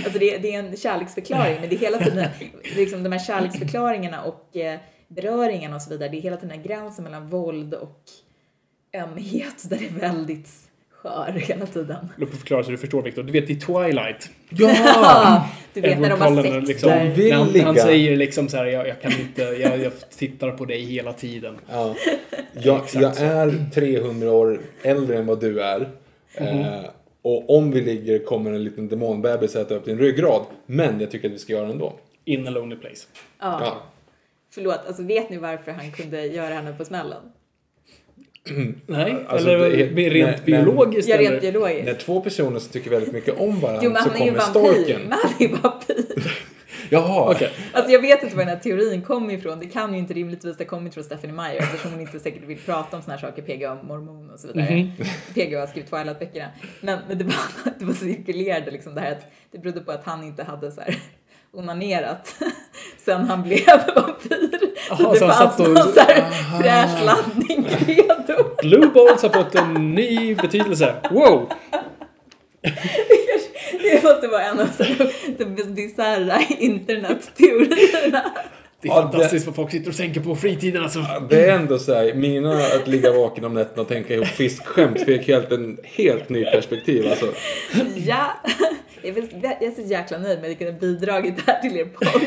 alltså 0.03 0.19
det, 0.19 0.37
det 0.37 0.55
är 0.55 0.59
en 0.59 0.77
kärleksförklaring 0.77 1.59
men 1.59 1.69
det 1.69 1.75
är 1.75 1.79
hela 1.79 1.97
tiden, 1.97 2.27
liksom 2.75 3.03
de 3.03 3.11
här 3.11 3.19
kärleksförklaringarna 3.19 4.23
och 4.23 4.57
eh, 4.57 4.79
beröringarna 5.07 5.75
och 5.75 5.81
så 5.81 5.89
vidare, 5.89 6.09
det 6.09 6.17
är 6.17 6.21
hela 6.21 6.37
tiden 6.37 6.49
den 6.49 6.57
här 6.57 6.65
gränsen 6.65 7.03
mellan 7.03 7.27
våld 7.27 7.73
och 7.73 8.01
ömhet 8.93 9.69
där 9.69 9.77
det 9.77 9.85
är 9.85 9.99
väldigt 9.99 10.70
skör 11.03 11.31
hela 11.31 11.65
tiden. 11.65 12.09
Låt 12.17 12.29
mig 12.29 12.37
förklara 12.37 12.63
så 12.63 12.71
du 12.71 12.77
förstår 12.77 13.01
Viktor. 13.01 13.23
Du 13.23 13.31
vet 13.31 13.49
i 13.49 13.55
Twilight. 13.55 14.29
Ja! 14.49 15.47
du 15.73 15.81
vet 15.81 15.99
när 15.99 16.09
de 16.09 16.15
Edward 16.15 16.33
har 16.33 16.43
sex 16.43 16.67
liksom, 16.67 16.89
där. 16.89 17.33
han, 17.33 17.59
han 17.59 17.75
säger 17.75 18.15
liksom 18.15 18.49
så 18.49 18.57
här, 18.57 18.65
jag, 18.65 18.87
jag 18.87 19.01
kan 19.01 19.11
inte, 19.11 19.41
jag, 19.41 19.79
jag 19.79 19.91
tittar 20.17 20.51
på 20.51 20.65
dig 20.65 20.81
hela 20.81 21.13
tiden. 21.13 21.55
Ja. 21.69 21.95
Jag, 22.53 22.81
jag 22.93 23.17
är 23.17 23.71
300 23.73 24.31
år 24.31 24.61
äldre 24.83 25.17
än 25.17 25.25
vad 25.25 25.39
du 25.39 25.61
är. 25.61 25.89
Eh, 26.33 26.85
och 27.21 27.57
om 27.57 27.71
vi 27.71 27.81
ligger 27.81 28.25
kommer 28.25 28.51
en 28.51 28.63
liten 28.63 28.87
demonbebis 28.87 29.55
äta 29.55 29.75
upp 29.75 29.85
din 29.85 29.99
ryggrad. 29.99 30.41
Men 30.65 30.99
jag 30.99 31.11
tycker 31.11 31.27
att 31.27 31.33
vi 31.33 31.39
ska 31.39 31.53
göra 31.53 31.65
det 31.65 31.71
ändå. 31.71 31.93
In 32.25 32.47
a 32.47 32.49
lonely 32.49 32.75
place. 32.75 33.07
Ja. 33.39 33.59
Ja. 33.61 33.81
Förlåt, 34.53 34.79
alltså 34.87 35.03
vet 35.03 35.29
ni 35.29 35.37
varför 35.37 35.71
han 35.71 35.91
kunde 35.91 36.25
göra 36.25 36.53
henne 36.53 36.73
på 36.73 36.85
smällen? 36.85 37.21
Nej, 38.87 39.15
Alltså, 39.27 39.49
eller 39.49 39.69
det 39.69 40.05
är- 40.05 40.09
rent 40.09 40.37
nej, 40.37 40.45
biologiskt 40.45 41.09
Ja, 41.09 41.15
eller? 41.15 41.31
rent 41.31 41.41
biologiskt. 41.41 41.85
När 41.85 41.93
två 41.93 42.21
personer 42.21 42.59
som 42.59 42.71
tycker 42.71 42.89
väldigt 42.89 43.13
mycket 43.13 43.39
om 43.39 43.59
varandra 43.59 43.81
Jo, 43.83 43.91
men 43.91 44.03
så 44.03 44.09
kommer 44.09 44.39
storken. 44.39 45.01
Men 45.01 45.17
han 45.23 45.31
är 45.39 45.41
ju 45.41 45.47
vampyr. 45.47 46.05
Jaha. 46.89 47.31
Okej. 47.31 47.51
Alltså 47.73 47.91
jag 47.91 48.01
vet 48.01 48.23
inte 48.23 48.35
var 48.35 48.43
den 48.45 48.53
här 48.55 48.63
teorin 48.63 49.01
kommer 49.01 49.33
ifrån. 49.33 49.59
Det 49.59 49.65
kan 49.65 49.93
ju 49.93 49.99
inte 49.99 50.13
rimligtvis 50.13 50.57
ha 50.57 50.65
kommit 50.65 50.93
från 50.93 51.03
Stephanie 51.03 51.35
Meyer 51.35 51.59
eftersom 51.59 51.91
hon 51.91 52.01
inte 52.01 52.19
säkert 52.19 52.43
vill 52.43 52.57
prata 52.57 52.95
om 52.97 53.01
såna 53.03 53.15
här 53.17 53.21
saker, 53.21 53.41
PGA 53.41 53.71
om 53.71 53.87
mormon 53.87 54.29
och 54.29 54.39
så 54.39 54.47
vidare. 54.47 54.75
Mhm. 54.75 54.91
PGA 55.33 55.59
har 55.59 55.67
skrivit 55.67 55.91
Twilight-böckerna. 55.91 56.47
Men, 56.81 56.99
men 57.07 57.17
det, 57.17 57.23
var, 57.23 57.33
det 57.79 57.85
var 57.85 57.93
cirkulerade 57.93 58.71
liksom 58.71 58.95
det 58.95 59.01
här 59.01 59.11
att 59.11 59.25
det 59.51 59.57
berodde 59.57 59.79
på 59.81 59.91
att 59.91 60.03
han 60.03 60.23
inte 60.23 60.43
hade 60.43 60.71
så 60.71 60.81
här 60.81 60.95
onanerat 61.53 62.35
sen 63.05 63.21
han 63.25 63.43
blev 63.43 63.65
vampyr. 63.95 64.49
Så 64.87 65.03
Jaha, 65.03 65.13
det 65.13 65.19
så 65.19 65.27
fanns 65.27 65.37
satt 65.37 65.59
och- 65.59 65.69
någon 65.69 65.93
så 65.93 65.99
här 65.99 66.29
fräsch 66.61 67.05
laddning 67.05 67.67
redo. 67.87 68.43
Blue 68.61 68.87
balls 68.93 69.21
har 69.23 69.29
fått 69.29 69.55
en 69.55 69.95
ny 69.95 70.35
betydelse. 70.35 70.95
Wow! 71.11 71.49
Det 73.81 74.03
måste 74.03 74.27
vara 74.27 74.43
en 74.43 74.59
av 74.59 74.67
så 74.77 74.83
de 75.37 75.45
bisarra 75.75 76.41
internetteorierna. 76.59 78.31
Det 78.81 78.87
är 78.87 78.91
Ja, 78.93 79.01
fantastiskt 79.01 79.45
vad 79.45 79.55
folk 79.55 79.71
sitter 79.71 79.89
och 79.89 79.97
tänker 79.97 80.21
på 80.21 80.35
fritiden 80.35 80.83
alltså. 80.83 81.05
Det 81.29 81.45
är 81.45 81.55
ändå 81.55 81.79
så 81.79 81.93
här, 81.93 82.13
mina 82.13 82.53
att 82.53 82.87
ligga 82.87 83.11
vaken 83.11 83.45
om 83.45 83.53
nätterna 83.53 83.81
och 83.81 83.87
tänka 83.87 84.13
ihop 84.13 84.27
fiskskämt 84.27 85.01
fick 85.05 85.27
helt 85.27 85.51
en 85.51 85.77
helt 85.83 86.29
ny 86.29 86.45
perspektiv 86.45 87.07
alltså. 87.11 87.27
Ja, 87.95 88.25
jag 89.03 89.17
är, 89.17 89.71
så 89.75 89.81
jäkla 89.81 90.17
nöjd 90.17 90.41
med 90.41 90.51
att 90.51 90.57
kunde 90.57 90.73
bidragit 90.73 91.35
här 91.47 91.61
till 91.61 91.77
er 91.77 91.85
podd. 91.85 92.21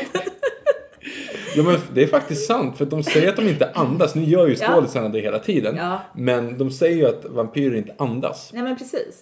Ja, 1.55 1.63
men 1.63 1.77
det 1.93 2.03
är 2.03 2.07
faktiskt 2.07 2.47
sant, 2.47 2.77
för 2.77 2.85
de 2.85 3.03
säger 3.03 3.29
att 3.29 3.35
de 3.35 3.47
inte 3.49 3.69
andas. 3.73 4.15
Nu 4.15 4.23
gör 4.23 4.47
ju 4.47 4.55
Ja. 4.59 4.67
skådisarna 4.67 5.09
det 5.09 5.19
hela 5.19 5.39
tiden. 5.39 5.75
Ja. 5.75 6.01
Men 6.15 6.57
de 6.57 6.71
säger 6.71 6.95
ju 6.97 7.05
att 7.07 7.25
vampyrer 7.25 7.75
inte 7.75 7.93
andas. 7.97 8.49
Nej 8.53 8.63
men 8.63 8.77
precis. 8.77 9.21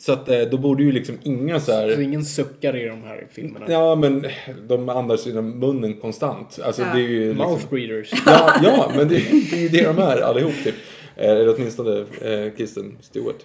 Så 0.00 0.12
att 0.12 0.28
eh, 0.28 0.40
då 0.40 0.58
borde 0.58 0.82
ju 0.82 0.92
liksom 0.92 1.18
inga 1.22 1.60
så 1.60 1.66
Så 1.66 1.72
här... 1.72 2.00
ingen 2.00 2.24
suckar 2.24 2.76
i 2.76 2.84
de 2.88 3.02
här 3.02 3.26
filmerna. 3.32 3.66
Ja, 3.68 3.94
men 3.94 4.26
de 4.68 4.88
andas 4.88 5.26
genom 5.26 5.58
munnen 5.58 5.94
konstant. 6.00 6.58
Alltså 6.64 6.82
Ja. 6.82 6.88
det 6.94 6.98
är 7.00 7.08
ju 7.08 7.28
liksom... 7.34 7.50
Mouth 7.50 7.68
breeders. 7.70 8.12
Ja, 8.26 8.52
ja, 8.62 8.92
men 8.96 9.08
det, 9.08 9.14
det 9.50 9.52
är 9.56 9.60
ju 9.60 9.68
det 9.68 9.84
de 9.84 9.98
är 9.98 10.20
allihop 10.20 10.54
typ. 10.64 10.74
Eh, 11.18 11.30
Eller 11.30 11.54
åtminstone 11.54 12.04
eh, 12.22 12.52
Kristen 12.56 12.96
Stewart. 13.00 13.36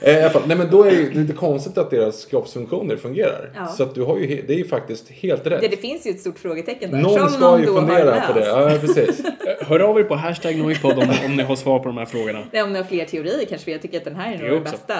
Eh, 0.00 0.18
I 0.18 0.22
alla 0.22 0.30
fall, 0.30 0.42
nej 0.46 0.56
men 0.56 0.70
då 0.70 0.82
är 0.84 0.90
det 0.90 1.10
lite 1.20 1.32
konstigt 1.32 1.78
att 1.78 1.90
deras 1.90 2.24
kroppsfunktioner 2.24 2.96
fungerar. 2.96 3.50
Ja. 3.54 3.66
Så 3.66 3.82
att 3.82 3.94
du 3.94 4.02
har 4.02 4.18
ju, 4.18 4.42
det 4.46 4.54
är 4.54 4.58
ju 4.58 4.64
faktiskt 4.64 5.10
helt 5.10 5.46
rätt. 5.46 5.60
Det, 5.60 5.68
det 5.68 5.76
finns 5.76 6.06
ju 6.06 6.10
ett 6.10 6.20
stort 6.20 6.38
frågetecken 6.38 6.90
där. 6.90 6.98
Någon 6.98 7.18
som 7.18 7.28
ska 7.28 7.50
någon 7.50 7.60
ju 7.60 7.66
fundera 7.66 8.20
på 8.20 8.38
det. 8.38 8.46
Ja, 8.46 8.78
precis. 8.80 9.22
hör 9.60 9.80
av 9.80 9.98
er 9.98 10.04
på 10.04 10.14
hashtag 10.14 10.56
Noipod 10.56 10.98
om, 10.98 11.12
om 11.26 11.36
ni 11.36 11.42
har 11.42 11.56
svar 11.56 11.78
på 11.78 11.84
de 11.84 11.98
här 11.98 12.06
frågorna. 12.06 12.44
Nej, 12.52 12.62
om 12.62 12.72
ni 12.72 12.78
har 12.78 12.84
fler 12.84 13.04
teorier 13.04 13.44
kanske, 13.48 13.64
för 13.64 13.72
jag 13.72 13.82
tycker 13.82 13.98
att 13.98 14.04
den 14.04 14.16
här 14.16 14.34
är 14.34 14.38
nog 14.38 14.50
den 14.50 14.62
bästa. 14.62 14.94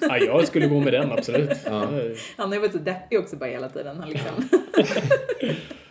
Ja, 0.00 0.18
jag 0.18 0.46
skulle 0.46 0.66
gå 0.66 0.80
med 0.80 0.92
den, 0.92 1.12
absolut. 1.12 1.50
Ja, 1.64 1.88
Han 2.36 2.48
har 2.48 2.54
ju 2.54 2.60
varit 2.60 2.72
så 2.72 2.78
deppig 2.78 3.18
också 3.18 3.36
bara 3.36 3.50
hela 3.50 3.68
tiden. 3.68 3.96
Han 3.96 4.08
liksom. 4.08 4.48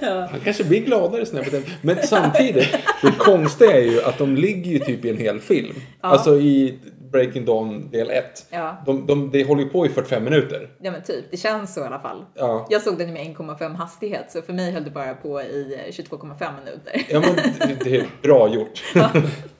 ja. 0.00 0.28
Han 0.30 0.40
kanske 0.44 0.64
blir 0.64 0.80
gladare 0.80 1.26
snäppet. 1.26 1.66
Men 1.82 1.96
samtidigt, 2.02 2.78
det 3.02 3.12
konstiga 3.18 3.72
är 3.72 3.82
ju 3.82 4.02
att 4.02 4.18
de 4.18 4.36
ligger 4.36 4.70
ju 4.70 4.78
typ 4.78 5.04
i 5.04 5.10
en 5.10 5.18
hel 5.18 5.40
film. 5.40 5.74
Alltså 6.00 6.36
i 6.38 6.78
Breaking 7.12 7.44
Dawn 7.44 7.90
del 7.90 8.10
1. 8.10 8.46
Ja. 8.50 8.82
De, 8.86 9.06
de, 9.06 9.30
det 9.30 9.44
håller 9.44 9.62
ju 9.62 9.68
på 9.68 9.86
i 9.86 9.88
45 9.88 10.24
minuter. 10.24 10.70
Ja 10.80 10.90
men 10.90 11.02
typ, 11.02 11.24
det 11.30 11.36
känns 11.36 11.74
så 11.74 11.80
i 11.80 11.84
alla 11.84 11.98
fall. 11.98 12.24
Ja. 12.34 12.66
Jag 12.70 12.82
såg 12.82 12.98
den 12.98 13.12
med 13.12 13.36
1,5 13.36 13.74
hastighet 13.74 14.30
så 14.30 14.42
för 14.42 14.52
mig 14.52 14.72
höll 14.72 14.84
det 14.84 14.90
bara 14.90 15.14
på 15.14 15.42
i 15.42 15.78
eh, 15.88 15.92
22,5 15.92 16.50
minuter. 16.64 17.02
Ja 17.08 17.20
men 17.20 17.36
det, 17.68 17.84
det 17.84 17.96
är 17.96 18.06
bra 18.22 18.48
gjort. 18.48 18.82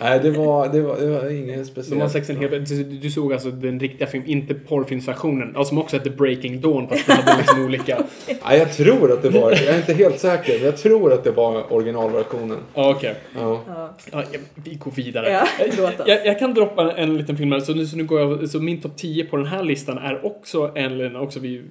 Nej, 0.00 0.20
det 0.22 0.30
var, 0.30 0.68
det 0.68 0.80
var, 0.82 0.96
det 0.96 1.06
var 1.06 1.30
inget 1.30 1.46
De 1.46 1.56
har 1.56 1.64
speciellt. 1.64 2.12
sex 2.12 2.30
en 2.30 2.36
hel, 2.36 2.64
du, 2.64 2.84
du 2.84 3.10
såg 3.10 3.32
alltså 3.32 3.50
den 3.50 3.80
riktiga 3.80 4.06
film, 4.08 4.24
inte 4.26 4.54
porrfilmsversionen, 4.54 5.52
ja, 5.54 5.64
som 5.64 5.78
också 5.78 5.96
hette 5.96 6.10
Breaking 6.10 6.60
Dawn 6.60 6.88
fast 6.88 7.06
det 7.06 7.12
hade 7.12 7.38
liksom 7.38 7.64
olika... 7.64 7.98
Nej, 8.46 8.58
jag 8.58 8.72
tror 8.72 9.12
att 9.12 9.22
det 9.22 9.30
var, 9.30 9.50
jag 9.50 9.62
är 9.66 9.76
inte 9.76 9.94
helt 9.94 10.18
säker, 10.18 10.54
men 10.54 10.64
jag 10.64 10.76
tror 10.76 11.12
att 11.12 11.24
det 11.24 11.30
var 11.30 11.72
originalversionen. 11.72 12.58
Ja, 12.74 12.90
okej. 12.96 13.14
Ja. 13.34 13.62
Ja, 13.66 13.94
ja, 14.12 14.38
vi 14.54 14.74
går 14.74 14.90
vidare. 14.90 15.30
Ja, 15.30 15.46
låt 15.78 16.00
oss. 16.00 16.06
Jag, 16.08 16.26
jag 16.26 16.38
kan 16.38 16.54
droppa 16.54 16.92
en 16.92 17.16
liten 17.16 17.36
film 17.36 17.52
här. 17.52 17.60
Så 17.60 17.74
nu, 17.74 17.86
så 17.86 17.96
nu 17.96 18.04
går 18.04 18.20
jag, 18.20 18.48
så 18.48 18.60
min 18.60 18.80
topp 18.80 18.96
10 18.96 19.24
på 19.24 19.36
den 19.36 19.46
här 19.46 19.62
listan 19.62 19.98
är 19.98 20.26
också 20.26 20.72
en, 20.74 21.16
också 21.16 21.40
vi, 21.40 21.62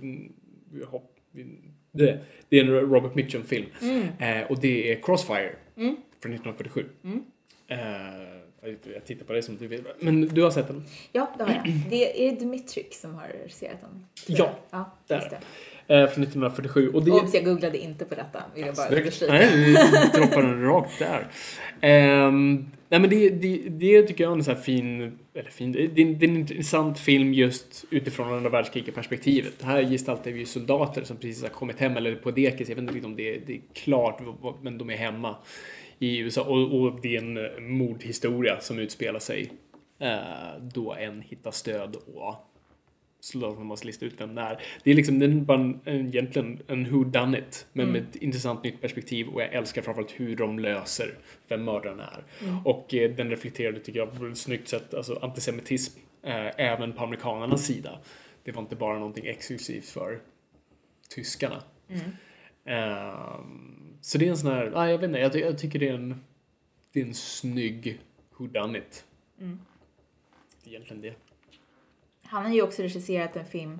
vi 0.71 0.83
hopp, 0.91 1.11
vi, 1.33 1.45
det, 1.91 2.19
det 2.49 2.59
är 2.59 2.63
en 2.63 2.71
Robert 2.71 3.15
Mitchum-film. 3.15 3.65
Eh, 4.19 4.51
och 4.51 4.59
det 4.59 4.91
är 4.91 5.01
Crossfire 5.01 5.51
från 5.75 6.33
1947. 6.33 6.85
Eh, 7.03 7.09
jag- 7.67 8.75
jag 8.95 9.05
tittar 9.05 9.25
på 9.25 9.33
dig 9.33 9.41
som 9.43 9.57
du 9.57 9.67
vill. 9.67 9.83
Men 9.99 10.21
du 10.27 10.41
har 10.43 10.51
sett 10.51 10.67
den? 10.67 10.83
Ja, 11.11 11.31
det 11.37 11.43
har 11.43 11.51
jag. 11.51 11.73
Det 11.89 12.27
är 12.27 12.35
Dimitrik 12.39 12.93
som 12.95 13.15
har 13.15 13.27
regisserat 13.27 13.81
den. 13.81 14.05
Ja, 14.27 14.55
ja 14.69 14.91
där. 15.07 15.15
just 15.15 15.29
det. 15.29 15.37
Eh, 15.87 15.99
från 16.09 16.23
1947. 16.23 16.89
Och 16.89 17.03
det, 17.05 17.11
Obs, 17.11 17.33
jag 17.33 17.45
googlade 17.45 17.77
inte 17.77 18.05
på 18.05 18.15
detta. 18.15 18.43
Vill 18.55 18.65
jag 18.65 18.75
bara 18.75 18.87
understryka. 18.89 19.33
Nej, 19.33 19.49
vi 19.65 19.73
droppar 20.19 20.41
den 20.41 20.61
rakt 20.63 20.99
där. 20.99 21.27
Ehm, 21.81 22.65
nej 22.89 22.99
men 22.99 23.09
det, 23.09 23.29
det, 23.29 23.57
det 23.69 24.03
tycker 24.03 24.23
jag 24.23 24.31
är 24.33 24.37
en 24.37 24.41
här 24.45 24.55
fin, 24.55 25.19
eller 25.33 25.49
fin, 25.49 25.71
det, 25.71 25.87
det 25.87 26.01
är 26.01 26.29
en 26.29 26.35
intressant 26.35 26.99
film 26.99 27.33
just 27.33 27.85
utifrån 27.89 28.33
andra 28.33 28.49
världskriget-perspektivet. 28.49 29.61
Här 29.63 29.83
gestaltar 29.83 30.31
vi 30.31 30.39
ju 30.39 30.45
soldater 30.45 31.03
som 31.03 31.17
precis 31.17 31.41
har 31.41 31.49
kommit 31.49 31.79
hem, 31.79 31.97
eller 31.97 32.15
på 32.15 32.31
dekis, 32.31 32.69
jag 32.69 32.75
vet 32.75 32.91
inte 32.95 33.05
om 33.07 33.15
det, 33.15 33.37
det 33.47 33.53
är 33.53 33.61
klart, 33.73 34.21
men 34.61 34.77
de 34.77 34.89
är 34.89 34.97
hemma 34.97 35.35
i 35.99 36.17
USA. 36.17 36.41
Och, 36.41 36.81
och 36.81 37.01
det 37.01 37.15
är 37.15 37.21
en 37.21 37.37
eh, 37.37 37.59
mordhistoria 37.59 38.59
som 38.59 38.79
utspelar 38.79 39.19
sig 39.19 39.51
eh, 39.99 40.61
då 40.61 40.93
en 40.93 41.21
hittar 41.21 41.51
stöd 41.51 41.95
och 41.95 42.35
soldaterna 43.19 43.63
måste 43.63 43.87
lista 43.87 44.05
ut 44.05 44.21
vem 44.21 44.35
det 44.35 44.41
är. 44.41 44.61
Det 44.83 44.91
är 44.91 44.95
liksom, 44.95 45.19
den 45.19 45.31
är 45.31 45.41
bara 45.41 45.59
en, 45.59 45.79
en, 45.85 46.07
egentligen 46.07 46.59
en 46.67 46.91
who 46.91 47.03
done 47.03 47.39
it 47.39 47.67
men 47.73 47.91
med 47.91 48.01
ett 48.01 48.15
intressant 48.15 48.63
nytt 48.63 48.81
perspektiv 48.81 49.27
och 49.27 49.41
jag 49.41 49.53
älskar 49.53 49.81
framförallt 49.81 50.11
hur 50.11 50.35
de 50.35 50.59
löser 50.59 51.17
vem 51.47 51.63
mördaren 51.63 51.99
är. 51.99 52.23
Och 52.65 52.93
eh, 52.93 53.11
den 53.11 53.29
reflekterade, 53.29 53.79
tycker 53.79 53.99
jag, 53.99 54.19
på 54.19 54.25
ett 54.25 54.37
snyggt 54.37 54.67
sätt, 54.67 54.93
alltså 54.93 55.19
antisemitism 55.21 55.99
eh, 56.23 56.51
även 56.57 56.93
på 56.93 57.03
amerikanernas 57.03 57.65
sida. 57.65 57.99
Det 58.43 58.51
var 58.51 58.61
inte 58.61 58.75
bara 58.75 58.99
någonting 58.99 59.25
exklusivt 59.25 59.89
för 59.89 60.19
tyskarna. 61.09 61.63
Ehm, 62.65 63.84
så 64.05 64.17
det 64.17 64.25
är 64.25 64.29
en 64.29 64.37
sån 64.37 64.51
här, 64.51 64.69
nej 64.69 64.91
jag 64.91 64.97
vet 64.97 65.07
inte, 65.07 65.19
jag, 65.19 65.35
jag 65.35 65.57
tycker 65.57 65.79
det 65.79 65.89
är 65.89 65.93
en, 65.93 66.23
det 66.91 67.01
är 67.01 67.05
en 67.05 67.13
snygg 67.13 67.99
who 68.37 68.47
done 68.47 68.77
it. 68.77 69.05
Egentligen 70.65 71.01
det. 71.01 71.15
Han 72.23 72.45
har 72.45 72.53
ju 72.53 72.61
också 72.61 72.81
regisserat 72.81 73.35
en 73.35 73.45
film, 73.45 73.79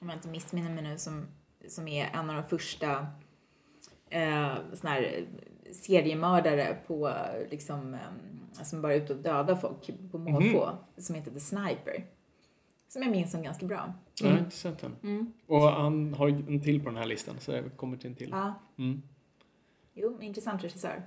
om 0.00 0.08
jag 0.08 0.16
inte 0.16 0.28
missminner 0.28 0.70
mig 0.70 0.84
nu, 0.84 0.98
som, 0.98 1.26
som 1.68 1.88
är 1.88 2.10
en 2.14 2.30
av 2.30 2.36
de 2.36 2.44
första 2.44 3.06
eh, 4.10 4.54
sån 4.72 4.90
här 4.90 5.24
seriemördare 5.72 6.76
på 6.86 7.12
liksom, 7.50 7.94
eh, 7.94 8.62
som 8.62 8.82
bara 8.82 8.94
är 8.94 8.96
ute 8.96 9.14
och 9.14 9.22
dödar 9.22 9.56
folk 9.56 10.10
på 10.12 10.18
måfå, 10.18 10.70
som 10.96 11.14
heter 11.14 11.30
The 11.30 11.40
Sniper. 11.40 12.06
Som 12.88 13.02
jag 13.02 13.10
minns 13.10 13.30
som 13.30 13.42
ganska 13.42 13.66
bra. 13.66 13.94
Jag 14.20 14.30
har 14.30 14.38
inte 14.38 14.56
sett 14.56 14.78
den. 14.78 15.32
Och 15.46 15.62
han 15.62 16.14
har 16.14 16.28
en 16.28 16.60
till 16.60 16.80
på 16.80 16.88
den 16.88 16.98
här 16.98 17.06
listan, 17.06 17.34
så 17.40 17.52
jag 17.52 17.76
kommer 17.76 17.96
till 17.96 18.10
en 18.10 18.16
till. 18.16 18.30
Ja. 18.30 18.54
Mm. 18.78 19.02
Jo, 19.98 20.18
intressant 20.20 20.64
regissör. 20.64 21.02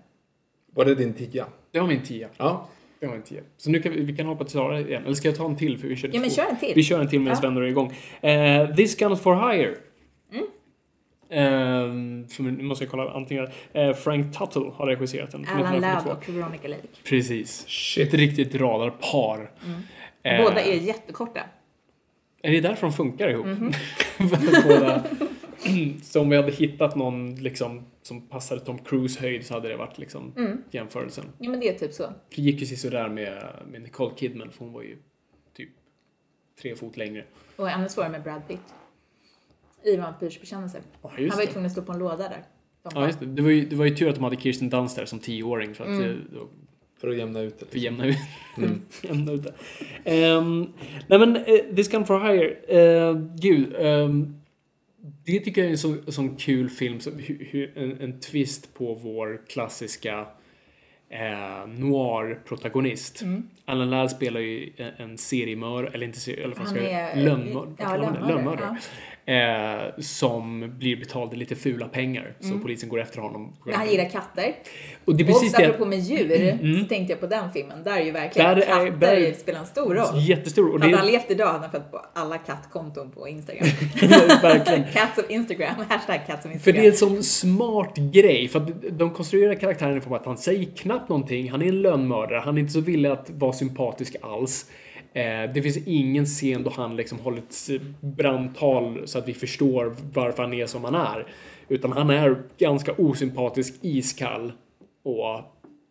Var 0.74 0.86
det 0.86 0.96
din 0.96 1.14
tia? 1.14 1.46
Det 1.72 1.80
var 1.80 1.88
min 1.88 2.04
tia. 2.04 2.30
Ja. 2.38 2.68
Det 3.00 3.08
var 3.08 3.14
min 3.14 3.24
tia. 3.24 3.42
Så 3.58 3.70
nu 3.70 3.82
kan 3.82 3.92
vi, 3.92 4.02
vi 4.04 4.16
kan 4.18 4.26
hoppa 4.26 4.44
till 4.44 4.54
Sara 4.54 4.80
igen. 4.80 5.04
Eller 5.06 5.14
ska 5.16 5.28
jag 5.28 5.38
ta 5.38 5.46
en 5.46 5.56
till? 5.58 5.78
För 5.78 5.88
vi 5.88 5.96
körde 5.96 6.14
Ja, 6.14 6.22
men 6.22 6.30
kör 6.30 6.46
en 6.50 6.58
till. 6.60 6.72
Vi 6.76 6.84
kör 6.84 7.00
en 7.02 7.10
till 7.10 7.20
medan 7.20 7.34
Ja. 7.36 7.42
Sven 7.42 7.58
är 7.58 7.62
igång. 7.62 7.94
Eh, 8.22 8.76
This 8.76 8.96
Guns 8.98 9.22
for 9.22 9.52
Hire. 9.52 9.76
Eh, 11.32 11.88
som, 12.28 12.48
nu 12.58 12.64
måste 12.64 12.84
jag 12.84 12.92
kolla 12.92 13.12
antingen. 13.12 13.48
Eh, 13.74 13.94
Frank 13.94 14.38
Tuttle 14.38 14.72
har 14.76 14.88
regisserat 14.88 15.32
den. 15.32 15.46
Alan 15.48 15.60
1942. 15.76 16.10
Ladd 16.10 16.18
och 16.18 16.30
Veronica 16.30 16.68
Lake. 16.68 16.88
Precis. 17.04 17.68
Shit. 17.68 18.08
Ett 18.08 18.14
riktigt 18.14 18.56
radarpar. 18.56 19.52
Eh, 20.24 20.44
Båda 20.44 20.62
är 20.62 20.74
jättekorta. 20.76 21.42
Är 22.42 22.52
det 22.52 22.62
därför 22.62 22.82
de 22.88 22.94
funkar 22.94 23.30
ihop? 23.30 23.46
Mhm. 23.46 23.72
Båda. 24.68 25.04
Så 26.04 26.22
om 26.22 26.30
vi 26.30 26.36
hade 26.36 26.52
hittat 26.52 26.96
någon 26.96 27.36
liksom, 27.36 27.86
som 28.10 28.22
passade 28.22 28.62
Tom 28.62 28.78
Cruise 28.80 29.20
höjd 29.22 29.45
så 29.45 29.53
hade 29.53 29.68
det 29.70 29.78
varit 29.78 29.97
liksom, 29.97 30.34
Mm. 30.38 30.57
jämförelsen. 30.72 31.26
Ja, 31.39 31.49
men 31.49 31.60
det 31.60 31.70
är 31.70 31.74
typ 31.80 31.93
så. 31.93 32.03
Det 32.36 32.41
gick 32.41 32.62
ju 32.62 32.76
sådär 32.78 33.10
med, 33.10 33.43
med 33.72 33.82
Nicole 33.82 34.12
Kidman 34.18 34.51
för 34.51 34.66
hon 34.66 34.74
var 34.74 34.82
ju 34.82 34.97
typ 35.57 35.70
tre 36.62 36.76
fot 36.76 36.97
längre. 36.97 37.26
Och 37.55 37.70
ännu 37.70 37.89
svårare 37.89 38.10
med 38.12 38.24
Brad 38.24 38.47
Pitt. 38.47 38.74
I 39.84 39.95
Vampyrsbekännelser. 39.97 40.82
Ja, 41.01 41.10
Han 41.10 41.12
var 41.12 41.39
ju 41.39 41.45
det. 41.45 41.47
tvungen 41.51 41.66
att 41.66 41.72
stå 41.72 41.82
på 41.82 41.91
en 41.91 41.99
låda 41.99 42.18
där. 42.18 42.43
Ja, 42.93 43.05
just 43.05 43.20
det. 43.20 43.26
Det 43.26 43.41
var, 43.41 43.49
ju, 43.49 43.66
det 43.66 43.76
var 43.76 43.86
ju 43.86 43.95
tur 43.95 44.10
att 44.10 44.16
de 44.16 44.24
hade 44.24 44.36
Kirsten 44.36 44.70
Dunst 44.70 44.95
där 44.95 45.05
som 45.05 45.20
tioåring 45.20 45.74
för 45.76 45.84
att 45.84 45.89
Mm. 45.89 46.22
då 46.34 46.47
För 46.97 47.07
att 47.07 47.18
jämna 47.18 47.39
ut 47.41 47.60
det. 47.60 47.66
för 47.66 47.78
jämna 47.80 48.05
ut, 48.05 48.18
jämna 49.03 49.32
ut 49.32 49.43
det. 50.05 50.34
Um, 50.36 50.74
nej 51.07 51.20
men, 51.20 51.38
uh, 51.38 51.76
This 51.76 51.88
Gun 51.91 52.05
for 52.05 52.20
Hire, 52.20 53.10
uh, 53.12 53.36
gud. 53.36 53.76
ehm, 53.80 54.36
det 55.26 55.39
tycker 55.39 55.62
jag 55.62 55.68
är 55.68 55.72
en 55.72 55.78
så, 55.78 55.95
sån 56.07 56.36
kul 56.36 56.70
film, 56.70 56.99
hu, 57.51 57.72
en, 57.76 58.01
en 58.01 58.20
twist 58.20 58.74
på 58.74 58.93
vår 58.93 59.41
klassiska 59.49 60.28
eh, 61.10 61.68
noir-protagonist. 61.68 63.22
Alan 63.66 63.89
Ladd 63.89 64.12
spelar 64.12 64.39
ju 64.39 64.70
en, 64.97 65.18
seriemördare, 65.18 65.91
eller 65.93 66.05
inte 66.05 66.20
serie, 66.20 66.43
eller 66.43 66.55
vad 66.55 66.66
Han 66.66 66.76
ska 66.76 66.84
jag 66.84 66.91
är- 67.01 67.16
lönnmördare, 67.24 68.16
ja, 68.20 68.28
lönnmördare. 68.28 68.78
Eh, 69.30 70.02
som 70.02 70.72
blir 70.80 70.96
betald 70.96 71.38
lite 71.38 71.56
fula 71.56 71.88
pengar. 71.88 72.36
Mm. 72.44 72.54
Så 72.54 72.60
polisen 72.60 72.90
går 72.90 73.02
efter 73.02 73.22
honom. 73.22 73.54
Men 73.66 73.76
han 73.76 73.90
gillar 73.90 74.10
katter. 74.10 74.56
Och 75.06 75.16
det 75.16 75.24
är 75.24 75.28
Och 75.28 75.34
precis 75.34 75.54
det. 75.54 75.66
apropå 75.68 75.86
med 75.86 76.00
djur 76.00 76.80
så 76.82 76.86
tänkte 76.86 77.14
jag 77.14 77.20
på 77.20 77.28
den 77.28 77.52
filmen. 77.52 77.84
Där 77.84 77.98
är 77.98 78.04
ju 78.06 78.12
verkligen 78.12 78.50
Där 78.50 78.58
är- 78.58 78.66
katter 78.92 78.98
där- 79.00 79.34
spelar 79.34 79.60
en 79.60 79.66
stor 79.66 79.96
roll. 79.96 80.20
Jättestor. 80.22 80.72
Och 80.74 80.80
det 80.80 80.86
Hade 80.86 80.96
är 80.96 80.98
han 80.98 81.08
levt 81.08 81.32
idag 81.32 81.46
hade 81.48 81.60
han 81.60 81.72
fått 81.72 81.92
på 81.92 82.02
alla 82.14 82.38
kattkonton 82.38 83.12
på 83.12 83.28
Instagram. 83.28 83.68
verkligen. 84.42 84.84
Cats 84.94 85.18
of 85.18 85.30
Instagram, 85.30 85.76
hashtag 85.90 86.20
cats 86.28 86.46
of 86.46 86.52
För 86.52 86.54
Instagram. 86.54 86.82
det 86.82 86.88
är 86.88 86.92
en 86.92 86.98
sån 86.98 87.24
smart 87.24 87.98
grej. 87.98 88.48
För 88.48 88.60
att 88.60 88.70
de 88.92 89.10
konstruerar 89.14 89.56
karaktären 89.56 89.98
i 89.98 90.02
form 90.02 90.14
att 90.14 90.26
han 90.26 90.38
säger 90.38 90.66
knappt 90.76 91.10
någonting. 91.10 91.52
Han 91.52 91.62
är 91.62 91.66
en 91.68 91.82
lönnmördare. 91.82 92.40
Han 92.46 92.56
är 92.58 92.60
inte 92.62 92.74
så 92.74 92.82
villig 92.82 93.10
att 93.10 93.30
vara 93.30 93.54
sympatisk 93.54 94.16
alls. 94.22 94.66
Eh, 95.14 95.53
det 95.53 95.62
finns 95.62 95.78
ingen 95.78 96.26
scen 96.26 96.64
då 96.64 96.70
han 96.70 96.95
liksom 96.95 97.20
håller 97.20 97.38
ett 97.38 97.82
brandtal 98.01 99.01
så 99.07 99.18
att 99.18 99.28
vi 99.28 99.34
förstår 99.34 99.95
varför 100.14 100.43
han 100.43 100.53
är 100.53 100.66
som 100.66 100.84
han 100.84 100.95
är. 100.95 101.28
Utan 101.68 101.91
han 101.91 102.10
är 102.10 102.41
ganska 102.57 102.93
osympatisk, 102.93 103.74
iskall 103.82 104.51
och 105.03 105.41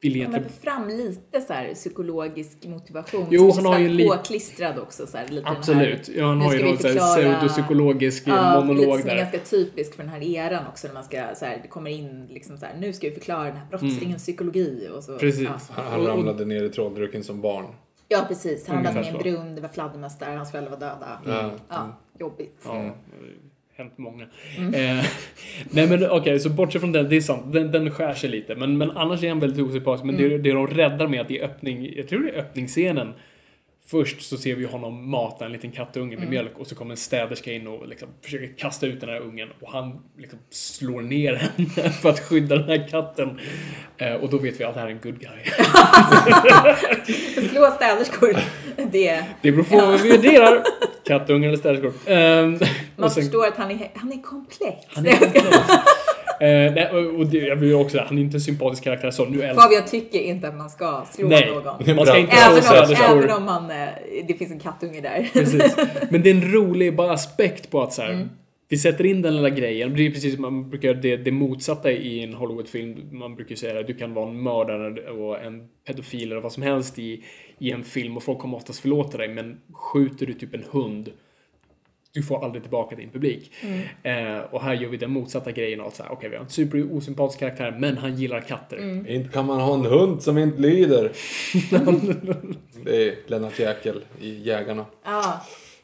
vill 0.01 0.17
egentligen 0.17 0.49
få 0.49 0.61
fram 0.63 0.89
lite 0.89 1.41
så 1.41 1.53
här 1.53 1.75
psykologisk 1.75 2.67
motivation. 2.67 3.27
Jo, 3.31 3.51
han 3.57 3.67
har 3.67 3.79
ju 3.79 3.89
så 3.89 3.95
li- 3.95 4.09
påklistrad 4.09 4.79
också. 4.79 5.07
Så 5.07 5.17
här, 5.17 5.25
lite 5.25 5.35
den 5.37 5.45
här- 5.47 5.57
Absolut. 5.59 6.11
Ja, 6.17 6.27
han 6.27 6.41
har 6.41 6.55
ju 6.55 6.65
någon 6.65 6.79
förklara- 6.79 7.17
pseudopsykologisk 7.17 8.23
Ja, 8.27 8.61
monolog 8.65 8.87
lite 8.87 8.99
som 9.01 9.11
är 9.11 9.17
ganska 9.17 9.39
typisk 9.39 9.95
för 9.95 10.03
den 10.03 10.13
här 10.13 10.23
eran 10.23 10.67
också 10.67 10.87
när 10.87 10.95
man 10.95 11.05
ska 11.05 11.17
så 11.37 11.45
här, 11.45 11.61
det 11.63 11.69
kommer 11.69 11.91
in 11.91 12.27
liksom 12.31 12.59
så 12.59 12.67
här, 12.67 12.77
nu 12.81 12.93
ska 12.93 13.09
vi 13.09 13.15
förklara 13.15 13.45
den 13.45 13.57
här 13.57 13.67
brottslingens 13.71 14.23
psykologi 14.23 14.89
och 14.97 15.05
så. 15.05 15.11
Mm. 15.11 15.21
Precis. 15.21 15.43
Ja. 15.45 15.59
Han, 15.71 15.85
han 15.93 16.07
ramlade 16.07 16.45
ner 16.45 16.65
i 16.65 16.69
trolldrucken 16.69 17.25
som 17.25 17.41
barn. 17.41 17.65
Ja, 18.09 18.25
precis. 18.29 18.69
Han 18.69 18.87
hade 18.87 18.95
med 18.95 19.05
i 19.05 19.09
en 19.09 19.19
brunn, 19.19 19.55
det 19.55 19.61
var 19.61 19.69
fladdermöss 19.69 20.19
där, 20.19 20.37
hans 20.37 20.51
föräldrar 20.51 20.71
var 20.71 20.81
döda. 20.81 21.21
Ja. 21.27 21.51
Ja, 21.69 21.97
jobbigt. 22.19 22.63
Ja, 22.65 22.95
hänt 23.77 23.99
många. 23.99 24.23
Eh, 24.59 25.05
nej 25.71 25.89
men 25.89 26.11
okej, 26.11 26.41
så 26.41 26.51
bortsett 26.51 26.81
från 26.81 26.93
den, 26.93 27.09
det 27.09 27.17
är 27.17 27.21
sant, 27.21 27.53
den, 27.53 27.73
den 27.73 27.91
skär 27.91 28.15
sig 28.15 28.31
lite. 28.31 28.55
Men, 28.55 28.79
men 28.79 28.91
annars 28.91 29.23
är 29.23 29.29
han 29.29 29.41
väldigt 29.41 29.67
osympatisk. 29.67 30.05
Men 30.05 30.17
det, 30.17 30.39
det 30.39 30.53
de 30.53 30.67
räddar 30.67 31.07
med 31.09 31.21
att 31.21 31.31
i 31.31 31.41
öppning, 31.41 31.93
jag 31.97 32.09
tror 32.09 32.23
det 32.23 32.31
är 32.31 32.41
öppningsscenen 32.41 33.15
Först 33.91 34.23
så 34.23 34.37
ser 34.37 34.55
vi 34.55 34.65
honom 34.65 35.11
mata 35.11 35.45
en 35.47 35.53
liten 35.53 35.71
kattunge 35.73 36.17
med 36.17 36.29
mjölk 36.31 36.53
och 36.59 36.67
så 36.67 36.75
kommer 36.75 36.91
en 36.91 36.97
städerska 36.97 37.53
in 37.53 37.67
och 37.67 37.89
liksom 37.89 38.09
försöker 38.25 38.59
kasta 38.59 38.87
ut 38.87 39.01
den 39.01 39.09
här 39.09 39.21
ungen 39.21 39.49
och 39.61 39.73
han 39.73 40.01
liksom 40.19 40.39
slår 40.51 41.03
ner 41.03 41.35
henne 41.35 41.91
för 42.03 42.09
att 42.09 42.21
skydda 42.21 42.57
den 42.57 42.69
här 42.69 42.89
katten. 42.89 43.41
Eh, 43.99 44.13
och 44.15 44.31
då 44.31 44.39
vet 44.39 44.61
vi 44.61 44.65
att 44.65 44.75
det 44.75 44.81
här 44.81 44.87
är 44.87 44.91
en 44.91 45.01
good 45.01 45.19
guy. 45.21 45.45
Slå 47.49 47.71
städerskor. 47.71 48.37
Det, 48.91 49.25
Det 49.43 49.53
beror 49.53 49.65
på 49.65 49.77
vad 49.77 50.01
vi 50.01 50.09
värderar. 50.11 50.63
Kattungar 51.05 51.49
eller 51.49 51.59
städerskor. 51.59 51.93
Ehm, 52.07 52.59
man 52.97 53.11
sen- 53.11 53.23
förstår 53.23 53.47
att 53.47 53.57
han 53.57 53.71
är, 53.71 53.91
han 53.95 54.13
är 54.13 54.23
komplex. 54.23 54.77
Han 54.89 55.07
är 55.07 55.17
komplex. 55.17 55.47
Eh, 56.41 56.75
nej, 56.75 56.89
och 56.91 57.27
det, 57.27 57.39
jag 57.39 57.57
vill 57.57 57.75
också, 57.75 57.99
han 58.07 58.19
är 58.19 58.23
inte 58.23 58.37
en 58.37 58.41
sympatisk 58.41 58.85
karaktär 58.85 59.11
så. 59.11 59.25
Nu 59.25 59.43
älskar 59.43 59.63
Fabian 59.63 59.85
tycker 59.91 60.19
inte 60.21 60.49
att 60.49 60.55
man 60.57 60.71
ska 60.71 61.05
slå 61.13 61.29
Nej, 61.29 61.51
någon. 61.55 61.97
man 61.97 62.07
ska 62.07 62.19
inte 62.19 62.37
slå 62.37 62.43
Även 62.47 62.57
om, 62.57 62.63
städerskor. 62.63 63.19
även 63.19 63.31
om 63.37 63.45
man, 63.45 63.71
eh, 63.71 63.89
det 64.29 64.35
finns 64.35 64.51
en 64.53 64.61
kattunge 64.61 65.01
där. 65.01 65.31
Precis. 65.33 65.77
Men 66.11 66.23
det 66.23 66.31
är 66.31 66.35
en 66.35 66.53
rolig 66.53 66.97
bara 66.97 67.13
aspekt 67.13 67.71
på 67.71 67.83
att 67.83 67.93
så 67.93 68.03
här, 68.03 68.13
Mm. 68.13 68.29
vi 68.69 68.77
sätter 68.79 69.07
in 69.07 69.23
den 69.23 69.37
lilla 69.37 69.51
grejen. 69.51 69.95
Det 69.97 70.07
är 70.07 70.11
precis 70.11 70.33
som 70.35 70.43
man 70.43 70.71
brukar 70.71 70.89
göra 70.89 70.99
det, 71.01 71.17
det 71.17 71.31
motsatta 71.33 71.91
i 71.93 72.23
en 72.25 72.35
Hollywoodfilm. 72.35 72.97
Man 73.13 73.35
brukar 73.35 73.55
säga 73.57 73.81
att 73.81 73.87
du 73.87 73.95
kan 73.95 74.15
vara 74.15 74.29
en 74.29 74.43
mördare 74.43 75.11
och 75.11 75.41
en 75.43 75.69
pedofil 75.87 76.33
eller 76.33 76.41
vad 76.41 76.53
som 76.53 76.63
helst 76.63 76.99
i, 76.99 77.23
i 77.59 77.71
en 77.71 77.85
film 77.85 78.17
och 78.17 78.23
folk 78.23 78.39
kommer 78.39 78.57
oftast 78.57 78.81
förlåta 78.81 79.19
dig. 79.19 79.29
Men 79.29 79.59
skjuter 79.73 80.27
du 80.27 80.33
typ 80.35 80.55
en 80.55 80.65
hund 80.71 81.11
du 82.19 82.23
får 82.23 82.45
aldrig 82.45 82.63
tillbaka 82.63 82.97
din 82.97 83.11
publik. 83.11 83.53
Mm. 83.61 84.37
Eh, 84.37 84.43
och 84.45 84.63
här 84.63 84.75
gör 84.75 84.89
vi 84.89 84.97
den 84.97 85.11
motsatta 85.11 85.53
grejen 85.53 85.81
av 85.81 85.91
så 85.91 86.03
här, 86.03 86.13
okej 86.13 86.29
vi 86.31 86.37
har 86.37 86.45
en 86.45 86.51
super 86.51 86.93
osympatisk 86.97 87.39
karaktär 87.39 87.77
men 87.79 87.97
han 87.99 88.15
gillar 88.17 88.41
katter. 88.41 88.77
Mm. 88.77 89.07
Inte 89.07 89.29
kan 89.33 89.47
man 89.47 89.61
ha 89.61 89.75
en 89.75 89.85
hund 89.85 90.23
som 90.23 90.39
inte 90.39 90.61
lyder. 90.61 91.13
det 92.85 93.09
är 93.09 93.15
Lennart 93.27 93.59
Jäkel 93.59 94.05
i 94.21 94.43
Jägarna. 94.43 94.87
Ja, 95.05 95.41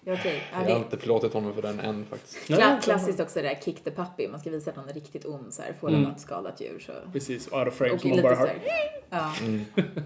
okej. 0.07 0.43
Ja, 0.53 0.59
Jag 0.59 0.59
har 0.59 0.67
det 0.67 0.77
inte 0.77 0.97
förlåtit 0.99 1.33
honom 1.33 1.55
för 1.55 1.63
den 1.63 1.81
än 1.81 2.05
faktiskt. 2.11 2.49
Kla- 2.49 2.81
klassiskt 2.83 3.21
också 3.21 3.43
det 3.43 3.49
där 3.49 3.59
kick 3.65 3.85
the 3.85 3.91
puppy. 3.91 4.29
Man 4.29 4.41
ska 4.41 4.51
visa 4.51 4.71
att 4.71 4.77
någon 4.77 4.89
är 4.89 4.95
riktigt 4.95 5.25
ond 5.25 5.55
så 5.55 5.63
här. 5.63 5.73
Får 5.81 5.89
Mm. 5.89 6.01
mm. 6.01 6.11
något 6.13 6.21
skadat 6.21 6.61
djur 6.61 6.79
så. 6.87 6.93
Precis, 7.13 7.47
och 7.47 7.59
out 7.59 7.69
of 7.69 7.75
frame 7.75 7.99
som 7.99 8.11
man 8.11 8.23
bara 8.23 8.35
här. 8.35 8.59
Ja. 9.11 9.33
Ja. 9.77 9.83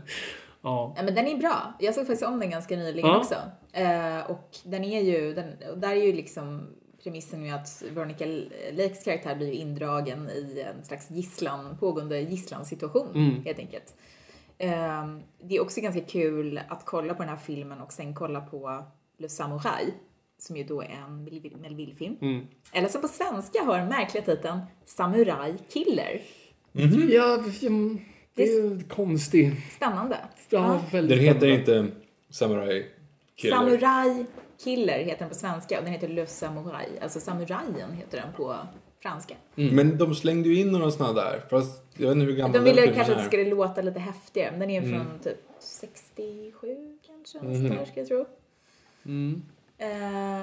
ja, 0.63 0.95
men 0.97 1.15
den 1.15 1.27
är 1.27 1.37
bra. 1.37 1.73
Jag 1.81 1.95
såg 1.95 2.07
faktiskt 2.07 2.29
om 2.29 2.41
den 2.41 2.51
ganska 2.51 2.77
nyligen 2.77 3.11
Ja. 3.11 3.19
också. 3.19 3.35
Eh, 3.73 4.31
och 4.31 4.57
den 4.65 4.85
är 4.85 5.01
ju, 5.01 5.35
den, 5.35 5.53
och 5.71 5.79
där 5.79 5.91
är 5.91 6.05
ju 6.07 6.13
liksom 6.13 6.67
premissen 7.03 7.45
ju 7.45 7.51
att 7.51 7.83
Veronica 7.95 8.25
Lakes 8.73 9.05
karaktär 9.05 9.37
blir 9.37 9.53
indragen 9.53 10.29
i 10.31 10.65
en 10.77 10.85
slags 10.85 11.11
gisslan, 11.11 11.77
pågående 11.81 12.21
gisslansituation 12.21 13.09
Mm. 13.15 13.45
helt 13.45 13.59
enkelt. 13.59 13.95
Eh, 14.59 15.05
det 15.43 15.57
är 15.57 15.61
också 15.63 15.81
ganska 15.81 16.01
kul 16.01 16.61
att 16.69 16.85
kolla 16.85 17.15
på 17.15 17.23
den 17.23 17.29
här 17.29 17.37
filmen 17.37 17.81
och 17.81 17.93
sen 17.93 18.15
kolla 18.15 18.41
på 18.41 18.85
Le 19.19 19.29
Samurai 19.29 19.95
som 20.39 20.57
ju 20.57 20.65
då 20.65 20.83
är 20.83 20.89
en 21.07 21.25
Melville-film. 21.61 22.17
Mm. 22.21 22.47
Eller 22.73 22.89
som 22.89 23.01
på 23.03 23.09
svenska 23.09 23.63
har 23.65 23.79
den 23.79 23.89
märkliga 23.89 24.25
titeln 24.25 24.61
Samurai 24.85 25.55
Killer. 25.69 26.23
Ja, 27.09 27.39
mm, 27.63 27.99
det 28.35 28.43
är 28.43 28.63
ju 28.63 28.81
konstigt. 28.89 29.55
Spännande. 29.77 30.17
Ja, 30.49 30.81
väldigt 30.93 31.19
Den 31.19 31.27
heter 31.27 31.47
inte 31.47 31.87
Samurai 32.31 32.87
Killer. 33.35 33.57
Samurai 33.57 34.27
Killer 34.65 34.99
heter 34.99 35.19
den 35.19 35.29
på 35.29 35.35
svenska 35.35 35.79
och 35.79 35.85
den 35.85 35.93
heter 35.93 36.09
Le 36.09 36.27
Samurai. 36.27 36.89
Alltså 37.03 37.21
samurajen 37.21 37.93
heter 37.93 38.19
den 38.19 38.33
på 38.37 38.57
franska. 39.03 39.35
Men 39.55 39.99
de 39.99 40.15
slängde 40.15 40.49
ju 40.49 40.61
in 40.61 40.73
några 40.73 40.91
sådana 40.91 41.13
där. 41.13 41.45
Fast 41.51 41.83
jag 41.97 42.09
vet 42.09 42.17
inte 42.17 42.27
hur 42.27 42.37
gammal 42.37 42.53
De 42.53 42.65
ville 42.65 42.87
kanske 42.87 43.13
att 43.13 43.19
det 43.19 43.25
är. 43.25 43.27
skulle 43.27 43.45
låta 43.45 43.83
lite 43.83 44.01
häftigare, 44.01 44.51
men 44.51 44.61
den 44.61 44.71
är 44.71 44.83
från 44.83 45.19
typ 45.25 45.39
67 45.61 46.99
kanske, 47.07 47.39
någonstans 47.39 47.89
ska 47.89 48.01
jag 48.01 48.09
tro. 48.09 48.25
Mm. 49.05 49.43
Eh, 49.81 49.89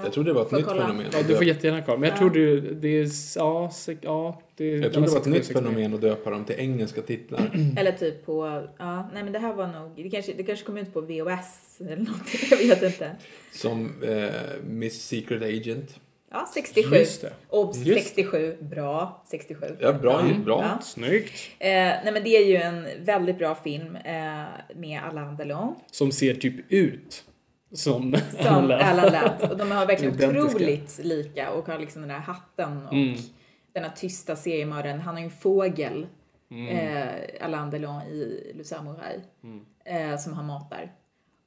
Jag 0.04 0.14
trodde 0.14 0.30
det 0.30 0.34
var 0.34 0.42
ett 0.42 0.52
nytt 0.52 0.66
kolla. 0.66 0.82
fenomen. 0.82 1.06
Ja, 1.14 1.20
du 1.28 1.36
får 1.36 1.44
jättegärna 1.46 1.82
kolla. 1.82 1.98
Men 1.98 2.10
jag 2.10 2.16
Ja. 2.16 2.20
tror 2.20 2.30
det, 2.30 2.60
det 2.62 2.88
är... 3.02 3.08
Ja, 3.36 3.72
ja 4.02 4.42
det, 4.56 4.66
Jag 4.68 4.94
trodde 4.94 5.08
det 5.08 5.12
var 5.14 5.20
ett 5.20 5.26
nytt 5.26 5.46
67. 5.46 5.60
fenomen 5.66 5.94
att 5.94 6.02
döpa 6.02 6.30
dem 6.30 6.46
till 6.46 6.56
engelska 6.60 7.02
titlar. 7.02 7.52
Eller 7.78 7.92
typ 7.92 8.26
på, 8.26 8.68
ja, 8.80 9.10
nej 9.14 9.24
men 9.24 9.34
det 9.34 9.40
här 9.40 9.54
var 9.54 9.68
nog, 9.68 9.92
det 9.96 10.10
kanske, 10.10 10.34
det 10.34 10.44
kanske 10.44 10.66
kom 10.66 10.78
ut 10.78 10.94
på 10.94 11.02
VHS 11.02 11.78
eller 11.80 11.96
någonting, 11.98 12.40
jag 12.52 12.58
vet 12.58 12.84
inte. 12.84 13.12
Som 13.52 14.04
eh, 14.04 14.30
Miss 14.68 15.08
Secret 15.08 15.42
Agent. 15.44 16.00
Ja, 16.32 16.50
67. 16.54 16.96
Just 16.96 17.22
det. 17.22 17.34
Obs, 17.50 17.78
Just. 17.78 18.04
67. 18.04 18.58
Bra, 18.62 19.24
67. 19.28 19.66
Ja, 19.80 19.94
bra. 19.94 20.24
bra. 20.46 20.62
Ja. 20.64 20.82
Snyggt. 20.84 21.34
Eh, 21.60 21.68
nej 21.70 22.10
men 22.14 22.24
det 22.24 22.30
är 22.30 22.46
ju 22.46 22.56
en 22.56 22.88
väldigt 23.06 23.38
bra 23.38 23.56
film 23.56 23.96
eh, 23.96 24.12
med 24.76 25.02
Alain 25.10 25.38
Delon 25.38 25.76
Som 25.92 26.12
ser 26.12 26.34
typ 26.34 26.56
ut 26.70 27.24
som 27.72 28.16
som 28.42 28.48
alla. 28.56 28.78
Alain 28.80 29.14
Ladd. 29.14 29.52
Och 29.52 29.58
de 29.58 29.72
har 29.72 29.86
verkligen 29.86 30.14
Identiska. 30.14 30.44
otroligt 30.46 31.00
lika 31.04 31.52
och 31.52 31.68
har 31.68 31.80
liksom 31.80 32.02
den 32.02 32.10
där 32.10 32.18
hatten 32.20 32.86
och 32.88 32.94
Mm. 32.94 33.16
den 33.74 33.84
här 33.84 33.92
tysta 33.92 34.36
seriemördaren. 34.36 35.00
Han 35.00 35.14
har 35.16 35.20
ju 35.22 35.26
en 35.26 35.32
fågel, 35.32 36.08
Mm. 36.52 36.68
eh, 36.78 37.46
Alain 37.46 37.70
Delon 37.70 38.02
i 38.02 38.52
Le 38.56 38.64
Samurai, 38.64 39.20
eh, 39.86 40.18
som 40.18 40.34
han 40.34 40.46
matar. 40.46 40.92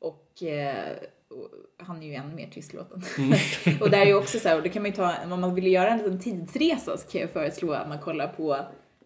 Och, 0.01 0.43
eh, 0.43 0.97
och 1.31 1.49
han 1.87 2.03
är 2.03 2.07
ju 2.07 2.15
ännu 2.15 2.35
mer 2.35 2.49
tystlåten. 2.51 3.03
Mm. 3.19 3.33
och 3.81 3.91
där 3.91 3.99
är 4.01 4.07
ju 4.07 4.15
också 4.15 4.39
så 4.39 4.49
här, 4.49 4.57
och 4.57 4.63
det 4.63 4.69
kan 4.69 4.83
man 4.83 4.91
ju 4.91 4.97
ta, 4.97 5.15
om 5.33 5.41
man 5.41 5.55
vill 5.55 5.67
göra 5.73 5.89
en 5.91 5.99
liten 5.99 6.19
tidsresa 6.19 6.97
så 6.97 7.09
kan 7.09 7.21
jag 7.21 7.31
föreslå 7.31 7.73
att 7.73 7.89
man 7.89 7.99
kollar 7.99 8.27
på 8.29 8.59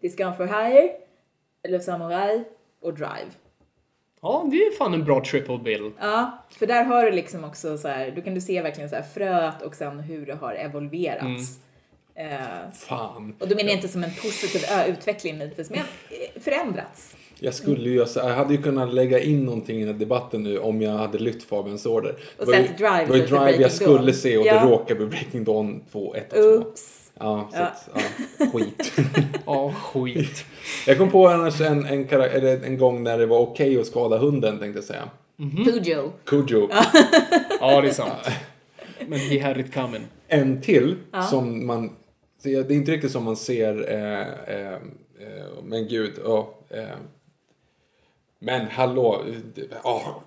Discount 0.02 0.36
for 0.36 0.46
Hire, 0.46 0.90
Le 1.68 1.80
Samurai 1.80 2.44
och 2.82 2.94
Drive. 2.94 3.30
Ja, 4.22 4.48
det 4.50 4.56
är 4.56 4.76
fan 4.76 4.94
en 4.94 5.04
bra 5.04 5.24
triple 5.24 5.58
bill. 5.58 5.90
Ja, 6.00 6.44
för 6.58 6.66
där 6.66 6.84
har 6.84 7.04
du 7.04 7.10
liksom 7.10 7.44
också 7.44 7.78
så 7.78 7.88
här, 7.88 8.12
då 8.16 8.22
kan 8.22 8.34
du 8.34 8.40
se 8.40 8.62
verkligen 8.62 8.90
så 8.90 8.96
här 8.96 9.02
fröet 9.14 9.62
och 9.62 9.74
sen 9.74 10.00
hur 10.00 10.26
det 10.26 10.34
har 10.34 10.54
evolverats. 10.54 11.58
Mm. 12.14 12.32
Eh, 12.32 12.46
Fan. 12.72 13.34
och 13.38 13.48
då 13.48 13.54
menar 13.56 13.68
jag 13.70 13.78
inte 13.78 13.88
som 13.88 14.04
en 14.04 14.10
positiv 14.10 14.60
utveckling 14.88 15.34
givetvis, 15.34 15.70
men 15.70 15.78
eh, 15.78 16.40
förändrats. 16.42 17.16
Jag 17.38 17.54
skulle 17.54 17.88
ju, 17.90 18.06
jag 18.16 18.24
hade 18.24 18.54
ju 18.54 18.62
kunnat 18.62 18.94
lägga 18.94 19.18
in 19.20 19.44
någonting 19.44 19.76
i 19.76 19.84
den 19.84 19.92
här 19.94 20.00
debatten 20.00 20.42
nu 20.42 20.58
om 20.58 20.82
jag 20.82 20.92
hade 20.92 21.18
lytt 21.18 21.42
Fabians 21.44 21.86
order. 21.86 22.16
Och 22.38 22.48
sett 22.48 22.78
Drive 22.78 22.98
Det 23.04 23.06
var 23.10 23.16
ju 23.16 23.26
Drive 23.26 23.62
jag 23.62 23.72
skulle 23.72 23.98
Dawn. 23.98 24.14
se 24.14 24.38
och 24.38 24.46
Ja. 24.46 24.54
det 24.64 24.70
råkade 24.70 24.94
bli 24.94 25.06
Breaking 25.06 25.44
Dawn 25.44 25.82
2, 25.92 26.14
1 26.14 26.32
och 26.32 26.38
2. 26.38 26.42
Oops. 26.44 27.01
Ja, 27.22 27.48
så 27.52 27.58
Ja. 27.58 27.64
att, 27.66 27.88
ja, 28.38 28.46
skit. 28.52 28.92
Ja, 29.46 29.72
skit. 29.72 30.44
Jag 30.86 30.98
kom 30.98 31.10
på 31.10 31.28
annars 31.28 31.60
en, 31.60 31.86
en, 31.86 32.08
eller 32.08 32.64
en 32.64 32.78
gång 32.78 33.02
när 33.02 33.18
det 33.18 33.26
var 33.26 33.38
okej 33.38 33.80
att 33.80 33.86
skada 33.86 34.18
hunden 34.18 34.58
tänkte 34.58 34.78
jag 34.78 34.84
säga. 34.84 35.10
Cujo. 35.64 36.12
Cujo. 36.24 36.68
Ja, 37.60 37.80
det 37.80 37.88
är 37.88 37.92
sant. 37.92 38.12
Men 39.06 39.18
he 39.18 39.40
had 39.42 39.60
it 39.60 39.74
coming. 39.74 40.06
En 40.28 40.60
till 40.60 40.96
som 41.30 41.66
man... 41.66 41.90
Det 42.42 42.54
är 42.54 42.72
inte 42.72 42.92
riktigt 42.92 43.12
som 43.12 43.24
man 43.24 43.36
ser... 43.36 43.92
Eh, 43.92 44.56
eh, 44.56 44.72
eh, 44.72 44.78
men 45.64 45.88
gud, 45.88 46.12
ja. 46.24 46.54
Eh, 46.70 46.84
men 48.38 48.66
hallå. 48.66 49.22
ja, 49.84 50.22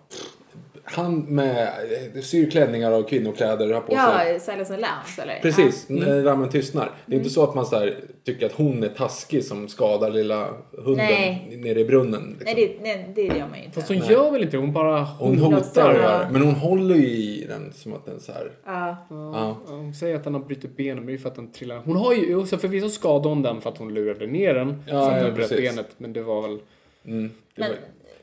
han 0.85 1.19
med 1.19 1.67
eh, 2.15 2.21
syr 2.21 2.51
klänningar 2.51 2.91
och 2.91 3.09
kvinnokläder 3.09 3.73
har 3.73 3.81
på 3.81 3.87
sig. 3.91 4.33
Ja, 4.33 4.39
Silence 4.39 4.73
and 4.73 4.81
Lambs 4.81 5.19
eller? 5.19 5.39
Precis, 5.41 5.85
Ja. 5.89 5.95
när 5.95 6.23
rammen 6.23 6.49
tystnar. 6.49 6.91
Det 7.05 7.15
är 7.15 7.17
inte 7.17 7.29
så 7.29 7.43
att 7.43 7.55
man 7.55 7.65
så 7.65 7.75
här, 7.79 7.95
tycker 8.23 8.45
att 8.45 8.51
hon 8.51 8.83
är 8.83 8.89
taskig 8.89 9.43
som 9.43 9.67
skadar 9.67 10.11
lilla 10.11 10.47
hunden 10.71 10.95
Nej. 11.05 11.57
nere 11.63 11.79
i 11.79 11.85
brunnen. 11.85 12.35
Liksom. 12.39 12.55
Nej, 12.55 12.77
det, 12.83 12.83
nej, 12.83 13.11
det 13.15 13.21
gör 13.21 13.47
man 13.47 13.57
ju 13.57 13.63
inte. 13.65 13.75
Fast 13.75 13.87
hon 13.87 13.97
gör 13.97 14.31
väl 14.31 14.43
inte? 14.43 14.57
Hon 14.57 14.73
bara... 14.73 15.01
Hon 15.03 15.37
Hon 15.39 15.53
hotar 15.53 15.93
ja. 15.93 16.27
Men 16.31 16.41
hon 16.41 16.55
håller 16.55 16.95
ju 16.95 17.07
i 17.07 17.45
den 17.49 17.73
som 17.73 17.93
att 17.93 18.05
den 18.05 18.19
så 18.19 18.31
här... 18.31 18.51
Ja. 18.65 18.97
Ja. 19.09 19.57
Hon 19.67 19.93
säger 19.93 20.15
att 20.15 20.23
den 20.23 20.33
har 20.33 20.41
brutit 20.41 20.77
benen, 20.77 20.97
men 20.97 21.05
det 21.07 21.13
är 21.13 21.17
för 21.17 21.29
att 21.29 21.35
den 21.35 21.51
trillar. 21.51 21.81
Hon 21.85 21.95
har 21.95 22.13
ju, 22.13 22.45
så 22.45 22.57
förvisso 22.57 22.89
skadade 22.89 23.29
hon 23.29 23.41
den 23.41 23.61
för 23.61 23.69
att 23.69 23.77
hon 23.77 23.93
lurade 23.93 24.27
ner 24.27 24.53
den. 24.53 24.83
Ja, 24.87 25.01
så 25.01 25.09
att 25.09 25.17
ja, 25.17 25.23
den 25.23 25.35
bröt 25.35 25.49
precis. 25.49 25.69
benet, 25.75 25.87
men 25.97 26.13
det 26.13 26.21
var 26.21 26.41
väl... 26.41 26.59
Mm, 27.05 27.31
det, 27.55 27.61
Men- 27.61 27.69
var, 27.69 27.77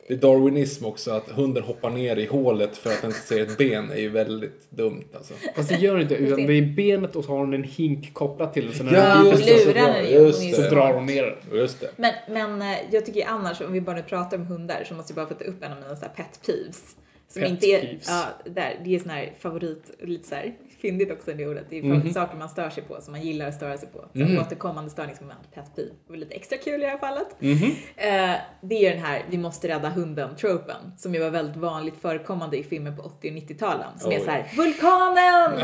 det 0.09 0.15
är 0.15 0.19
darwinism 0.19 0.85
också, 0.85 1.11
att 1.11 1.29
hunden 1.31 1.63
hoppar 1.63 1.91
ner 1.91 2.17
i 2.17 2.27
hålet 2.27 2.77
för 2.77 2.91
att 2.91 3.03
den 3.03 3.13
ser 3.13 3.43
ett 3.43 3.59
ben 3.59 3.91
är 3.91 3.97
ju 4.01 4.09
väldigt 4.09 4.71
dumt 4.71 5.05
alltså. 5.15 5.35
Fast 5.55 5.69
det 5.69 5.75
gör 5.75 5.97
det 5.97 6.03
inte, 6.03 6.15
utan 6.15 6.47
det 6.47 6.53
är 6.53 6.63
benet 6.63 7.17
och 7.17 7.25
så 7.25 7.31
har 7.31 7.39
hon 7.39 7.55
en 7.55 7.63
hink 7.65 8.15
kopplat 8.15 8.55
till 8.55 8.67
det. 8.67 8.73
Så 8.77 8.85
när 8.85 8.95
Ja, 8.95 9.15
den 9.15 9.25
biter 9.25 9.57
så, 9.59 9.65
så 9.65 9.73
den 9.73 10.33
så 10.55 10.61
det. 10.61 10.71
drar 10.71 10.93
hon 10.95 11.07
ner 11.07 11.23
den. 11.23 11.59
Men, 11.97 12.15
men 12.29 12.63
eh, 12.63 12.79
jag 12.91 13.07
tycker 13.07 13.27
annars, 13.27 13.61
om 13.61 13.73
vi 13.73 13.81
bara 13.81 14.03
pratar 14.03 14.37
om 14.37 14.47
hundar, 14.47 14.85
så 14.89 14.95
måste 14.95 15.13
jag 15.13 15.17
bara 15.17 15.37
få 15.37 15.45
ta 15.45 15.51
upp 15.51 15.63
en 15.63 15.73
av 15.73 15.79
mina 15.81 15.97
så 15.97 16.05
här 16.05 16.13
pet 16.17 16.41
peeves. 16.47 16.97
Som 17.29 17.43
Pet 17.43 17.51
inte 17.51 17.67
är, 17.67 17.81
peeves. 17.81 18.09
ja, 18.09 18.25
där, 18.45 18.81
det 18.85 18.95
är 18.95 18.99
sån 18.99 19.11
här 19.11 19.33
favorit, 19.39 19.91
lite 20.01 20.29
så 20.29 20.35
här 20.35 20.55
fyndigt 20.83 21.11
också 21.13 21.33
det 21.33 21.47
ordet. 21.47 21.65
Det 21.71 21.79
är 21.79 21.83
Mhm. 21.83 22.13
saker 22.13 22.37
man 22.37 22.49
stör 22.49 22.71
sig 22.71 22.83
på, 22.83 23.01
som 23.01 23.13
man 23.13 23.23
gillar 23.23 23.49
att 23.49 23.55
störa 23.55 23.79
sig 23.79 23.89
på. 23.89 24.05
Så 24.13 24.21
mm. 24.21 24.39
återkommande 24.39 24.91
störningsmoment, 24.91 25.55
pet 25.55 25.77
peeve. 25.77 25.89
Det 26.07 26.13
var 26.13 26.17
lite 26.17 26.35
extra 26.35 26.59
kul 26.59 26.81
i 26.83 26.85
det 26.85 26.91
här 26.91 26.99
fallet. 26.99 27.27
Mhm. 27.39 27.75
Eh, 27.97 28.35
det 28.63 28.87
är 28.87 28.91
den 28.95 29.05
här, 29.05 29.25
vi 29.31 29.39
måste 29.39 29.69
rädda 29.69 29.89
hunden-tropen, 29.89 30.77
som 30.99 31.15
ju 31.15 31.21
var 31.21 31.31
väldigt 31.31 31.57
vanligt 31.57 31.95
förekommande 32.03 32.59
i 32.59 32.65
filmer 32.65 32.93
på 32.93 33.03
80 33.03 33.29
och 33.29 33.35
90-talen. 33.35 33.99
Som 33.99 34.13
är 34.13 34.17
Oj. 34.19 34.25
så 34.25 34.31
här, 34.31 34.51
vulkanen 34.57 35.61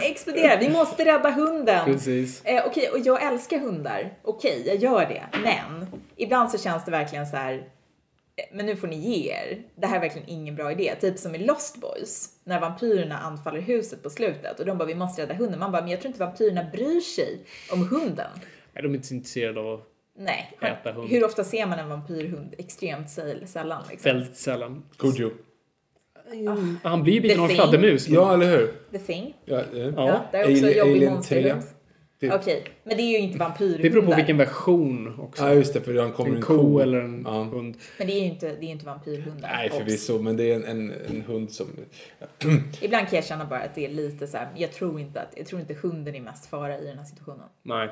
exploderar, 0.00 0.60
vi 0.60 0.70
måste 0.70 1.04
rädda 1.04 1.30
hunden. 1.30 1.84
Precis. 1.84 2.44
Eh, 2.44 2.62
Okej, 2.66 2.88
och 2.90 2.98
jag 2.98 3.22
älskar 3.32 3.58
hundar. 3.58 4.12
Okej, 4.24 4.62
jag 4.66 4.76
gör 4.76 5.00
det. 5.06 5.24
Men 5.42 5.86
ibland 6.16 6.50
så 6.50 6.58
känns 6.58 6.84
det 6.84 6.90
verkligen 6.90 7.26
så 7.26 7.36
här. 7.36 7.64
men 8.52 8.66
nu 8.66 8.76
får 8.76 8.86
ni 8.88 8.96
ge 8.96 9.32
er. 9.32 9.62
Det 9.74 9.86
här 9.86 9.96
är 9.96 10.00
verkligen 10.00 10.28
ingen 10.28 10.56
bra 10.56 10.72
idé. 10.72 10.94
Typ 11.00 11.18
som 11.18 11.34
i 11.34 11.38
Lost 11.38 11.80
Boys, 11.80 12.28
när 12.50 12.60
vampyrerna 12.60 13.18
anfaller 13.18 13.60
huset 13.60 14.02
på 14.02 14.10
slutet 14.10 14.60
och 14.60 14.66
de 14.66 14.78
bara 14.78 14.84
vi 14.84 14.94
måste 14.94 15.22
rädda 15.22 15.34
hunden. 15.34 15.58
Man 15.58 15.72
bara, 15.72 15.82
men 15.82 15.90
jag 15.90 16.00
tror 16.00 16.08
inte 16.08 16.20
vampyrerna 16.24 16.64
bryr 16.72 17.00
sig 17.00 17.38
om 17.72 17.88
hunden. 17.88 18.30
Nej, 18.72 18.82
de 18.82 18.90
är 18.90 18.94
inte 18.94 19.06
så 19.08 19.14
intresserade 19.14 19.60
av 19.60 19.82
Nej. 20.18 20.58
Äta 20.62 20.92
hund. 20.92 21.10
Hur 21.10 21.24
ofta 21.24 21.44
ser 21.44 21.66
man 21.66 21.78
en 21.78 21.88
vampyrhund? 21.88 22.54
Extremt 22.58 23.06
säl- 23.08 23.46
sällan. 23.46 23.82
Liksom. 23.90 24.12
väldigt 24.12 24.36
sällan. 24.36 24.82
Cujo. 24.98 25.30
Han 26.82 27.02
blir 27.02 27.14
ju 27.14 27.20
biten 27.20 27.40
av 27.40 27.50
en 27.50 27.56
fladdermus. 27.56 28.08
Ja, 28.08 28.34
eller 28.34 28.46
hur? 28.58 28.74
The 28.92 28.98
Thing. 28.98 29.34
Ja, 29.44 29.56
eh. 29.58 29.64
Ja. 29.78 29.92
Ja, 29.96 30.24
det 30.32 30.38
är 30.38 30.42
också 30.50 30.66
Alien- 30.66 30.78
jobbig 30.78 30.92
Alien 30.96 31.12
monsterhund. 31.12 31.62
3. 32.20 32.28
Det- 32.28 32.34
Okej, 32.34 32.64
men 32.84 32.96
det 32.96 33.02
är 33.02 33.10
ju 33.10 33.18
inte 33.18 33.38
vampyrhundar. 33.38 33.82
Det 33.82 33.90
beror 33.90 34.02
på 34.02 34.14
vilken 34.14 34.36
version 34.36 35.20
också. 35.20 35.42
Ja, 35.44 35.54
just 35.54 35.74
det, 35.74 35.80
för 35.80 35.94
han 35.98 36.12
kommer 36.12 36.30
en 36.30 36.36
en 36.36 36.42
ko 36.42 36.78
eller 36.78 37.00
en 37.00 37.22
Ja. 37.26 37.42
hund. 37.42 37.76
Men 37.98 38.06
det 38.06 38.12
är 38.12 38.20
ju 38.20 38.26
inte, 38.26 38.48
det 38.60 38.66
är 38.66 38.70
inte 38.70 38.86
vampyrhundar. 38.86 39.48
Nej, 39.52 39.70
förvisso, 39.70 40.18
men 40.18 40.36
det 40.36 40.44
är 40.52 40.54
en, 40.56 40.64
en, 40.64 40.92
en 41.08 41.22
hund 41.22 41.50
som... 41.50 41.66
Ibland 42.80 43.08
kan 43.08 43.16
jag 43.16 43.24
känna 43.24 43.44
bara 43.44 43.60
att 43.60 43.74
det 43.74 43.84
är 43.84 43.88
lite 43.88 44.26
så 44.26 44.36
här, 44.36 44.48
jag 44.56 44.72
tror 44.72 45.00
inte 45.00 45.20
att, 45.20 45.32
jag 45.36 45.46
tror 45.46 45.60
inte 45.60 45.74
hunden 45.74 46.14
är 46.14 46.20
mest 46.20 46.46
fara 46.46 46.78
i 46.78 46.84
den 46.86 46.98
här 46.98 47.04
situationen. 47.04 47.46
Nej. 47.62 47.88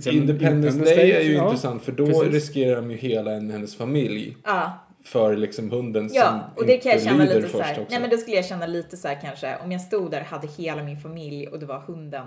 Sen 0.00 0.14
Independence 0.14 0.78
Day 0.78 1.12
är 1.12 1.20
ju 1.20 1.32
ja. 1.34 1.44
intressant 1.44 1.82
för 1.82 1.92
då 1.92 2.06
precis. 2.06 2.32
riskerar 2.32 2.76
de 2.76 2.90
ju 2.90 2.96
hela 2.96 3.32
en, 3.32 3.50
hennes 3.50 3.76
familj 3.76 4.36
Ja, 4.44 4.72
för 5.04 5.36
liksom 5.36 5.70
hunden 5.70 6.10
ja, 6.12 6.22
som 6.28 6.40
och 6.62 6.66
det 6.66 6.76
kan 6.76 6.92
jag 6.92 7.02
känna 7.02 7.24
lyder 7.24 7.36
lite 7.36 7.48
så 7.48 7.60
här. 7.60 7.86
Nej 7.90 8.00
men 8.00 8.10
då 8.10 8.16
skulle 8.16 8.36
jag 8.36 8.44
känna 8.44 8.66
lite 8.66 8.96
så 8.96 9.08
här 9.08 9.18
kanske, 9.20 9.56
om 9.64 9.72
jag 9.72 9.80
stod 9.80 10.10
där 10.10 10.20
hade 10.20 10.46
hela 10.46 10.82
min 10.82 10.96
familj 11.00 11.48
och 11.48 11.58
det 11.58 11.66
var 11.66 11.78
hunden 11.78 12.26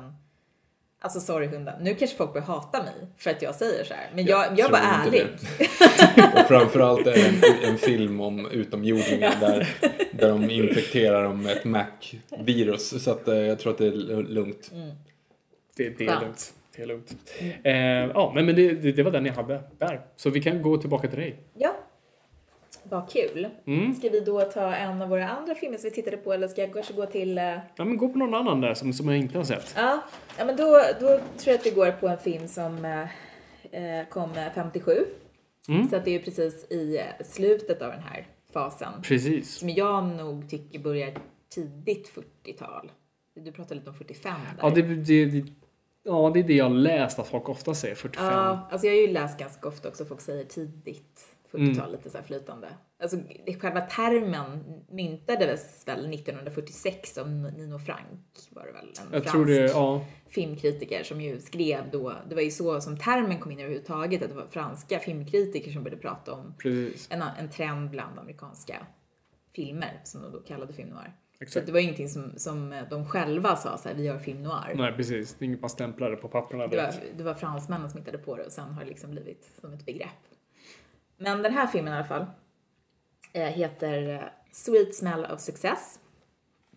Alltså 0.99 1.19
sorry 1.19 1.47
hunden, 1.47 1.83
nu 1.83 1.95
kanske 1.95 2.17
folk 2.17 2.33
börjar 2.33 2.45
hata 2.45 2.83
mig 2.83 2.93
för 3.17 3.29
att 3.29 3.41
jag 3.41 3.55
säger 3.55 3.83
så 3.83 3.93
här. 3.93 4.09
Men 4.15 4.25
jag, 4.25 4.59
jag, 4.59 4.69
var 4.69 4.79
tror 4.79 5.05
inte 5.05 5.19
ärlig. 5.19 6.33
och 6.33 6.47
framförallt 6.47 7.07
är 7.07 7.13
det 7.13 7.27
en, 7.27 7.71
en 7.71 7.77
film 7.77 8.21
om 8.21 8.51
utomjordingar 8.51 9.35
där, 9.39 9.67
där 10.11 10.29
de 10.29 10.49
infekterar 10.49 11.23
dem 11.23 11.43
med 11.43 11.57
ett 11.57 11.65
Mac-virus. 11.65 13.03
Så 13.03 13.11
att, 13.11 13.27
eh, 13.27 13.35
jag 13.35 13.59
tror 13.59 13.71
att 13.71 13.77
det 13.77 13.87
är 13.87 14.23
lugnt. 14.23 14.71
Det, 15.77 15.89
det 15.89 16.05
är 16.05 16.21
lugnt. 16.21 16.53
Det 16.75 16.81
är 16.81 16.87
lugnt. 16.87 17.15
Eh, 17.63 17.73
ja, 18.13 18.31
men, 18.35 18.45
men 18.45 18.55
det, 18.55 18.73
det, 18.73 18.91
det 18.91 19.03
var 19.03 19.11
den 19.11 19.25
jag 19.25 19.33
hade 19.33 19.63
där. 19.77 20.01
Så 20.15 20.29
vi 20.29 20.41
kan 20.41 20.61
gå 20.61 20.77
tillbaka 20.77 21.07
till 21.07 21.19
dig. 21.19 21.35
Ja. 21.53 21.75
Vad 22.89 23.09
kul. 23.09 23.47
Mm. 23.65 23.93
Ska 23.93 24.09
vi 24.09 24.19
då 24.19 24.41
ta 24.41 24.73
en 24.75 25.01
av 25.01 25.09
våra 25.09 25.29
andra 25.29 25.55
filmer 25.55 25.77
som 25.77 25.89
vi 25.89 25.95
tittade 25.95 26.17
på 26.17 26.33
eller 26.33 26.47
ska 26.47 26.61
jag 26.61 26.73
kanske 26.73 26.93
gå 26.93 27.05
till... 27.05 27.37
eh, 27.37 27.43
Ja, 27.75 27.85
men 27.85 27.97
gå 27.97 28.09
på 28.09 28.17
någon 28.17 28.33
annan 28.33 28.61
där 28.61 28.73
som, 28.73 28.93
som 28.93 29.07
jag 29.09 29.17
inte 29.17 29.37
har 29.37 29.45
sett. 29.45 29.73
Ja, 29.77 30.03
ja 30.37 30.45
men 30.45 30.55
då, 30.55 30.81
då 30.99 31.07
tror 31.07 31.19
jag 31.45 31.55
att 31.55 31.65
vi 31.65 31.69
går 31.71 31.91
på 31.91 32.07
en 32.07 32.17
film 32.17 32.47
som 32.47 32.85
eh, 32.85 33.01
eh, 33.99 34.07
kom 34.09 34.31
eh, 34.31 34.53
57. 34.55 35.05
Mm. 35.69 35.89
Så 35.89 35.95
att 35.95 36.05
det 36.05 36.11
är 36.11 36.19
ju 36.19 36.21
precis 36.21 36.71
i 36.71 36.97
eh, 36.97 37.25
slutet 37.25 37.81
av 37.81 37.91
den 37.91 38.01
här 38.01 38.27
fasen. 38.53 39.01
Precis. 39.03 39.55
Som 39.55 39.69
jag 39.69 40.03
nog 40.05 40.49
tycker 40.49 40.79
börjar 40.79 41.13
tidigt 41.49 42.11
40-tal. 42.43 42.91
Du 43.35 43.51
pratade 43.51 43.75
lite 43.75 43.89
om 43.89 43.95
45 43.95 44.33
där. 44.33 44.67
Ja, 44.67 44.69
det, 44.75 44.81
det, 44.81 45.25
det, 45.25 45.45
ja, 46.03 46.31
det 46.33 46.39
är 46.39 46.43
det 46.43 46.53
jag 46.53 46.71
läst 46.71 47.19
att 47.19 47.27
folk 47.27 47.49
ofta 47.49 47.73
säger. 47.75 47.95
45. 47.95 48.25
Ja, 48.25 48.67
alltså 48.71 48.87
jag 48.87 48.93
har 48.93 49.01
ju 49.01 49.07
läst 49.07 49.39
ganska 49.39 49.67
ofta 49.67 49.87
också 49.89 50.05
folk 50.05 50.21
säger 50.21 50.43
tidigt 50.43 51.25
40-tal, 51.51 51.77
Mm. 51.79 51.91
lite 51.91 52.09
så 52.09 52.17
här 52.17 52.25
flytande. 52.25 52.67
Alltså 52.99 53.17
själva 53.61 53.81
termen 53.81 54.63
myntades 54.89 55.87
väl 55.87 56.13
1946 56.13 57.17
av 57.17 57.29
Nino 57.29 57.79
Frank 57.79 58.21
var 58.51 58.65
det 58.65 58.71
väl? 58.71 58.85
En 58.85 59.13
jag 59.13 59.23
fransk 59.23 59.47
det, 59.47 59.65
ja. 59.65 60.05
filmkritiker 60.29 61.03
som 61.03 61.21
ju 61.21 61.39
skrev 61.39 61.83
då, 61.91 62.13
det 62.29 62.35
var 62.35 62.41
ju 62.41 62.51
så 62.51 62.81
som 62.81 62.97
termen 62.97 63.39
kom 63.39 63.51
in 63.51 63.59
överhuvudtaget, 63.59 64.23
att 64.23 64.29
det 64.29 64.35
var 64.35 64.47
franska 64.47 64.99
filmkritiker 64.99 65.71
som 65.71 65.83
började 65.83 66.01
prata 66.01 66.33
om 66.33 66.53
Precis. 66.57 67.07
en, 67.11 67.21
en 67.21 67.49
trend 67.49 67.89
bland 67.89 68.19
amerikanska 68.19 68.87
filmer 69.55 70.01
som 70.03 70.21
de 70.21 70.31
då 70.31 70.39
kallade 70.39 70.73
film 70.73 70.89
noir. 70.89 71.13
Så 71.37 71.43
Exakt. 71.43 71.61
att 71.61 71.65
det 71.67 71.71
var 71.73 71.79
ingenting 71.79 72.09
som, 72.09 72.33
som 72.37 72.83
de 72.89 73.05
själva 73.05 73.55
sa 73.55 73.77
så 73.77 73.89
här, 73.89 73.95
vi 73.95 74.03
gör 74.03 74.19
film 74.19 74.43
noir. 74.43 74.73
Nej, 74.75 74.93
precis. 74.93 75.35
Det 75.39 75.43
är 75.43 75.47
inget 75.47 75.61
man 75.61 75.69
stämplar 75.69 76.11
det 76.11 76.17
på 76.17 76.27
papperna. 76.27 76.67
Det 76.67 76.77
var, 76.77 76.93
det 77.17 77.23
var 77.23 77.33
fransmännen 77.33 77.89
som 77.89 77.99
hittade 77.99 78.17
på 78.17 78.35
det 78.37 78.43
och 78.45 78.51
sen 78.51 78.73
har 78.73 78.83
det 78.83 78.89
liksom 78.89 79.11
blivit 79.11 79.51
som 79.61 79.73
ett 79.73 79.85
begrepp. 79.85 80.09
Men 81.17 81.43
den 81.43 81.53
här 81.53 81.67
filmen 81.67 81.93
i 81.93 81.95
alla 81.95 82.05
fall 82.05 82.25
eh, 83.33 83.43
heter 83.43 84.09
eh, 84.09 84.21
Sweet 84.51 84.95
Smell 84.95 85.25
of 85.25 85.39
Success. 85.39 85.99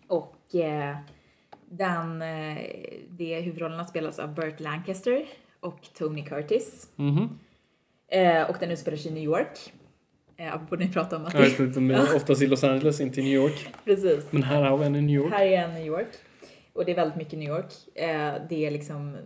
Och 0.08 0.54
eh, 0.54 0.96
den, 1.70 2.22
eh, 2.22 2.58
det 3.08 3.40
huvudrollerna 3.40 3.84
spelas 3.84 4.18
av 4.18 4.34
Burt 4.34 4.60
Lancaster 4.60 5.26
och 5.60 5.88
Tony 5.94 6.24
Curtis. 6.24 6.90
Mhm. 6.96 7.38
Eh, 8.08 8.50
och 8.50 8.56
den 8.60 8.70
utspelar 8.70 8.96
sig 8.96 9.10
i 9.10 9.14
New 9.14 9.22
York. 9.22 9.72
Eh, 10.36 10.54
apropå 10.54 10.76
när 10.76 10.86
ni 10.86 10.92
pratade 10.92 11.16
om 11.16 11.26
att 11.26 11.34
inte, 11.34 11.66
de 11.66 11.90
är 11.90 12.16
oftast 12.16 12.42
i 12.42 12.46
Los 12.46 12.64
Angeles, 12.64 13.00
inte 13.00 13.20
i 13.20 13.24
New 13.24 13.32
York. 13.32 13.74
Precis. 13.84 14.32
Men 14.32 14.42
här 14.42 14.62
har 14.62 14.78
vi 14.78 14.86
en 14.86 14.96
i 14.96 15.00
New 15.00 15.16
York. 15.16 15.32
Här 15.32 15.44
är 15.44 15.64
en 15.64 15.74
New 15.74 15.86
York. 15.86 16.08
Och 16.72 16.84
det 16.84 16.92
är 16.92 16.96
väldigt 16.96 17.16
mycket 17.16 17.38
New 17.38 17.48
York. 17.48 17.72
Eh, 17.94 18.34
det 18.48 18.66
är 18.66 18.70
liksom 18.70 19.16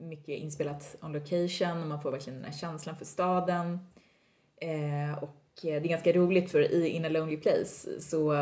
mycket 0.00 0.28
inspelat 0.28 0.96
on 1.02 1.12
location 1.12 1.82
och 1.82 1.88
man 1.88 2.02
får 2.02 2.10
verkligen 2.10 2.38
den 2.38 2.52
här 2.52 2.58
känslan 2.58 2.96
för 2.96 3.04
staden. 3.04 3.78
Eh, 4.60 5.22
och 5.22 5.64
eh, 5.64 5.82
det 5.82 5.86
är 5.86 5.88
ganska 5.88 6.12
roligt 6.12 6.50
för 6.50 6.60
i 6.72 6.88
In 6.88 7.04
a 7.04 7.08
Lonely 7.08 7.36
Place 7.36 8.00
så 8.00 8.32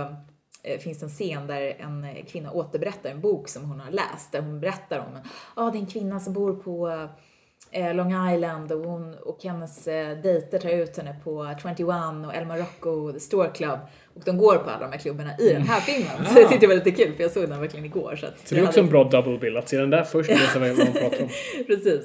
eh, 0.62 0.78
finns 0.78 0.98
det 0.98 1.06
en 1.06 1.10
scen 1.10 1.46
där 1.46 1.76
en 1.80 2.06
kvinna 2.28 2.52
återberättar 2.52 3.10
en 3.10 3.20
bok 3.20 3.48
som 3.48 3.64
hon 3.70 3.80
har 3.80 3.90
läst 3.90 4.32
där 4.32 4.40
hon 4.40 4.60
berättar 4.60 4.98
om 4.98 5.18
ah, 5.54 5.70
det 5.70 5.78
är 5.78 5.80
en 5.80 5.86
kvinna 5.86 6.20
som 6.20 6.32
bor 6.32 6.54
på 6.54 7.08
eh, 7.70 7.94
Long 7.94 8.32
Island 8.34 8.72
och, 8.72 8.84
hon, 8.84 9.14
och 9.14 9.42
hennes 9.44 9.88
eh, 9.88 10.18
dejter 10.18 10.58
tar 10.58 10.68
ut 10.68 10.96
henne 10.96 11.16
på 11.24 11.54
21 11.62 11.80
och 12.26 12.34
El 12.34 12.46
Morocco 12.46 13.12
The 13.12 13.20
Store 13.20 13.48
Club 13.48 13.78
och 14.14 14.22
de 14.24 14.38
går 14.38 14.56
på 14.56 14.70
alla 14.70 14.86
de 14.86 14.92
här 14.92 14.98
klubbarna 14.98 15.38
i 15.38 15.52
den 15.52 15.62
här 15.62 15.80
filmen. 15.80 16.26
Så 16.26 16.34
det 16.34 16.48
tyckte 16.48 16.64
jag 16.64 16.68
var 16.68 16.84
lite 16.84 16.90
kul 16.90 17.14
för 17.16 17.22
jag 17.22 17.32
såg 17.32 17.48
den 17.48 17.60
verkligen 17.60 17.84
igår. 17.86 18.16
Så, 18.16 18.26
att 18.26 18.48
Så 18.48 18.54
det 18.54 18.60
är 18.60 18.64
också 18.64 18.80
en 18.80 18.84
hade- 18.88 19.08
bra 19.08 19.22
double 19.22 19.38
bill. 19.38 19.56
Att 19.56 19.68
se 19.68 19.76
den 19.78 19.90
där 19.90 20.04
först 20.04 20.30
och 20.30 20.36
läsa 20.36 20.58
vad 20.58 20.68
de 20.68 20.74
pratar 20.76 21.22
om. 21.22 21.28
Precis. 21.66 22.04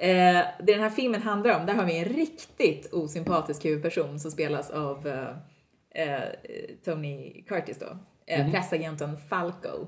Eh, 0.00 0.44
det 0.58 0.72
den 0.72 0.80
här 0.80 0.90
filmen 0.90 1.22
handlar 1.22 1.60
om, 1.60 1.66
där 1.66 1.74
har 1.74 1.84
vi 1.84 1.98
en 1.98 2.04
riktigt 2.04 2.92
osympatisk 2.92 3.64
huvudperson 3.64 4.20
som 4.20 4.30
spelas 4.30 4.70
av 4.70 5.08
eh, 5.08 5.36
eh, 5.90 6.28
Tony 6.84 7.44
Curtis 7.48 7.78
då, 7.78 7.98
eh, 8.26 8.50
pressagenten 8.50 9.18
Falco. 9.18 9.86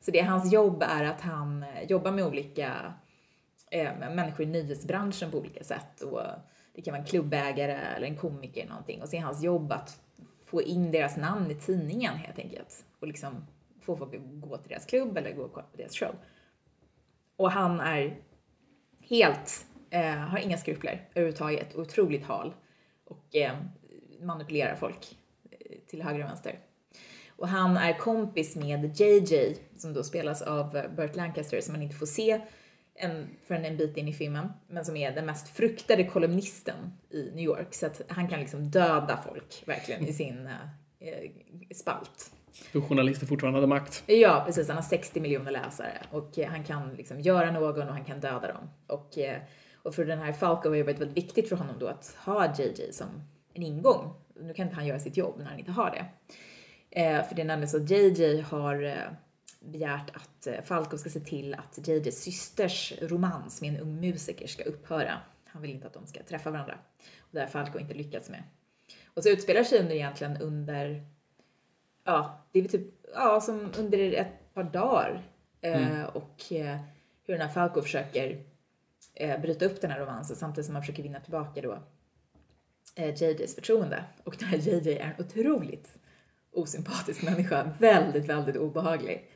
Så 0.00 0.10
det 0.10 0.20
hans 0.20 0.52
jobb 0.52 0.82
är 0.82 1.04
att 1.04 1.20
han 1.20 1.62
eh, 1.62 1.82
jobbar 1.88 2.10
med 2.10 2.24
olika 2.24 2.94
eh, 3.70 3.98
människor 3.98 4.46
i 4.46 4.48
nyhetsbranschen 4.48 5.30
på 5.30 5.38
olika 5.38 5.64
sätt. 5.64 6.00
Och 6.00 6.22
det 6.74 6.82
kan 6.82 6.92
vara 6.92 7.02
en 7.02 7.08
klubbägare 7.08 7.78
eller 7.96 8.06
en 8.06 8.16
komiker 8.16 8.60
eller 8.60 8.70
någonting. 8.70 9.02
Och 9.02 9.08
så 9.08 9.16
är 9.16 9.20
hans 9.20 9.42
jobb 9.42 9.72
att 9.72 10.00
få 10.44 10.62
in 10.62 10.92
deras 10.92 11.16
namn 11.16 11.50
i 11.50 11.54
tidningen 11.54 12.16
helt 12.16 12.38
enkelt. 12.38 12.84
Och 13.00 13.06
liksom 13.06 13.46
få 13.80 13.96
folk 13.96 14.14
att 14.14 14.20
gå 14.24 14.56
till 14.56 14.68
deras 14.68 14.86
klubb 14.86 15.16
eller 15.16 15.32
gå 15.32 15.42
och 15.42 15.52
kolla 15.52 15.66
på 15.72 15.76
deras 15.76 15.96
show. 15.96 16.14
Och 17.36 17.50
han 17.50 17.80
är 17.80 18.16
helt, 19.08 19.66
eh, 19.90 20.14
har 20.14 20.38
inga 20.38 20.58
skrupler 20.58 21.08
överhuvudtaget, 21.14 21.76
otroligt 21.76 22.24
hal 22.24 22.54
och 23.04 23.36
eh, 23.36 23.56
manipulerar 24.20 24.76
folk 24.76 25.16
eh, 25.50 25.76
till 25.86 26.02
höger 26.02 26.20
och 26.24 26.28
vänster. 26.30 26.58
Och 27.28 27.48
han 27.48 27.76
är 27.76 27.98
kompis 27.98 28.56
med 28.56 29.00
JJ 29.00 29.56
som 29.76 29.94
då 29.94 30.02
spelas 30.02 30.42
av 30.42 30.82
Burt 30.96 31.16
Lancaster 31.16 31.60
som 31.60 31.72
man 31.72 31.82
inte 31.82 31.96
får 31.96 32.06
se 32.06 32.40
en, 32.94 33.28
förrän 33.46 33.64
en 33.64 33.76
bit 33.76 33.96
in 33.96 34.08
i 34.08 34.12
filmen, 34.12 34.48
men 34.68 34.84
som 34.84 34.96
är 34.96 35.12
den 35.12 35.26
mest 35.26 35.48
fruktade 35.48 36.04
kolumnisten 36.04 36.92
i 37.10 37.30
New 37.34 37.44
York. 37.44 37.74
Så 37.74 37.86
att 37.86 38.02
han 38.08 38.28
kan 38.28 38.40
liksom 38.40 38.70
döda 38.70 39.22
folk 39.30 39.62
verkligen 39.66 40.06
i 40.06 40.12
sin 40.12 40.46
eh, 40.46 41.08
eh 41.08 41.30
spalt. 41.74 42.30
Då 42.72 42.82
journalister 42.82 43.26
fortfarande 43.26 43.56
hade 43.56 43.66
makt. 43.66 44.02
Ja, 44.06 44.42
precis. 44.46 44.68
Han 44.68 44.76
har 44.76 44.82
60 44.82 45.20
miljoner 45.20 45.50
läsare 45.50 46.02
och 46.10 46.38
eh, 46.38 46.48
han 46.48 46.64
kan 46.64 46.94
liksom 46.94 47.20
göra 47.20 47.50
någon 47.50 47.88
och 47.88 47.94
han 47.94 48.04
kan 48.04 48.20
döda 48.20 48.48
dem. 48.48 48.70
Och, 48.86 49.18
eh, 49.18 49.38
och 49.82 49.94
för 49.94 50.04
den 50.04 50.18
här 50.18 50.32
Falco 50.32 50.68
har 50.68 50.76
det 50.76 50.82
varit 50.82 51.00
väldigt 51.00 51.16
viktigt 51.16 51.48
för 51.48 51.56
honom 51.56 51.76
då 51.78 51.86
att 51.86 52.16
ha 52.24 52.54
JJ 52.58 52.92
som 52.92 53.06
en 53.52 53.62
ingång. 53.62 54.14
Nu 54.40 54.54
kan 54.54 54.66
inte 54.66 54.76
han 54.76 54.86
göra 54.86 54.98
sitt 54.98 55.16
jobb 55.16 55.34
när 55.38 55.44
han 55.44 55.58
inte 55.58 55.72
har 55.72 55.90
det. 55.90 56.06
Eh, 57.00 57.28
för 57.28 57.34
det 57.34 57.42
är 57.42 57.46
nämligen 57.46 57.68
så 57.68 57.76
att 57.76 57.90
JJ 57.90 58.40
har 58.40 59.08
begärt 59.60 60.10
att 60.16 60.66
Falco 60.66 60.98
ska 60.98 61.10
se 61.10 61.20
till 61.20 61.54
att 61.54 61.88
JJs 61.88 62.22
systers 62.22 62.92
romans 63.02 63.60
med 63.60 63.74
en 63.74 63.80
ung 63.80 64.00
musiker 64.00 64.46
ska 64.46 64.64
upphöra. 64.64 65.12
Han 65.44 65.62
vill 65.62 65.70
inte 65.70 65.86
att 65.86 65.94
de 65.94 66.06
ska 66.06 66.22
träffa 66.22 66.50
varandra. 66.50 66.78
Och 67.18 67.28
det 67.30 67.40
har 67.40 67.46
Falco 67.46 67.78
inte 67.78 67.94
lyckats 67.94 68.30
med. 68.30 68.42
Och 69.14 69.22
så 69.22 69.28
utspelar 69.28 69.64
sig 69.64 69.80
under 69.80 69.94
egentligen 69.94 70.36
under 70.36 71.06
ja, 72.06 72.46
det 72.52 72.58
är 72.58 72.68
typ, 72.68 72.82
ja, 73.14 73.40
som 73.40 73.72
under 73.78 74.12
ett 74.12 74.54
par 74.54 74.64
dagar. 74.64 75.22
Eh, 75.60 76.02
och 76.02 76.52
eh, 76.52 76.78
hur 77.26 77.34
den 77.34 77.40
här 77.40 77.48
Falco 77.48 77.82
försöker 77.82 78.44
eh, 79.14 79.40
bryta 79.40 79.64
upp 79.64 79.80
den 79.80 79.90
här 79.90 80.00
romansen 80.00 80.36
samtidigt 80.36 80.66
som 80.66 80.74
han 80.74 80.82
försöker 80.82 81.02
vinna 81.02 81.20
tillbaka 81.20 81.60
då 81.60 81.78
eh, 82.94 83.22
JJs 83.22 83.54
förtroende. 83.54 84.04
Och 84.24 84.36
den 84.38 84.48
här 84.48 84.58
JJ 84.58 84.98
är 84.98 85.14
en 85.18 85.24
otroligt 85.24 85.98
osympatisk 86.52 87.22
människa, 87.22 87.70
väldigt, 87.78 88.28
väldigt 88.28 88.56
obehaglig. 88.56 89.30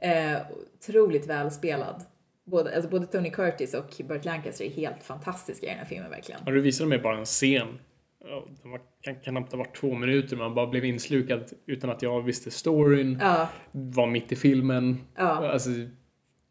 Eh, 0.00 0.38
otroligt 0.50 1.26
välspelad. 1.26 2.04
Både, 2.44 2.74
alltså 2.74 2.90
både 2.90 3.06
Tony 3.06 3.30
Curtis 3.30 3.74
och 3.74 4.02
Burt 4.04 4.24
Lancaster 4.24 4.64
är 4.64 4.70
helt 4.70 5.02
fantastiska 5.02 5.66
i 5.66 5.68
den 5.68 5.78
här 5.78 5.84
filmen 5.84 6.10
verkligen. 6.10 6.40
Ja, 6.46 6.52
du 6.52 6.60
visade 6.60 6.88
mig 6.88 6.98
bara 6.98 7.18
en 7.18 7.24
scen 7.24 7.78
ja, 8.24 8.46
den 8.62 8.70
var, 8.70 8.80
kan, 9.00 9.16
knappt 9.16 9.52
ha 9.52 9.58
varit 9.58 9.76
två 9.76 9.94
minuter, 9.94 10.36
man 10.36 10.54
bara 10.54 10.66
blev 10.66 10.84
inslukad 10.84 11.52
utan 11.66 11.90
att 11.90 12.02
jag 12.02 12.22
visste 12.22 12.50
storyn, 12.50 13.18
Ja, 13.20 13.48
var 13.72 14.06
mitt 14.06 14.32
i 14.32 14.36
filmen. 14.36 15.00
Ja. 15.14 15.50
Alltså, 15.52 15.70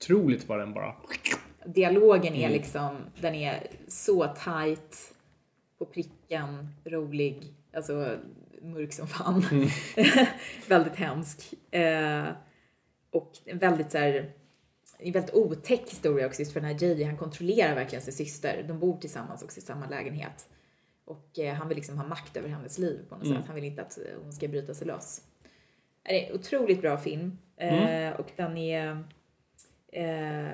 otroligt 0.02 0.50
var 0.50 0.58
den 0.58 0.74
bara. 0.74 0.96
dialogen 1.66 2.34
Mm. 2.34 2.46
är 2.46 2.50
liksom, 2.50 2.98
den 3.22 3.36
är 3.36 3.68
så 3.88 4.28
tight, 4.28 5.14
på 5.78 5.86
pricken, 5.86 6.70
rolig, 6.86 7.54
alltså 7.74 8.18
mörk 8.62 8.94
som 8.94 9.08
fan. 9.08 9.46
Mm. 9.52 9.68
väldigt 10.68 10.96
hemsk. 10.96 11.54
Eh, 11.72 12.26
och 13.12 13.32
väldigt 13.54 13.92
så 13.92 13.98
här, 13.98 14.32
en 15.00 15.12
väldigt 15.12 15.36
otäck 15.36 15.90
historia 15.90 16.26
också 16.26 16.42
just 16.42 16.54
för 16.54 16.60
den 16.60 16.70
här 16.70 16.84
JJ, 16.84 17.04
han 17.04 17.18
kontrollerar 17.18 17.76
verkligen 17.76 18.02
sin 18.02 18.14
syster. 18.14 18.66
De 18.68 18.80
bor 18.80 18.98
tillsammans 18.98 19.44
också 19.44 19.58
i 19.58 19.62
samma 19.62 19.88
lägenhet. 19.88 20.48
Och 21.08 21.40
eh, 21.40 21.54
han 21.54 21.68
vill 21.68 21.76
liksom 21.78 21.98
ha 21.98 22.08
makt 22.08 22.38
över 22.38 22.50
hennes 22.50 22.78
liv 22.78 23.00
på 23.10 23.16
något 23.16 23.26
Mm. 23.26 23.38
sätt. 23.38 23.46
Han 23.48 23.56
vill 23.56 23.64
inte 23.64 23.82
att 23.82 23.98
eh, 23.98 24.04
hon 24.24 24.34
ska 24.34 24.48
bryta 24.48 24.74
sig 24.74 24.88
loss. 24.88 25.22
Det 26.04 26.26
är 26.26 26.30
en 26.30 26.36
otroligt 26.36 26.82
bra 26.82 26.98
film. 26.98 27.38
Eh, 27.58 27.84
Mm. 27.84 28.14
och 28.14 28.28
den 28.36 28.58
är 28.58 29.04
Eh, 29.92 30.50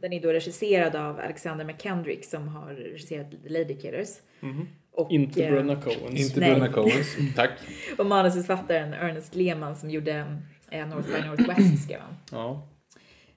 den 0.00 0.12
är 0.12 0.20
då 0.22 0.32
regisserad 0.32 0.96
av 0.96 1.18
Alexander 1.20 1.64
McKendrick 1.64 2.24
som 2.24 2.48
har 2.48 2.66
regisserat 2.74 3.30
The 3.42 3.48
Lady 3.48 3.76
Killers. 3.78 4.08
Och, 4.40 4.46
Mhm. 4.46 4.66
Inte 5.10 5.44
eh, 5.44 5.50
bröderna 5.52 5.82
Coens. 5.82 6.20
Inte 6.36 6.40
Nej. 6.58 6.72
Coens. 6.72 7.16
Tack. 7.36 7.50
Och 7.98 8.06
manusförfattaren 8.06 8.92
Ernest 8.94 9.34
Lehman 9.34 9.76
som 9.76 9.90
gjorde 9.90 10.36
eh, 10.70 10.88
North 10.88 11.08
by 11.08 11.28
Northwest 11.28 11.82
skrev 11.84 12.00
han. 12.00 12.14
Ja. 12.32 12.68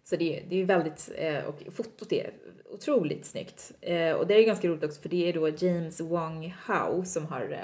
Så 0.03 0.15
det, 0.15 0.39
är- 0.39 0.43
det 0.49 0.61
är 0.61 0.65
väldigt, 0.65 1.11
eh, 1.17 1.43
och 1.43 1.61
fotot 1.73 2.11
är 2.11 2.30
otroligt 2.73 3.25
snyggt. 3.25 3.71
Eh, 3.81 4.13
och 4.13 4.27
det 4.27 4.33
är 4.33 4.45
ganska 4.45 4.67
roligt 4.67 4.83
också 4.83 5.01
för 5.01 5.09
det 5.09 5.29
är 5.29 5.33
då 5.33 5.49
James 5.49 6.01
Wong 6.01 6.55
Howe 6.67 7.05
som 7.05 7.25
har 7.25 7.51
eh, 7.51 7.59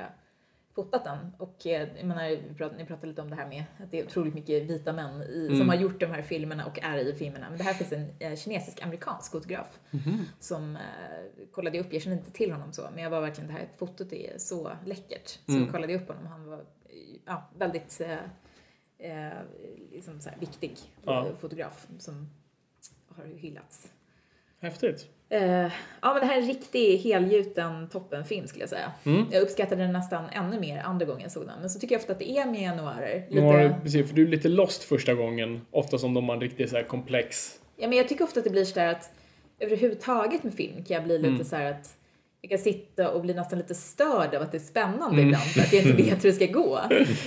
fotat 0.76 1.04
den. 1.04 1.18
Och 1.38 1.68
eh, 1.68 1.88
jag 1.98 2.06
menar, 2.06 2.30
vi 2.30 2.54
prat, 2.58 2.72
ni 2.78 2.86
pratade 2.86 3.08
lite 3.08 3.22
om 3.22 3.30
det 3.30 3.36
här 3.36 3.48
med 3.50 3.64
att 3.80 3.92
det 3.92 4.00
är 4.00 4.06
otroligt 4.06 4.34
mycket 4.34 4.64
vita 4.64 4.94
män 4.94 5.22
i, 5.22 5.58
som 5.58 5.70
har 5.70 5.76
gjort 5.76 6.00
de 6.00 6.06
här 6.06 6.22
filmerna 6.22 6.66
och 6.66 6.80
är 6.84 6.98
i 6.98 7.14
filmerna. 7.16 7.50
Men 7.50 7.58
det 7.58 7.64
här 7.64 7.74
finns 7.74 7.92
en 7.92 8.06
eh, 8.20 8.36
kinesisk-amerikansk 8.36 9.32
fotograf 9.32 9.80
som 10.40 10.76
eh, 10.76 10.82
kollade 11.52 11.80
upp, 11.80 11.94
jag 11.94 12.02
känner 12.02 12.18
inte 12.18 12.32
till 12.32 12.52
honom 12.52 12.74
så, 12.74 12.88
men 12.94 13.04
jag 13.04 13.10
var 13.10 13.22
verkligen, 13.22 13.48
det 13.48 13.54
här 13.54 13.68
fotot 13.78 14.14
är 14.14 14.38
så 14.38 14.72
läckert. 14.86 15.40
Så 15.46 15.72
kollade 15.72 15.94
jag 15.94 16.02
upp 16.02 16.08
honom, 16.08 16.26
han 16.28 16.50
var 16.50 16.64
ja, 17.26 17.50
väldigt 17.58 18.02
eh, 18.02 18.18
eh, 18.98 19.38
liksom 19.92 20.22
så 20.22 20.30
viktig 20.40 20.78
Ja. 21.04 21.28
eh, 21.28 21.36
fotograf 21.38 21.88
som 22.00 22.30
har 23.08 23.26
hyllats. 23.26 23.92
Häftigt. 24.62 25.08
Eh, 25.30 25.42
ja 25.62 25.70
men 26.14 26.20
det 26.20 26.26
här 26.26 26.38
är 26.38 26.42
en 26.42 26.48
riktig 26.48 26.98
helgjuten 26.98 27.90
toppenfilm 27.90 28.48
skulle 28.48 28.62
jag 28.64 28.70
säga. 28.70 28.92
Mm. 29.06 29.26
Jag 29.32 29.42
uppskattade 29.42 29.82
den 29.82 29.94
nästan 29.94 30.26
ännu 30.32 30.60
mer 30.60 30.80
andra 30.82 31.06
gången 31.06 31.22
jag 31.22 31.32
såg 31.32 31.46
den. 31.48 31.60
Men 31.60 31.70
så 31.70 31.80
tycker 31.80 31.96
jag 31.96 32.00
ofta 32.00 32.14
att 32.14 32.20
det 32.20 32.32
är 32.32 32.46
med 32.46 32.78
noirer. 32.78 33.42
Har, 33.42 33.64
Lite, 33.64 33.76
precis, 33.84 34.08
för 34.08 34.16
du 34.16 34.24
är 34.24 34.28
lite 34.28 34.48
lost 34.48 34.84
första 34.84 35.14
gången, 35.14 35.62
ofta 35.72 35.98
som 35.98 36.14
de 36.14 36.30
har 36.30 36.36
en 36.36 36.42
riktigt 36.42 36.70
så 36.70 36.76
här 36.76 36.84
komplex. 36.84 37.60
ja 37.78 37.88
men 37.88 37.98
jag 37.98 38.08
tycker 38.10 38.24
ofta 38.24 38.40
att 38.40 38.44
det 38.44 38.50
blir 38.50 38.66
sådär 38.66 38.88
att 38.88 39.12
överhuvudtaget 39.60 40.44
med 40.44 40.54
film 40.54 40.84
kan 40.84 40.96
jag 40.96 41.04
bli 41.04 41.16
Mm. 41.18 41.32
lite 41.34 41.46
så 41.46 41.56
här 41.56 41.72
att 41.72 41.98
jag 42.42 42.50
kan 42.50 42.60
sitta 42.60 43.10
och 43.12 43.22
bli 43.22 43.34
nästan 43.34 43.60
lite 43.60 43.76
störd 43.76 44.36
av 44.36 44.42
att 44.42 44.52
det 44.52 44.58
är 44.58 44.60
spännande 44.60 45.06
Mm. 45.16 45.26
ibland 45.26 45.44
för 45.44 45.62
att 45.62 45.74
jag 45.74 45.84
inte 45.84 46.04
vet 46.04 46.24
hur 46.24 46.30
det 46.30 46.36
ska 46.36 46.46
gå. 46.46 46.80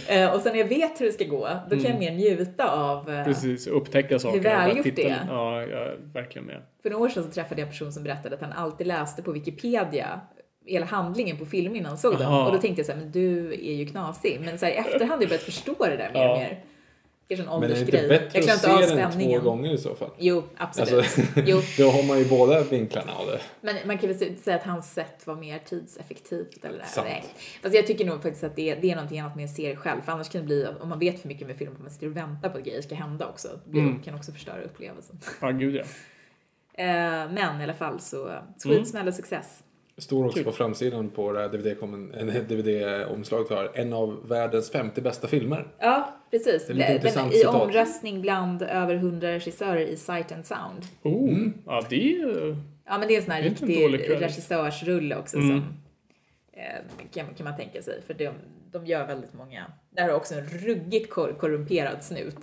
Eh, 0.09 0.35
och 0.35 0.41
sen 0.41 0.53
när 0.53 0.59
jag 0.59 0.67
vet 0.69 1.01
hur 1.01 1.07
det 1.07 1.13
ska 1.13 1.25
gå, 1.25 1.49
då 1.71 1.77
kan 1.77 1.85
jag 1.91 1.99
mer 1.99 2.11
njuta 2.13 2.71
av 2.71 3.11
eh, 3.11 3.25
Precis, 3.25 3.67
upptäcka 3.67 4.19
saker. 4.19 4.37
och 4.39 4.45
bara 4.45 4.67
välgjort 4.67 4.97
det 4.97 5.09
är. 5.11 5.25
Ja, 5.29 5.61
jag 5.61 5.71
är 5.83 5.97
verkligen 6.15 6.47
med. 6.47 6.63
För 6.83 6.91
några 6.91 7.05
år 7.05 7.09
sedan 7.09 7.23
så 7.25 7.31
träffade 7.31 7.61
jag 7.61 7.67
en 7.67 7.73
person 7.73 7.93
som 7.93 8.03
berättade 8.05 8.35
att 8.35 8.41
han 8.43 8.53
alltid 8.53 8.87
läste 8.87 9.23
på 9.23 9.33
Wikipedia 9.33 10.21
hela 10.67 10.87
handlingen 10.87 11.37
på 11.37 11.47
film 11.47 11.77
innan 11.77 11.89
han 11.89 11.99
såg 11.99 12.19
den. 12.19 12.33
Och 12.35 12.53
då 12.53 12.59
tänkte 12.59 12.81
jag 12.81 12.87
så 12.87 12.93
här, 12.93 12.99
men 12.99 13.11
du 13.11 13.53
är 13.53 13.73
ju 13.75 13.87
knasig. 13.87 14.41
Men 14.45 14.59
så 14.59 14.67
här, 14.67 14.73
i 14.73 14.77
efterhand 14.77 15.11
har 15.11 15.21
jag 15.21 15.29
börjat 15.29 15.43
förstå 15.43 15.75
det 15.79 15.97
där 15.97 16.11
mer 16.13 16.21
Ja. 16.21 16.47
Mer. 17.37 17.45
Kanske 17.45 17.55
en 17.55 17.61
Men 17.61 17.71
är 17.71 17.75
det 17.75 17.81
åldersgrej. 17.81 18.03
inte 18.03 18.19
bättre 18.19 18.39
jag 18.39 18.51
att 18.55 18.89
se 18.89 18.95
den 18.97 19.13
två 19.41 19.51
gånger 19.51 19.75
i 19.75 19.79
så 19.79 19.95
fall? 19.95 20.11
Jo, 20.19 20.43
absolut. 20.57 20.93
Alltså, 20.95 21.21
Jo. 21.47 21.61
då 21.79 21.91
har 21.91 22.03
man 22.03 22.19
ju 22.19 22.25
båda 22.29 22.63
vinklarna 22.63 23.13
av 23.13 23.27
det. 23.27 23.41
Men 23.61 23.77
man 23.87 23.99
kan 23.99 24.09
väl 24.09 24.19
se- 24.19 24.37
säga 24.37 24.57
att 24.57 24.63
hans 24.63 24.93
sätt 24.95 25.27
var 25.27 25.35
mer 25.37 25.59
tidseffektivt 25.59 26.65
eller 26.65 26.85
Sant. 26.85 27.07
nej. 27.11 27.25
Fast 27.63 27.75
jag 27.75 27.87
tycker 27.87 28.05
nog 28.05 28.23
faktiskt 28.23 28.45
att 28.45 28.57
det 28.57 28.71
är, 28.71 28.77
det 28.81 28.91
är 28.91 28.95
någonting 28.95 29.21
annat 29.21 29.37
med 29.37 29.43
en 29.43 29.49
serie 29.49 29.77
själv. 29.77 30.01
För 30.03 30.13
annars 30.13 30.29
kan 30.29 30.41
det 30.41 30.47
bli, 30.47 30.67
om 30.81 30.89
man 30.89 30.99
vet 30.99 31.21
för 31.21 31.29
mycket 31.29 31.47
med 31.47 31.57
film, 31.57 31.73
att 31.73 31.81
man 31.83 31.91
sitter 31.91 32.07
och 32.07 32.17
väntar 32.17 32.49
på 32.49 32.59
att 32.59 32.65
grejer 32.65 32.83
ska 32.83 32.95
hända 32.95 33.27
också. 33.29 33.49
Det 33.67 33.79
Mm. 33.79 34.03
kan 34.03 34.15
också 34.15 34.33
förstöra 34.33 34.63
upplevelsen. 34.63 35.21
Ja, 35.41 35.51
gud 35.51 35.75
ja. 35.75 35.83
Eh, 36.75 37.31
men 37.33 37.61
i 37.61 37.65
alla 37.65 37.75
fall 37.75 38.01
så, 38.01 38.29
Mm. 38.29 38.43
skitsmäll 38.65 39.09
och 39.09 39.15
success. 39.15 39.63
Står 40.03 40.25
också 40.25 40.35
Kul. 40.37 40.45
på 40.45 40.53
framsidan 40.53 41.11
på 41.11 41.33
det 41.33 41.41
här 41.41 41.49
DVD-omslaget 42.49 43.49
har 43.51 43.71
en 43.75 43.93
av 43.93 44.29
världens 44.29 44.71
50 44.71 45.01
bästa 45.01 45.29
filmer. 45.29 45.67
Ja, 45.79 46.17
precis. 46.31 46.67
Det 46.67 46.73
är 46.73 46.95
lite 46.95 47.09
I 47.09 47.31
citat. 47.39 47.55
omröstning 47.63 48.21
bland 48.21 48.63
över 48.63 48.95
100 48.95 49.33
regissörer 49.33 49.87
i 49.87 49.97
Sight 49.97 50.33
and 50.33 50.47
Sound. 50.47 50.85
Oh, 51.03 51.39
ja 51.67 51.83
det 51.91 51.97
är 51.97 52.19
ju... 52.19 52.57
Ja, 52.87 52.99
men 52.99 53.09
det 53.09 53.15
är 53.15 53.17
en 53.19 53.23
sån 53.25 53.33
här 53.33 53.41
är 53.43 53.45
riktig 53.45 54.11
regissörsrulle 54.11 55.17
också 55.17 55.37
Mm. 55.37 55.49
som 55.49 55.59
eh, 56.53 57.07
kan, 57.15 57.35
kan 57.35 57.45
man 57.45 57.57
tänka 57.57 57.83
sig. 57.83 58.03
För 58.07 58.15
de, 58.15 58.31
de 58.73 58.87
gör 58.87 59.07
väldigt 59.07 59.35
många. 59.35 59.65
Där 59.91 60.03
har 60.09 60.15
också 60.15 60.35
en 60.35 60.47
ruggigt 60.47 61.11
kor 61.11 61.33
korrumperad 61.41 62.05
snut. 62.05 62.39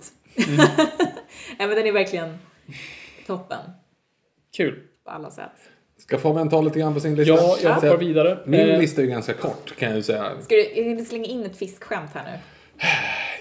Mm. 0.48 0.56
ja, 1.58 1.66
men 1.66 1.70
den 1.70 1.86
är 1.86 1.92
verkligen 1.92 2.38
toppen 3.26 3.70
Kul. 4.56 4.82
på 5.04 5.10
alla 5.10 5.30
sätt. 5.30 5.69
Ska 6.10 6.18
Fabian 6.18 6.48
ta 6.48 6.60
lite 6.60 6.78
grann 6.78 6.94
på 6.94 7.00
sin 7.00 7.14
lista? 7.14 7.34
Ja, 7.34 7.56
jag 7.62 7.74
hoppar 7.74 7.96
vidare. 7.96 8.38
Min 8.44 8.60
Eh, 8.60 8.78
lista 8.78 9.00
är 9.00 9.04
ju 9.04 9.10
ganska 9.10 9.32
kort 9.32 9.76
kan 9.78 9.88
jag 9.88 9.96
ju 9.96 10.02
säga. 10.02 10.30
Ska 10.40 10.54
du, 10.54 11.04
slänga 11.04 11.24
in 11.24 11.44
ett 11.44 11.56
fiskskämt 11.56 12.10
här 12.14 12.24
nu? 12.24 12.38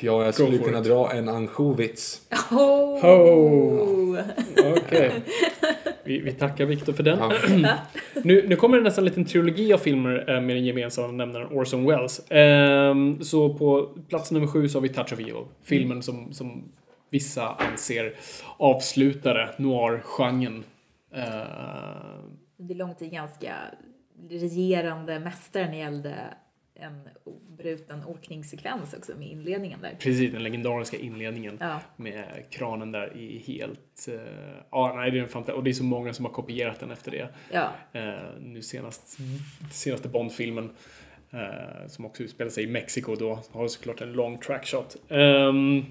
Ja, 0.01 0.25
jag 0.25 0.33
skulle 0.33 0.57
kunna 0.57 0.77
it. 0.79 0.83
dra 0.83 1.11
en 1.11 1.29
ansjovits. 1.29 2.21
Oh! 2.51 3.01
Ho! 3.01 4.17
Okej. 4.77 5.11
Vi, 6.03 6.19
vi 6.19 6.31
tackar 6.31 6.65
Viktor 6.65 6.93
för 6.93 7.03
den. 7.03 7.19
Ja. 7.19 7.75
nu, 8.23 8.45
nu 8.47 8.55
kommer 8.55 8.77
det 8.77 8.83
nästan 8.83 9.01
en 9.01 9.05
liten 9.05 9.25
trilogi 9.25 9.73
av 9.73 9.77
filmer 9.77 10.25
eh, 10.27 10.41
med 10.41 10.55
den 10.55 10.65
gemensamma 10.65 11.07
nämnaren 11.07 11.47
Orson 11.51 11.85
Welles. 11.85 12.21
Ehm, 12.29 13.23
så 13.23 13.53
på 13.53 13.89
plats 14.09 14.31
nummer 14.31 14.47
sju 14.47 14.69
så 14.69 14.77
har 14.77 14.81
vi 14.81 14.89
Touch 14.89 15.13
of 15.13 15.19
Evil. 15.19 15.45
Filmen 15.63 16.03
som, 16.03 16.33
som 16.33 16.63
vissa 17.09 17.55
anser 17.55 18.13
avslutade 18.57 19.49
noir-genren. 19.57 20.63
Ehm, 21.15 22.39
Under 22.59 22.75
lång 22.75 22.95
tid 22.95 23.11
ganska 23.11 23.55
regerande 24.29 25.19
mästare 25.19 25.65
när 25.65 25.71
det 25.71 25.77
gällde 25.77 26.15
en 26.75 27.07
obruten 27.23 28.03
åkningssekvens 28.05 28.93
också 28.93 29.11
med 29.17 29.27
inledningen 29.27 29.81
där. 29.81 29.95
precis, 29.99 30.31
den 30.31 30.43
legendariska 30.43 30.97
inledningen. 30.97 31.57
Ja. 31.61 31.79
Med 31.95 32.43
kranen 32.49 32.91
där 32.91 33.17
i 33.17 33.39
helt... 33.47 34.07
eh, 34.07 34.55
Ja, 34.71 34.93
nej, 34.95 35.11
det 35.11 35.17
är 35.17 35.21
en 35.23 35.29
fanta- 35.29 35.51
Och 35.51 35.63
det 35.63 35.69
är 35.69 35.73
så 35.73 35.83
många 35.83 36.13
som 36.13 36.25
har 36.25 36.31
kopierat 36.31 36.79
den 36.79 36.91
efter 36.91 37.11
det. 37.11 37.29
Ja, 37.51 37.71
Eh, 37.93 38.13
nu 38.39 38.61
senast, 38.61 39.17
senaste 39.71 40.07
Bond-filmen 40.09 40.69
eh, 41.31 41.87
som 41.87 42.05
också 42.05 42.23
utspelar 42.23 42.49
sig 42.51 42.63
i 42.63 42.67
Mexiko 42.67 43.15
då 43.15 43.39
har 43.51 43.67
såklart 43.67 44.01
en 44.01 44.13
lång 44.13 44.37
trackshot. 44.39 44.95
Um, 45.09 45.85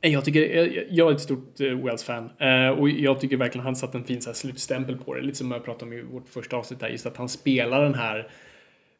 jag, 0.00 0.24
tycker, 0.24 0.40
jag, 0.40 0.84
jag 0.90 1.10
är 1.10 1.14
ett 1.14 1.20
stort 1.20 1.60
uh, 1.60 1.84
Wells-fan 1.84 2.30
eh, 2.38 2.68
och 2.68 2.90
jag 2.90 3.20
tycker 3.20 3.36
verkligen 3.36 3.64
han 3.64 3.76
satt 3.76 3.94
en 3.94 4.04
fin 4.04 4.22
så 4.22 4.30
här, 4.30 4.34
slutstämpel 4.34 4.96
på 4.96 5.14
det. 5.14 5.20
Lite 5.20 5.38
som 5.38 5.50
jag 5.50 5.64
pratade 5.64 5.84
om 5.84 5.92
i 5.92 6.02
vårt 6.02 6.28
första 6.28 6.56
avsnitt 6.56 6.82
här, 6.82 6.88
just 6.88 7.06
att 7.06 7.16
han 7.16 7.28
spelar 7.28 7.82
den 7.82 7.94
här, 7.94 8.28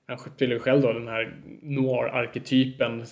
han 0.07 0.19
spelar 0.19 0.55
ju 0.55 0.61
själv 0.61 0.83
då 0.83 0.93
den 0.93 1.09
här 1.09 1.37
noir-arketypen 1.63 3.05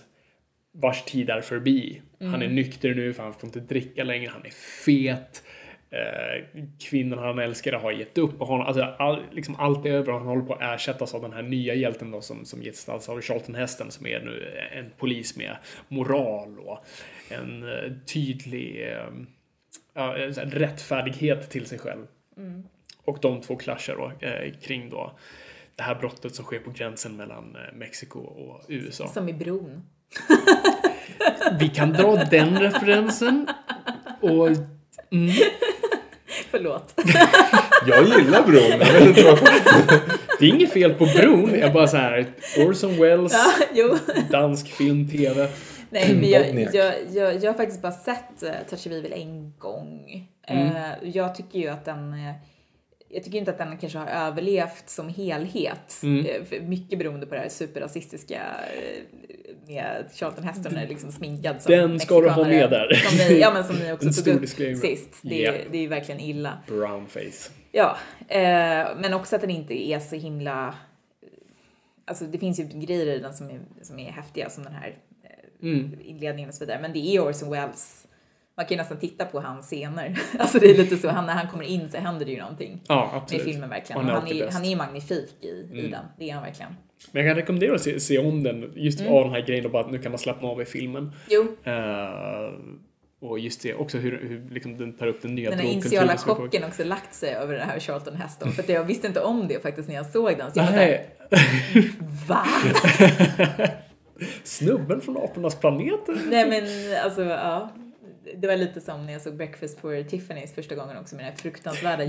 vars 0.72 1.02
tid 1.02 1.30
är 1.30 1.40
förbi. 1.40 2.02
Han 2.20 2.42
är 2.42 2.48
nykter 2.48 2.94
nu 2.94 3.12
för 3.12 3.22
han 3.22 3.34
får 3.34 3.46
inte 3.46 3.60
dricka 3.60 4.04
längre, 4.04 4.30
han 4.30 4.44
är 4.44 4.84
fet. 4.84 5.42
Eh, 5.90 6.44
kvinnan 6.78 7.18
han 7.18 7.38
älskade 7.38 7.76
har 7.76 7.92
gett 7.92 8.18
upp 8.18 8.40
och 8.40 8.46
honom, 8.46 8.66
alltså, 8.66 8.82
all, 8.82 9.22
liksom 9.32 9.56
allt 9.56 9.86
är 9.86 9.90
över 9.90 10.12
och 10.12 10.18
han 10.18 10.28
håller 10.28 10.42
på 10.42 10.54
att 10.54 10.74
ersättas 10.74 11.14
av 11.14 11.22
den 11.22 11.32
här 11.32 11.42
nya 11.42 11.74
hjälten 11.74 12.10
då 12.10 12.20
som, 12.20 12.44
som 12.44 12.60
gestaltas 12.60 13.08
av 13.08 13.20
Charlton 13.20 13.54
Heston 13.54 13.90
som 13.90 14.06
är 14.06 14.20
nu 14.20 14.60
en 14.72 14.90
polis 14.98 15.36
med 15.36 15.56
moral 15.88 16.58
och 16.58 16.84
en 17.28 17.62
eh, 17.62 17.92
tydlig 18.06 18.94
ja, 19.94 20.12
här 20.16 20.46
rättfärdighet 20.46 21.50
till 21.50 21.66
sig 21.66 21.78
själv. 21.78 22.06
Och 23.04 23.18
de 23.22 23.40
två 23.40 23.56
clashar 23.56 23.96
då 23.96 24.26
eh, 24.26 24.52
kring 24.62 24.90
då 24.90 25.18
det 25.76 25.82
här 25.82 25.94
brottet 25.94 26.34
som 26.34 26.44
sker 26.44 26.58
på 26.58 26.70
gränsen 26.70 27.16
mellan 27.16 27.56
Mexiko 27.74 28.18
och 28.18 28.64
USA. 28.68 29.08
som 29.08 29.28
i 29.28 29.32
bron. 29.32 29.82
Vi 31.60 31.68
kan 31.68 31.92
dra 31.92 32.16
den 32.16 32.58
referensen. 32.58 33.46
Och 34.20 34.48
Förlåt. 36.56 36.94
Jag 37.86 38.04
gillar 38.04 38.42
bron. 38.42 38.80
Jag 38.80 38.92
vet 38.92 39.08
inte 39.08 39.22
varför. 39.22 39.46
det 40.38 40.46
är 40.46 40.54
inget 40.54 40.72
fel 40.72 40.94
på 40.94 41.04
bron. 41.04 41.58
Jag 41.58 41.72
bara 41.72 41.88
så 41.88 41.96
här, 41.96 42.26
Orson 42.58 43.00
Welles, 43.00 43.32
ja, 43.32 43.66
jo. 43.74 43.96
dansk 44.30 44.68
film, 44.68 45.08
TV. 45.08 45.48
Nej, 45.90 46.14
men 46.14 46.30
jag, 46.30 46.74
jag, 46.74 46.94
jag, 47.12 47.34
jag 47.44 47.52
har 47.52 47.54
faktiskt 47.56 47.82
bara 47.82 47.92
sett 47.92 48.42
uh, 48.42 48.50
Touch 48.70 48.86
of 48.86 48.92
Evil 48.92 49.12
en 49.12 49.52
gång. 49.58 50.28
Mm. 50.46 50.66
Eh, 50.66 50.82
jag 51.02 51.34
tycker 51.34 51.58
ju 51.58 51.68
att 51.68 51.84
den... 51.84 52.12
eh, 52.12 52.34
jag 53.08 53.24
tycker 53.24 53.38
inte 53.38 53.50
att 53.50 53.58
den 53.58 53.78
kanske 53.78 53.98
har 53.98 54.06
överlevt 54.06 54.90
som 54.90 55.08
helhet. 55.08 56.00
Mm. 56.02 56.26
Mycket 56.68 56.98
beroende 56.98 57.26
på 57.26 57.34
det 57.34 57.40
här 57.40 57.48
superrasistiska 57.48 58.40
med 59.66 60.04
Charlton 60.14 60.44
Heston 60.44 60.76
är 60.76 60.88
liksom 60.88 61.12
sminkad 61.12 61.62
som 61.62 61.72
Den 61.72 62.00
ska 62.00 62.20
du 62.20 62.28
ha 62.28 62.44
med 62.44 62.70
där. 62.70 62.94
Som 62.94 63.18
ni, 63.18 63.40
ja 63.40 63.52
men 63.54 63.64
som 63.64 63.76
ni 63.76 63.92
också 63.92 64.22
tog 64.24 64.34
upp 64.34 64.48
sist. 64.48 65.08
Det, 65.22 65.44
är- 65.46 65.52
Ja. 65.52 65.58
det 65.70 65.78
är 65.78 65.82
ju 65.82 65.88
verkligen 65.88 66.20
illa. 66.20 66.58
Brownface. 66.66 67.50
Ja, 67.72 67.96
eh, 68.28 68.38
men 68.96 69.14
också 69.14 69.34
att 69.36 69.40
den 69.42 69.50
inte 69.50 69.88
är 69.88 70.00
så 70.00 70.16
himla... 70.16 70.74
Alltså 72.04 72.24
det 72.24 72.38
finns 72.38 72.60
ju 72.60 72.64
grejer 72.64 73.06
i 73.06 73.18
den 73.18 73.34
som 73.34 73.50
är, 73.50 73.60
som 73.82 73.98
är 73.98 74.10
häftiga 74.12 74.50
som 74.50 74.64
den 74.64 74.72
här 74.72 74.96
eh, 75.24 75.68
Mm. 75.68 75.98
inledningen 76.04 76.48
och 76.48 76.54
så 76.54 76.64
vidare. 76.64 76.78
Men 76.82 76.92
det 76.92 76.98
är 77.16 77.20
Orson 77.20 77.50
Welles. 77.50 78.05
Man 78.56 78.66
kan 78.66 78.74
ju 78.74 78.76
nästan 78.76 78.98
titta 78.98 79.24
på 79.24 79.40
hans 79.40 79.66
scener. 79.70 80.18
Alltså 80.38 80.58
det 80.58 80.70
är 80.70 80.76
lite 80.76 80.96
så, 80.96 81.08
han, 81.08 81.26
när 81.26 81.32
han 81.34 81.48
kommer 81.48 81.64
in 81.64 81.88
så 81.90 81.98
händer 81.98 82.26
det 82.26 82.32
ju 82.32 82.40
någonting. 82.40 82.82
Ja, 82.88 83.08
Med 83.12 83.22
absolut. 83.22 83.44
filmen 83.44 83.68
verkligen. 83.70 84.00
Han 84.02 84.10
är 84.10 84.14
han, 84.14 84.28
är. 84.28 84.34
Mm. 84.42 84.48
han 84.52 84.64
är 84.64 84.76
magnifik 84.76 85.34
i, 85.44 85.68
i 85.78 85.88
den. 85.88 86.04
Det 86.18 86.30
är 86.30 86.34
han 86.34 86.42
verkligen. 86.42 86.74
Men 87.12 87.22
jag 87.24 87.30
kan 87.30 87.36
rekommendera 87.40 87.74
att 87.74 87.80
se, 87.82 88.00
se 88.00 88.18
om 88.18 88.42
den 88.42 88.72
just 88.74 89.00
Mm. 89.00 89.12
av 89.12 89.22
den 89.24 89.32
här 89.32 89.40
grejen 89.40 89.64
och 89.64 89.70
bara 89.70 89.84
att 89.84 89.90
nu 89.90 89.98
kan 89.98 90.12
man 90.12 90.18
slappna 90.18 90.48
av 90.48 90.62
i 90.62 90.64
filmen. 90.64 91.12
Jo, 91.28 91.46
Eh, 91.64 92.52
och 93.20 93.38
just 93.38 93.62
det 93.62 93.74
också 93.74 93.98
hur, 93.98 94.10
hur 94.28 94.54
liksom 94.54 94.78
den 94.78 94.92
tar 94.96 95.06
upp 95.06 95.22
den 95.22 95.34
nya 95.34 95.50
den 95.50 95.58
här 95.58 95.66
initiala 95.66 96.16
chocken 96.16 96.64
också 96.64 96.84
lagt 96.84 97.14
sig 97.14 97.34
över 97.34 97.54
den 97.54 97.68
här 97.68 97.80
Charlton 97.80 98.16
Heston. 98.16 98.52
För 98.52 98.72
jag 98.72 98.84
visste 98.84 99.06
inte 99.06 99.20
om 99.20 99.48
det 99.48 99.62
faktiskt 99.62 99.88
när 99.88 99.94
jag 99.94 100.06
såg 100.06 100.38
den. 100.38 100.52
Så 100.52 100.58
jag 100.60 100.72
Nej, 100.72 101.10
va? 102.28 102.46
snubben 104.44 105.00
från 105.00 105.16
apornas 105.16 105.54
planet. 105.60 106.00
Nej 106.26 106.48
men 106.48 106.64
alltså 107.04 107.22
ja. 107.22 107.70
Det 108.34 108.46
var 108.46 108.56
lite 108.56 108.80
som 108.80 109.06
när 109.06 109.12
jag 109.12 109.22
såg 109.22 109.36
Breakfast 109.36 109.78
for 109.80 109.94
Tiffany's 109.94 110.54
första 110.54 110.74
gången 110.74 110.96
också 110.96 111.16
med 111.16 111.24
det 111.24 111.28
här 111.30 111.36
fruktansvärda. 111.36 112.04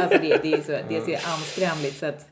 Alltså 0.00 0.18
det, 0.18 0.42
det 0.42 0.52
är 0.52 0.60
så, 0.62 0.72
det 0.88 0.96
är 0.96 1.00
så 1.00 1.28
anskrämligt 1.30 1.96
så 1.96 2.06
att 2.06 2.26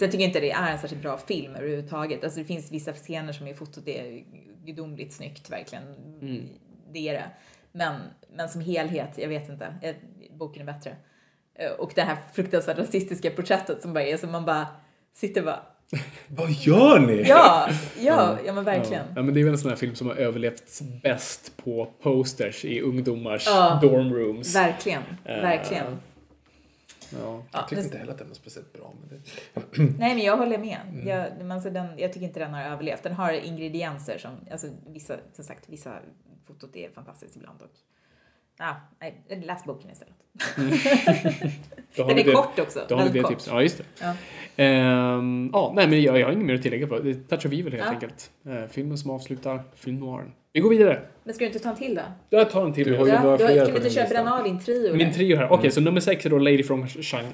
jag 0.00 0.10
tycker 0.12 0.24
inte 0.24 0.40
det 0.40 0.50
är 0.50 0.72
en 0.72 0.78
särskilt 0.78 1.02
bra 1.02 1.18
film 1.18 1.56
överhuvudtaget. 1.56 2.24
Alltså 2.24 2.38
det 2.38 2.44
finns 2.44 2.72
vissa 2.72 2.92
scener 2.92 3.32
som 3.32 3.46
är 3.46 3.54
fotot 3.54 3.88
är 3.88 4.24
gudomligt 4.64 5.12
snyggt 5.12 5.50
verkligen. 5.50 5.84
Det 6.92 7.08
är 7.08 7.12
det. 7.12 7.30
Men, 7.72 8.00
men 8.36 8.48
som 8.48 8.60
helhet, 8.60 9.10
jag 9.16 9.28
vet 9.28 9.48
inte. 9.48 9.94
Boken 10.30 10.68
är 10.68 10.72
bättre. 10.72 10.96
Eh, 11.54 11.70
Och 11.70 11.92
det 11.94 12.02
här 12.02 12.16
fruktansvärt 12.32 12.78
rasistiska 12.78 13.30
porträttet 13.30 13.82
som 13.82 13.92
bara 13.92 14.04
är 14.04 14.16
som 14.16 14.32
man 14.32 14.44
bara 14.44 14.66
sitter 15.12 15.42
bara 15.42 15.62
Vad 16.28 16.50
gör 16.50 16.98
ni? 16.98 17.22
ja, 17.28 17.68
ja, 18.00 18.38
ja 18.46 18.52
men 18.52 18.64
verkligen. 18.64 19.04
Ja, 19.16 19.22
men 19.22 19.34
det 19.34 19.40
är 19.40 19.44
väl 19.44 19.52
en 19.52 19.58
sån 19.58 19.68
här 19.70 19.76
film 19.76 19.94
som 19.94 20.06
har 20.06 20.14
överlevt 20.14 20.80
bäst 21.02 21.56
på 21.56 21.88
posters 22.02 22.64
i 22.64 22.80
ungdomars 22.80 23.46
Ja. 23.46 23.78
dorm 23.82 24.12
rooms. 24.14 24.54
Verkligen, 24.56 25.02
Eh, 25.24 25.40
verkligen. 25.42 25.84
Ja. 25.84 27.18
Ja, 27.22 27.42
Jag 27.52 27.68
tyckte 27.68 27.74
men- 27.74 27.84
inte 27.84 27.98
heller 27.98 28.12
att 28.12 28.18
den 28.18 28.28
var 28.28 28.34
speciellt 28.34 28.72
bra. 28.72 28.94
Men 29.00 29.08
det... 29.08 29.20
Nej, 29.98 30.14
men 30.14 30.24
jag 30.24 30.36
håller 30.36 30.58
med. 30.58 30.78
Jag, 31.04 31.26
men 31.38 31.52
alltså 31.52 31.70
den, 31.70 31.86
jag 31.98 32.12
tycker 32.12 32.26
inte 32.26 32.40
den 32.40 32.54
har 32.54 32.62
överlevt. 32.62 33.02
Den 33.02 33.12
har 33.12 33.32
ingredienser 33.32 34.18
som, 34.18 34.30
alltså 34.50 34.66
vissa, 34.86 35.16
som 35.32 35.44
sagt, 35.44 35.64
vissa 35.68 35.92
fotot 36.46 36.76
är 36.76 36.90
fantastiskt 36.90 37.36
ibland 37.36 37.62
och 37.62 37.70
Ja, 38.58 38.76
nej, 39.00 39.42
läs 39.46 39.64
boken 39.64 39.90
istället. 39.90 40.14
Då 41.96 42.02
har 42.02 42.08
Den 42.08 42.16
vi 42.16 42.22
är 42.22 42.26
det- 42.26 42.32
kort 42.32 42.58
också, 42.58 42.80
Då 42.88 42.94
har 42.96 43.04
vi 43.04 43.10
det 43.10 43.20
kort. 43.20 43.30
tipset. 43.30 43.52
Ja, 43.52 43.62
just 43.62 43.78
det. 43.78 43.84
Ja. 44.00 44.14
Ehm, 44.56 45.50
ja, 45.52 45.72
nej, 45.76 45.88
men 45.88 46.02
jag, 46.02 46.18
jag 46.18 46.26
har 46.26 46.32
inget 46.32 46.46
mer 46.46 46.54
att 46.54 46.62
tillägga 46.62 46.86
på. 46.86 46.98
Det 46.98 47.10
är 47.10 47.14
Touch 47.14 47.46
of 47.46 47.52
Evil 47.52 47.72
helt 47.72 47.84
Ja. 47.84 47.90
enkelt. 47.90 48.30
Eh, 48.46 48.64
filmen 48.70 48.98
som 48.98 49.10
avslutar 49.10 49.60
film 49.76 49.96
noiren. 50.00 50.32
Vi 50.52 50.60
går 50.60 50.70
vidare. 50.70 51.00
Men 51.24 51.34
ska 51.34 51.44
du 51.44 51.46
inte 51.46 51.58
ta 51.58 51.70
en 51.70 51.76
till 51.76 51.94
då? 51.94 52.02
Jag 52.30 52.50
tar 52.50 52.64
en 52.64 52.72
till. 52.72 52.84
Du 52.86 52.96
har 52.98 53.06
ju 53.06 53.12
Ja, 53.12 53.22
några 53.22 53.38
fler 53.38 53.56
kan 53.64 53.74
du 53.74 53.76
inte 53.76 53.90
köra 53.90 54.08
bränna 54.08 54.38
av 54.38 54.44
din 54.44 54.58
trio? 54.60 54.94
Min 54.94 55.12
trio 55.12 55.36
här. 55.36 55.52
Okej, 55.52 55.70
så 55.70 55.80
nummer 55.80 56.00
sex 56.00 56.26
är 56.26 56.30
då 56.30 56.38
Lady 56.38 56.62
from, 56.62 56.88
Shang 56.88 57.24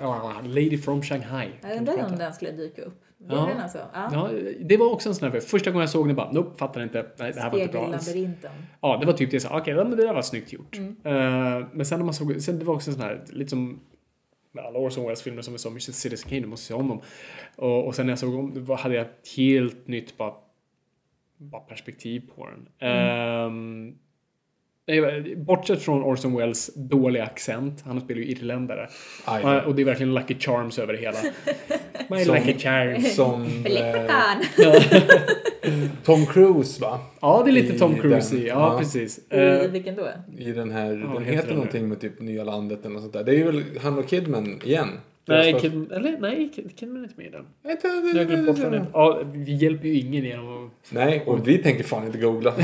Lady 0.42 0.78
from 0.78 1.02
Shanghai. 1.02 1.48
Jag 1.62 1.76
undrar 1.76 2.04
om 2.12 2.18
den 2.18 2.32
skulle 2.34 2.50
dyka 2.52 2.82
upp. 2.82 3.03
Ja. 3.28 3.46
den 3.46 3.60
alltså? 3.60 3.78
Ja. 3.94 4.08
Ja, 4.12 4.30
det 4.60 4.76
var 4.76 4.92
också 4.92 5.08
en 5.08 5.14
sån 5.14 5.32
här. 5.32 5.40
Första 5.40 5.70
gången 5.70 5.80
jag 5.80 5.90
såg 5.90 6.08
den 6.08 6.16
bara, 6.16 6.32
nope, 6.32 6.58
fattar 6.58 6.82
inte. 6.82 7.06
Nej, 7.18 7.32
det 7.32 7.40
här 7.40 7.50
var 7.50 7.58
inte 7.58 7.72
bra 7.72 7.86
alls. 7.86 8.14
Ja, 8.80 8.96
det 9.00 9.06
var 9.06 9.12
typ 9.12 9.30
det. 9.30 9.40
så, 9.40 9.48
Okej, 9.48 9.74
men 9.74 9.90
det 9.90 9.96
där 9.96 10.14
var 10.14 10.22
snyggt 10.22 10.52
gjort. 10.52 10.76
Mm. 10.76 10.96
Eh, 11.04 11.66
men 11.72 11.86
sen 11.86 11.98
när 11.98 12.04
man 12.04 12.14
såg, 12.14 12.42
sen 12.42 12.58
det 12.58 12.64
var 12.64 12.74
också 12.74 12.90
en 12.90 12.94
sån 12.94 13.04
här, 13.04 13.24
lite 13.30 13.50
som 13.50 13.80
med 14.52 14.64
alla 14.64 14.78
Orson 14.78 15.04
Welles 15.04 15.22
filmer 15.22 15.42
som 15.42 15.52
vi 15.52 15.58
såg, 15.58 15.82
Citizen 15.82 16.28
Kane, 16.28 16.40
du 16.40 16.46
måste 16.46 16.66
se 16.66 16.74
om 16.74 16.88
dem. 16.88 17.00
Och, 17.56 17.86
och 17.86 17.94
sen 17.94 18.06
när 18.06 18.12
jag 18.12 18.18
såg 18.18 18.34
om, 18.34 18.64
då 18.64 18.74
hade 18.74 18.94
jag 18.94 19.06
ett 19.06 19.28
helt 19.36 19.88
nytt 19.88 20.16
bara, 20.16 20.34
bara 21.36 21.60
perspektiv 21.60 22.30
på 22.36 22.46
den. 22.46 22.88
Ehm, 22.90 23.98
nej, 24.86 25.36
bortsett 25.36 25.82
från 25.82 26.02
Orson 26.02 26.36
Welles 26.36 26.70
dåliga 26.74 27.24
accent, 27.24 27.82
han 27.86 28.00
spelar 28.00 28.20
ju 28.20 28.26
irländare. 28.26 28.88
Aj. 29.24 29.60
Och 29.60 29.74
det 29.74 29.82
är 29.82 29.86
verkligen 29.86 30.14
Lucky 30.14 30.34
Charms 30.38 30.78
över 30.78 30.92
det 30.92 30.98
hela. 30.98 31.18
My 32.10 32.24
Som- 32.24 32.34
Lucky 32.34 32.58
Charms. 32.58 33.14
Som 33.14 33.42
eh! 33.66 34.70
Tom 36.04 36.26
Cruise 36.26 36.80
va? 36.82 37.00
Ja, 37.20 37.42
det 37.44 37.50
är 37.50 37.52
lite 37.52 37.74
I 37.74 37.78
Tom 37.78 37.94
Cruise 38.00 38.34
den, 38.34 38.44
i. 38.44 38.48
Ja, 38.48 38.72
ja. 38.72 38.78
precis. 38.78 39.18
I 39.18 39.22
Eh, 39.38 39.70
vilken 39.70 39.96
då? 39.96 40.08
I 40.38 40.52
den 40.52 40.70
här, 40.70 40.88
den 40.90 41.12
vad 41.12 41.22
heter, 41.22 41.34
heter 41.36 41.48
den 41.48 41.56
någonting 41.56 41.88
med 41.88 42.00
typ 42.00 42.20
Nya 42.20 42.44
landet 42.44 42.78
eller 42.80 42.90
något 42.94 43.02
sånt 43.02 43.12
där. 43.12 43.24
Det 43.24 43.32
är 43.32 43.36
ju 43.36 43.44
väl 43.44 43.62
han 43.82 43.98
och 43.98 44.08
Kidman 44.08 44.60
igen? 44.64 44.88
Nej, 45.26 45.54
Kid, 45.60 45.92
eller, 45.92 46.18
nej, 46.20 46.50
Kid, 46.54 46.70
Kidman 46.78 46.98
är 46.98 47.02
inte 47.02 47.14
med 47.16 47.26
i 47.26 47.30
den. 47.30 47.44
första- 47.62 47.88
Jag 47.88 48.18
har 48.18 48.24
glömt 48.24 48.46
bort 48.46 48.58
vad 48.58 48.72
den 48.72 48.80
heter. 48.80 48.90
Ja, 48.92 49.20
vi 49.34 49.54
hjälper 49.54 49.88
ju 49.88 49.94
ingen 49.94 50.24
genom 50.24 50.66
att... 50.66 50.72
Nej, 50.92 51.22
och 51.26 51.48
vi 51.48 51.58
tänker 51.58 51.84
fan 51.84 52.06
inte 52.06 52.18
googla. 52.18 52.54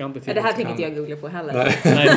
Ja, 0.00 0.08
det 0.24 0.40
här 0.40 0.52
tänker 0.52 0.70
inte 0.70 0.82
jag 0.82 0.94
googla 0.94 1.16
på 1.16 1.28
heller. 1.28 1.52
Nej. 1.54 1.74
Nej, 1.84 2.08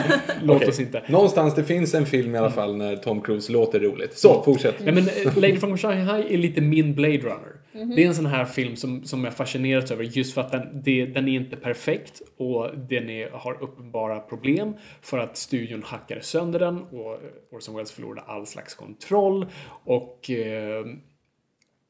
låt 0.43 0.67
oss 0.67 0.79
inte. 0.79 1.03
Någonstans 1.09 1.55
det 1.55 1.63
finns 1.63 1.93
en 1.93 2.05
film 2.05 2.35
i 2.35 2.37
alla 2.37 2.51
fall 2.51 2.75
när 2.77 2.95
Tom 2.95 3.21
Cruise 3.21 3.51
låter 3.51 3.79
roligt. 3.79 4.17
Så, 4.17 4.41
fortsätt. 4.43 4.75
Nej, 4.85 4.93
men 4.93 5.03
eh, 5.07 5.35
Lady 5.37 5.57
from 5.57 5.77
Shanghai 5.77 6.33
är 6.33 6.37
lite 6.37 6.61
min 6.61 6.93
Blade 6.95 7.17
Runner. 7.17 7.51
Mhm. 7.73 7.95
Det 7.95 8.03
är 8.03 8.07
en 8.07 8.15
sån 8.15 8.25
här 8.25 8.45
film 8.45 8.75
som, 8.75 9.03
som 9.03 9.23
jag 9.23 9.33
fascinerats 9.33 9.91
över 9.91 10.03
just 10.03 10.33
för 10.33 10.41
att 10.41 10.51
den, 10.51 10.81
det, 10.83 11.05
den 11.05 11.27
är 11.27 11.35
inte 11.35 11.55
perfekt 11.55 12.21
och 12.37 12.77
den 12.77 13.09
är, 13.09 13.29
har 13.29 13.63
uppenbara 13.63 14.19
problem 14.19 14.73
för 15.01 15.17
att 15.17 15.37
studion 15.37 15.83
hackade 15.83 16.21
sönder 16.21 16.59
den 16.59 16.83
och 16.83 17.19
Orson 17.51 17.75
Welles 17.75 17.91
förlorade 17.91 18.21
all 18.21 18.45
slags 18.45 18.75
kontroll 18.75 19.45
och 19.85 20.29
eh, 20.29 20.85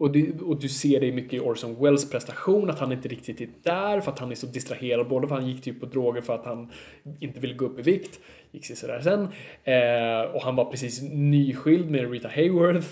och, 0.01 0.11
du, 0.11 0.37
och 0.39 0.59
du 0.59 0.69
ser 0.69 0.99
det 0.99 1.11
mycket 1.11 1.33
i 1.33 1.39
Orson 1.39 1.83
Welles 1.83 2.09
prestation, 2.09 2.69
att 2.69 2.79
han 2.79 2.91
inte 2.91 3.07
riktigt 3.07 3.41
är 3.41 3.49
där 3.63 4.01
för 4.01 4.11
att 4.11 4.19
han 4.19 4.31
är 4.31 4.35
så 4.35 4.47
distraherad. 4.47 5.07
Både 5.07 5.27
för 5.27 5.35
att 5.35 5.41
han 5.41 5.49
gick 5.49 5.63
typ 5.63 5.79
på 5.79 5.85
droger 5.85 6.21
för 6.21 6.35
att 6.35 6.45
han 6.45 6.71
inte 7.19 7.39
ville 7.39 7.53
gå 7.53 7.65
upp 7.65 7.79
i 7.79 7.81
vikt, 7.81 8.19
gick 8.51 8.65
sig 8.65 8.75
sådär 8.75 9.01
sen. 9.01 9.21
Eh, 9.63 10.35
och 10.35 10.41
han 10.41 10.55
var 10.55 10.65
precis 10.65 11.01
nyskild 11.01 11.91
med 11.91 12.11
Rita 12.11 12.27
Hayworth. 12.27 12.87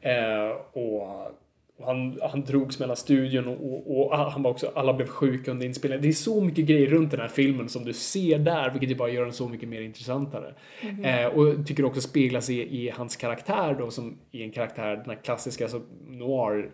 Eh, 0.00 0.48
och 0.72 1.37
han, 1.84 2.18
han 2.22 2.44
drogs 2.44 2.78
mellan 2.78 2.96
studion 2.96 3.48
och, 3.48 3.72
och, 3.72 4.10
och 4.10 4.18
han 4.18 4.42
var 4.42 4.50
också, 4.50 4.72
alla 4.74 4.94
blev 4.94 5.06
sjuka 5.06 5.50
under 5.50 5.66
inspelningen. 5.66 6.02
Det 6.02 6.08
är 6.08 6.12
så 6.12 6.40
mycket 6.40 6.66
grejer 6.66 6.86
runt 6.86 7.10
den 7.10 7.20
här 7.20 7.28
filmen 7.28 7.68
som 7.68 7.84
du 7.84 7.92
ser 7.92 8.38
där, 8.38 8.70
vilket 8.70 8.90
ju 8.90 8.94
bara 8.94 9.10
gör 9.10 9.24
den 9.24 9.32
så 9.32 9.48
mycket 9.48 9.68
mer 9.68 9.80
intressantare. 9.80 10.54
Eh, 11.02 11.26
och 11.26 11.66
tycker 11.66 11.84
också 11.84 12.00
speglas 12.00 12.50
i, 12.50 12.84
i 12.84 12.90
hans 12.90 13.16
karaktär 13.16 13.76
då, 13.78 13.90
som 13.90 14.18
i 14.30 14.42
en 14.42 14.50
karaktär, 14.50 14.96
den 14.96 15.10
här 15.10 15.22
klassiska 15.22 15.64
alltså, 15.64 15.82
noir 16.08 16.70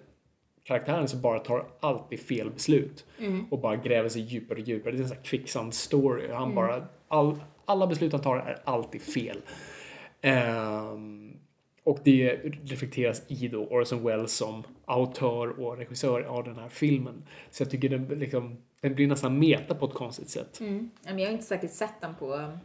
karaktären 0.64 1.08
som 1.08 1.20
bara 1.20 1.38
tar 1.38 1.66
alltid 1.80 2.20
fel 2.20 2.50
beslut 2.50 3.04
och 3.50 3.60
bara 3.60 3.76
gräver 3.76 4.08
sig 4.08 4.22
djupare 4.22 4.58
och 4.60 4.68
djupare. 4.68 4.92
Det 4.92 4.98
är 4.98 5.02
en 5.02 5.08
sån 5.08 5.16
här 5.16 5.24
quicksand-story. 5.24 6.32
Han 6.32 6.54
bara, 6.54 6.84
all, 7.08 7.36
alla 7.64 7.86
beslut 7.86 8.12
han 8.12 8.22
tar 8.22 8.36
är 8.36 8.58
alltid 8.64 9.02
fel. 9.02 9.36
Ehm, 10.20 11.23
och 11.84 11.98
det 12.04 12.30
reflekteras 12.64 13.22
i 13.28 13.48
då 13.48 13.64
Orson 13.66 14.04
Welles 14.04 14.32
som 14.36 14.62
autör 14.84 15.60
och 15.60 15.76
regissör 15.76 16.22
av 16.22 16.44
den 16.44 16.56
här 16.56 16.68
filmen. 16.68 17.22
Så 17.50 17.62
jag 17.62 17.70
tycker 17.70 17.88
den, 17.88 18.04
liksom, 18.06 18.56
den 18.80 18.94
blir 18.94 19.06
nästan 19.06 19.38
meta 19.38 19.74
på 19.74 19.86
ett 19.86 19.94
konstigt 19.94 20.28
sätt. 20.28 20.60
Mm. 20.60 20.90
Jag 21.04 21.12
har 21.14 21.32
inte 21.32 21.44
säkert 21.44 21.70
sett 21.70 22.00
den 22.00 22.14
på 22.14 22.34
um, 22.34 22.58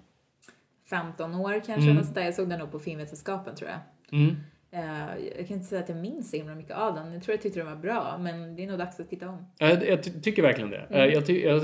15 0.89 1.35
år 1.35 1.61
kanske. 1.65 1.91
Mm. 1.91 2.03
där. 2.13 2.21
Jag 2.25 2.33
såg 2.35 2.49
den 2.49 2.59
nog 2.59 2.71
på 2.71 2.79
filmvetenskapen 2.79 3.55
tror 3.55 3.69
jag. 3.69 3.79
Mm. 4.19 4.35
Eh, 4.71 5.25
jag 5.37 5.47
kan 5.47 5.57
inte 5.57 5.65
säga 5.69 5.81
att 5.81 5.89
jag 5.89 5.97
minns 5.97 6.29
så 6.31 6.37
himla 6.37 6.55
mycket 6.55 6.75
av 6.77 6.95
den. 6.95 7.13
Jag 7.13 7.23
tror 7.23 7.33
jag 7.33 7.41
tyckte 7.41 7.59
den 7.59 7.67
var 7.67 7.75
bra, 7.75 8.17
men 8.21 8.55
det 8.55 8.63
är 8.63 8.67
nog 8.67 8.77
dags 8.79 8.99
att 8.99 9.09
titta 9.09 9.29
om. 9.29 9.45
Jag, 9.57 9.87
jag 9.87 10.03
ty- 10.03 10.21
tycker 10.21 10.41
verkligen 10.41 10.69
det. 10.69 10.87
Eh, 10.89 11.05
Jag 11.05 11.25
ty, 11.25 11.41
jag, 11.41 11.61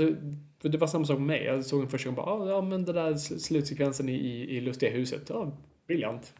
för 0.62 0.68
det 0.68 0.78
var 0.78 0.86
samma 0.86 1.04
sak 1.04 1.18
med 1.18 1.26
mig. 1.26 1.44
Jag 1.44 1.64
såg 1.64 1.80
den 1.80 1.88
första 1.88 2.10
gången 2.10 2.18
och 2.20 2.26
bara, 2.38 2.44
ah, 2.44 2.48
ja 2.50 2.60
men 2.62 2.84
det 2.84 2.92
där 2.92 3.10
sl- 3.12 3.38
slutsekvensen 3.38 4.08
i, 4.08 4.12
i, 4.14 4.56
i 4.56 4.60
Lustiga 4.60 4.90
huset, 4.90 5.22
ja, 5.28 5.52
briljant. 5.86 6.34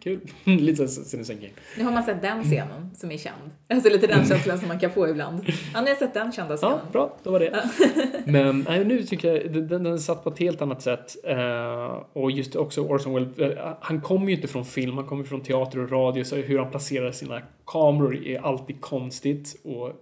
Kul. 0.00 0.20
Lite 0.44 0.86
Kane. 1.26 1.50
Nu 1.78 1.84
har 1.84 1.92
man 1.92 2.02
sett 2.02 2.22
den 2.22 2.44
scenen 2.44 2.90
som 2.94 3.10
är 3.10 3.16
känd. 3.16 3.50
Alltså 3.68 3.88
lite 3.88 4.06
den 4.06 4.24
känslan 4.26 4.58
som 4.58 4.68
man 4.68 4.78
kan 4.78 4.90
få 4.90 5.08
ibland. 5.08 5.44
Ja, 5.74 5.80
nu 5.80 5.80
har 5.80 5.88
jag 5.88 5.98
sett 5.98 6.14
den 6.14 6.32
kända 6.32 6.56
scenen. 6.56 6.78
Ja, 6.84 6.92
bra, 6.92 7.16
då 7.22 7.30
var 7.30 7.40
det. 7.40 7.70
Men 8.24 8.60
nej, 8.68 8.84
nu 8.84 9.02
tycker 9.02 9.34
jag 9.34 9.52
den, 9.52 9.82
den, 9.84 9.98
satt 9.98 10.24
på 10.24 10.30
ett 10.30 10.38
helt 10.38 10.62
annat 10.62 10.82
sätt. 10.82 11.16
Eh, 11.24 12.02
och 12.12 12.30
just 12.30 12.56
också 12.56 12.80
Orson 12.80 13.14
Welles, 13.14 13.38
eh, 13.38 13.76
han 13.80 14.00
kommer 14.00 14.26
ju 14.26 14.34
inte 14.34 14.48
från 14.48 14.64
film, 14.64 14.96
han 14.96 15.06
kommer 15.06 15.24
från 15.24 15.40
teater 15.40 15.78
och 15.78 15.90
radio, 15.90 16.24
så 16.24 16.36
hur 16.36 16.58
han 16.58 16.70
placerar 16.70 17.12
sina 17.12 17.42
kameror 17.66 18.26
är 18.26 18.40
alltid 18.40 18.80
konstigt. 18.80 19.60
Och 19.64 19.92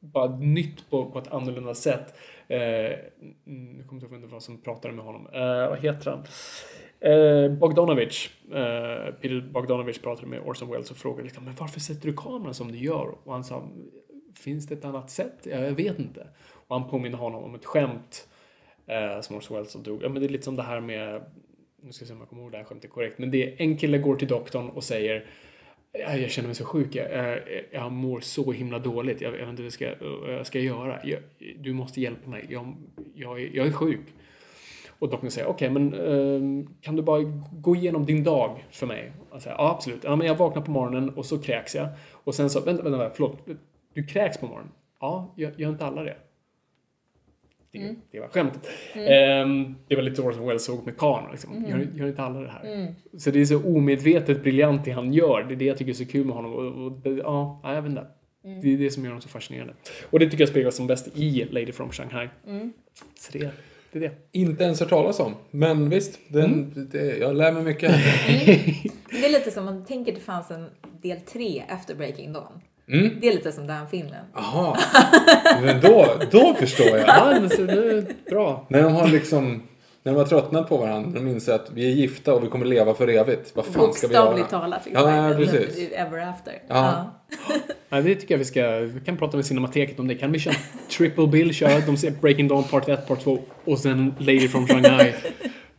bara 0.00 0.36
nytt 0.36 0.90
på, 0.90 1.10
på 1.10 1.18
ett 1.18 1.32
annorlunda 1.32 1.74
sätt. 1.74 2.14
Mm, 2.48 2.98
nu 3.46 3.84
kommer 3.88 4.02
jag 4.02 4.12
inte 4.12 4.24
ihåg 4.24 4.30
vad 4.30 4.42
som 4.42 4.58
pratade 4.58 4.94
med 4.94 5.04
honom. 5.04 5.28
Vad 5.70 5.78
heter 5.78 6.10
han? 6.10 6.22
Eh, 7.04 7.50
Bogdanovich, 7.50 8.30
eh, 8.50 9.14
Peter 9.14 9.40
Bogdanovich 9.52 10.02
pratade 10.02 10.26
med 10.26 10.40
Orson 10.40 10.70
Welles 10.70 10.90
och 10.90 10.96
frågade 10.96 11.22
liksom, 11.22 11.44
men 11.44 11.54
varför 11.54 11.80
sätter 11.80 12.06
du 12.06 12.16
kameran 12.16 12.54
som 12.54 12.72
du 12.72 12.78
gör? 12.78 13.14
Och 13.24 13.32
han 13.32 13.44
sa, 13.44 13.68
finns 14.34 14.66
det 14.66 14.74
ett 14.74 14.84
annat 14.84 15.10
sätt? 15.10 15.34
Ja, 15.42 15.58
jag 15.58 15.72
vet 15.72 15.98
inte. 15.98 16.26
Och 16.68 16.78
han 16.78 16.88
påminner 16.88 17.18
honom 17.18 17.44
om 17.44 17.54
ett 17.54 17.64
skämt 17.64 18.28
eh, 18.86 19.20
som 19.20 19.36
Orson 19.36 19.56
Welles 19.56 19.72
dog. 19.72 20.02
Ja, 20.02 20.08
men 20.08 20.22
det 20.22 20.26
är 20.26 20.28
lite 20.28 20.44
som 20.44 20.56
det 20.56 20.62
här 20.62 20.80
med, 20.80 21.22
nu 21.82 21.92
ska 21.92 22.02
jag 22.02 22.08
se 22.08 22.14
om 22.14 22.20
jag 22.20 22.28
kommer 22.28 22.42
ihåg 22.42 22.52
det 22.52 22.58
här 22.58 22.64
skämtet 22.64 22.90
korrekt, 22.90 23.18
men 23.18 23.30
det 23.30 23.52
är 23.52 23.62
en 23.62 23.76
kille 23.76 23.98
går 23.98 24.16
till 24.16 24.28
doktorn 24.28 24.68
och 24.68 24.84
säger 24.84 25.26
jag 25.92 26.30
känner 26.30 26.48
mig 26.48 26.54
så 26.54 26.64
sjuk, 26.64 26.94
jag, 26.94 27.12
jag, 27.12 27.40
jag 27.70 27.92
mår 27.92 28.20
så 28.20 28.52
himla 28.52 28.78
dåligt, 28.78 29.20
jag, 29.20 29.34
jag 29.34 29.38
vet 29.38 29.48
inte 29.48 29.62
vad 29.62 29.66
jag 29.66 29.72
ska, 29.72 29.94
vad 30.00 30.34
jag 30.34 30.46
ska 30.46 30.60
göra. 30.60 31.00
Jag, 31.04 31.20
du 31.58 31.72
måste 31.72 32.00
hjälpa 32.00 32.30
mig, 32.30 32.46
jag, 32.48 32.74
jag, 33.14 33.40
jag 33.40 33.66
är 33.66 33.72
sjuk. 33.72 34.00
Och 35.02 35.08
doktorn 35.08 35.30
säger, 35.30 35.48
okej, 35.48 35.70
men 35.70 35.94
ehm, 35.94 36.68
kan 36.80 36.96
du 36.96 37.02
bara 37.02 37.22
gå 37.52 37.76
igenom 37.76 38.06
din 38.06 38.24
dag 38.24 38.64
för 38.70 38.86
mig? 38.86 39.12
Jag 39.32 39.42
säger, 39.42 39.56
ja, 39.56 39.70
absolut. 39.70 40.04
Ja, 40.04 40.16
men 40.16 40.26
jag 40.26 40.34
vaknar 40.34 40.62
på 40.62 40.70
morgonen 40.70 41.08
och 41.08 41.26
så 41.26 41.38
kräks 41.38 41.74
jag. 41.74 41.88
Och 42.12 42.34
sen 42.34 42.50
så, 42.50 42.60
vänta, 42.60 42.82
vänta, 42.82 43.10
förlåt. 43.14 43.38
Du 43.94 44.06
kräks 44.06 44.38
på 44.38 44.46
morgonen? 44.46 44.72
Ja, 45.00 45.34
gör, 45.36 45.52
gör 45.56 45.68
inte 45.68 45.86
alla 45.86 46.02
det? 46.02 46.16
Det, 47.72 47.94
det 48.10 48.20
var 48.20 48.28
skämtet. 48.28 48.68
Ehm, 48.94 49.74
det 49.88 49.96
var 49.96 50.02
lite 50.02 50.16
så 50.16 50.28
Orson 50.28 50.46
Welles 50.46 50.64
såg 50.64 50.86
med 50.86 50.96
kameran. 50.96 51.30
Liksom. 51.30 51.64
Gör, 51.68 51.88
gör 51.94 52.08
inte 52.08 52.22
alla 52.22 52.40
det 52.40 52.50
här? 52.50 52.94
Så 53.18 53.30
det 53.30 53.40
är 53.40 53.44
så 53.44 53.64
omedvetet 53.64 54.42
briljant 54.42 54.84
det 54.84 54.90
han 54.90 55.12
gör. 55.12 55.42
Det 55.42 55.54
är 55.54 55.56
det 55.56 55.64
jag 55.64 55.78
tycker 55.78 55.90
är 55.90 55.94
så 55.94 56.06
kul 56.06 56.26
med 56.26 56.36
honom. 56.36 56.52
Och, 56.52 56.86
och 56.86 57.18
ja, 57.18 57.60
ja, 57.62 57.74
jag 57.74 57.82
vet 57.82 57.90
inte. 57.90 58.06
Det 58.62 58.74
är 58.74 58.78
det 58.78 58.90
som 58.90 59.02
gör 59.02 59.10
honom 59.10 59.22
så 59.22 59.28
fascinerande. 59.28 59.74
Och 60.10 60.18
det 60.18 60.30
tycker 60.30 60.42
jag 60.42 60.48
speglas 60.48 60.76
som 60.76 60.86
bäst 60.86 61.18
i 61.18 61.44
Lady 61.50 61.72
from 61.72 61.90
Shanghai. 61.90 62.28
Så 63.18 63.38
det, 63.38 63.50
det 63.92 63.98
är 63.98 64.00
det. 64.00 64.12
Inte 64.32 64.64
ens 64.64 64.80
hört 64.80 64.88
talas 64.88 65.20
om. 65.20 65.34
Men 65.50 65.88
visst, 65.88 66.18
den, 66.28 66.72
det, 66.92 67.16
jag 67.16 67.36
lär 67.36 67.52
mig 67.52 67.62
mycket. 67.62 67.90
Det 69.10 69.24
är 69.26 69.32
lite 69.32 69.50
som 69.50 69.68
om 69.68 69.74
man 69.74 69.84
tänker 69.84 70.12
det 70.12 70.20
fanns 70.20 70.50
en 70.50 70.66
del 71.02 71.20
tre 71.20 71.64
efter 71.68 71.94
Breaking 71.94 72.32
Dawn. 72.32 72.60
Det 73.20 73.28
är 73.28 73.32
lite 73.32 73.52
som 73.52 73.66
den 73.66 73.88
filmen. 73.88 74.24
Jaha, 74.34 74.78
men 75.62 75.80
då, 75.80 76.06
då 76.30 76.54
förstår 76.54 76.86
jag. 76.86 77.08
Ja, 77.08 77.36
men 77.40 77.50
så 77.50 77.62
det 77.62 77.72
är 77.92 78.30
bra. 78.30 78.66
När 78.68 78.82
de 78.82 78.94
har 78.94 79.08
liksom, 79.08 79.62
när 80.02 80.12
de 80.12 80.18
har 80.18 80.26
tröttnat 80.26 80.68
på 80.68 80.76
varandra, 80.76 81.20
de 81.20 81.28
inser 81.28 81.52
att 81.52 81.70
vi 81.70 81.86
är 81.86 81.94
gifta 81.94 82.34
och 82.34 82.44
vi 82.44 82.48
kommer 82.48 82.66
leva 82.66 82.94
för 82.94 83.08
evigt. 83.08 83.56
Vad 83.56 83.66
fan 83.66 83.92
ska 83.92 84.06
vi 84.06 84.14
göra? 84.14 84.24
Bokstavligt 84.24 84.50
talat. 84.50 84.86
Liksom. 84.86 85.10
Ja, 85.10 85.34
precis. 85.36 85.92
Ever 85.92 86.18
after. 86.18 86.62
Ja. 86.68 87.12
Ja, 87.88 88.00
det 88.00 88.14
tycker 88.14 88.34
jag 88.34 88.38
vi 88.38 88.44
ska... 88.44 88.78
Vi 88.78 89.00
kan 89.04 89.16
prata 89.16 89.36
med 89.36 89.46
Cinemateket 89.46 89.98
om 89.98 90.08
det. 90.08 90.14
Kan 90.14 90.32
vi 90.32 90.38
köra 90.38 90.54
Triple 90.96 91.26
Bill, 91.26 91.54
köra 91.54 91.80
de 91.80 91.96
ser 91.96 92.10
Breaking 92.10 92.48
Dawn 92.48 92.64
Part 92.64 92.88
1, 92.88 93.08
Part 93.08 93.20
2 93.20 93.38
och 93.64 93.78
sen 93.78 94.14
Lady 94.18 94.48
from 94.48 94.66
Shanghai. 94.66 95.14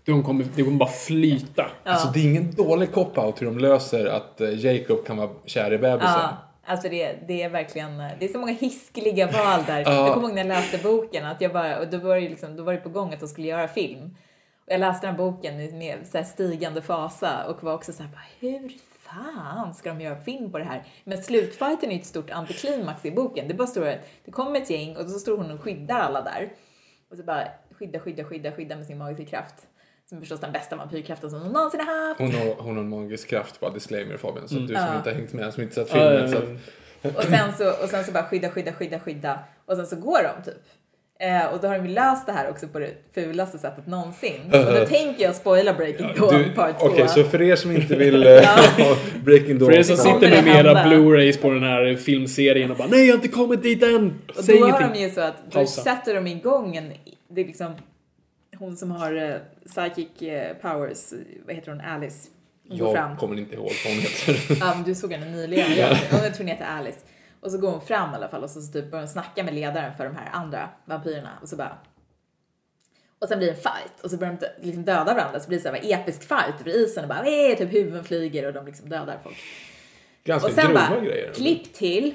De 0.06 0.24
kommer, 0.24 0.46
det 0.56 0.64
kommer 0.64 0.78
bara 0.78 0.90
flyta. 0.90 1.66
Alltså 1.84 2.08
det 2.14 2.20
är 2.20 2.24
ingen 2.24 2.52
dålig 2.52 2.92
cop-out 2.92 3.42
hur 3.42 3.46
de 3.46 3.58
löser 3.58 4.06
att 4.06 4.42
eh, 4.42 4.66
Jacob 4.66 5.06
kan 5.06 5.18
vara 5.18 5.30
kär 5.46 5.74
i 5.74 5.78
bebisen. 5.78 6.10
Ja, 6.14 6.53
alltså 6.66 6.90
det, 6.90 7.14
det 7.28 7.44
är 7.44 7.50
verkligen, 7.50 7.98
det 7.98 8.26
är 8.26 8.28
så 8.28 8.40
många 8.40 8.54
hiskeliga 8.54 9.26
val 9.28 9.64
där. 9.68 9.80
Jag 9.80 10.14
kommer 10.14 10.28
ihåg 10.28 10.36
när 10.36 10.42
jag 10.42 10.48
läste 10.48 10.78
boken 10.78 11.26
att 11.26 11.42
jag 11.42 11.54
bara, 11.54 11.80
och 11.80 11.88
då 11.88 11.98
var 11.98 12.16
det 12.16 12.22
liksom, 12.30 12.56
då 12.56 12.64
var 12.64 12.74
det 12.74 12.80
på 12.80 12.90
gång 12.90 13.14
att 13.14 13.20
de 13.20 13.28
skulle 13.28 13.48
göra 13.48 13.68
film. 13.68 14.18
Och 14.66 14.72
jag 14.74 14.80
läste 14.80 15.08
den 15.08 15.16
här 15.16 15.18
boken 15.26 15.58
med- 15.58 15.74
med 15.74 15.98
så 16.08 16.24
stigande 16.24 16.82
fasa 16.82 17.46
och 17.48 17.64
var 17.64 17.74
också 17.74 17.94
så 17.94 18.04
här, 18.04 18.10
bara, 18.10 18.26
hur 18.40 18.72
fan 19.00 19.74
ska 19.74 19.90
de 19.90 20.02
göra 20.02 20.22
film 20.22 20.52
på 20.52 20.58
det 20.58 20.64
här? 20.66 20.84
Men 21.04 21.24
slutfighten 21.24 21.90
är 21.90 21.94
ju 21.94 22.00
ett 22.00 22.06
stort 22.06 22.32
antiklimax 22.32 23.06
i 23.06 23.12
boken. 23.12 23.48
Det 23.48 23.54
bara 23.54 23.68
står 23.68 23.88
att 23.88 24.00
det 24.26 24.32
kommer 24.32 24.62
ett 24.62 24.70
gäng 24.70 24.98
och 24.98 25.10
så 25.10 25.20
står 25.20 25.38
hon 25.38 25.52
och 25.52 25.62
skyddar 25.62 26.00
alla 26.00 26.22
där. 26.22 26.50
Och 27.12 27.18
så 27.18 27.24
bara 27.24 27.48
skydda, 27.80 28.00
skydda, 28.00 28.24
skydda, 28.24 28.52
skydda 28.52 28.76
med 28.76 28.86
sin 28.86 28.98
magiska 28.98 29.30
kraft. 29.38 29.68
Som 30.10 30.18
är 30.18 30.22
förstås 30.22 30.40
den 30.40 30.52
bästa 30.52 30.76
vampyrkraften 30.76 31.30
som 31.30 31.42
hon 31.42 31.52
någonsin 31.52 31.80
har 31.80 32.08
haft. 32.08 32.20
Hon 32.20 32.32
har, 32.36 32.56
hon 32.64 32.76
har 32.76 32.84
en 32.84 32.90
magisk 32.90 33.28
kraft, 33.30 33.60
bara 33.60 33.72
disclaimer 33.72 34.18
Fabian. 34.18 34.48
Så 34.48 34.56
att 34.56 34.68
du 34.68 34.74
som 34.74 34.84
Ja. 34.84 34.98
inte 34.98 35.10
har 35.10 35.16
hängt 35.16 35.34
med, 35.34 35.54
som 35.54 35.64
inte 35.64 35.76
sett 35.76 35.88
Ja, 35.90 35.96
filmen. 35.96 36.30
så 36.32 36.38
att, 36.38 37.18
Och 37.18 37.24
sen 37.24 37.54
så, 37.58 37.84
och 37.84 37.90
sen 37.90 38.04
så 38.04 38.12
bara 38.12 38.24
skydda, 38.24 38.50
skydda, 38.50 38.74
skydda, 38.74 39.00
skydda. 39.00 39.40
Och 39.66 39.76
sen 39.78 39.88
så 39.88 39.96
går 39.96 40.20
de 40.24 40.52
typ. 40.52 40.62
Eh, 41.20 41.46
och 41.54 41.60
då 41.62 41.68
har 41.68 41.78
de 41.78 41.86
ju 41.88 41.94
löst 41.94 42.26
det 42.26 42.32
här 42.32 42.50
också 42.50 42.68
på 42.68 42.80
det 42.80 42.92
fulaste 43.14 43.58
sättet 43.58 43.88
någonsin. 43.88 44.40
Och 44.46 44.74
då 44.80 44.86
tänker 44.86 45.24
jag 45.24 45.36
spoila 45.36 45.74
Breaking 45.74 46.08
Dawn 46.18 46.34
du, 46.44 46.50
part 46.56 46.80
2. 46.80 46.86
Okej, 46.86 47.08
så 47.08 47.24
för 47.24 47.42
er 47.42 47.56
som 47.56 47.72
inte 47.72 47.96
vill 47.96 48.28
eh, 48.28 48.34
ha 48.44 48.96
Breaking 49.24 49.60
Dawn. 49.60 49.70
För 49.72 49.78
er 49.80 49.84
som 49.84 49.98
sitter 49.98 50.30
med 50.30 50.44
mera. 50.44 50.74
Blu-rays 50.86 51.42
på 51.42 51.50
den 51.50 51.64
här 51.64 51.96
filmserien 51.96 52.72
och 52.72 52.78
bara 52.78 52.88
Nej, 52.88 53.06
jag 53.08 53.14
har 53.14 53.24
inte 53.24 53.28
kommit 53.28 53.64
dit 53.64 53.84
än! 53.84 54.22
och 54.38 54.44
Säg 54.44 54.60
då 54.60 54.66
har 54.66 54.72
de 54.72 54.86
ingenting. 54.86 55.04
ju 55.04 55.10
så 55.10 55.22
att 55.22 55.36
då 55.46 55.52
Pausa. 55.52 55.82
sätter 55.82 56.16
de 56.16 56.28
igång 56.28 56.76
en, 56.76 56.92
det 57.28 57.42
är 57.42 57.46
liksom 57.46 57.74
hon 58.64 58.78
som 58.78 58.92
har 58.92 59.14
eh, 59.16 59.36
psychic 59.66 60.22
eh, 60.22 60.58
powers, 60.58 61.14
vad 61.46 61.56
heter 61.56 61.72
hon, 61.72 61.82
Alice. 61.82 62.30
Hon 62.70 62.78
går 62.78 62.96
fram. 62.96 63.10
Jag 63.10 63.20
kommer 63.20 63.40
inte 63.40 63.56
ihåg 63.56 63.72
vad 63.86 63.94
hon 63.94 64.02
heter. 64.02 64.56
Ja, 64.60 64.74
men 64.76 64.84
du 64.84 64.96
såg 64.96 65.14
henne 65.14 65.32
nyligen. 65.32 65.72
Jag, 65.72 65.90
jag 65.92 66.34
tror 66.34 66.38
hon 66.38 66.48
heter 66.48 66.66
Alice. 66.66 67.00
Och 67.40 67.52
så 67.52 67.58
går 67.58 67.72
hon 67.72 67.82
fram 67.82 68.12
i 68.12 68.16
alla 68.16 68.28
fall 68.28 68.44
och 68.44 68.50
så, 68.50 68.62
så 68.62 68.74
typ 68.74 68.92
börjar 68.92 69.04
hon 69.04 69.10
snacka 69.10 69.44
med 69.44 69.54
ledaren 69.54 69.98
för 69.98 70.04
de 70.06 70.16
här 70.16 70.30
andra 70.32 70.70
vampyrerna 70.86 71.30
och 71.42 71.50
så 71.50 71.56
bara 71.56 71.78
och 73.20 73.30
sen 73.30 73.38
blir 73.38 73.48
det 73.48 73.54
en 73.54 73.62
fight 73.62 74.02
och 74.04 74.12
så 74.12 74.18
börjar 74.18 74.38
de 74.40 74.68
liksom 74.68 74.86
döda 74.86 75.14
varandra 75.14 75.40
så 75.40 75.48
blir 75.48 75.58
det 75.58 75.64
så 75.64 75.70
här 75.70 75.94
episk 75.94 76.24
fight 76.24 76.62
över 76.62 76.84
isen 76.84 77.04
och 77.04 77.10
bara 77.10 77.20
eh, 77.20 77.58
typ 77.58 77.74
huvuden 77.74 78.04
flyger 78.04 78.48
och 78.48 78.54
de 78.54 78.66
liksom 78.66 78.90
dödar 78.90 79.20
folk. 79.24 79.36
Ganska 80.24 80.48
Och 80.48 80.54
sen 80.54 80.74
bara 80.74 81.00
grejer. 81.00 81.34
klipp 81.34 81.74
till 81.74 82.14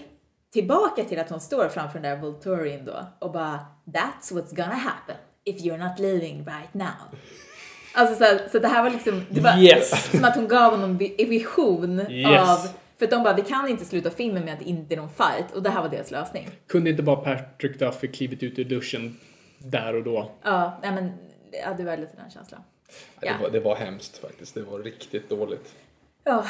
tillbaka 0.52 1.04
till 1.04 1.18
att 1.18 1.30
hon 1.30 1.40
står 1.40 1.68
framför 1.68 1.98
den 1.98 2.10
där 2.10 2.22
Volturian 2.22 2.84
då 2.84 3.06
och 3.18 3.32
bara 3.32 3.66
That's 3.84 4.32
what's 4.32 4.54
gonna 4.56 4.74
happen 4.74 5.16
if 5.44 5.56
you're 5.60 5.78
not 5.88 5.98
living 5.98 6.36
right 6.44 6.74
now. 6.74 7.18
Alltså 7.94 8.14
så, 8.14 8.24
här, 8.24 8.40
så 8.52 8.58
det 8.58 8.68
här 8.68 8.82
var 8.82 8.90
liksom, 8.90 9.24
det 9.30 9.40
var 9.40 9.58
Yes. 9.58 10.10
som 10.10 10.24
att 10.24 10.34
hon 10.36 10.48
gav 10.48 10.70
honom 10.70 10.90
en 11.18 11.28
vision 11.28 12.00
Yes. 12.10 12.48
av, 12.48 12.58
för 12.98 13.04
att 13.04 13.10
de 13.10 13.22
bara 13.22 13.34
vi 13.34 13.42
kan 13.42 13.68
inte 13.68 13.84
sluta 13.84 14.10
filmen 14.10 14.44
med 14.44 14.52
att 14.54 14.58
det 14.60 14.68
inte 14.68 14.94
är 14.94 14.96
någon 14.96 15.08
fight 15.10 15.50
och 15.54 15.62
det 15.62 15.70
här 15.70 15.82
var 15.82 15.88
deras 15.88 16.10
lösning. 16.10 16.48
Kunde 16.66 16.90
inte 16.90 17.02
bara 17.02 17.16
Patrick 17.16 17.78
Duffy 17.78 18.08
klivit 18.08 18.42
ut 18.42 18.58
ur 18.58 18.64
duschen 18.64 19.16
där 19.58 19.94
och 19.96 20.02
då? 20.04 20.30
Ja, 20.42 20.78
nej 20.82 20.92
men 20.92 21.12
ja, 21.64 21.74
det 21.78 21.84
var 21.84 21.96
lite 21.96 22.16
den 22.16 22.30
känslan. 22.30 22.60
Ja. 23.20 23.32
Det, 23.32 23.42
var, 23.42 23.50
det 23.50 23.60
var 23.60 23.76
hemskt 23.76 24.18
faktiskt. 24.18 24.54
Det 24.54 24.62
var 24.62 24.78
riktigt 24.78 25.28
dåligt. 25.28 25.74
Ja, 26.24 26.44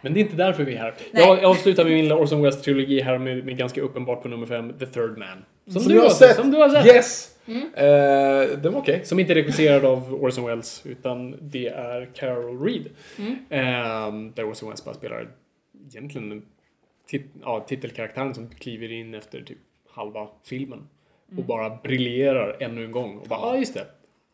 Men 0.00 0.14
det 0.14 0.20
är 0.20 0.22
inte 0.22 0.36
därför 0.36 0.64
vi 0.64 0.74
är 0.74 0.78
här. 0.78 0.94
Nej. 1.10 1.22
Jag, 1.26 1.44
avslutar 1.44 1.84
min 1.84 1.98
lilla 1.98 2.16
Orson 2.16 2.42
Welles-trilogi 2.46 3.02
här 3.02 3.18
med, 3.18 3.44
med 3.44 3.56
ganska 3.56 3.80
uppenbart 3.80 4.22
på 4.22 4.28
nummer 4.28 4.46
fem, 4.46 4.72
The 4.78 4.86
Third 4.86 5.18
Man. 5.18 5.44
Som, 5.72 5.82
Som 5.82 5.92
du, 5.92 6.00
har 6.00 6.08
sett! 6.10 6.36
Som 6.36 6.50
du 6.50 6.56
har 6.58 6.68
sett! 6.68 6.86
Yes! 6.86 7.33
Mm. 7.46 7.74
Eh, 7.74 8.58
den 8.58 8.72
var 8.72 8.80
okej. 8.80 9.04
Som 9.04 9.18
inte 9.18 9.32
är 9.32 9.34
regisserad 9.34 9.84
av 9.84 10.14
Orson 10.14 10.44
Welles, 10.44 10.86
utan 10.86 11.36
det 11.40 11.68
är 11.68 12.10
Carol 12.14 12.62
Reed. 12.62 12.88
Mm. 13.18 13.36
Ehm, 13.50 14.32
där 14.34 14.50
Orson 14.50 14.68
Welles 14.68 14.84
bara 14.84 14.94
spelar 14.94 15.28
egentligen 15.86 16.42
tit 17.06 17.26
ja, 17.42 17.64
titelkaraktären 17.68 18.34
som 18.34 18.48
kliver 18.48 18.92
in 18.92 19.14
efter 19.14 19.42
typ 19.42 19.58
halva 19.88 20.28
filmen. 20.42 20.88
Mm. 21.28 21.38
Och 21.38 21.44
bara 21.44 21.78
briljerar 21.82 22.56
ännu 22.60 22.84
en 22.84 22.92
gång. 22.92 23.18
Och 23.18 23.28
bara, 23.28 23.40
ja 23.40 23.46
ah, 23.46 23.56
just 23.56 23.74
det. 23.74 23.86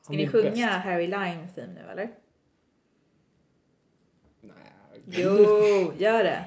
ska 0.03 0.13
ni 0.13 0.29
sjunga 0.29 0.51
bäst." 0.51 0.63
Harry 0.63 1.07
Lime 1.07 1.49
theme 1.55 1.73
nu 1.75 1.91
eller? 1.93 2.11
Nej. 4.41 4.55
Jo, 5.07 5.93
gör 5.99 6.25
det. 6.25 6.45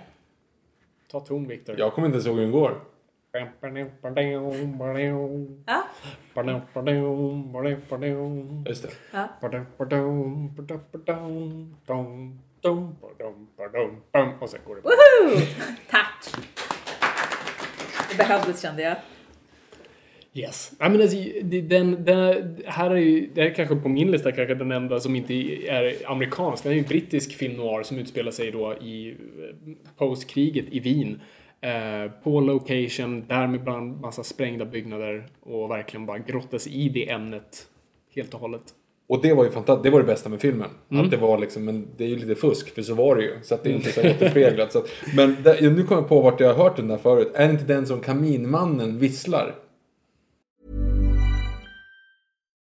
Ta 1.12 1.20
ton 1.20 1.48
Victor. 1.48 1.76
Jag 1.80 1.94
kommer 1.94 2.06
inte 2.06 2.16
ens 2.16 2.28
ihåg 2.28 2.36
hur 2.36 2.44
den 2.44 2.52
går. 2.52 2.82
Ja, 5.66 5.84
Just 8.68 8.84
det. 8.84 8.90
ja. 9.12 9.28
Och 14.42 14.50
sen 14.50 14.60
går 14.68 14.76
det 14.76 14.82
Woho! 14.82 15.42
Tack! 15.90 16.26
Det 18.12 18.18
behövdes 18.18 18.62
kände 18.62 18.82
jag. 18.82 18.96
Yes. 20.34 20.72
I 20.80 20.90
men 20.90 21.02
alltså, 21.02 21.18
det- 21.44 21.62
den, 21.62 22.06
den, 22.06 22.58
här 22.66 22.90
är 22.92 22.96
ju, 22.96 23.30
det 23.34 23.42
här 23.42 23.50
är 23.50 23.54
kanske 23.54 23.76
på 23.76 23.90
min 23.90 24.12
lista 24.12 24.32
kanske 24.32 24.56
den 24.56 24.72
enda 24.72 25.00
som 25.00 25.16
inte 25.16 25.34
är 25.68 26.12
amerikansk. 26.12 26.64
Den 26.64 26.72
är 26.72 26.76
ju 26.76 26.82
en 26.82 26.88
brittisk 26.88 27.34
film 27.38 27.54
noir 27.54 27.84
som 27.84 27.98
utspelar 27.98 28.32
sig 28.32 28.52
då 28.52 28.74
i 28.74 29.10
eh, 29.12 29.16
postkriget 29.98 30.66
i 30.70 30.80
Wien. 30.80 31.22
Eh, 31.64 32.12
på 32.24 32.40
location, 32.40 33.26
där 33.28 33.48
med 33.48 33.64
bland 33.64 34.02
massa 34.02 34.24
sprängda 34.24 34.66
byggnader 34.66 35.28
och 35.42 35.72
verkligen 35.72 36.06
bara 36.06 36.20
grottas 36.20 36.68
i 36.68 36.90
det 36.90 37.10
ämnet 37.10 37.68
helt 38.16 38.34
och 38.34 38.40
hållet. 38.40 38.62
Och 39.08 39.22
det 39.22 39.34
var 39.34 39.44
ju 39.44 39.52
fantastiskt. 39.52 39.84
Det 39.84 39.90
var 39.90 40.00
det 40.00 40.06
bästa 40.06 40.30
med 40.30 40.42
filmen. 40.42 40.70
Mm. 40.92 41.06
Att 41.06 41.12
det 41.12 41.18
var 41.18 41.38
liksom, 41.38 41.66
men 41.66 41.88
det 41.98 42.04
är 42.04 42.08
ju 42.08 42.16
lite 42.16 42.36
fusk, 42.36 42.76
för 42.76 42.82
så 42.82 42.94
var 42.94 43.16
det 43.16 43.24
ju. 43.24 43.32
Så 43.42 43.56
att 43.56 43.64
det 43.64 43.70
är 43.70 43.74
inte 43.74 43.92
så 43.92 44.02
återspeglat. 44.02 44.72
Så 44.72 44.80
att, 44.80 44.90
men 45.16 45.38
det, 45.44 45.62
nu 45.62 45.84
kommer 45.84 46.02
jag 46.02 46.10
på 46.10 46.22
vart 46.22 46.40
jag 46.40 46.54
har 46.54 46.64
hört 46.64 46.76
den 46.76 46.88
där 46.88 46.98
förut. 46.98 47.32
Är 47.34 47.48
det 47.48 47.52
inte 47.52 47.66
den 47.66 47.88
som 47.88 48.00
Kaminmannen 48.00 49.00
visslar? 49.00 49.56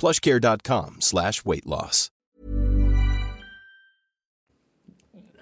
plushcare.com 0.00 0.96
slash 1.00 1.32
weight 1.44 1.64
loss. 1.66 2.10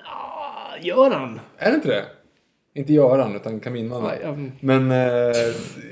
Ah, 0.04 0.76
Göran! 0.80 1.40
Är 1.58 1.70
det 1.70 1.74
inte 1.74 1.88
det? 1.88 2.04
Inte 2.74 2.92
Göran, 2.92 3.36
utan 3.36 3.60
Kaminmannen. 3.60 4.06
Nej, 4.08 4.20
jag- 4.22 4.50
Men 4.60 4.90
eh, 4.90 5.32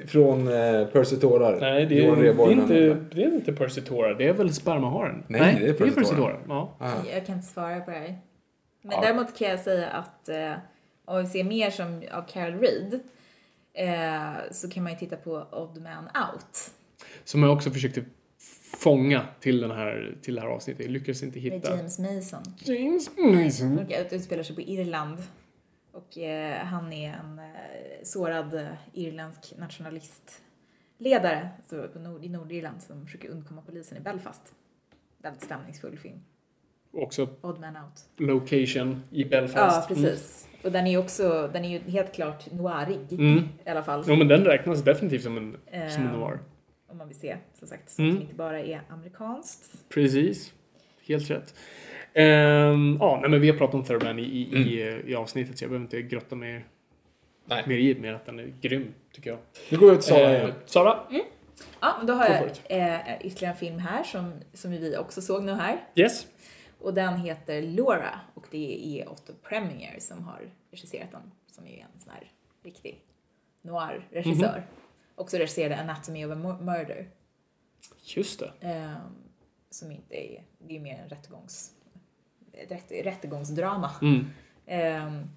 från 0.07 0.49
eh, 0.49 0.87
Percy 0.87 1.17
Tårar. 1.17 1.61
Nej, 1.61 1.87
det 1.87 2.07
är, 2.07 2.17
det 2.17 2.29
är, 2.29 2.51
inte, 2.53 2.75
det 3.15 3.23
är 3.25 3.35
inte 3.35 3.53
Percy 3.53 3.81
Tora. 3.81 4.15
Det 4.15 4.29
är 4.29 4.33
väl 4.33 4.55
spermaharen? 4.55 5.25
Nej, 5.29 5.57
det 5.61 5.69
är 5.69 5.91
Percy. 5.91 6.15
Tora. 6.15 6.37
Ja. 6.49 6.77
Jag 7.13 7.27
kan 7.27 7.35
inte 7.37 7.49
svara 7.49 7.81
på 7.81 7.91
det 7.91 7.97
här. 7.97 8.19
Men 8.83 8.93
Ja. 8.93 9.01
däremot 9.01 9.39
kan 9.39 9.49
jag 9.49 9.61
säga 9.61 9.89
att 9.89 10.29
eh, 10.29 10.53
om 11.05 11.23
vi 11.23 11.27
ser 11.29 11.45
mer 11.45 11.71
som 11.71 12.03
av 12.13 12.23
Carol 12.23 12.59
Reed 12.61 13.01
eh, 13.75 14.53
så 14.53 14.71
kan 14.71 14.83
man 14.83 14.93
ju 14.93 14.99
titta 14.99 15.17
på 15.17 15.47
Odd 15.53 15.83
Man 15.83 16.05
Out 16.05 16.71
Som 17.25 17.43
jag 17.43 17.53
också 17.53 17.71
försökte 17.71 18.05
fånga 18.79 19.23
till, 19.41 19.61
den 19.61 19.71
här, 19.71 20.17
till 20.23 20.35
det 20.35 20.41
här 20.41 20.49
avsnittet. 20.49 20.85
Jag 20.87 20.93
lyckades 20.93 21.23
inte 21.23 21.39
med 21.41 21.53
hitta. 21.53 21.77
James 21.77 21.99
Mason. 21.99 22.43
James 22.59 23.11
Mason. 23.19 23.79
Och 23.79 23.85
det 23.87 24.13
utspelar 24.13 24.43
sig 24.43 24.55
på 24.57 24.63
Irland. 24.63 25.19
Och 25.93 26.19
eh, 26.19 26.57
han 26.65 26.93
är 26.93 27.13
en 27.13 27.39
eh, 27.39 27.45
sårad 28.03 28.55
eh, 28.55 28.67
irländsk 28.93 29.53
nationalistledare 29.59 31.49
så 31.71 31.89
på 31.89 31.99
nord, 31.99 32.25
i 32.25 32.29
Nordirland 32.29 32.83
som 32.83 33.07
försöker 33.07 33.29
undkomma 33.29 33.63
polisen 33.67 33.99
i 33.99 34.01
Belfast. 34.01 34.53
Väldigt 35.23 35.43
stämningsfull 35.43 35.99
film. 35.99 36.19
Också 36.93 37.29
Odd 37.41 37.61
Man 37.61 37.77
Out. 37.77 38.05
location 38.29 39.03
i 39.11 39.23
Ja, 39.23 39.29
Belfast. 39.29 39.89
precis. 39.89 40.49
Och 40.65 40.73
den 40.73 40.87
är 40.87 40.99
också, 40.99 41.51
den 41.53 41.65
är 41.65 41.69
ju 41.69 41.79
helt 41.91 42.13
klart 42.15 42.53
noirig 42.53 43.13
Mm. 43.13 43.39
i 43.67 43.69
alla 43.71 43.83
fall. 43.83 44.05
Ja, 44.07 44.17
men 44.17 44.29
den 44.29 44.45
räknas 44.45 44.83
definitivt 44.85 45.23
som 45.23 45.37
en, 45.37 45.57
som 45.91 46.03
en 46.03 46.09
Eh, 46.09 46.19
noir. 46.19 46.39
Om 46.91 46.99
man 46.99 47.09
vill 47.09 47.19
se, 47.19 47.37
som 47.55 47.69
sagt, 47.69 47.99
Mm. 47.99 48.13
som 48.13 48.23
inte 48.23 48.35
bara 48.35 48.61
är 48.61 48.83
amerikanskt. 48.89 49.89
Precis. 49.89 50.53
Helt 51.07 51.31
rätt. 51.31 51.55
Ehm, 52.15 52.97
ja, 53.01 53.19
nej, 53.21 53.31
men 53.31 53.41
vi 53.41 53.51
har 53.51 53.57
pratat 53.59 53.75
om 53.75 53.85
Thurman 53.85 54.19
i, 54.19 54.23
i, 54.23 54.43
i, 54.43 54.83
Mm. 54.83 55.09
i 55.09 55.15
avsnittet 55.15 55.59
så 55.59 55.65
jag 55.65 55.71
behöver 55.71 55.85
inte 55.85 56.03
grotta 56.03 56.37
mer, 56.37 56.67
Nej. 57.45 57.65
mer 57.67 57.77
i 57.77 58.01
mer 58.01 58.13
att 58.13 58.27
den 58.27 58.39
är 58.39 58.53
grym, 58.61 58.95
tycker 59.13 59.31
jag. 59.31 59.39
Nu 59.71 59.79
går 59.79 59.91
vi 59.91 59.97
till 59.97 60.05
Sara 60.05 60.31
Eh, 60.31 60.35
igen. 60.37 60.53
Sara? 60.67 60.99
Ja, 61.81 61.95
men 61.99 62.07
då 62.07 62.13
har 62.13 62.27
jag 62.29 62.43
eh, 62.79 63.27
ytterligare 63.27 63.55
en 63.55 63.59
film 63.59 63.79
här 63.79 64.03
som, 64.03 64.33
som 64.53 64.71
vi 64.71 64.97
också 64.97 65.21
såg 65.23 65.45
nu 65.45 65.53
här. 65.53 65.77
Yes? 65.95 66.27
Och 66.81 66.95
den 66.95 67.17
heter 67.17 67.63
Laura 67.63 68.21
och 68.35 68.47
det 68.51 69.01
är 69.01 69.09
Otto 69.09 69.33
Preminger 69.49 69.97
som 70.01 70.25
har 70.25 70.41
regisserat 70.71 71.11
den. 71.13 71.31
Som 71.47 71.67
är 71.67 71.79
en 71.95 72.01
sån 72.01 72.13
här 72.13 72.31
riktig 72.63 73.01
noir-regissör. 73.63 74.57
Mhm. 74.57 74.80
Också 75.21 75.37
regisserade 75.37 75.77
Anatomy 75.81 76.25
of 76.25 76.33
a 76.33 76.35
Mur- 76.35 76.61
Murder. 76.65 77.09
Just 78.03 78.41
det. 78.41 78.53
ehm, 78.61 78.97
som 79.71 79.91
inte 79.93 80.33
är, 80.33 80.45
det 80.59 80.77
är 80.77 80.81
mer 80.81 80.99
en 81.03 81.09
rättegångs, 81.09 81.73
rätt, 82.69 82.93
rättegångsdrama. 83.05 83.91
Mm. 84.03 84.27
Ehm, 84.67 85.31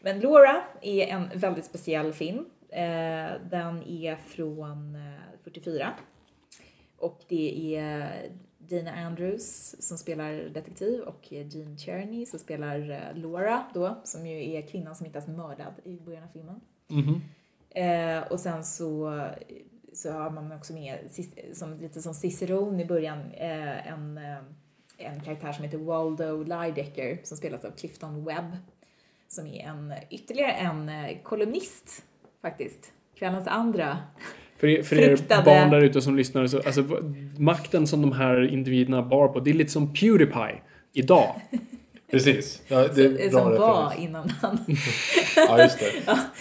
men 0.00 0.20
Laura 0.20 0.62
är 0.82 1.06
en 1.06 1.28
väldigt 1.34 1.64
speciell 1.64 2.12
film. 2.12 2.44
Eh, 2.68 3.30
den 3.50 3.82
är 3.82 4.16
från 4.16 4.94
eh, 4.94 5.20
44. 5.44 5.94
Och 6.98 7.20
det 7.28 7.76
är 7.76 8.28
Dana 8.58 8.92
Andrews 8.94 9.76
som 9.86 9.98
spelar 9.98 10.32
detektiv 10.32 11.00
och 11.00 11.32
Jean 11.32 11.78
Cherny 11.78 12.26
som 12.26 12.38
spelar 12.38 12.90
eh, 12.90 13.16
Laura 13.22 13.66
då, 13.74 14.00
som 14.04 14.26
ju 14.26 14.50
är 14.56 14.62
kvinnan 14.62 14.96
som 14.96 15.06
hittas 15.06 15.26
mördad 15.26 15.74
i 15.84 16.00
början 16.00 16.24
av 16.24 16.28
filmen. 16.32 16.60
Mhm. 16.88 17.20
Eh, 17.76 18.22
och 18.30 18.40
sen 18.40 18.64
så, 18.64 19.20
så 19.92 20.12
har 20.12 20.30
man 20.30 20.52
också 20.52 20.72
med, 20.72 20.98
som, 21.52 21.76
lite 21.76 22.02
som 22.02 22.14
Cicerone 22.14 22.82
i 22.82 22.86
början, 22.86 23.18
eh, 23.34 23.92
en, 23.92 24.18
eh, 24.18 24.36
en 24.98 25.20
karaktär 25.20 25.52
som 25.52 25.64
heter 25.64 25.78
Waldo 25.78 26.42
Lydecker 26.42 27.18
som 27.24 27.36
spelas 27.36 27.64
av 27.64 27.70
Clifton 27.70 28.24
Webb. 28.24 28.56
Som 29.28 29.46
är 29.46 29.68
en, 29.68 29.92
ytterligare 30.10 30.52
en 30.52 30.88
eh, 30.88 31.16
kolumnist 31.22 32.04
faktiskt. 32.42 32.92
Kvällens 33.18 33.46
andra. 33.46 33.98
För 34.56 34.82
för 34.82 34.96
er 34.96 35.44
barn 35.44 35.70
där 35.70 35.80
ute 35.80 36.02
som 36.02 36.16
lyssnar, 36.16 36.46
så, 36.46 36.56
alltså, 36.56 36.82
makten 37.38 37.86
som 37.86 38.02
de 38.02 38.12
här 38.12 38.52
individerna 38.52 39.02
bar 39.02 39.28
på, 39.28 39.40
det 39.40 39.50
är 39.50 39.54
lite 39.54 39.70
som 39.70 39.94
Pewdiepie 39.94 40.60
idag. 40.92 41.40
Precis. 42.10 42.62
Ja, 42.68 42.88
det 42.88 43.32
som 43.32 43.44
var 43.44 43.82
referens. 43.82 44.04
innan 44.04 44.28
han 44.28 44.58
Ja, 45.36 45.62
just 45.62 45.78
det. 45.78 45.92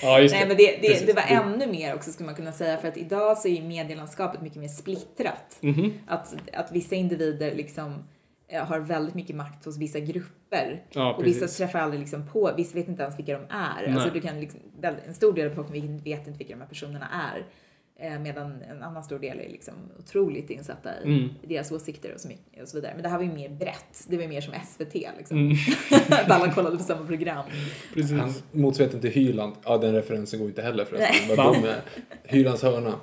Ja, 0.02 0.20
just 0.20 0.36
Nej 0.36 0.48
men 0.48 0.58
det, 0.58 0.80
det, 0.82 1.08
det 1.08 1.14
var 1.14 1.24
ännu 1.28 1.68
mer 1.68 1.96
också 1.96 2.12
skulle 2.12 2.26
man 2.26 2.36
kunna 2.36 2.52
säga 2.52 2.78
för 2.78 2.88
att 2.88 2.98
idag 2.98 3.38
så 3.38 3.48
är 3.48 3.52
ju 3.52 3.62
medielandskapet 3.62 4.42
mycket 4.42 4.62
mer 4.62 4.68
splittrat. 4.68 5.58
Mhm. 5.62 5.94
Att, 6.08 6.36
att 6.54 6.72
vissa 6.72 6.96
individer 6.96 7.56
liksom 7.56 8.04
eh, 8.48 8.66
har 8.66 8.80
väldigt 8.80 9.16
mycket 9.16 9.36
makt 9.36 9.66
hos 9.66 9.78
vissa 9.78 10.00
grupper. 10.00 10.84
Ja, 10.92 11.14
och 11.14 11.26
vissa 11.26 11.48
träffar 11.48 11.80
aldrig 11.80 12.00
liksom 12.00 12.28
på, 12.28 12.52
vissa 12.58 12.76
vet 12.76 12.88
inte 12.88 13.04
ens 13.04 13.20
vilka 13.20 13.34
de 13.34 13.46
är. 13.50 13.94
Alltså 13.94 14.10
du 14.14 14.22
kan 14.22 14.40
liksom, 14.40 14.60
en 15.08 15.14
stor 15.14 15.34
del 15.34 15.46
av 15.46 15.50
befolkningen 15.50 15.98
vet 15.98 16.28
inte 16.28 16.38
vilka 16.38 16.54
de 16.54 16.62
här 16.62 16.70
personerna 16.70 17.08
är. 17.34 17.46
Eh, 18.00 18.20
medan 18.20 18.62
en 18.62 18.84
annan 18.84 19.04
stor 19.04 19.20
del 19.20 19.40
är 19.40 19.50
liksom 19.50 19.74
otroligt 20.00 20.50
insatta 20.50 20.90
i 21.04 21.04
Mm. 21.04 21.30
deras 21.44 21.72
åsikter 21.72 22.14
och 22.14 22.20
så, 22.20 22.28
mycket, 22.28 22.62
och 22.64 22.68
så 22.68 22.78
vidare. 22.78 22.92
Men 22.94 23.04
det 23.04 23.10
här 23.10 23.18
var 23.18 23.24
ju 23.24 23.32
mer 23.32 23.50
brett. 23.50 24.06
Det 24.08 24.16
var 24.16 24.24
ju 24.24 24.30
mer 24.30 24.42
som 24.42 24.54
SVT 24.54 24.94
liksom. 25.18 25.38
Mm. 25.38 25.56
att 26.10 26.32
alla 26.32 26.54
kollade 26.54 26.78
på 26.78 26.84
samma 26.84 27.06
program. 27.08 27.46
Precis. 27.94 28.20
Han, 28.20 28.34
motsvarigheten 28.52 29.02
till 29.02 29.12
Hyland, 29.12 29.56
ja 29.66 29.78
den 29.78 29.94
referensen 29.94 30.40
går 30.40 30.48
inte 30.50 30.62
heller 30.62 30.86
förresten. 30.86 31.38
Vad. 31.38 31.74
Hylands 32.24 32.62
hörna. 32.64 32.94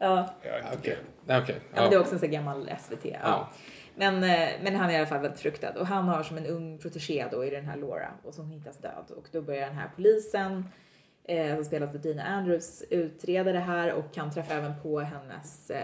Ja. 0.00 0.34
Ja, 0.42 0.50
Okej. 0.78 0.96
Nej, 1.26 1.40
okej. 1.42 1.56
Ja, 1.74 1.80
men 1.80 1.90
det 1.90 1.96
är 1.96 2.00
också 2.00 2.14
en 2.14 2.18
sån 2.20 2.30
gammal 2.30 2.70
SVT. 2.80 3.04
Ja. 3.04 3.18
Ja. 3.22 3.50
Men, 3.96 4.14
eh, 4.24 4.48
men 4.62 4.76
han 4.76 4.90
är 4.90 4.94
i 4.94 4.96
alla 4.96 5.06
fall 5.06 5.20
väldigt 5.20 5.40
fruktad 5.40 5.70
och 5.80 5.86
han 5.86 6.08
har 6.08 6.22
som 6.22 6.36
en 6.36 6.46
ung 6.46 6.78
protegé 6.78 7.26
då 7.32 7.44
i 7.44 7.50
den 7.50 7.64
här 7.64 7.76
Laura 7.76 8.08
och 8.24 8.34
som 8.34 8.50
hittas 8.50 8.78
död 8.78 9.04
och 9.16 9.26
då 9.32 9.42
börjar 9.42 9.66
den 9.66 9.76
här 9.76 9.90
polisen 9.96 10.64
eh, 11.28 11.54
som 11.54 11.64
spelas 11.64 11.94
av 11.94 12.00
Dina 12.00 12.22
Andrews 12.22 12.84
utreda 12.90 13.52
det 13.52 13.58
här 13.58 13.92
och 13.92 14.14
kan 14.14 14.30
träffa 14.30 14.54
även 14.54 14.72
på 14.82 15.00
hennes 15.00 15.70
eh, 15.70 15.78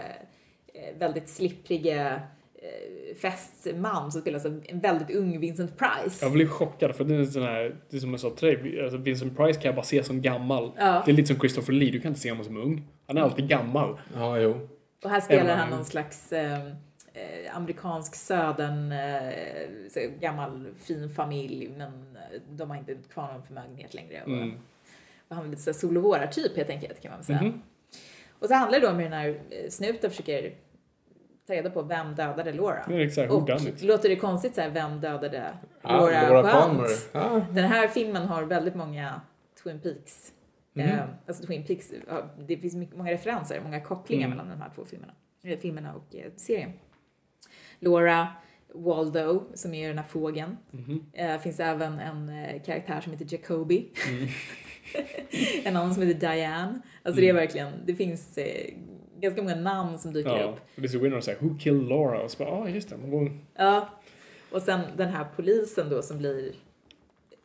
eh, 0.73 0.97
väldigt 0.99 1.29
slippriga 1.29 2.21
eh, 2.55 3.15
fästman 3.15 4.11
som 4.11 4.21
spelas 4.21 4.45
av 4.45 4.63
en 4.65 4.79
väldigt 4.79 5.15
ung 5.15 5.39
Vincent 5.39 5.77
Price. 5.77 6.25
Jag 6.25 6.33
blev 6.33 6.47
chockad 6.47 6.95
för 6.95 7.03
det 7.03 7.15
är 7.15 7.25
sån 7.25 7.43
här, 7.43 7.75
det 7.89 7.97
är 7.97 8.01
som 8.01 8.11
jag 8.11 8.19
sa 8.19 8.29
till 8.29 8.47
dig, 8.47 8.83
alltså 8.83 8.97
Vincent 8.97 9.37
Price 9.37 9.59
kan 9.59 9.69
jag 9.69 9.75
bara 9.75 9.85
se 9.85 10.03
som 10.03 10.21
gammal. 10.21 10.71
Ja. 10.77 11.03
Det 11.05 11.11
är 11.11 11.15
lite 11.15 11.27
som 11.27 11.39
Christopher 11.39 11.73
Lee, 11.73 11.91
du 11.91 11.99
kan 11.99 12.09
inte 12.09 12.21
se 12.21 12.29
honom 12.29 12.45
som 12.45 12.57
ung. 12.57 12.87
Han 13.07 13.17
är 13.17 13.21
alltid 13.21 13.47
gammal. 13.47 13.99
Ja, 14.15 14.39
jo. 14.39 14.67
Och 15.03 15.09
här 15.09 15.21
spelar 15.21 15.55
han 15.55 15.69
någon 15.69 15.85
slags 15.85 16.33
eh, 16.33 16.65
eh, 17.13 17.55
amerikansk 17.55 18.15
södern, 18.15 18.91
eh, 18.91 20.09
gammal 20.19 20.67
fin 20.77 21.09
familj 21.09 21.69
men 21.77 22.17
de 22.49 22.69
har 22.69 22.77
inte 22.77 22.95
kvar 23.13 23.33
någon 23.33 23.43
förmögenhet 23.43 23.93
längre. 23.93 24.17
Mm. 24.17 24.51
Och 25.29 25.35
han 25.35 25.45
är 25.45 25.49
lite 25.49 25.61
så 25.61 25.73
Solovåra-typ 25.73 26.57
helt 26.57 26.69
enkelt 26.69 27.01
kan 27.01 27.11
man 27.11 27.19
väl 27.19 27.25
säga. 27.25 27.41
Mhm. 27.41 27.61
Och 28.39 28.47
så 28.47 28.53
handlar 28.53 28.79
det 28.79 28.85
då 28.85 28.91
om 28.91 28.97
hur 28.99 29.03
den 29.09 29.13
här 29.13 29.39
snuten 29.69 30.09
försöker 30.09 30.53
ta 31.47 31.53
reda 31.53 31.69
på 31.69 31.81
vem 31.81 32.15
dödade 32.15 32.53
Laura. 32.53 32.83
Exakt, 32.89 33.31
och 33.31 33.49
låter 33.81 34.09
det 34.09 34.15
konstigt 34.15 34.55
så 34.55 34.61
här, 34.61 34.69
vem 34.69 34.99
dödade 35.01 35.57
Ah, 35.81 35.97
Laura, 35.97 36.29
Laura? 36.29 36.51
Palmer. 36.51 36.87
Ah. 37.13 37.39
Den 37.51 37.65
här 37.65 37.87
filmen 37.87 38.27
har 38.27 38.43
väldigt 38.43 38.75
många 38.75 39.21
Twin 39.63 39.79
Peaks. 39.79 40.31
Mhm. 40.73 40.85
Eh, 40.85 40.99
alltså 41.27 41.45
Twin 41.45 41.65
Peaks, 41.65 41.93
det 42.47 42.57
finns 42.57 42.75
mycket, 42.75 42.97
många 42.97 43.11
referenser, 43.11 43.61
många 43.63 43.81
kopplingar 43.81 44.27
Mm. 44.27 44.37
mellan 44.37 44.57
de 44.57 44.61
här 44.63 44.71
två 44.75 44.85
filmerna, 44.85 45.13
eh, 45.43 45.59
filmerna 45.59 45.93
och 45.95 46.15
eh, 46.15 46.31
serien. 46.35 46.71
Laura 47.79 48.27
Waldo, 48.73 49.43
som 49.53 49.73
är 49.73 49.87
den 49.87 49.97
här 49.97 50.05
fågeln. 50.05 50.57
Mhm. 50.71 51.05
Eh, 51.13 51.37
finns 51.39 51.59
även 51.59 51.99
en 51.99 52.29
eh, 52.29 52.61
karaktär 52.61 53.01
som 53.01 53.11
heter 53.13 53.27
Jacoby. 53.33 53.89
Mm. 54.93 55.07
en 55.65 55.75
annan 55.75 55.93
som 55.93 56.03
heter 56.03 56.19
Diane. 56.19 56.79
Alltså 57.03 57.21
det 57.21 57.29
är 57.29 57.33
verkligen, 57.33 57.71
det 57.85 57.95
finns 57.95 58.37
eh, 58.37 58.73
ganska 59.19 59.41
många 59.41 59.55
namn 59.55 59.99
som 59.99 60.13
dyker 60.13 60.29
Ja, 60.37 60.43
upp. 60.43 60.59
det 60.75 60.83
är 60.83 60.87
så 60.87 60.99
weird 60.99 61.11
när 61.11 61.17
de 61.19 61.23
säger 61.25 61.39
Who 61.39 61.57
killed 61.59 61.87
Laura? 61.89 62.21
Och 62.21 62.31
så 62.31 62.37
bara, 62.37 62.49
ja 62.49 62.55
ah, 62.63 62.69
just 62.69 62.89
det. 62.89 62.95
Hon, 63.01 63.39
Ja. 63.55 63.89
Och 64.51 64.61
sen 64.61 64.81
den 64.97 65.09
här 65.09 65.25
polisen 65.35 65.89
då 65.89 66.01
som 66.01 66.17
blir 66.17 66.51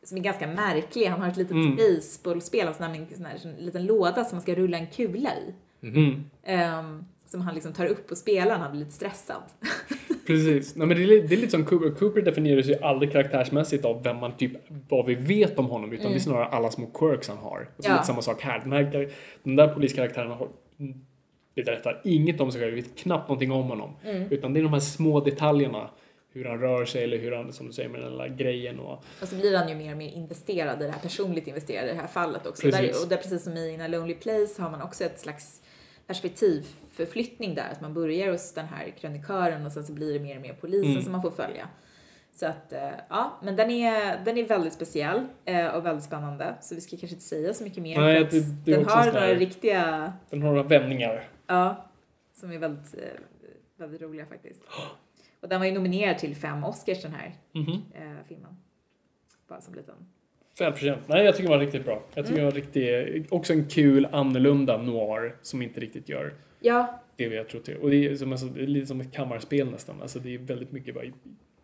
som 0.03 0.17
är 0.17 0.21
ganska 0.21 0.47
märklig. 0.47 1.05
Han 1.05 1.21
har 1.21 1.29
ett 1.29 1.37
litet 1.37 1.51
Mm. 1.51 1.75
baseballspel, 1.75 2.67
alltså 2.67 2.83
en 2.83 3.07
sån 3.15 3.25
här, 3.25 3.37
sån 3.37 3.51
liten 3.53 3.85
låda 3.85 4.25
som 4.25 4.35
man 4.35 4.41
ska 4.41 4.55
rulla 4.55 4.77
en 4.77 4.87
kula 4.87 5.29
i. 5.35 5.53
mm, 5.87 6.23
Ehm, 6.43 7.05
som 7.35 7.41
han 7.41 7.53
liksom 7.55 7.73
tar 7.73 7.85
upp 7.85 8.11
och 8.11 8.17
spelar 8.17 8.57
när 8.57 8.63
han 8.63 8.71
blir 8.71 8.79
lite 8.79 8.91
stressad. 8.91 9.41
precis. 10.27 10.75
Nej, 10.75 10.87
men 10.87 10.97
det, 10.97 11.03
är, 11.03 11.07
det 11.27 11.35
är 11.35 11.37
lite 11.37 11.49
som 11.51 11.65
Cooper. 11.65 11.89
Cooper 11.89 12.21
definierar 12.21 12.61
sig 12.61 12.73
ju 12.73 12.79
aldrig 12.79 13.11
karaktärsmässigt 13.11 13.85
av 13.85 14.03
vem 14.03 14.17
man 14.17 14.37
typ, 14.37 14.51
vad 14.89 15.05
vi 15.05 15.15
vet 15.15 15.59
om 15.59 15.65
honom, 15.65 15.93
utan 15.93 16.11
det 16.11 16.17
är 16.17 16.19
snarare 16.19 16.45
alla 16.45 16.71
små 16.71 16.85
quirks 16.85 17.27
han 17.27 17.37
har. 17.37 17.69
Och 17.77 17.83
så 17.83 17.89
Mm. 17.89 17.95
Ja. 17.95 18.01
lite 18.01 18.07
samma 18.07 18.21
sak 18.21 18.41
här. 18.41 18.59
Den, 18.59 18.71
här 18.71 19.09
den 19.43 19.55
där 19.55 19.67
poliskaraktären 19.67 20.31
har 20.31 20.47
berättar 21.55 22.01
inget 22.03 22.41
om 22.41 22.51
sig 22.51 22.61
själv, 22.61 22.73
vi 22.73 22.81
vet 22.81 22.95
knappt 22.97 23.29
någonting 23.29 23.51
om 23.51 23.67
honom. 23.67 23.95
Mm. 24.03 24.31
Utan 24.31 24.53
det 24.53 24.59
är 24.59 24.63
de 24.63 24.73
här 24.73 24.79
små 24.79 25.19
detaljerna. 25.19 25.89
Hur 26.33 26.45
han 26.45 26.59
rör 26.59 26.85
sig 26.85 27.03
eller 27.03 27.17
hur 27.17 27.31
han, 27.31 27.53
som 27.53 27.67
du 27.67 27.73
säger, 27.73 27.89
med 27.89 28.01
den 28.01 28.11
lilla 28.11 28.27
grejen 28.27 28.79
och... 28.79 29.03
Och 29.21 29.27
så 29.27 29.35
blir 29.35 29.57
han 29.57 29.69
ju 29.69 29.75
mer 29.75 29.91
och 29.91 29.97
mer 29.97 30.11
investerad 30.11 30.81
i 30.81 30.85
det 30.85 30.91
här, 30.91 30.99
personligt 30.99 31.47
investerad 31.47 31.85
i 31.85 31.87
det 31.87 31.97
här 32.01 32.07
fallet 32.07 32.45
också. 32.47 32.61
Precis. 32.61 32.81
Där, 32.81 33.03
och 33.03 33.09
där 33.09 33.17
precis 33.17 33.43
som 33.43 33.57
i 33.57 33.73
In 33.73 33.81
a 33.81 33.87
Lonely 33.87 34.13
Place 34.13 34.61
har 34.61 34.69
man 34.69 34.81
också 34.81 35.03
ett 35.03 35.19
slags 35.19 35.61
perspektivförflyttning 36.97 37.55
där. 37.55 37.69
Att 37.71 37.81
man 37.81 37.93
börjar 37.93 38.31
hos 38.31 38.53
den 38.53 38.65
här 38.65 38.89
krönikören 38.99 39.65
och 39.65 39.71
sen 39.71 39.83
så 39.83 39.93
blir 39.93 40.13
det 40.13 40.19
mer 40.19 40.35
och 40.35 40.41
mer 40.41 40.53
polisen 40.61 40.91
Mm. 40.91 41.03
som 41.03 41.11
man 41.11 41.21
får 41.21 41.31
följa. 41.31 41.67
Så 42.33 42.45
att, 42.47 42.73
eh, 42.73 42.89
ja, 43.09 43.39
men 43.43 43.55
den 43.55 43.71
är, 43.71 44.25
den 44.25 44.37
är 44.37 44.47
väldigt 44.47 44.73
speciell 44.73 45.21
eh, 45.45 45.67
och 45.67 45.85
väldigt 45.85 46.03
spännande. 46.05 46.55
Så 46.61 46.75
vi 46.75 46.81
ska 46.81 46.89
kanske 46.97 47.15
inte 47.15 47.25
säga 47.25 47.53
så 47.53 47.63
mycket 47.63 47.83
mer. 47.83 47.99
Nej, 47.99 48.27
det- 48.31 48.39
det 48.65 48.75
den 48.75 48.85
har 48.85 49.05
några 49.05 49.27
riktiga, 49.33 50.13
Den 50.29 50.41
har 50.41 50.49
några 50.49 50.63
vändningar. 50.63 51.29
ja, 51.47 51.85
som 52.33 52.51
är 52.51 52.57
väldigt, 52.57 52.95
eh, 52.97 53.19
väldigt 53.77 54.01
roliga 54.01 54.25
faktiskt. 54.25 54.61
Och 55.41 55.49
den 55.49 55.59
var 55.59 55.67
ju 55.67 55.73
nominerad 55.73 56.17
till 56.17 56.35
fem 56.35 56.63
Oscars 56.63 57.01
den 57.01 57.11
här 57.13 57.33
Mhm. 57.51 57.71
eh, 57.93 58.17
filmen. 58.27 58.57
Bara 59.47 59.61
som 59.61 59.73
liten 59.75 59.95
Välförtjänt. 60.59 61.01
Nej, 61.07 61.25
jag 61.25 61.35
tycker 61.35 61.49
den 61.49 61.59
var 61.59 61.65
riktigt 61.65 61.85
bra. 61.85 62.03
Jag 62.13 62.25
tycker 62.25 62.39
Mm. 62.39 62.53
den 62.53 62.61
var 62.63 62.67
riktigt, 62.67 63.31
också 63.31 63.53
en 63.53 63.65
kul, 63.69 64.07
annorlunda 64.11 64.77
noir 64.77 65.35
som 65.41 65.61
inte 65.61 65.79
riktigt 65.79 66.09
gör 66.09 66.33
Ja, 66.65 67.01
det 67.15 67.27
vi 67.29 67.37
har 67.37 67.43
trott 67.43 67.65
det. 67.65 67.75
Och 67.77 67.89
det 67.89 68.05
är, 68.07 68.15
som, 68.15 68.31
alltså, 68.31 68.45
det 68.47 68.61
är 68.63 68.67
lite 68.67 68.87
som 68.87 69.01
ett 69.01 69.11
kammarspel 69.13 69.71
nästan. 69.71 70.01
Alltså, 70.01 70.19
det 70.19 70.35
är 70.35 70.37
väldigt 70.39 70.71
mycket 70.71 70.95
bara 70.95 71.03
i, 71.05 71.13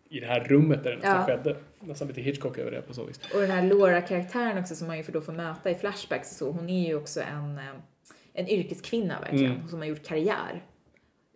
i 0.08 0.20
det 0.20 0.26
här 0.26 0.40
rummet 0.40 0.84
där 0.84 0.90
det 0.90 0.96
nästan 0.96 1.16
Ja. 1.16 1.26
skedde. 1.26 1.56
Nästan 1.80 2.08
lite 2.08 2.20
Hitchcock 2.20 2.58
över 2.58 2.70
det 2.70 2.82
på 2.82 2.94
så 2.94 3.04
vis. 3.04 3.20
Och 3.34 3.40
den 3.40 3.50
här 3.50 3.62
Laura-karaktären 3.62 4.58
också 4.58 4.74
som 4.74 4.86
man 4.86 4.96
ju 4.96 5.02
får 5.02 5.12
då 5.12 5.20
får 5.20 5.32
möta 5.32 5.70
i 5.70 5.74
flashbacks 5.74 6.30
och 6.30 6.36
så, 6.36 6.50
hon 6.52 6.68
är 6.68 6.88
ju 6.88 6.94
också 6.94 7.20
en, 7.20 7.58
eh, 7.58 7.64
en 8.32 8.48
yrkeskvinna 8.48 9.20
verkligen, 9.20 9.52
Mm. 9.52 9.68
som 9.68 9.78
har 9.78 9.86
gjort 9.86 10.02
karriär. 10.06 10.62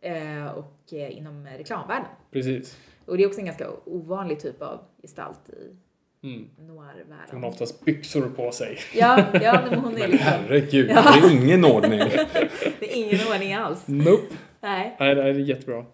Eh, 0.02 0.47
och 0.47 0.93
eh, 0.93 1.16
inom 1.18 1.47
reklamvärlden. 1.47 2.09
Precis. 2.30 2.78
Och 3.06 3.16
det 3.16 3.22
är 3.22 3.26
också 3.26 3.40
en 3.40 3.47
ganska 3.47 3.70
ovanlig 3.84 4.40
typ 4.40 4.62
av 4.62 4.80
gestalt 5.02 5.51
i 5.51 5.76
Mm. 6.22 6.48
noir-världen. 6.59 7.26
Hon 7.30 7.43
har 7.43 7.51
oftast 7.51 7.84
byxor 7.84 8.28
på 8.36 8.52
sig. 8.52 8.78
Ja, 8.94 9.24
ja 9.43 9.60
men 9.70 9.78
hon 9.78 9.94
är 9.94 9.98
Men 9.98 10.10
liksom, 10.10 10.28
herregud, 10.32 10.90
Ja. 10.90 11.02
det 11.20 11.26
är 11.26 11.32
ingen 11.43 11.64
ordning. 11.64 11.98
det 12.80 12.93
är 12.93 12.97
ingen 12.97 13.18
ordning 13.32 13.55
alls. 13.55 13.82
Nope. 13.88 14.34
Nej, 14.60 14.97
Nej, 15.01 15.14
det 15.14 15.22
är 15.22 15.32
jättebra. 15.34 15.84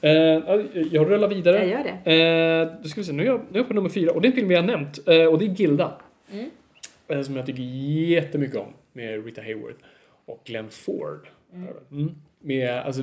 Eh, 0.00 0.12
ja, 0.12 0.60
jag 0.90 1.10
rullar 1.10 1.28
vidare. 1.28 1.56
jag 1.56 1.68
gör 1.68 2.00
det. 2.04 2.12
Eh, 2.72 2.82
då 2.82 2.88
ska 2.88 3.00
vi 3.00 3.04
se, 3.04 3.12
nu 3.12 3.22
är, 3.22 3.26
jag, 3.26 3.40
nu 3.50 3.54
är 3.54 3.56
jag 3.58 3.68
på 3.68 3.74
nummer 3.74 3.88
fyra 3.88 4.12
och 4.12 4.20
det 4.20 4.28
är 4.28 4.30
en 4.30 4.36
film 4.36 4.48
vi 4.48 4.54
har 4.54 4.62
nämnt 4.62 5.08
eh, 5.08 5.24
och 5.24 5.38
det 5.38 5.44
är 5.44 5.48
Gilda. 5.48 5.92
Mm. 6.32 7.24
Som 7.24 7.36
jag 7.36 7.46
tycker 7.46 7.62
jättemycket 7.62 8.56
om 8.56 8.66
med 8.92 9.24
Rita 9.24 9.42
Hayworth 9.42 9.78
och 10.26 10.40
Glenn 10.44 10.70
Ford. 10.70 11.28
Mm. 11.90 12.14
Med, 12.40 12.78
alltså, 12.78 13.02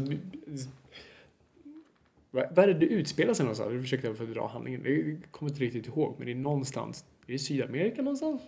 vad 2.31 2.59
är 2.59 2.67
det 2.67 2.73
det 2.73 2.85
utspelar 2.85 3.33
sig 3.33 3.43
någonstans? 3.43 3.73
Jag 3.73 3.81
försökte 3.81 4.13
få 4.13 4.23
dra 4.23 4.47
handlingen. 4.47 4.81
Jag 4.85 5.31
kommer 5.31 5.51
inte 5.51 5.63
riktigt 5.63 5.87
ihåg 5.87 6.15
men 6.17 6.25
det 6.25 6.31
är 6.31 6.35
någonstans. 6.35 7.05
Är 7.27 7.31
det 7.31 7.39
Sydamerika 7.39 8.01
någonstans? 8.01 8.41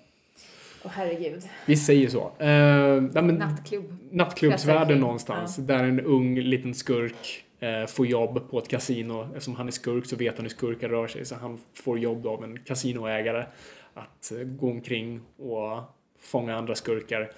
Åh 0.86 0.92
herregud. 0.92 1.44
Vi 1.66 1.78
säger 1.78 2.10
så. 2.10 2.32
Eh, 2.40 3.02
nej, 3.02 3.24
men, 3.24 3.36
Nattklubb. 3.36 3.96
nattklubbsvärlden 4.12 5.00
någonstans. 5.00 5.56
Där 5.56 5.84
en 5.84 6.00
ung 6.00 6.40
liten 6.40 6.74
skurk 6.74 7.46
eh, 7.60 7.86
får 7.86 8.08
jobb 8.08 8.50
på 8.50 8.60
ett 8.60 8.68
kasino. 8.68 9.24
Eftersom 9.24 9.56
han 9.56 9.68
är 9.68 9.72
skurk 9.72 10.06
så 10.06 10.16
vet 10.16 10.36
han 10.36 10.46
hur 10.46 10.50
skurkar 10.50 10.90
rör 10.90 11.08
sig. 11.08 11.26
Så 11.26 11.36
han 11.36 11.60
får 11.74 12.00
jobb 12.00 12.28
av 12.28 12.44
en 12.44 12.60
kasinoägare 12.60 13.46
att 13.94 14.32
eh, 14.32 14.38
gå 14.38 14.70
omkring 14.70 15.22
och 15.38 15.82
fånga 16.20 16.56
andra 16.56 16.76
skurkar. 16.76 17.32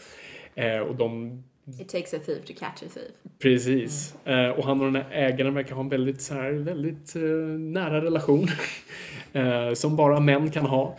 Och 0.87 0.95
de 0.95 1.43
It 1.79 1.89
takes 1.89 2.13
a 2.13 2.19
thief 2.25 2.45
to 2.45 2.53
catch 2.53 2.83
a 2.83 2.85
thief. 2.93 3.11
Precis. 3.39 4.15
Eh, 4.25 4.49
och 4.49 4.65
han 4.65 4.79
och 4.79 4.85
den 4.85 4.95
här 4.95 5.11
ägaren 5.11 5.53
verkar 5.53 5.75
ha 5.75 5.81
en 5.81 5.89
väldigt, 5.89 6.21
så 6.21 6.33
här, 6.33 6.51
väldigt 6.51 7.15
eh, 7.15 7.21
nära 7.21 8.01
relation. 8.01 8.47
eh, 9.33 9.73
som 9.73 9.95
bara 9.95 10.19
män 10.19 10.51
kan 10.51 10.65
ha. 10.65 10.97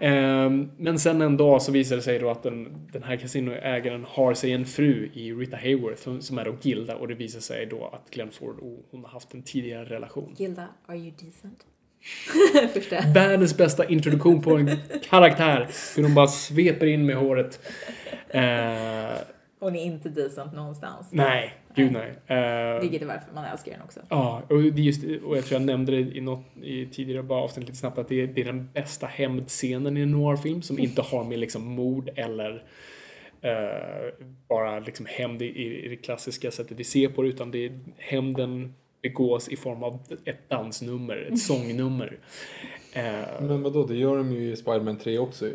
Eh, 0.00 0.50
men 0.76 0.98
sen 0.98 1.22
en 1.22 1.36
dag 1.36 1.62
så 1.62 1.72
visar 1.72 1.96
det 1.96 2.02
sig 2.02 2.18
då 2.18 2.30
att 2.30 2.42
den, 2.42 2.88
den 2.92 3.02
här 3.02 3.16
kasinoägaren 3.16 4.04
har 4.08 4.34
sig 4.34 4.52
en 4.52 4.66
fru 4.66 5.10
i 5.12 5.32
Rita 5.32 5.56
Hayworth 5.56 6.02
som, 6.02 6.22
som 6.22 6.38
är 6.38 6.44
då 6.44 6.56
Gilda 6.62 6.96
och 6.96 7.08
det 7.08 7.14
visar 7.14 7.40
sig 7.40 7.66
då 7.66 7.90
att 7.92 8.10
Glenn 8.10 8.30
Ford 8.30 8.58
och 8.58 8.86
hon 8.90 9.04
har 9.04 9.10
haft 9.10 9.34
en 9.34 9.42
tidigare 9.42 9.84
relation. 9.84 10.34
Gilda, 10.38 10.68
are 10.86 10.96
you 10.96 11.10
decent? 11.10 11.66
Världens 13.14 13.56
bästa 13.56 13.88
introduktion 13.88 14.42
på 14.42 14.56
en 14.56 14.70
karaktär. 15.10 15.68
Hur 15.96 16.02
de 16.02 16.14
bara 16.14 16.26
sveper 16.26 16.86
in 16.86 17.06
med 17.06 17.16
håret. 17.16 17.60
Hon 19.60 19.76
är 19.76 19.84
inte 19.84 20.08
decent 20.08 20.52
någonstans. 20.54 21.08
nej, 21.10 21.54
gud 21.74 21.92
nej. 21.92 22.10
Eh, 22.38 22.80
Vilket 22.80 23.02
är 23.02 23.06
varför 23.06 23.34
man 23.34 23.44
älskar 23.44 23.72
den 23.72 23.82
också. 23.82 24.00
Ja, 24.08 24.42
och, 24.48 24.62
det 24.62 24.80
är 24.80 24.84
just, 24.84 25.04
och 25.24 25.36
jag 25.36 25.44
tror 25.44 25.60
jag 25.60 25.66
nämnde 25.66 25.92
det 25.92 26.16
i 26.16 26.20
något 26.20 26.44
i 26.62 26.86
tidigare 26.86 27.22
bara 27.22 27.42
avsnitt 27.42 27.66
lite 27.66 27.78
snabbt 27.78 27.98
att 27.98 28.08
det 28.08 28.22
är, 28.22 28.26
det 28.26 28.40
är 28.40 28.44
den 28.44 28.68
bästa 28.72 29.06
hämndscenen 29.06 29.96
i 29.96 30.00
en 30.00 30.10
noirfilm 30.10 30.62
som 30.62 30.78
inte 30.78 31.02
har 31.02 31.24
med 31.24 31.38
liksom 31.38 31.64
mord 31.64 32.10
eller 32.16 32.62
eh, 33.40 34.26
bara 34.48 34.78
liksom 34.78 35.06
hämnd 35.08 35.42
i, 35.42 35.84
i 35.84 35.88
det 35.88 35.96
klassiska 35.96 36.50
sättet 36.50 36.80
vi 36.80 36.84
ser 36.84 37.08
på 37.08 37.22
det 37.22 37.28
utan 37.28 37.50
det 37.50 37.66
är 37.66 37.80
hämnden 37.96 38.74
begås 39.02 39.48
i 39.48 39.56
form 39.56 39.82
av 39.82 39.98
ett 40.24 40.48
dansnummer, 40.48 41.28
ett 41.32 41.38
sångnummer. 41.38 42.16
Eh, 42.92 43.02
Men 43.40 43.62
vadå, 43.62 43.84
det 43.86 43.94
gör 43.96 44.16
de 44.16 44.32
ju 44.32 44.52
i 44.52 44.56
Spiderman 44.56 44.98
3 44.98 45.18
också 45.18 45.46
ju. 45.46 45.54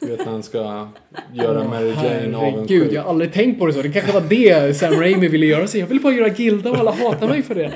Du 0.00 0.06
vet 0.06 0.18
när 0.18 0.32
han 0.32 0.42
ska 0.42 0.88
göra 1.34 1.68
Mary 1.68 1.88
Jane 1.88 1.98
Herregud, 2.02 2.34
avundsjuk. 2.34 2.92
jag 2.92 3.02
har 3.02 3.10
aldrig 3.10 3.32
tänkt 3.32 3.58
på 3.58 3.66
det 3.66 3.72
så. 3.72 3.82
Det 3.82 3.88
kanske 3.92 4.12
var 4.12 4.20
det 4.28 4.76
Sam 4.76 4.94
Raimi 5.00 5.28
ville 5.28 5.46
göra. 5.46 5.66
Så 5.66 5.78
jag 5.78 5.86
ville 5.86 6.00
bara 6.00 6.12
göra 6.12 6.28
Gilda 6.28 6.70
och 6.70 6.76
alla 6.76 6.90
hatar 6.92 7.28
mig 7.28 7.42
för 7.42 7.54
det. 7.54 7.72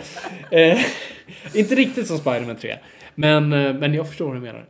Eh, 0.51 0.79
inte 1.55 1.74
riktigt 1.74 2.07
som 2.07 2.19
Spider-Man 2.19 2.57
3. 2.57 2.77
Men, 3.15 3.53
eh, 3.53 3.74
men 3.74 3.95
jag 3.95 4.09
förstår 4.09 4.27
vad 4.27 4.37
du 4.37 4.41
menar. 4.41 4.66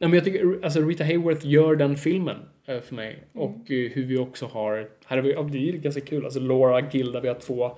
Nej, 0.00 0.08
men 0.08 0.12
jag 0.14 0.24
tycker 0.24 0.58
alltså 0.62 0.80
Rita 0.80 1.04
Hayworth 1.04 1.46
gör 1.46 1.76
den 1.76 1.96
filmen 1.96 2.36
för 2.66 2.94
mig. 2.94 3.18
Och 3.34 3.70
eh, 3.70 3.90
hur 3.92 4.04
vi 4.06 4.18
också 4.18 4.46
har, 4.46 4.88
här 5.06 5.16
har 5.16 5.22
vi, 5.22 5.58
det 5.58 5.68
är 5.68 5.72
ganska 5.78 6.00
kul. 6.00 6.24
Alltså 6.24 6.40
Laura, 6.40 6.88
Gilda, 6.92 7.20
vi 7.20 7.28
har 7.28 7.34
två 7.34 7.70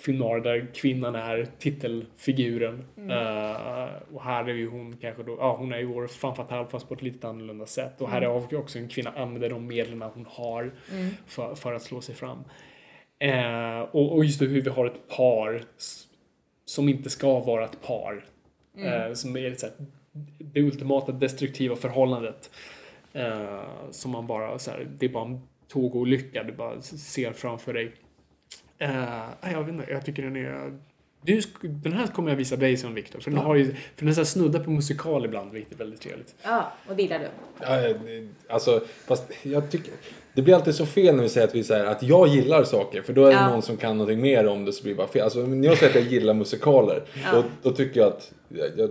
filmer 0.00 0.40
där 0.40 0.66
kvinnan 0.74 1.14
är 1.14 1.46
titelfiguren. 1.58 2.84
Eh, 2.96 3.88
och 4.12 4.22
här 4.22 4.44
är 4.44 4.54
ju 4.54 4.68
hon 4.68 4.96
kanske 4.96 5.22
då, 5.22 5.36
ja 5.40 5.56
hon 5.56 5.72
är 5.72 5.78
ju 5.78 5.84
vår 5.84 6.06
femme 6.06 6.34
fatale 6.34 6.68
fast 6.70 6.88
på 6.88 6.94
ett 6.94 7.02
lite 7.02 7.28
annorlunda 7.28 7.66
sätt. 7.66 8.00
Och 8.00 8.10
här 8.10 8.22
har 8.22 8.42
vi 8.50 8.56
också 8.56 8.78
en 8.78 8.88
kvinna 8.88 9.10
använder 9.10 9.50
de 9.50 9.66
medlen 9.66 10.02
hon 10.02 10.26
har 10.28 10.72
för, 11.26 11.54
för 11.54 11.72
att 11.72 11.82
slå 11.82 12.00
sig 12.00 12.14
fram. 12.14 12.38
Eh, 13.18 13.80
och, 13.80 14.12
och 14.12 14.24
just 14.24 14.42
hur 14.42 14.60
vi 14.62 14.70
har 14.70 14.86
ett 14.86 15.08
par 15.08 15.62
som 16.64 16.88
inte 16.88 17.10
ska 17.10 17.40
vara 17.40 17.64
ett 17.64 17.82
par. 17.82 18.24
Eh, 18.76 19.12
som 19.12 19.36
är 19.36 19.54
så 19.54 19.66
här, 19.66 19.74
det 20.38 20.60
ultimata 20.60 21.12
destruktiva 21.12 21.76
förhållandet. 21.76 22.50
Som 23.90 24.10
man 24.10 24.26
bara, 24.26 24.58
så 24.58 24.70
här, 24.70 24.88
det 24.98 25.06
är 25.06 25.10
bara 25.10 25.24
en 25.24 25.40
tågolycka 25.68 26.42
du 26.42 26.52
bara 26.52 26.82
ser 26.82 27.32
framför 27.32 27.72
dig. 27.72 27.92
Eh, 28.80 29.52
jag 29.52 29.60
vet 29.64 29.68
inte, 29.74 29.90
jag 29.92 30.04
tycker 30.04 30.22
den 30.22 30.36
är 30.36 30.72
Du, 31.22 31.40
den 31.62 31.92
här 31.92 32.06
kommer 32.06 32.30
jag 32.30 32.36
visa 32.36 32.56
dig 32.56 32.76
som 32.76 32.94
Viktor. 32.94 33.20
För 33.20 33.30
den 33.30 33.40
har 33.40 33.54
ju, 33.54 33.64
för 33.64 33.74
den 33.96 34.08
är 34.08 34.12
så 34.12 34.20
här 34.20 34.24
snudda 34.24 34.58
på 34.60 34.70
musikal 34.70 35.24
ibland, 35.24 35.52
vilket 35.52 35.72
är 35.72 35.76
väldigt 35.76 36.00
trevligt. 36.00 36.34
Ja, 36.42 36.72
och 36.88 36.96
det 36.96 37.02
gillar 37.02 37.18
du. 37.18 37.26
Ja, 37.60 37.88
eh, 37.88 37.96
alltså, 38.48 38.82
fast 39.06 39.24
jag 39.42 39.70
tycker... 39.70 39.92
Det 40.34 40.42
blir 40.42 40.54
alltid 40.54 40.74
så 40.74 40.86
fel 40.86 41.16
när 41.16 41.22
vi 41.22 41.28
säger 41.28 41.46
att 41.48 41.54
vi 41.54 41.64
säger 41.64 41.84
att 41.84 42.02
jag 42.02 42.28
gillar 42.28 42.64
saker 42.64 43.02
för 43.02 43.12
då 43.12 43.22
är 43.24 43.26
det 43.26 43.32
Ja. 43.32 43.48
någon 43.50 43.62
som 43.62 43.76
kan 43.76 43.98
någonting 43.98 44.20
mer 44.20 44.46
om 44.46 44.64
det 44.64 44.72
så 44.72 44.82
blir 44.82 44.92
det 44.92 44.96
bara 44.96 45.08
fel. 45.08 45.22
Alltså 45.22 45.40
när 45.46 45.68
jag 45.68 45.78
säger 45.78 45.90
att 45.98 46.04
jag 46.04 46.12
gillar 46.12 46.34
musikaler 46.34 47.02
då, 47.32 47.44
då 47.62 47.70
tycker 47.76 48.00
jag 48.00 48.08
att 48.08 48.32
jag, 48.76 48.90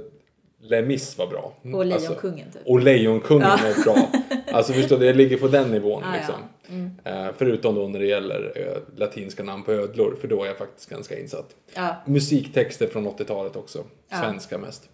jag, 0.62 0.70
Les 0.72 0.88
Mis 0.88 1.18
var 1.18 1.28
bra. 1.28 1.54
Och 1.74 1.82
Alltså, 1.84 1.84
Lejonkungen 2.10 2.52
typ. 2.52 2.62
och 2.66 2.80
Lejonkungen 2.80 3.48
var 3.50 3.84
bra. 3.84 4.10
Alltså 4.52 4.74
förstår 4.74 4.98
du, 4.98 5.06
det 5.06 5.14
ligger 5.14 5.38
på 5.38 5.48
den 5.48 5.72
nivån 5.72 6.04
Ja, 6.06 6.10
ja. 6.14 6.18
liksom. 6.18 6.98
Eh, 7.04 7.28
förutom 7.38 7.76
då 7.76 7.88
när 7.88 8.00
det 8.00 8.06
gäller 8.06 8.52
eh, 8.56 8.98
latinska 9.00 9.44
namn 9.44 9.64
på 9.64 9.72
ödlor 9.72 10.18
för 10.22 10.28
då 10.28 10.44
är 10.44 10.48
jag 10.48 10.58
faktiskt 10.58 10.90
ganska 10.90 11.20
insatt. 11.20 11.56
Ja. 11.76 11.96
Musiktexter 12.06 12.88
från 12.88 13.08
80-talet 13.08 13.56
också. 13.56 13.84
Svenska 14.10 14.58
mest. 14.58 14.90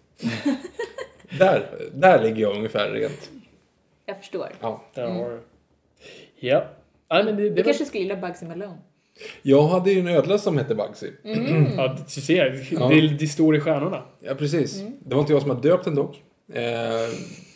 där, 1.38 1.70
där 1.94 2.22
ligger 2.22 2.42
jag 2.42 2.56
ungefär 2.56 2.90
rent. 2.90 3.30
Jag 4.06 4.18
förstår. 4.18 4.48
Ja. 4.60 4.84
Du. 4.94 5.40
Ja. 6.40 6.64
Men 7.08 7.26
det, 7.26 7.32
det 7.32 7.48
Du 7.48 7.54
var, 7.54 7.62
kanske 7.62 7.84
skulle 7.84 8.02
gilla 8.02 8.16
Bugsy 8.16 8.46
Malone. 8.46 8.78
Jag 9.42 9.62
hade 9.62 9.92
ju 9.92 10.00
en 10.00 10.08
ödla 10.08 10.38
som 10.38 10.58
hette 10.58 10.74
Bugsy. 10.74 11.10
ja, 11.76 11.96
du 12.14 12.20
ser, 12.20 12.50
det, 12.90 13.08
det 13.18 13.26
står 13.26 13.56
i 13.56 13.60
stjärnorna. 13.60 14.02
Ja, 14.20 14.34
precis. 14.34 14.82
Det 15.00 15.14
var 15.14 15.20
inte 15.20 15.32
jag 15.32 15.42
som 15.42 15.50
hade 15.50 15.68
döpt 15.68 15.84
den 15.84 15.94
dock. 15.94 16.22
Eh, 16.52 16.62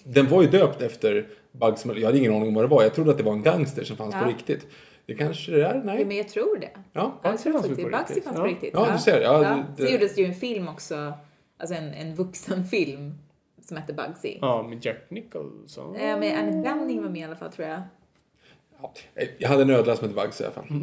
den 0.05 0.29
var 0.29 0.43
ju 0.43 0.49
döpt 0.49 0.83
efter 0.83 1.27
Bugs. 1.53 1.85
Jag 1.87 2.07
hade 2.07 2.19
ingen 2.19 2.33
aning 2.35 2.49
om 2.49 2.55
vad 2.55 2.65
det 2.65 2.69
var. 2.69 2.83
Jag 2.83 2.95
trodde 2.95 3.11
att 3.11 3.19
det 3.19 3.25
var 3.25 3.33
en 3.33 3.43
gangster 3.43 3.85
som 3.85 3.97
fanns 3.97 4.15
Ja. 4.15 4.21
på 4.23 4.29
riktigt. 4.29 4.67
Det 5.07 5.15
kanske 5.15 5.53
det 5.53 5.65
är? 5.67 5.75
Ja, 5.75 5.81
Nej. 5.85 6.05
men 6.05 6.17
jag 6.17 6.29
tror 6.29 6.59
det. 6.61 6.69
Ja. 6.75 6.81
Ja, 6.93 7.21
jag 7.23 7.33
Bugsy 7.33 7.43
tror 7.43 7.53
fanns 7.53 7.67
faktiskt 7.67 7.83
på 7.83 7.89
det. 7.89 7.99
Bugsy 8.09 8.21
fanns 8.21 8.37
Ja. 8.37 8.43
på 8.43 8.49
riktigt. 8.49 8.71
Ja, 8.75 8.89
du 8.93 8.99
ser. 8.99 9.21
Ja, 9.21 9.65
det- 9.77 9.87
Så 9.87 9.93
gjordes 9.93 10.15
det 10.15 10.21
ju 10.21 10.27
en 10.27 10.35
film 10.35 10.69
också, 10.69 11.13
alltså 11.59 11.75
en, 11.75 11.95
en 11.95 12.15
vuxenfilm 12.15 13.15
som 13.63 13.77
hette 13.77 13.93
Bugsy. 13.93 14.39
Ja, 14.41 14.63
med 14.63 14.85
Jack 14.85 15.07
Nicholson. 15.11 15.97
Eh, 15.97 16.19
med 16.19 16.39
Annette 16.39 16.59
Bening 16.63 17.03
var 17.03 17.09
med 17.11 17.21
i 17.21 17.25
alla 17.25 17.37
fall 17.37 17.53
tror 17.53 17.69
jag. 17.69 17.83
Ja, 18.83 18.93
Jag 19.39 19.49
hade 19.49 19.63
en 19.63 19.71
ödla 19.71 19.97
som 19.97 20.09
hette 20.09 20.21
Bugsy 20.23 20.45
i 20.45 20.47
alla 20.47 20.55
fall. 20.55 20.65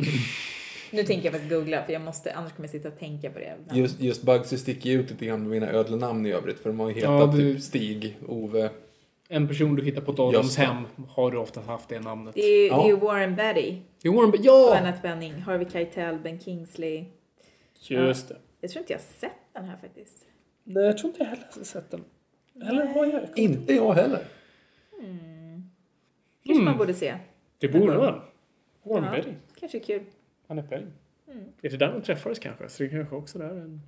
Nu 0.92 1.04
tänker 1.04 1.26
jag 1.26 1.34
faktiskt 1.34 1.54
googla 1.54 1.84
för 1.86 1.94
jag 1.94 2.02
måste, 2.02 2.34
annars 2.34 2.52
kommer 2.54 2.68
jag 2.68 2.72
sitta 2.72 2.88
och 2.88 3.00
tänka 3.00 3.30
på 3.32 3.40
det. 3.40 3.56
Men- 3.68 3.78
Just, 3.78 4.00
just 4.00 4.24
Bugsy 4.24 4.58
sticker 4.58 4.90
ju 4.90 5.00
ut 5.00 5.10
lite 5.12 5.26
grann 5.26 5.40
med 5.42 5.50
mina 5.50 5.70
ödlenamn 5.72 6.26
i 6.26 6.32
övrigt. 6.32 6.60
För 6.60 6.70
de 6.70 6.80
har 6.80 6.90
ju 6.90 6.96
hetat 6.96 7.10
Ja, 7.10 7.26
du- 7.26 7.54
typ 7.54 7.64
Stig, 7.64 8.18
Ove. 8.28 8.70
En 9.30 9.48
person 9.48 9.76
du 9.76 9.84
hittar 9.84 10.02
på 10.02 10.12
ett 10.12 10.20
ålderdomshem 10.20 10.84
har 11.10 11.32
du 11.32 11.38
ofta 11.38 11.62
haft 11.62 11.90
det 11.90 12.00
namnet. 12.00 12.36
Det 12.36 12.42
är 12.42 12.62
ju, 12.62 12.68
Ja. 12.68 12.84
det 12.84 12.90
är 12.90 12.96
Warren 12.96 13.36
Betty, 13.36 13.76
Jo, 14.02 14.14
Warren 14.14 14.32
Be- 14.32 14.38
ja! 14.42 14.78
Annette 14.78 15.00
Bening, 15.02 15.34
Harvey 15.34 15.70
Keitel, 15.70 16.20
Ben 16.20 16.40
Kingsley. 16.40 17.06
Just 17.90 18.30
det. 18.30 18.36
Jag 18.62 18.72
tror 18.72 18.82
inte 18.82 18.94
jag 18.94 19.00
har 19.00 19.04
sett 19.04 19.32
den 19.54 19.66
här 19.66 19.78
faktiskt. 19.78 20.18
Nej, 20.64 20.84
jag 20.84 20.98
tror 20.98 21.10
inte 21.10 21.24
jag 21.24 21.30
heller 21.30 21.46
har 21.56 21.64
sett 21.64 21.92
den. 21.92 22.04
Eller 22.70 22.86
har 22.86 23.06
jag? 23.06 23.24
Inte 23.36 23.74
jag 23.74 23.94
heller. 23.94 24.20
Kanske 26.46 26.64
man 26.64 26.78
borde 26.78 26.94
se. 26.94 27.16
Det 27.60 27.68
borde 27.68 27.98
man. 27.98 28.22
Warren 28.84 29.04
Ja. 29.04 29.12
Betty. 29.12 29.30
Kanske 29.60 29.80
kul. 29.80 30.02
Annette 30.48 30.68
Bening. 30.69 30.91
Är 31.61 31.69
det 31.69 31.78
där 31.78 31.91
de 31.94 32.02
träffades 32.02 32.40
kanske? 32.40 32.69
Så 32.69 32.84
det 32.84 32.90
kanske 32.90 33.15
också 33.15 33.40
där 33.40 33.45
är 33.45 33.61
en... 33.61 33.82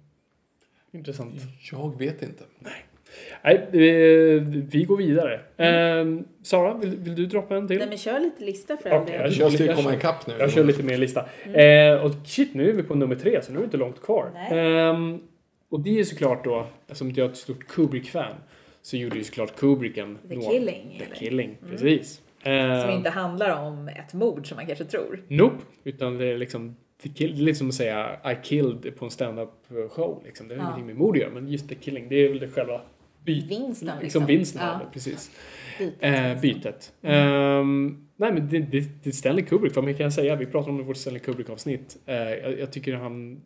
intressant. 0.91 1.35
Jag 1.71 1.97
vet 1.99 2.21
inte. 2.21 2.43
Nej, 2.59 3.55
eh, 3.55 4.41
vi 4.43 4.83
går 4.87 4.97
vidare. 4.97 5.41
Eh, 5.57 6.19
Sara, 6.43 6.73
vill, 6.77 6.89
vill 6.97 7.15
du 7.15 7.25
droppa 7.25 7.57
en 7.57 7.67
till? 7.67 7.77
Nej 7.77 7.87
men 7.87 7.97
kör 7.97 8.19
lite 8.19 8.43
lista 8.43 8.77
för 8.77 8.89
del. 8.89 9.13
jag 9.13 9.33
kör 9.33 9.41
Jag 9.41 9.51
måste 9.51 9.63
ju 9.63 9.73
komma 9.73 9.89
kör- 9.91 9.97
ikapp 9.97 10.27
nu. 10.27 10.33
Jag 10.39 10.51
kör 10.51 10.63
lite 10.63 10.83
mer 10.83 10.97
lista. 10.97 11.25
Eh, 11.53 12.03
och 12.05 12.11
shit, 12.27 12.53
nu 12.53 12.69
är 12.69 12.73
vi 12.73 12.83
på 12.83 12.95
nummer 12.95 13.15
tre, 13.15 13.41
så 13.41 13.51
nu 13.51 13.57
är 13.57 13.61
det 13.61 13.65
inte 13.65 13.77
långt 13.77 14.01
kvar. 14.01 14.31
Nej. 14.33 14.59
Ehm, 14.59 15.21
och 15.69 15.79
det 15.79 15.99
är 15.99 16.03
såklart 16.03 16.43
då, 16.43 16.67
eftersom 16.87 17.11
jag 17.11 17.25
är 17.25 17.29
ett 17.31 17.37
stort 17.37 17.67
Kubrick-fan, 17.67 18.35
så 18.81 18.97
gjorde 18.97 19.17
ju 19.17 19.23
såklart 19.23 19.55
Kubrick 19.55 19.97
en 19.97 20.17
The 20.29 20.35
Killing, 20.35 20.95
The 20.99 21.05
eller? 21.05 21.15
Killing, 21.15 21.57
precis. 21.69 22.21
Ehm, 22.43 22.81
Som 22.81 22.89
inte 22.91 23.09
handlar 23.09 23.63
om 23.67 23.87
ett 23.87 24.13
mord 24.13 24.47
som 24.47 24.55
man 24.55 24.65
kanske 24.65 24.85
tror. 24.85 25.23
Nope, 25.27 25.63
utan 25.83 26.17
det 26.17 26.25
är 26.25 26.37
liksom 26.37 26.75
det 27.03 27.21
är 27.23 27.27
lite 27.27 27.57
som 27.57 27.67
att 27.67 27.73
säga 27.73 28.19
I 28.31 28.35
killed 28.43 28.95
på 28.97 29.05
en 29.05 29.11
stand-up 29.11 29.49
show. 29.89 30.21
Liksom. 30.25 30.47
Det 30.47 30.55
har 30.55 30.61
Ja. 30.61 30.65
ingenting 30.67 30.85
med 30.85 30.95
mord 30.95 31.15
att 31.15 31.21
göra, 31.21 31.31
men 31.33 31.47
just 31.47 31.69
The 31.69 31.75
Killing, 31.75 32.09
det 32.09 32.15
är 32.15 32.29
väl 32.29 32.39
det 32.39 32.47
själva 32.47 32.81
by- 33.23 33.45
Vinsten, 33.47 33.87
liksom. 33.87 33.99
liksom. 34.03 34.25
vinsten 34.25 34.61
Ja. 34.65 34.67
det, 34.85 34.93
precis. 34.93 35.31
Bytet. 35.79 35.95
Eh, 35.99 36.41
bytet. 36.41 36.93
Ehm, 37.01 38.07
nej 38.15 38.33
men 38.33 38.49
det, 38.49 38.59
det, 38.59 38.79
det 39.03 39.09
är 39.09 39.11
Stanley 39.13 39.45
Kubrick, 39.45 39.75
vad 39.75 39.85
mer 39.85 39.93
kan 39.93 40.03
jag 40.03 40.13
säga? 40.13 40.35
Vi 40.35 40.45
pratar 40.45 40.69
om 40.69 40.77
det 40.77 40.83
i 40.83 40.85
vårt 40.85 40.97
Stanley 40.97 41.19
Kubrick-avsnitt. 41.19 41.97
Eh, 42.05 42.15
jag, 42.15 42.59
jag 42.59 42.71
tycker 42.73 42.93
han, 42.93 43.41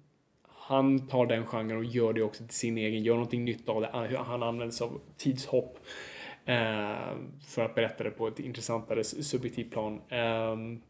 han 0.48 1.08
tar 1.08 1.26
den 1.26 1.46
genren 1.46 1.78
och 1.78 1.84
gör 1.86 2.14
det 2.14 2.22
också 2.22 2.44
till 2.44 2.56
sin 2.56 2.78
egen, 2.78 3.04
gör 3.04 3.14
någonting 3.14 3.46
nytt 3.46 3.70
av 3.70 3.82
det. 3.82 3.90
Han, 3.94 4.16
han 4.16 4.44
använder 4.44 4.72
sig 4.76 4.86
av 4.86 5.00
tidshopp 5.18 5.78
eh, 5.78 5.82
för 7.48 7.66
att 7.66 7.76
berätta 7.76 8.04
det 8.04 8.12
på 8.12 8.28
ett 8.28 8.40
intressantare 8.40 9.04
subjektivt 9.04 9.72
plan. 9.72 10.02
Ehm, 10.10 10.82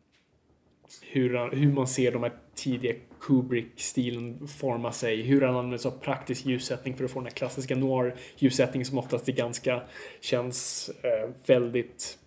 hur, 1.01 1.55
hur 1.55 1.73
man 1.73 1.87
ser 1.87 2.11
de 2.11 2.23
här 2.23 2.33
tidiga 2.55 2.93
Kubrick-stilen 3.19 4.47
forma 4.47 4.91
sig, 4.91 5.21
hur 5.21 5.41
han 5.41 5.55
använder 5.55 5.77
sig 5.77 5.91
av 5.91 5.97
praktisk 5.97 6.45
ljussättning 6.45 6.95
för 6.95 7.05
att 7.05 7.11
få 7.11 7.19
den 7.19 7.25
här 7.25 7.33
klassiska 7.33 7.75
noir-ljussättningen 7.75 8.85
som 8.85 8.97
oftast 8.97 9.29
är 9.29 9.33
ganska, 9.33 9.81
känns 10.21 10.89
eh, 11.03 11.29
väldigt 11.45 12.19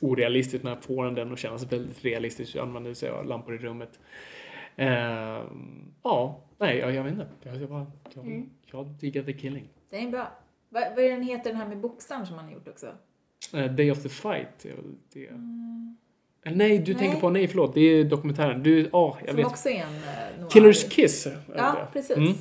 orealistiskt 0.00 0.64
men 0.64 0.82
får 0.82 1.04
han 1.04 1.14
den 1.14 1.32
att 1.32 1.38
kännas 1.38 1.72
väldigt 1.72 2.04
realistisk 2.04 2.56
använder 2.56 2.94
sig 2.94 3.10
av 3.10 3.26
lampor 3.26 3.54
i 3.54 3.58
rummet. 3.58 4.00
Ehm, 4.76 5.92
ja, 6.02 6.44
nej, 6.58 6.78
jag, 6.78 6.94
jag 6.94 7.04
vet 7.04 7.12
inte. 7.12 7.28
Jag, 7.42 7.62
jag, 7.62 7.68
bara, 7.68 7.86
jag, 8.14 8.48
jag 8.72 8.86
diggar 8.86 9.22
The 9.22 9.32
Killing. 9.32 9.68
Det 9.90 9.96
är 9.96 10.10
bra. 10.10 10.32
Vad, 10.68 10.82
vad 10.96 11.04
är 11.04 11.10
den 11.10 11.22
heter 11.22 11.50
den 11.50 11.56
här 11.60 11.68
med 11.68 11.78
boxaren 11.78 12.26
som 12.26 12.36
han 12.36 12.44
har 12.44 12.52
gjort 12.52 12.68
också? 12.68 12.86
Eh, 13.54 13.64
Day 13.72 13.90
of 13.90 14.02
the 14.02 14.08
Fight 14.08 14.64
är 14.64 14.74
väl 14.74 14.94
det. 15.12 15.26
Eller 16.44 16.56
nej, 16.56 16.78
du 16.78 16.92
Nej. 16.92 17.00
tänker 17.02 17.20
på, 17.20 17.30
nej 17.30 17.48
förlåt, 17.48 17.74
det 17.74 17.80
är 17.80 18.04
dokumentären. 18.04 18.62
Du, 18.62 18.88
ja, 18.92 19.16
jag 19.20 19.28
Som 19.28 19.36
vet. 19.36 19.46
också 19.46 19.68
är 19.68 19.82
en 19.82 19.88
uh, 19.94 20.40
noir. 20.40 20.50
Killers 20.50 20.88
Kiss. 20.88 21.28
Ja, 21.56 21.88
precis. 21.92 22.16
Mm. 22.16 22.32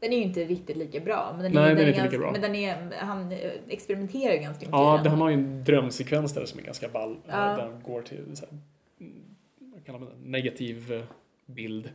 Den 0.00 0.12
är 0.12 0.16
ju 0.16 0.22
inte 0.22 0.44
riktigt 0.44 0.76
lika 0.76 1.00
bra. 1.00 1.32
Men 1.32 1.42
den 1.42 1.52
Nej, 1.52 1.70
är, 1.72 1.74
den 1.76 1.84
är 1.84 1.88
inte 1.88 2.04
lika 2.04 2.18
bra. 2.18 2.32
Men 2.32 2.40
den 2.40 2.54
är, 2.54 2.92
han 2.96 3.32
eh, 3.32 3.38
experimenterar 3.68 4.32
ju 4.32 4.38
ganska 4.38 4.60
mycket 4.60 4.72
Ja, 4.72 4.96
han 5.06 5.20
har 5.20 5.28
ju 5.28 5.34
en 5.34 5.64
drömsekvens 5.64 6.34
där 6.34 6.44
som 6.44 6.58
är 6.60 6.64
ganska 6.64 6.88
ball. 6.88 7.10
eh, 7.12 7.18
Ja. 7.28 7.36
Där 7.36 7.62
han 7.62 7.82
går 7.82 8.02
till 8.02 8.36
så 8.36 8.44
här, 8.46 8.58
mm, 9.00 9.12
vad 9.58 9.84
kallar 9.84 9.98
man 9.98 10.08
det? 10.08 10.28
Negativ 10.30 10.92
eh, 10.92 11.02
bild. 11.54 11.90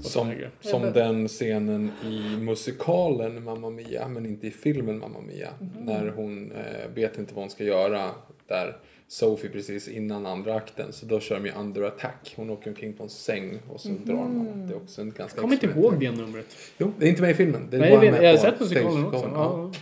Som, 0.00 0.34
som 0.60 0.82
den 0.82 1.28
scenen 1.28 1.90
i 2.04 2.36
musikalen 2.36 3.44
Mamma 3.44 3.70
Mia, 3.70 4.08
men 4.08 4.26
inte 4.26 4.46
i 4.46 4.50
filmen 4.50 4.98
Mamma 4.98 5.20
Mia. 5.20 5.48
När 5.80 6.08
hon 6.08 6.52
eh, 6.52 6.88
vet 6.94 7.18
inte 7.18 7.34
vad 7.34 7.42
hon 7.42 7.50
ska 7.50 7.64
göra. 7.64 8.10
Där 8.46 8.76
Sophie 9.08 9.50
precis 9.50 9.88
innan 9.88 10.26
andra 10.26 10.54
akten. 10.54 10.92
Så 10.92 11.06
då 11.06 11.20
kör 11.20 11.34
de 11.34 11.46
ju 11.46 11.52
Under 11.52 11.82
Attack. 11.82 12.34
Hon 12.36 12.50
åker 12.50 12.70
omkring 12.70 12.92
på 12.92 13.02
en 13.02 13.08
säng 13.08 13.58
och 13.68 13.80
så 13.80 13.88
drar 13.88 14.14
man. 14.14 14.66
Det 14.66 14.74
är 14.74 14.76
också 14.76 15.00
en 15.00 15.10
ganska 15.10 15.36
Jag 15.36 15.42
kommer 15.42 15.54
inte 15.54 15.66
ihåg 15.66 16.00
det 16.00 16.10
numret. 16.10 16.46
Jo, 16.78 16.92
det 16.98 17.06
är 17.06 17.10
inte 17.10 17.22
med 17.22 17.30
i 17.30 17.34
filmen. 17.34 17.68
Det 17.70 17.76
är 17.76 17.80
Nej, 17.80 17.90
bara 17.90 18.04
jag, 18.04 18.12
med 18.12 18.24
jag 18.24 18.30
har 18.30 18.38
sett 18.38 18.60
musikalen 18.60 19.04
också. 19.06 19.30
Ja. 19.34 19.72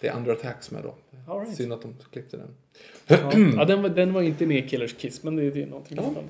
Det 0.00 0.08
är 0.08 0.16
Under 0.16 0.32
Attack 0.32 0.62
som 0.62 0.76
är 0.76 0.82
då. 0.82 0.94
All 1.26 1.40
right. 1.40 1.56
Synd 1.56 1.72
att 1.72 1.82
de 1.82 1.94
klippte 2.12 2.36
den. 2.36 2.48
Ja, 3.06 3.32
ja 3.56 3.64
den, 3.64 3.82
var, 3.82 3.88
den 3.88 4.12
var 4.12 4.22
inte 4.22 4.46
med 4.46 4.64
i 4.64 4.68
Killers 4.68 4.94
Kiss, 4.96 5.22
men 5.22 5.36
det, 5.36 5.50
det 5.50 5.62
är 5.62 5.66
någonting 5.66 5.96
liknande. 5.96 6.20
Eh, 6.20 6.26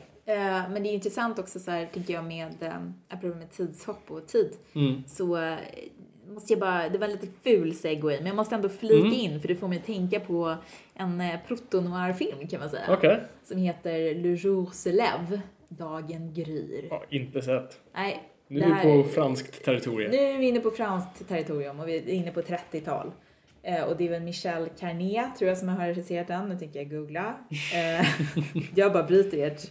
men 0.71 0.83
det 0.83 0.89
är 0.89 0.93
intressant 0.95 1.39
också 1.39 1.59
så 1.61 1.71
här, 1.71 1.87
tänker 1.95 2.15
jag 2.15 2.25
med, 2.25 2.63
eh, 2.63 2.75
apropå 3.09 3.37
med 3.39 3.51
tidshopp 3.51 4.11
och 4.11 4.27
tid. 4.29 4.51
Mm. 4.75 5.03
Så 5.07 5.37
eh, 5.37 5.55
måste 6.29 6.53
jag 6.53 6.61
bara, 6.61 6.89
det 6.89 6.99
var 6.99 7.07
en 7.07 7.13
lite 7.13 7.27
ful 7.45 7.75
segway, 7.75 8.17
men 8.17 8.27
jag 8.27 8.37
måste 8.37 8.55
ändå 8.55 8.69
flika 8.69 8.95
Mm. 9.07 9.13
in 9.13 9.41
för 9.41 9.49
det 9.49 9.55
får 9.57 9.69
mig 9.69 9.79
att 9.79 9.87
tänka 9.87 10.21
på 10.21 10.55
en 10.95 11.21
eh, 11.21 11.41
proto-noir-film 11.49 12.49
kan 12.49 12.61
man 12.61 12.71
säga. 12.71 12.83
Okej. 12.89 13.21
Som 13.45 13.59
heter 13.59 14.15
Le 14.15 14.37
jour 14.37 14.71
se 14.73 14.93
lève, 14.93 15.41
Dagen 15.69 16.35
gryr. 16.35 16.87
Ja, 16.91 17.03
inte 17.11 17.43
sett. 17.43 17.81
Nej, 17.95 18.23
Nu 18.49 18.61
är 18.61 18.65
här- 18.65 18.83
på 19.03 19.09
franskt 19.09 19.65
territorium. 19.65 20.11
Nu 20.11 20.17
är 20.17 20.39
vi 20.39 20.49
inne 20.49 20.61
på 20.61 20.71
franskt 20.71 21.29
territorium 21.29 21.81
och 21.81 21.89
vi 21.89 21.97
är 21.97 22.09
inne 22.09 22.31
på 22.31 22.41
30-tal. 22.43 23.13
Eh, 23.63 23.83
och 23.85 23.97
det 23.97 24.05
är 24.07 24.11
väl 24.11 24.23
Michel 24.23 24.69
Carnet, 24.79 25.37
tror 25.39 25.49
jag, 25.49 25.59
som 25.59 25.69
har 25.69 25.87
regisserat 25.87 26.29
den. 26.29 26.49
Nu 26.49 26.59
tänker 26.59 26.79
jag 26.81 26.91
googla. 26.91 27.35
Eh, 27.75 28.07
jag 28.75 28.93
bara 28.93 29.03
bryter 29.03 29.39
ert. 29.47 29.71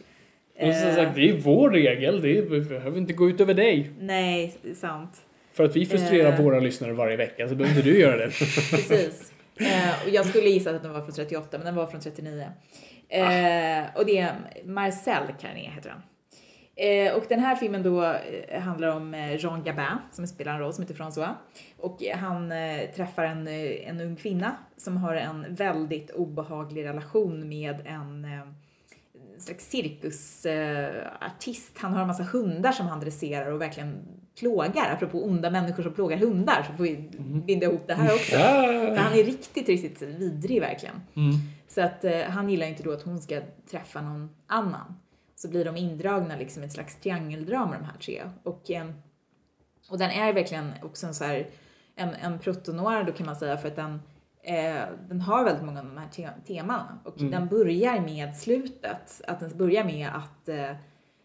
Och 0.62 0.76
som 0.76 0.88
Eh, 0.90 0.96
sagt, 0.96 1.16
det 1.16 1.30
är 1.30 1.34
vår 1.38 1.70
regel. 1.70 2.22
Det 2.22 2.50
behöver 2.50 2.98
inte 2.98 3.14
gå 3.14 3.30
ut 3.30 3.42
över 3.42 3.54
dig. 3.54 3.92
Nej, 4.00 4.56
sant. 4.76 5.22
För 5.54 5.64
att 5.64 5.76
vi 5.76 5.86
frustrerar 5.86 6.32
Eh. 6.34 6.42
våra 6.44 6.60
lyssnare 6.60 6.94
varje 6.94 7.18
vecka 7.18 7.48
så 7.50 7.56
behöver 7.56 7.78
inte 7.78 7.90
du 7.90 8.00
göra 8.00 8.18
det. 8.18 8.30
Precis. 8.72 9.34
Eh, 9.60 10.04
och 10.06 10.10
jag 10.10 10.26
skulle 10.26 10.50
gissa 10.50 10.70
att 10.76 10.82
den 10.84 10.94
var 10.94 11.02
från 11.02 11.12
38, 11.12 11.58
men 11.58 11.66
den 11.66 11.76
var 11.76 11.88
från 11.88 12.02
39. 12.02 12.44
Eh, 13.10 13.84
och 13.96 14.06
det 14.06 14.18
är 14.18 14.34
Marcel 14.66 15.24
Carnet 15.42 15.74
heter 15.76 15.90
han. 15.90 16.02
Eh, 16.76 17.14
och 17.14 17.24
den 17.30 17.40
här 17.40 17.56
filmen 17.56 17.84
då 17.84 18.04
eh, 18.48 18.62
handlar 18.62 18.88
om 18.96 19.14
eh, 19.14 19.36
Jean 19.44 19.64
Gabin 19.64 19.86
som 20.12 20.28
spelar 20.28 20.54
en 20.54 20.60
roll 20.60 20.74
som 20.74 20.84
heter 20.84 20.96
François. 20.96 21.34
Och 21.78 22.04
eh, 22.04 22.18
han 22.18 22.52
eh, 22.52 22.80
träffar 22.96 23.24
en, 23.26 23.48
eh, 23.48 23.90
en 23.90 24.02
ung 24.02 24.16
kvinna 24.16 24.56
som 24.78 24.98
har 24.98 25.16
en 25.16 25.56
väldigt 25.56 26.12
obehaglig 26.12 26.86
relation 26.86 27.50
med 27.50 27.76
en 27.86 28.26
eh, 28.26 28.42
slags 29.44 29.70
cirkusartist. 29.70 31.78
han 31.78 31.94
har 31.94 32.02
en 32.02 32.08
massa 32.08 32.24
hundar 32.24 32.72
som 32.72 32.88
han 32.88 33.00
dresserar 33.00 33.52
och 33.52 33.62
verkligen 33.62 34.20
plågar, 34.40 34.94
apropå 34.94 35.24
onda 35.24 35.50
människor 35.50 35.84
som 35.84 35.94
plågar 35.94 36.18
hundar, 36.18 36.64
så 36.68 36.74
får 36.74 36.84
vi 36.84 37.10
binda 37.46 37.66
ihop 37.66 37.88
det 37.88 37.94
här 37.94 38.14
också. 38.14 38.36
För 38.36 38.96
han 38.96 39.14
är 39.14 39.24
riktigt, 39.24 39.70
riktigt 39.70 40.02
vidrig 40.02 40.62
verkligen. 40.62 40.96
Mm. 41.16 41.36
Så 41.68 41.82
att 41.82 42.04
eh, 42.04 42.22
han 42.22 42.50
gillar 42.50 42.68
inte 42.68 42.84
då 42.84 42.92
att 42.92 43.04
hon 43.04 43.22
ska 43.22 43.42
träffa 43.72 44.02
någon 44.02 44.30
annan. 44.48 44.96
Så 45.36 45.50
blir 45.50 45.66
de 45.66 45.78
indragna 45.78 46.36
liksom 46.36 46.64
i 46.64 46.66
ett 46.66 46.72
slags 46.72 46.96
triangeldrama 46.96 47.78
de 47.78 47.86
här 47.86 47.98
tre. 48.00 48.22
Och, 48.44 48.72
eh, 48.72 48.86
och 49.90 49.98
den 49.98 50.12
är 50.12 50.34
verkligen 50.34 50.72
också 50.82 51.08
en 51.08 51.14
så 51.14 51.24
här, 51.24 51.48
en, 51.96 52.14
en 52.14 52.40
protonoir 52.40 53.04
då 53.04 53.12
kan 53.12 53.26
man 53.26 53.36
säga 53.36 53.58
för 53.58 53.68
att 53.68 53.76
den, 53.76 54.02
eh, 54.44 54.82
den 55.10 55.22
har 55.22 55.44
väldigt 55.44 55.64
många 55.66 55.80
av 55.80 55.86
de 55.86 55.98
här 55.98 56.08
te- 56.12 56.30
temana. 56.54 57.00
Och 57.04 57.14
den 57.18 57.48
börjar 57.48 58.00
med 58.02 58.36
slutet, 58.38 59.22
att 59.28 59.40
den 59.40 59.58
börjar 59.58 59.84
med 59.84 60.10
att 60.16 60.50
eh, 60.50 60.72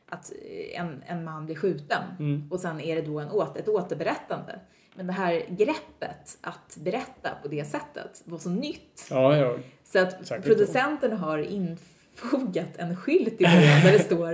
att 0.08 0.32
en, 0.74 1.02
en 1.06 1.24
man 1.24 1.46
blir 1.46 1.56
skjuten 1.56 2.02
och 2.50 2.60
sen 2.60 2.80
är 2.80 2.96
det 2.96 3.02
då 3.02 3.18
en 3.20 3.30
åter, 3.30 3.60
ett 3.60 3.68
återberättande. 3.68 4.58
Men 4.94 5.06
det 5.06 5.12
här 5.12 5.42
greppet 5.48 6.38
att 6.40 6.76
berätta 6.80 7.30
på 7.42 7.48
det 7.48 7.64
sättet 7.64 8.22
var 8.24 8.38
så 8.38 8.50
nytt. 8.50 9.06
Ja, 9.10 9.36
ja. 9.36 9.56
Så 9.84 9.98
att 9.98 10.26
Säkert. 10.26 10.44
producenten 10.46 11.12
har 11.12 11.38
infogat 11.38 12.76
en 12.76 12.96
skylt 12.96 13.40
i 13.40 13.44
början 13.44 13.80
där 13.84 13.92
det 13.92 13.98
står 14.04 14.32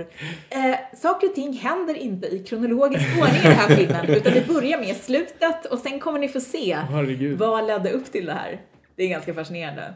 eh, 0.49 0.75
Saker 0.97 1.27
och 1.29 1.35
ting 1.35 1.53
händer 1.53 1.93
inte 1.97 2.27
i 2.27 2.39
kronologisk 2.43 3.05
ordning 3.21 3.39
i 3.41 3.43
den 3.43 3.51
här 3.53 3.75
filmen 3.75 4.05
utan 4.05 4.33
det 4.33 4.47
börjar 4.47 4.79
med 4.79 4.95
slutet 4.95 5.65
och 5.65 5.79
sen 5.79 5.99
kommer 5.99 6.19
ni 6.19 6.27
få 6.27 6.39
se 6.39 6.75
Herregud. 6.75 7.39
vad 7.39 7.67
ledde 7.67 7.91
upp 7.91 8.11
till 8.11 8.25
det 8.25 8.33
här. 8.33 8.61
Det 8.95 9.03
är 9.03 9.09
ganska 9.09 9.33
fascinerande. 9.33 9.93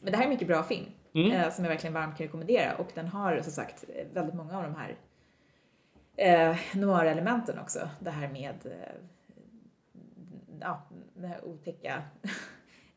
Men 0.00 0.12
det 0.12 0.18
här 0.18 0.24
är 0.24 0.28
mycket 0.28 0.48
bra 0.48 0.62
film 0.62 0.86
eh, 1.14 1.50
som 1.50 1.64
jag 1.64 1.70
verkligen 1.70 1.94
varmt 1.94 2.16
kan 2.16 2.26
rekommendera 2.26 2.74
och 2.76 2.88
den 2.94 3.06
har 3.06 3.42
som 3.42 3.52
sagt 3.52 3.84
väldigt 4.12 4.34
många 4.34 4.56
av 4.56 4.62
de 4.62 4.74
här 4.74 4.96
eh, 6.16 6.56
noir-elementen 6.80 7.58
också. 7.58 7.88
Det 8.00 8.10
här 8.10 8.28
med 8.28 8.54
eh, 8.66 8.94
ja, 10.60 10.82
de 11.14 11.26
här 11.26 11.44
otäcka 11.44 12.02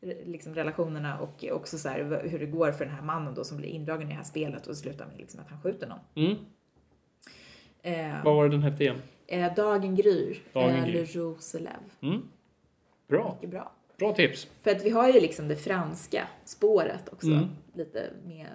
liksom 0.24 0.54
relationerna 0.54 1.18
och 1.18 1.44
också 1.52 1.78
så 1.78 1.88
här, 1.88 2.22
hur 2.28 2.38
det 2.38 2.46
går 2.46 2.72
för 2.72 2.84
den 2.84 2.94
här 2.94 3.02
mannen 3.02 3.34
då 3.34 3.44
som 3.44 3.56
blir 3.56 3.68
indragen 3.68 4.08
i 4.08 4.10
det 4.10 4.16
här 4.16 4.24
spelet 4.24 4.66
och 4.66 4.76
slutar 4.76 5.06
med 5.06 5.18
liksom 5.18 5.40
att 5.40 5.48
han 5.48 5.60
skjuter 5.62 5.86
någon. 5.86 5.98
Mm. 6.14 6.36
Eh, 7.82 8.24
Vad 8.24 8.34
var 8.36 8.44
det 8.44 8.50
den 8.50 8.62
hette 8.62 8.82
igen? 8.84 9.02
eh, 9.26 9.54
Dagen 9.54 9.94
gryr, 9.94 10.42
Dagen 10.52 10.70
eh, 10.70 10.84
gryr. 10.84 10.92
Le 10.92 11.06
jour 11.06 11.36
se 11.40 11.58
lève. 11.58 11.90
Mm. 12.00 12.28
Bra. 13.08 13.34
Mycket 13.34 13.50
bra. 13.50 13.72
Bra 14.02 14.14
tips. 14.14 14.48
För 14.60 14.70
att 14.70 14.84
vi 14.84 14.90
har 14.90 15.08
ju 15.08 15.20
liksom 15.20 15.48
det 15.48 15.56
franska 15.56 16.28
spåret 16.44 17.08
också. 17.12 17.26
Mm. 17.26 17.48
Lite 17.74 18.10
med 18.24 18.46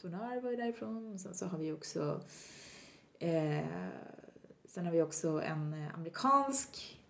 Tonar 0.00 0.40
var 0.40 0.50
ju 0.50 0.56
därifrån. 0.56 1.12
Och 1.12 1.20
sen 1.20 1.34
så 1.34 1.46
har 1.46 1.58
vi 1.58 1.72
också 1.72 2.20
eh, 3.18 3.64
Sen 4.64 4.84
har 4.84 4.92
vi 4.92 5.02
också 5.02 5.42
en 5.42 5.74
eh, 5.74 5.94
amerikansk 5.94 7.00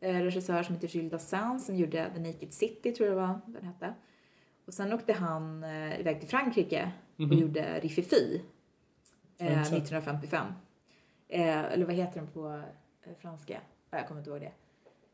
eh, 0.00 0.14
regissör 0.14 0.62
som 0.62 0.74
heter 0.74 0.88
Gilles 0.88 1.10
Dassin 1.10 1.60
som 1.60 1.76
gjorde 1.76 2.10
The 2.14 2.20
Naked 2.20 2.52
City 2.52 2.92
tror 2.92 3.08
jag 3.08 3.16
det 3.16 3.20
var 3.20 3.40
den 3.46 3.64
hette. 3.64 3.94
Och 4.66 4.74
sen 4.74 4.92
åkte 4.92 5.12
han 5.12 5.64
eh, 5.64 6.00
iväg 6.00 6.20
till 6.20 6.28
Frankrike 6.28 6.92
och 7.16 7.34
gjorde 7.34 7.80
Rififi 7.80 8.42
eh, 9.38 9.46
Har 9.46 9.52
inte 9.52 9.64
sett. 9.64 9.78
1955. 9.82 10.46
Eh, 11.28 11.72
eller 11.72 11.86
vad 11.86 11.94
heter 11.94 12.20
den 12.20 12.26
på 12.26 12.62
eh, 13.02 13.12
franska? 13.18 13.60
Ja, 13.90 13.98
jag 13.98 14.08
kommer 14.08 14.20
inte 14.20 14.30
ihåg 14.30 14.40
det. 14.40 14.52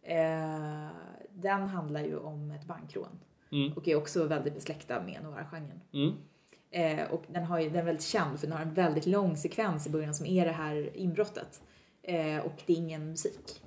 Eh, 0.03 0.89
den 1.35 1.69
handlar 1.69 2.01
ju 2.05 2.19
om 2.19 2.51
ett 2.51 2.65
bankrån 2.67 3.19
Mm. 3.53 3.73
och 3.73 3.89
är 3.89 3.97
också 3.97 4.25
väldigt 4.27 4.55
besläktad 4.55 5.03
med 5.03 5.23
noir-genren. 5.23 5.81
Mm. 5.93 6.13
Eh, 6.71 7.11
och 7.11 7.25
den, 7.29 7.45
har 7.45 7.61
ju, 7.61 7.69
den 7.69 7.79
är 7.79 7.85
väldigt 7.85 8.05
känd 8.05 8.41
för 8.41 8.47
den 8.47 8.57
har 8.57 8.63
en 8.63 8.75
väldigt 8.75 9.07
lång 9.07 9.37
sekvens 9.37 9.87
i 9.87 9.91
början 9.91 10.15
som 10.15 10.27
är 10.27 10.45
det 10.45 10.53
här 10.53 10.97
inbrottet. 10.97 11.63
Eh, 12.03 12.39
och 12.39 12.63
det 12.67 12.73
är 12.73 12.77
ingen 12.77 13.09
musik. 13.11 13.63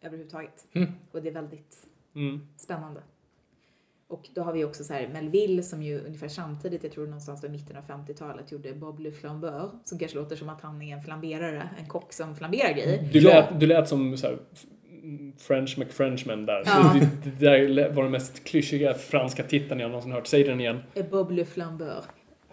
Överhuvudtaget. 0.00 0.66
Och 1.12 1.22
det 1.22 1.28
är 1.28 1.32
väldigt 1.32 1.86
Mm. 2.14 2.40
spännande. 2.56 3.02
Och 4.08 4.28
då 4.34 4.42
har 4.42 4.52
vi 4.52 4.64
också 4.64 4.84
så 4.84 4.92
här 4.92 5.08
Melville 5.08 5.62
som 5.62 5.82
ju 5.82 6.00
ungefär 6.00 6.28
samtidigt, 6.28 6.82
jag 6.84 6.92
tror 6.92 7.06
någonstans 7.06 7.44
vid 7.44 7.50
mitten 7.50 7.76
av 7.76 7.82
50-talet, 7.84 8.52
gjorde 8.52 8.74
Bob 8.74 8.98
Le 9.00 9.12
Flambeur. 9.12 9.70
Som 9.84 9.98
kanske 9.98 10.18
låter 10.18 10.36
som 10.36 10.48
att 10.48 10.60
han 10.60 10.82
är 10.82 10.96
en 10.96 11.02
flamberare, 11.02 11.68
en 11.78 11.86
kock 11.88 12.12
som 12.12 12.36
flamberar 12.36 12.72
grejer. 12.72 13.08
Du, 13.12 13.20
lät, 13.20 13.60
du 13.60 13.66
lät 13.66 13.88
som 13.88 14.16
så 14.16 14.26
här, 14.26 14.38
French 15.38 15.78
McFrenchman 15.78 16.46
där. 16.46 16.62
Ja. 16.66 16.96
Det, 17.24 17.30
det 17.30 17.46
där 17.46 17.92
var 17.92 18.02
den 18.02 18.12
mest 18.12 18.44
klyschiga 18.44 18.94
franska 18.94 19.42
titeln 19.42 19.80
jag 19.80 19.88
någonsin 19.90 20.12
hört. 20.12 20.26
Säg 20.26 20.44
den 20.44 20.60
igen. 20.60 20.80
Eh, 20.94 21.06
Bob 21.06 21.30
Le 21.30 21.44
Flambeur. 21.44 22.02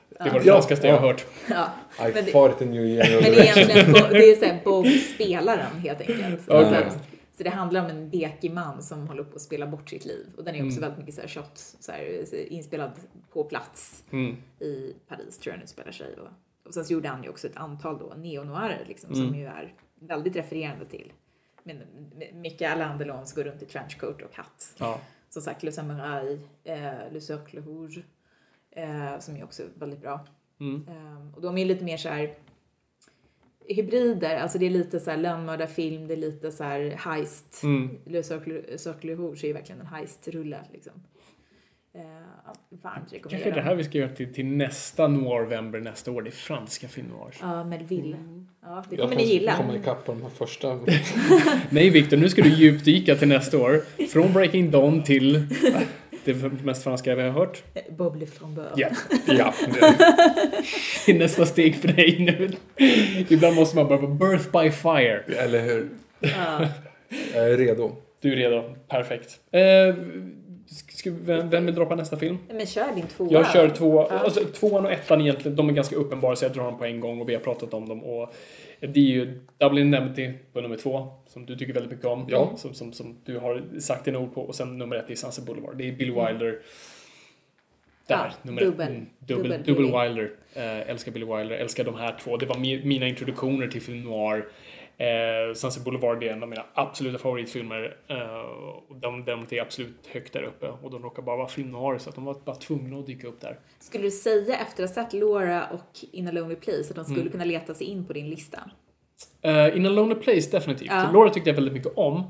Det 0.09 0.29
var 0.29 0.39
det 0.39 0.45
Ja. 0.45 0.53
franskaste 0.53 0.87
jag 0.87 0.97
har 0.97 1.07
hört. 1.07 1.25
Ja. 1.49 1.69
I 2.09 2.13
Men 2.13 2.25
det- 2.25 2.31
fart 2.31 2.61
in 2.61 2.73
general 2.73 3.21
Men 3.23 3.31
det 3.31 3.39
är 3.49 3.57
egentligen 3.57 3.91
Bo- 3.91 3.99
det 4.13 4.31
är 4.31 4.35
så 4.35 4.45
här 4.45 4.61
Bob 4.63 4.85
spelaren 4.87 5.75
helt 5.79 6.01
enkelt. 6.01 6.41
Så, 6.45 6.53
att, 6.53 6.93
så 7.37 7.43
det 7.43 7.49
handlar 7.49 7.83
om 7.83 7.89
en 7.89 8.09
dekig 8.09 8.51
man 8.53 8.83
som 8.83 9.07
håller 9.07 9.23
på 9.23 9.35
att 9.35 9.41
spela 9.41 9.67
bort 9.67 9.89
sitt 9.89 10.05
liv. 10.05 10.25
Och 10.37 10.43
den 10.43 10.55
är 10.55 10.65
också 10.65 10.81
väldigt 10.81 10.99
mycket 10.99 11.15
så 11.15 11.21
här 11.21 11.27
shot, 11.27 11.51
så 11.79 11.91
här, 11.91 12.35
inspelad 12.53 12.91
på 13.33 13.43
plats 13.43 14.03
Mm. 14.11 14.35
i 14.59 14.93
Paris 15.07 15.37
tror 15.37 15.53
jag 15.53 15.59
nu 15.61 15.67
spelar 15.67 15.91
sig. 15.91 16.07
Och, 16.13 16.27
och 16.67 16.73
sen 16.73 16.85
så 16.85 16.93
gjorde 16.93 17.07
han 17.09 17.23
ju 17.23 17.29
också 17.29 17.47
ett 17.47 17.57
antal 17.57 17.97
då 17.97 18.13
neo-noirer 18.17 18.85
liksom, 18.87 19.15
som 19.15 19.35
ju 19.35 19.45
är 19.45 19.73
väldigt 19.99 20.35
refererande 20.35 20.85
till. 20.85 21.11
Men 21.73 22.71
Alain 22.71 22.97
Delons 22.97 23.33
går 23.33 23.43
runt 23.43 23.61
i 23.61 23.65
trenchcoat 23.65 24.21
och 24.21 24.35
hatt. 24.35 24.75
Ja. 24.77 25.01
Som 25.29 25.41
sagt, 25.41 25.63
Le 25.63 25.71
Samurai, 25.71 26.39
eh, 26.63 27.11
Le 27.11 27.21
Cercle 27.21 27.61
Rouge, 27.61 27.99
eh, 28.71 29.19
som 29.19 29.35
är 29.35 29.43
också 29.43 29.63
väldigt 29.75 30.01
bra. 30.01 30.27
Mm. 30.59 30.87
Eh, 30.87 31.35
och 31.35 31.41
de 31.41 31.57
är 31.57 31.65
lite 31.65 31.83
mer 31.83 31.97
så 31.97 32.09
här 32.09 32.33
hybrider, 33.67 34.37
alltså 34.37 34.57
det 34.57 34.65
är 34.65 34.69
lite 34.69 34.99
så 34.99 35.11
här 35.11 35.17
lönnmördarfilm, 35.17 36.07
det 36.07 36.13
är 36.13 36.17
lite 36.17 36.51
så 36.51 36.63
här 36.63 36.95
heist. 36.97 37.63
Mm. 37.63 37.97
Le 38.05 38.23
Cercle, 38.23 38.77
Cercle 38.77 39.15
Rouge 39.15 39.43
är 39.43 39.47
ju 39.47 39.53
verkligen 39.53 39.81
en 39.81 39.87
heist-rulle 39.87 40.59
liksom. 40.73 40.93
Eh, 41.93 42.01
varmt 42.69 42.81
Kanske 42.81 43.15
rekommenderar. 43.15 43.55
det 43.55 43.61
här 43.61 43.75
vi 43.75 43.83
ska 43.83 43.97
göra 43.97 44.15
till, 44.15 44.33
till 44.33 44.45
nästa 44.45 45.07
Noirvember 45.07 45.79
nästa 45.79 46.11
år. 46.11 46.21
Det 46.21 46.29
är 46.29 46.31
franska 46.31 46.87
film. 46.87 47.13
Ja, 47.41 47.63
Melville. 47.63 48.38
Ja, 48.71 48.83
det 48.89 48.95
Jag 48.95 49.03
kommer 49.09 49.15
ni 49.15 49.23
gilla. 49.23 49.57
komma 49.57 49.75
ikapp 49.75 50.05
på 50.05 50.11
de 50.11 50.21
här 50.21 50.29
första. 50.29 50.79
Nej 51.69 51.89
Viktor, 51.89 52.17
nu 52.17 52.29
ska 52.29 52.41
du 52.41 52.49
djupdyka 52.49 53.15
till 53.15 53.27
nästa 53.27 53.57
år. 53.57 53.81
Från 54.07 54.33
Breaking 54.33 54.71
Dawn 54.71 55.03
till 55.03 55.45
det 56.23 56.33
mest 56.63 56.83
franska 56.83 57.15
vi 57.15 57.21
har 57.21 57.29
hört. 57.29 57.63
Bob 57.89 58.15
Le 58.15 58.25
Flambeur. 58.25 58.71
Ja, 58.75 58.89
ja, 59.25 59.53
det 61.05 61.11
är 61.11 61.13
nästa 61.19 61.45
steg 61.45 61.75
för 61.75 61.87
dig 61.87 62.15
nu. 62.19 62.49
Ibland 63.29 63.55
måste 63.55 63.75
man 63.75 63.87
bara 63.87 63.99
vara 64.01 64.11
birth 64.31 64.51
by 64.63 64.71
fire. 64.71 65.23
eller 65.43 65.61
hur? 65.63 65.89
Jag 67.33 67.51
är 67.51 67.57
redo. 67.57 67.91
Du 68.21 68.31
är 68.31 68.35
redo. 68.35 68.63
Perfekt. 68.87 69.39
Eh, 69.51 69.61
ska, 70.69 71.11
vem, 71.11 71.49
vem 71.49 71.65
vill 71.65 71.75
droppa 71.75 71.95
nästa 71.95 72.17
film? 72.17 72.37
Men 72.47 72.65
kör 72.65 72.95
din 72.95 73.07
tvåa. 73.07 73.31
Jag 73.31 73.51
kör 73.51 73.69
två, 73.69 74.01
alltså 74.01 74.39
tvåan 74.45 74.85
och 74.85 74.91
ettan 74.91 75.21
egentligen, 75.21 75.55
de 75.55 75.69
är 75.69 75.73
ganska 75.73 75.95
uppenbara 75.95 76.35
så 76.35 76.45
jag 76.45 76.53
drar 76.53 76.63
dem 76.63 76.77
på 76.77 76.85
en 76.85 76.99
gång 76.99 77.21
och 77.21 77.29
vi 77.29 77.33
har 77.33 77.41
pratat 77.41 77.73
om 77.73 77.89
dem. 77.89 78.03
Och 78.03 78.33
det 78.79 78.99
är 78.99 79.03
ju 79.03 79.39
Dublin 79.57 79.85
Indemnity 79.85 80.33
på 80.53 80.61
nummer 80.61 80.77
två, 80.77 81.07
som 81.27 81.45
du 81.45 81.55
tycker 81.55 81.73
väldigt 81.73 81.91
mycket 81.91 82.05
om. 82.05 82.25
Ja. 82.29 82.51
Som, 82.57 82.73
som, 82.73 82.93
som 82.93 83.17
du 83.25 83.37
har 83.37 83.63
sagt 83.79 84.05
dina 84.05 84.19
ord 84.19 84.33
på. 84.33 84.41
Och 84.41 84.55
sen 84.55 84.77
nummer 84.77 84.95
ett 84.95 85.09
är 85.09 85.15
Sunset 85.15 85.45
Boulevard. 85.45 85.77
Det 85.77 85.87
är 85.87 85.91
Billy 85.91 86.11
Wilder. 86.11 86.59
Där, 88.07 88.15
Ja, 88.17 88.31
nummer 88.41 88.61
dubbel. 88.61 88.87
ett. 88.87 88.89
Mm, 88.89 89.05
dubbel, 89.19 89.49
Dubbel 89.51 89.63
dubbel. 89.63 90.07
Wilder. 90.07 90.31
Eh, 90.53 90.89
älskar 90.89 91.11
Billy 91.11 91.25
Wilder, 91.25 91.55
älskar 91.55 91.83
de 91.83 91.95
här 91.95 92.17
två. 92.23 92.37
Det 92.37 92.45
var 92.45 92.57
mi, 92.57 92.85
mina 92.85 93.07
introduktioner 93.07 93.67
till 93.67 93.81
film 93.81 94.01
noir. 94.03 94.45
Eh, 94.99 95.53
Sunset 95.53 95.83
Boulevard 95.83 96.23
är 96.23 96.27
en 96.33 96.43
av 96.43 96.49
mina 96.49 96.65
absoluta 96.73 97.17
favoritfilmer. 97.17 97.97
Eh, 98.07 98.17
och 98.89 98.95
de, 98.95 99.25
de 99.25 99.45
är 99.55 99.61
absolut 99.61 100.07
högt 100.11 100.33
där 100.33 100.43
uppe. 100.43 100.67
Och 100.83 100.91
de 100.91 101.03
råkar 101.03 101.23
bara 101.23 101.37
vara 101.37 101.47
film 101.47 101.71
noir 101.71 101.97
så 101.97 102.09
att 102.09 102.15
de 102.15 102.25
var 102.25 102.35
bara 102.45 102.55
tvungna 102.55 102.97
att 102.99 103.05
dyka 103.05 103.27
upp 103.27 103.41
där. 103.41 103.59
Skulle 103.79 104.03
du 104.03 104.11
säga 104.11 104.55
efter 104.57 104.83
att 104.83 104.95
ha 104.95 105.03
sett 105.03 105.13
Laura 105.13 105.65
och 105.73 105.99
In 106.11 106.27
a 106.27 106.31
Lonely 106.31 106.55
Place 106.55 106.89
att 106.89 106.95
de 106.95 107.05
skulle 107.05 107.19
Mm. 107.21 107.31
kunna 107.31 107.45
leta 107.45 107.73
sig 107.73 107.87
in 107.87 108.05
på 108.05 108.13
din 108.13 108.29
lista? 108.29 108.59
Uh, 109.45 109.77
In 109.77 109.85
a 109.85 109.89
Lonely 109.89 110.15
Place 110.15 110.51
definitivt. 110.51 110.87
Ja. 110.91 111.01
Mm. 111.01 111.13
Laura 111.13 111.29
tyckte 111.29 111.49
jag 111.49 111.55
väldigt 111.55 111.73
mycket 111.73 111.91
om. 111.97 112.17
Eh, 112.17 112.27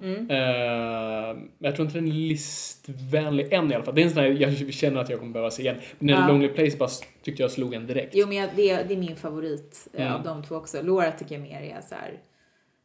men 1.36 1.50
jag 1.60 1.76
tror 1.76 1.86
inte 1.88 1.98
den 2.00 2.08
är 2.08 2.12
listvänlig 2.12 3.54
än 3.54 3.72
i 3.72 3.76
alla 3.76 3.84
fall. 3.84 3.96
Det 3.96 4.02
är 4.02 4.06
en 4.06 4.12
sån 4.12 4.24
här, 4.24 4.30
jag 4.30 4.74
känner 4.74 5.02
att 5.02 5.10
jag 5.10 5.20
kommer 5.20 5.34
behöva 5.34 5.52
se 5.52 5.62
igen. 5.62 5.76
Men 6.00 6.10
In 6.10 6.16
a 6.16 6.20
Ja. 6.28 6.34
Lonely 6.34 6.48
Place 6.48 6.78
bara 6.78 6.90
tyckte 7.24 7.42
jag 7.42 7.52
slog 7.52 7.74
en 7.74 7.88
direkt. 7.88 8.16
Jo, 8.16 8.28
men 8.28 8.38
jag, 8.38 8.50
det, 8.56 8.70
är- 8.70 8.84
det 8.84 8.94
är 8.94 8.98
min 8.98 9.16
favorit 9.16 9.88
eh, 9.94 10.02
Mm. 10.06 10.14
av 10.16 10.24
de 10.24 10.44
två 10.44 10.56
också. 10.56 10.82
Laura 10.82 11.12
tycker 11.12 11.36
jag 11.36 11.42
mer 11.42 11.62
är 11.62 11.82
så 11.82 11.96
här. 11.96 12.12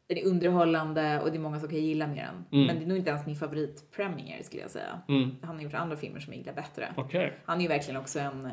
Den 0.07 0.19
är 0.19 0.25
underhållande 0.27 1.21
och 1.21 1.31
det 1.31 1.37
är 1.37 1.41
många 1.41 1.61
som 1.61 1.69
kan 1.69 1.79
gilla 1.79 2.07
mer 2.07 2.17
den. 2.17 2.45
Mm. 2.63 2.67
Men 2.67 2.77
det 2.79 2.85
är 2.85 2.89
nog 2.89 2.99
inte 2.99 3.11
ens 3.11 3.27
min 3.27 3.37
favorit 3.37 3.91
Premiere 3.97 4.45
skulle 4.45 4.63
jag 4.63 4.71
säga. 4.71 5.01
Mm. 5.09 5.37
Han 5.43 5.57
har 5.57 5.63
gjort 5.63 5.75
andra 5.75 5.97
filmer 5.97 6.21
som 6.21 6.33
jag 6.33 6.39
gillar 6.41 6.53
bättre. 6.55 6.95
Okej. 6.97 7.39
Han 7.45 7.59
är 7.59 7.63
ju 7.63 7.69
verkligen 7.69 8.01
också 8.01 8.19
en, 8.21 8.47
eh, 8.47 8.53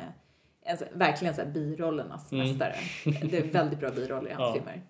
en 0.62 0.76
verkligen 0.98 1.34
så 1.34 1.42
här 1.42 1.48
birollernas 1.48 2.32
Mm. 2.32 2.48
mästare. 2.48 2.74
Det 3.30 3.38
är 3.38 3.52
väldigt 3.52 3.80
bra 3.80 3.90
biroller 3.90 4.30
i 4.30 4.32
hans 4.32 4.48
Ja. 4.48 4.52
filmer. 4.54 4.82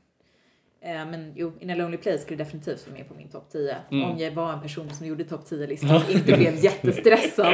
Eh, 0.85 1.07
Men 1.07 1.33
jo, 1.37 1.53
In 1.61 1.71
a 1.71 1.75
Lonely 1.75 1.97
Place 1.97 2.19
skulle 2.19 2.37
definitivt 2.45 2.87
vara 2.87 2.99
med 2.99 3.09
på 3.09 3.15
min 3.15 3.29
topp 3.29 3.49
10. 3.53 3.77
Mm. 3.91 4.11
Om 4.11 4.19
jag 4.19 4.31
var 4.31 4.53
en 4.53 4.61
person 4.63 4.91
som 4.91 5.07
gjorde 5.07 5.25
topp 5.25 5.41
10-listan 5.49 5.97
och 5.97 6.11
inte 6.11 6.37
blev 6.37 6.55
jättestressad 6.65 7.47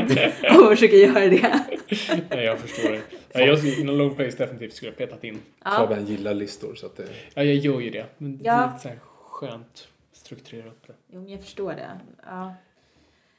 av 0.50 0.62
att 0.62 0.68
försöka 0.70 0.96
göra 0.96 1.28
det. 1.28 1.60
Nej, 2.30 2.44
jag 2.44 2.58
förstår 2.58 2.90
det. 2.92 3.00
Ja, 3.32 3.40
jag, 3.40 3.64
In 3.78 3.88
a 3.88 3.92
Lonely 3.92 4.14
Place 4.14 4.36
definitivt 4.38 4.72
skulle 4.72 4.90
jag 4.90 4.96
petat 4.98 5.24
in. 5.24 5.38
Fabian 5.64 6.06
gillar 6.06 6.34
listor 6.34 6.74
så 6.74 6.86
att 6.86 6.96
det... 6.96 7.06
Ja, 7.34 7.42
jag 7.42 7.54
gör 7.56 7.80
ju 7.80 7.90
det. 7.90 8.06
Men 8.18 8.40
Ja. 8.44 8.52
det 8.56 8.74
är 8.74 8.78
så 8.78 8.88
här 8.88 8.98
skönt 9.02 9.88
strukturera 10.12 10.68
upp 10.68 10.86
det. 10.86 10.92
Jo, 11.12 11.20
men 11.20 11.30
jag 11.32 11.40
förstår 11.40 11.72
det. 11.72 11.90
Ja. 12.26 12.54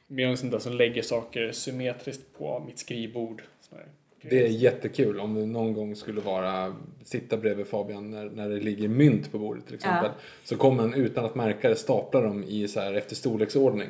Men 0.06 0.18
jag 0.18 0.26
är 0.26 0.30
en 0.30 0.36
sån 0.38 0.50
där 0.50 0.58
som 0.58 0.72
lägger 0.72 1.02
saker 1.02 1.52
symmetriskt 1.52 2.38
på 2.38 2.62
mitt 2.66 2.78
skrivbord. 2.78 3.42
Sån 3.60 3.78
här 3.78 3.86
Det 4.22 4.44
är 4.46 4.48
jättekul 4.48 5.20
om 5.20 5.34
du 5.34 5.46
någon 5.46 5.72
gång 5.74 5.96
skulle 5.96 6.20
vara, 6.20 6.74
sitta 7.04 7.36
bredvid 7.36 7.66
Fabian 7.66 8.10
när, 8.10 8.24
när 8.30 8.48
det 8.48 8.56
ligger 8.60 8.88
mynt 8.88 9.32
på 9.32 9.38
bordet 9.38 9.66
till 9.66 9.74
exempel. 9.74 10.10
Så 10.44 10.56
kommer 10.56 10.82
han 10.82 10.94
utan 10.94 11.24
att 11.24 11.34
märka 11.34 11.68
det 11.68 11.76
stapla 11.76 12.20
dem 12.20 12.44
i 12.48 12.68
så 12.68 12.80
här 12.80 12.94
efter 12.94 13.14
storleksordning. 13.16 13.88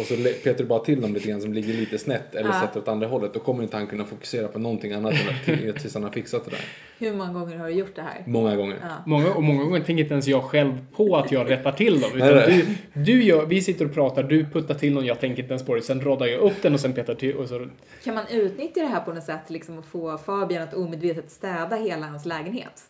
Och 0.00 0.04
så 0.06 0.14
petar 0.16 0.58
du 0.58 0.64
bara 0.64 0.78
till 0.80 1.00
dem 1.00 1.14
lite 1.14 1.28
grann 1.28 1.40
som 1.40 1.52
ligger 1.52 1.74
lite 1.74 1.98
snett 1.98 2.34
eller 2.34 2.48
sätter 2.60 2.80
åt 2.80 2.88
andra 2.88 3.06
hållet. 3.06 3.34
Då 3.34 3.40
kommer 3.40 3.62
inte 3.62 3.76
han 3.76 3.86
kunna 3.86 4.04
fokusera 4.04 4.48
på 4.48 4.58
någonting 4.58 4.92
annat 4.92 5.14
till- 5.44 5.74
tills 5.80 5.94
han 5.94 6.02
har 6.02 6.10
fixat 6.10 6.44
det 6.44 6.50
där. 6.50 6.60
Hur 6.98 7.12
många 7.16 7.32
gånger 7.32 7.56
har 7.56 7.66
du 7.68 7.72
gjort 7.74 7.94
det 7.96 8.02
här? 8.02 8.22
Många 8.26 8.56
gånger. 8.56 8.76
Många, 9.06 9.34
och 9.34 9.42
många 9.42 9.64
gånger 9.64 9.80
tänker 9.80 10.02
inte 10.02 10.14
ens 10.14 10.26
jag 10.28 10.42
själv 10.42 10.78
på 10.96 11.16
att 11.16 11.32
jag 11.32 11.50
rättar 11.50 11.72
till 11.72 12.00
dem. 12.00 12.10
Utan 12.14 12.28
du, 12.28 12.66
du 12.92 13.24
gör, 13.24 13.46
vi 13.46 13.60
sitter 13.62 13.84
och 13.84 13.94
pratar, 13.94 14.22
du 14.22 14.44
puttar 14.44 14.74
till 14.74 14.92
någon, 14.94 15.06
jag 15.06 15.20
tänker 15.20 15.42
inte 15.42 15.52
ens 15.52 15.66
på 15.66 15.74
det. 15.74 15.82
Sen 15.82 16.00
roddar 16.00 16.26
jag 16.26 16.40
upp 16.40 16.62
den 16.62 16.74
och 16.74 16.80
sen 16.80 16.92
petar 16.92 17.14
till 17.14 17.36
och 17.36 17.48
så... 17.48 17.66
Kan 18.04 18.14
man 18.14 18.24
utnyttja 18.30 18.80
det 18.80 18.86
här 18.86 19.00
på 19.00 19.12
något 19.12 19.24
sätt 19.24 19.50
liksom 19.64 19.78
och 19.78 19.84
få 19.84 20.18
Fabian 20.18 20.62
att 20.62 20.74
omedvetet 20.74 21.30
städa 21.30 21.76
hela 21.76 22.06
hans 22.06 22.24
lägenhet? 22.26 22.82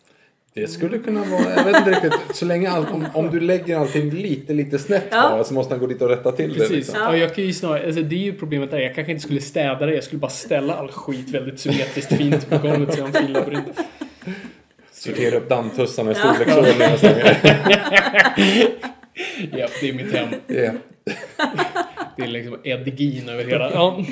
Det 0.53 0.67
skulle 0.67 0.97
kunna 0.97 1.23
vara, 1.23 1.55
jag 1.55 1.63
vet 1.63 1.77
inte 1.77 1.91
riktigt, 1.91 2.35
så 2.35 2.45
länge 2.45 2.69
all, 2.69 2.85
om, 2.85 3.07
om 3.13 3.29
du 3.31 3.39
lägger 3.39 3.77
allting 3.77 4.09
lite, 4.09 4.53
lite 4.53 4.79
snett 4.79 5.07
Ja. 5.11 5.29
bara 5.29 5.43
så 5.43 5.53
måste 5.53 5.73
han 5.73 5.79
gå 5.79 5.87
dit 5.87 6.01
och 6.01 6.09
rätta 6.09 6.31
till 6.31 6.53
det. 6.53 6.59
Precis. 6.59 6.75
Liksom. 6.75 6.95
Ja. 6.99 7.17
jag 7.17 7.35
kan 7.35 7.43
ju 7.43 7.53
snarare, 7.53 7.85
alltså 7.85 8.01
det 8.01 8.15
är 8.15 8.19
ju 8.19 8.33
problemet 8.33 8.71
där. 8.71 8.79
Jag 8.79 8.95
kanske 8.95 9.11
inte 9.11 9.23
skulle 9.23 9.41
städa 9.41 9.85
det. 9.85 9.93
Jag 9.93 10.03
skulle 10.03 10.19
bara 10.19 10.31
ställa 10.31 10.75
all 10.75 10.91
skit 10.91 11.29
väldigt 11.29 11.59
symmetriskt 11.59 12.13
fint 12.13 12.49
på 12.49 12.57
golvet 12.57 12.93
så 12.93 13.05
en 13.05 13.13
fin 13.13 13.33
labyrint. 13.33 13.79
Sortera 14.91 15.37
upp 15.37 15.49
dammtussarna 15.49 16.11
i 16.11 16.15
storleksordning 16.15 16.93
och 16.93 16.99
så. 16.99 17.07
Ja, 19.51 19.67
det 19.81 19.89
är 19.89 19.93
mitt 19.93 20.13
hem. 20.13 20.29
Ja. 20.47 20.71
Det 22.17 22.23
är 22.23 22.27
liksom 22.27 22.59
Edigin 22.63 23.29
över 23.29 23.43
hela... 23.43 23.71
Ja. 23.73 24.05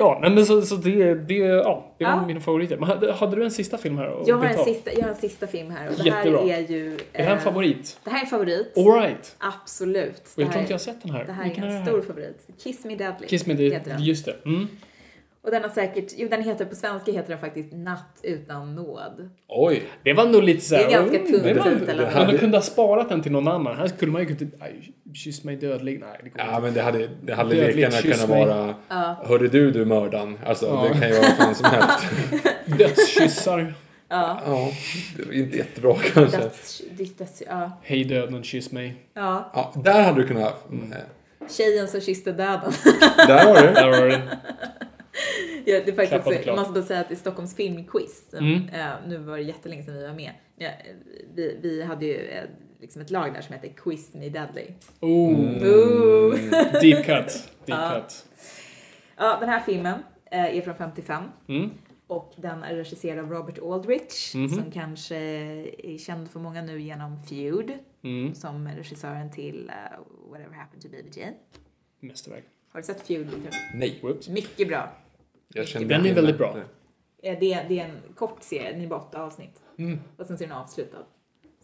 Ja, 0.00 0.18
nej, 0.22 0.30
men 0.30 0.46
så, 0.46 0.62
så 0.62 0.74
det, 0.76 1.14
det, 1.14 1.34
ja, 1.34 1.92
det 1.98 2.04
var 2.04 2.12
Ja. 2.12 2.26
mina 2.26 2.40
favoriter. 2.40 2.76
Men 2.76 2.88
hade, 2.88 3.12
hade 3.12 3.36
du 3.36 3.44
en 3.44 3.50
sista 3.50 3.78
film 3.78 3.98
här? 3.98 4.22
Jag 4.26 4.36
har, 4.36 4.46
en 4.46 4.58
av? 4.58 4.64
sista, 4.64 4.92
jag 4.92 5.02
har 5.02 5.08
en 5.08 5.16
sista 5.16 5.46
film 5.46 5.70
här 5.70 5.88
och 5.88 5.94
det 5.96 6.04
Jättebra. 6.04 6.40
här 6.40 6.48
är 6.48 6.58
ju... 6.68 6.94
Är 6.94 6.98
det 7.12 7.22
här 7.22 7.30
en 7.30 7.36
eh, 7.38 7.42
favorit? 7.44 7.98
Det 8.04 8.10
här 8.10 8.18
är 8.18 8.22
en 8.24 8.30
favorit. 8.30 8.72
Alright. 8.76 9.36
Absolut. 9.38 10.22
Och 10.36 10.42
jag 10.42 10.50
tror 10.50 10.60
inte 10.60 10.72
jag 10.72 10.78
har 10.78 10.84
sett 10.84 11.02
den 11.02 11.10
här. 11.10 11.24
det 11.24 11.32
här 11.32 11.44
Vilken 11.44 11.64
är 11.64 11.68
en 11.68 11.84
det 11.84 11.90
stor 11.90 12.02
favorit. 12.02 12.46
Kiss 12.62 12.84
Me 12.84 12.96
Deadly. 12.96 13.26
Kiss 13.26 13.46
Me, 13.46 13.54
den. 13.54 14.02
just 14.02 14.24
det. 14.24 14.36
Mm. 14.44 14.68
Och 15.42 15.50
den 15.50 15.62
har 15.62 15.70
säkert, 15.70 16.12
jo 16.16 16.28
den 16.28 16.42
heter 16.42 16.64
på 16.64 16.74
svenska 16.74 17.12
heter 17.12 17.28
den 17.28 17.38
faktiskt 17.38 17.68
Natt 17.72 18.20
utan 18.22 18.74
nåd. 18.74 19.30
Oj, 19.48 19.82
Det 20.04 20.12
var 20.12 20.26
nog 20.26 20.42
lite 20.42 20.60
såhär... 20.64 20.82
Det 20.84 20.92
är 20.94 20.98
ganska 20.98 21.18
tungt 21.18 21.42
det 21.44 21.54
var- 21.54 21.70
ut, 21.70 21.88
eller? 21.88 22.10
Men 22.14 22.26
de 22.32 22.38
kunde 22.38 22.56
ha 22.56 22.62
sparat 22.62 23.08
den 23.08 23.22
till 23.22 23.32
någon 23.32 23.48
annan. 23.48 23.76
Här 23.76 23.86
skulle 23.86 24.12
man 24.12 24.22
ju 24.26 24.36
kunna... 24.36 24.50
aj, 24.60 24.92
Kyss 25.14 25.44
mig 25.44 25.56
dödlig. 25.56 26.00
Nej, 26.00 26.20
det 26.24 26.28
går 26.28 26.40
Ja 26.40 26.48
inte. 26.50 26.60
men 26.62 26.74
det 26.74 26.82
hade, 26.82 27.08
det 27.22 27.34
hade 27.34 27.54
lika 27.54 27.78
gärna 27.80 27.96
kunnat 27.96 28.28
vara 28.28 28.74
Hörde 29.26 29.48
du 29.48 29.70
du 29.70 29.84
mördaren? 29.84 30.38
Alltså 30.46 30.66
Ja. 30.66 30.86
det 30.92 31.00
kan 31.00 31.08
ju 31.08 31.14
vara 31.14 31.26
vad 31.28 31.36
fan 31.36 31.54
som 31.54 31.70
helst. 31.70 32.04
Dödskyssar. 32.78 33.74
ja, 34.08 34.40
det 35.16 35.24
var 35.26 35.32
inte 35.32 35.56
jättebra 35.56 35.94
kanske. 36.14 36.38
Döds, 36.38 36.82
ditt 36.90 37.18
döds, 37.18 37.42
ja. 37.48 37.70
Hej 37.82 38.04
döden, 38.04 38.42
kyss 38.42 38.72
mig. 38.72 38.94
ja. 39.14 39.50
Ja, 39.54 39.72
där 39.84 40.02
hade 40.02 40.20
du 40.22 40.26
kunnat... 40.28 40.70
Mm. 40.70 40.92
eh, 40.92 40.98
Tjejen 41.48 41.88
som 41.88 42.00
kysste 42.00 42.32
döden. 42.32 42.72
Där 43.16 43.44
har 43.46 43.54
du. 43.66 43.72
Där 43.74 43.88
var 44.00 44.06
det. 44.08 44.22
ja, 45.64 45.80
det 45.84 45.88
är 45.90 45.92
faktiskt 45.96 46.12
också, 46.18 46.32
jag 46.32 46.42
klart. 46.42 46.56
måste 46.56 46.72
bara 46.72 46.82
säga 46.84 47.00
att 47.00 47.10
är 47.10 47.14
Stockholms 47.16 47.56
filmquiz. 47.56 48.34
Mm. 48.34 48.68
Eh, 48.68 48.86
nu 49.06 49.16
var 49.18 49.36
det 49.36 49.42
jättelänge 49.42 49.82
sedan 49.82 49.94
vi 49.94 50.06
var 50.06 50.14
med. 50.14 50.32
Ja, 50.56 50.70
vi, 51.34 51.58
vi 51.62 51.82
hade 51.82 52.06
ju 52.06 52.16
eh, 52.16 52.44
liksom 52.80 53.02
ett 53.02 53.10
lag 53.10 53.34
där 53.34 53.40
som 53.40 53.52
hette 53.54 53.68
Quiz 53.68 54.14
Me 54.14 54.28
Deadly. 54.28 54.66
Oh, 55.00 55.62
Ooh. 55.64 56.34
deep 56.80 57.04
cut. 57.06 57.48
Deep 57.66 57.92
cut. 57.94 58.26
Ja, 59.16 59.36
den 59.40 59.48
här 59.48 59.60
filmen 59.60 59.98
eh, 60.30 60.56
är 60.56 60.62
från 60.62 60.74
55. 60.74 61.24
Mm. 61.48 61.70
Och 62.06 62.32
den 62.36 62.62
är 62.62 62.74
regisserad 62.74 63.18
av 63.18 63.30
Robert 63.30 63.58
Aldrich 63.62 64.34
Mhm. 64.34 64.48
som 64.48 64.70
kanske 64.70 65.16
är 65.16 65.98
känd 65.98 66.30
för 66.30 66.40
många 66.40 66.62
nu 66.62 66.80
genom 66.80 67.18
Feud 67.22 67.72
Mm. 68.04 68.34
som 68.34 68.68
regissören 68.68 69.30
till 69.30 69.70
uh, 69.70 70.30
Whatever 70.30 70.54
Happened 70.56 70.82
to 70.82 70.88
Baby 70.88 71.20
Jane. 71.20 71.32
Mästerverk. 72.00 72.44
Har 72.72 72.80
du 72.80 72.86
sett 72.86 73.06
Feud? 73.06 73.28
Nej. 73.74 73.98
Whoops. 74.02 74.28
Mycket 74.28 74.68
bra. 74.68 74.92
Jag 75.54 75.68
kände 75.68 75.88
Den 75.88 76.06
är 76.06 76.14
väldigt 76.14 76.34
det. 76.34 76.38
bra. 76.38 76.56
Eh, 77.22 77.38
Det 77.40 77.52
är, 77.52 77.68
det 77.68 77.80
är 77.80 77.84
en 77.84 78.14
kort 78.14 78.42
serie, 78.42 78.72
den 78.72 78.80
är 78.80 78.86
bara 78.86 79.00
åtta 79.00 79.22
avsnitt. 79.22 79.60
Mm. 79.78 79.98
Och 80.16 80.26
sen 80.26 80.38
så 80.38 80.44
är 80.44 80.48
den 80.48 80.56
avslutad. 80.56 80.98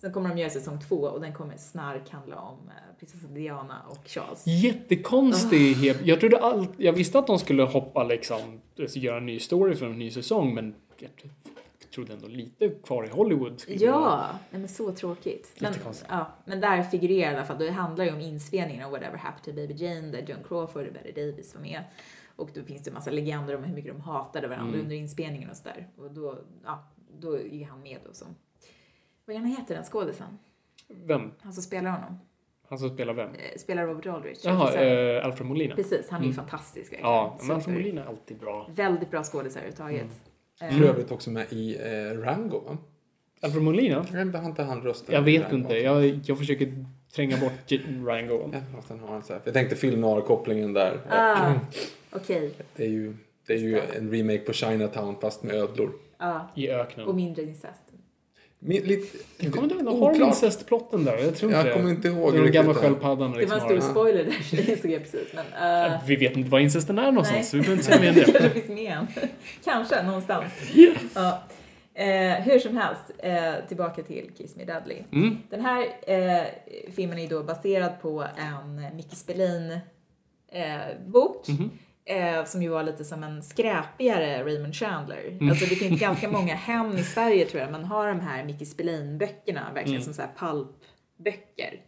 Sen 0.01 0.13
kommer 0.13 0.29
de 0.29 0.39
göra 0.39 0.51
säsong 0.51 0.81
två 0.89 0.97
och 0.97 1.21
den 1.21 1.35
kommer 1.35 1.57
snark 1.57 2.11
handla 2.11 2.37
om 2.37 2.59
eh, 2.69 2.99
prinsessan 2.99 3.35
Diana 3.35 3.83
och 3.89 4.09
Charles. 4.09 4.47
Jättekonstig 4.47 5.75
heb- 5.75 6.07
Jag 6.07 6.21
trodde 6.21 6.39
allt, 6.39 6.71
jag 6.77 6.93
visste 6.93 7.19
att 7.19 7.27
de 7.27 7.39
skulle 7.39 7.63
hoppa 7.63 8.05
liksom, 8.05 8.61
alltså 8.79 8.99
göra 8.99 9.17
en 9.17 9.27
ny 9.27 9.41
story 9.41 9.75
för 9.77 9.87
en 9.87 9.99
ny 9.99 10.11
säsong 10.11 10.55
men 10.55 10.75
jag 10.99 11.11
trodde 11.95 12.13
ändå 12.13 12.27
lite 12.29 12.69
kvar 12.69 13.05
i 13.05 13.09
Hollywood. 13.09 13.63
det. 13.67 13.75
Ja, 13.75 14.27
nej 14.51 14.61
men 14.61 14.69
så 14.69 14.93
tråkigt. 14.93 15.53
Men, 15.59 15.75
ja, 16.09 16.27
men 16.45 16.61
där 16.61 16.83
figurerar 16.83 17.33
i 17.33 17.37
alla 17.37 17.45
fall, 17.47 17.59
det 17.59 17.71
handlar 17.71 18.05
ju 18.05 18.13
om 18.13 18.21
inspelningen 18.21 18.85
av 18.85 18.91
Whatever 18.91 19.19
Happened 19.19 19.45
to 19.45 19.53
Baby 19.53 19.85
Jane 19.85 20.11
där 20.11 20.25
John 20.29 20.39
Crawford 20.49 20.87
och 20.87 20.93
Betty 20.93 21.13
Davis 21.13 21.55
var 21.55 21.63
med. 21.63 21.83
Och 22.37 22.51
då 22.55 22.63
finns 22.63 22.83
det 22.83 22.91
en 22.91 22.95
massa 22.95 23.11
legender 23.11 23.57
om 23.57 23.65
hur 23.65 23.75
mycket 23.75 23.93
de 23.93 24.01
hatade 24.01 24.49
varandra 24.49 24.69
Mm. 24.75 24.81
under 24.81 24.97
inspelningen 24.97 25.51
och 25.51 25.57
sådär. 25.57 25.89
Och 25.97 26.11
då, 26.11 26.39
ja, 26.65 26.89
då 27.21 27.39
är 27.39 27.65
han 27.65 27.83
med 27.83 27.99
då 28.07 28.13
som, 28.13 28.29
vad 29.25 29.35
gärna 29.37 29.49
heter 29.49 29.75
den 29.75 29.85
skådisen? 29.85 30.39
Vem? 30.89 31.31
Han 31.41 31.53
som 31.53 31.63
spelar 31.63 31.91
honom. 31.91 32.19
Han 32.69 32.79
som 32.79 32.91
spelar 32.91 33.15
vem? 33.15 33.29
Eh, 33.35 33.59
Spelar 33.59 33.87
Robert 33.87 34.07
Aldrich. 34.07 34.39
Jaha, 34.45 34.75
eh, 34.75 35.25
Alfred 35.27 35.47
Molina. 35.47 35.75
Precis, 35.75 36.09
han 36.11 36.23
är 36.23 36.27
ju 36.27 36.33
fantastisk 36.33 36.93
verkligen. 36.93 37.11
Ja, 37.13 37.39
men 37.43 37.57
Alfred. 37.57 37.75
Molina 37.77 38.03
är 38.03 38.07
alltid 38.07 38.39
bra. 38.39 38.71
Väldigt 38.75 39.11
bra 39.11 39.23
skådisar 39.23 39.61
överhuvudtaget. 39.61 40.11
Mm. 40.61 40.79
För 40.79 40.85
övrigt 40.85 41.11
också 41.11 41.31
med 41.31 41.53
i 41.53 41.77
eh, 41.77 42.19
Rango 42.19 42.61
va? 42.61 42.77
Alfred 43.43 43.63
Molina? 43.63 44.07
Jag 44.13 44.19
har 44.41 44.47
inte 44.49 44.63
han 44.63 44.81
rösten 44.83 45.15
Jag 45.15 45.23
vet 45.23 45.53
inte. 45.53 45.75
Jag, 45.75 46.05
jag 46.07 46.39
försöker 46.39 46.85
tränga 47.15 47.37
bort 47.37 47.53
J- 47.67 47.81
Rango. 48.07 48.51
Ja, 48.53 48.59
han 48.89 48.99
har 49.01 49.17
en 49.17 49.23
så 49.23 49.33
här. 49.33 49.43
Jag 49.45 49.55
tänkte 49.55 49.77
film 49.77 50.03
kopplingen 50.21 50.73
där. 50.73 51.01
Ah, 51.11 51.53
okej. 52.11 52.51
Det 52.77 52.85
är 52.85 52.89
ju, 52.89 53.17
det 53.47 53.53
är 53.55 53.59
ju 53.59 53.81
en 53.97 54.11
remake 54.13 54.39
på 54.39 54.53
Chinatown 54.53 55.17
fast 55.21 55.43
med 55.43 55.55
ödlor. 55.57 55.93
Ja, 56.19 56.51
I 56.55 56.69
och 56.71 56.75
öknen. 56.75 57.17
mindre 57.17 57.43
incest. 57.43 57.83
Mi- 58.59 58.87
Lite, 58.87 59.19
Jag 59.39 59.53
kommer 59.53 59.73
inte 59.73 59.85
ihåg, 59.85 59.99
har 60.03 60.13
de 60.15 60.23
incestplotten 60.25 61.05
där? 61.05 61.19
Jag 61.19 61.37
tror 61.37 61.51
inte 61.51 61.59
Jag 61.59 61.67
det. 61.67 61.73
kommer 61.81 61.91
inte 61.91 62.09
ihåg 62.09 62.33
Det 62.33 62.37
är 62.37 62.39
de 62.39 62.45
riktigt 62.47 62.55
gamla 62.55 62.75
sköldpaddan. 62.75 63.31
Det 63.31 63.35
var 63.35 63.41
Liksom 63.41 63.59
en 63.61 63.65
stor 63.65 63.75
har- 63.75 63.91
spoiler 63.91 64.25
där, 64.25 64.71
insåg 64.71 64.91
jag 64.91 65.03
precis. 65.03 65.29
Men, 65.35 65.93
uh, 65.93 66.01
Vi 66.07 66.17
vet 66.17 66.37
inte 66.37 66.51
var 66.51 66.59
incesten 66.59 66.99
är 66.99 67.03
någonstans, 67.13 67.37
Nej. 67.37 67.45
så 67.45 67.57
vi 67.57 67.63
behöver 67.63 67.73
inte 67.83 67.85
säga 67.85 68.01
mer 68.01 68.09
än 68.09 68.15
det 68.15 68.25
kanske 68.41 68.51
finns 68.51 68.69
med 68.69 68.93
än. 68.93 69.07
Kanske, 69.65 70.03
någonstans. 70.03 70.53
Ja. 71.15 71.43
Eh, 71.99 72.35
hur 72.43 72.59
som 72.59 72.77
helst, 72.77 73.03
eh, 73.19 73.55
tillbaka 73.69 74.03
till 74.03 74.31
Kiss 74.37 74.57
Me 74.57 74.65
Deadly. 74.65 75.03
Mm. 75.13 75.39
Den 75.51 75.61
här 75.61 75.87
eh, 76.07 76.45
filmen 76.93 77.19
är 77.19 77.29
då 77.29 77.43
baserad 77.43 78.01
på 78.01 78.27
en 78.37 78.97
Mickey 78.97 79.17
Spillane 79.17 79.81
eh, 80.53 81.01
bok. 81.07 81.49
Mhm. 81.49 81.71
Eh, 82.05 82.45
som 82.45 82.63
ju 82.63 82.69
var 82.69 82.83
lite 82.83 83.05
som 83.05 83.23
en 83.25 83.43
skräpigare 83.43 84.45
Raymond 84.45 84.75
Chandler. 84.75 85.29
Mm. 85.29 85.49
Alltså 85.51 85.67
det 85.67 85.77
finns 85.77 86.01
ganska 86.01 86.29
många 86.39 86.55
hem 86.55 86.97
i 86.97 87.03
Sverige 87.03 87.45
tror 87.47 87.63
jag, 87.63 87.73
man 87.73 87.85
har 87.85 88.09
de 88.09 88.21
här 88.21 88.45
Mickey 88.45 88.65
Spillane-böckerna 88.65 89.73
verkligen 89.75 90.01
Mm. 90.03 90.05
som 90.05 90.15
så 90.15 90.23
här 90.23 90.31
pulpböcker. 90.37 91.81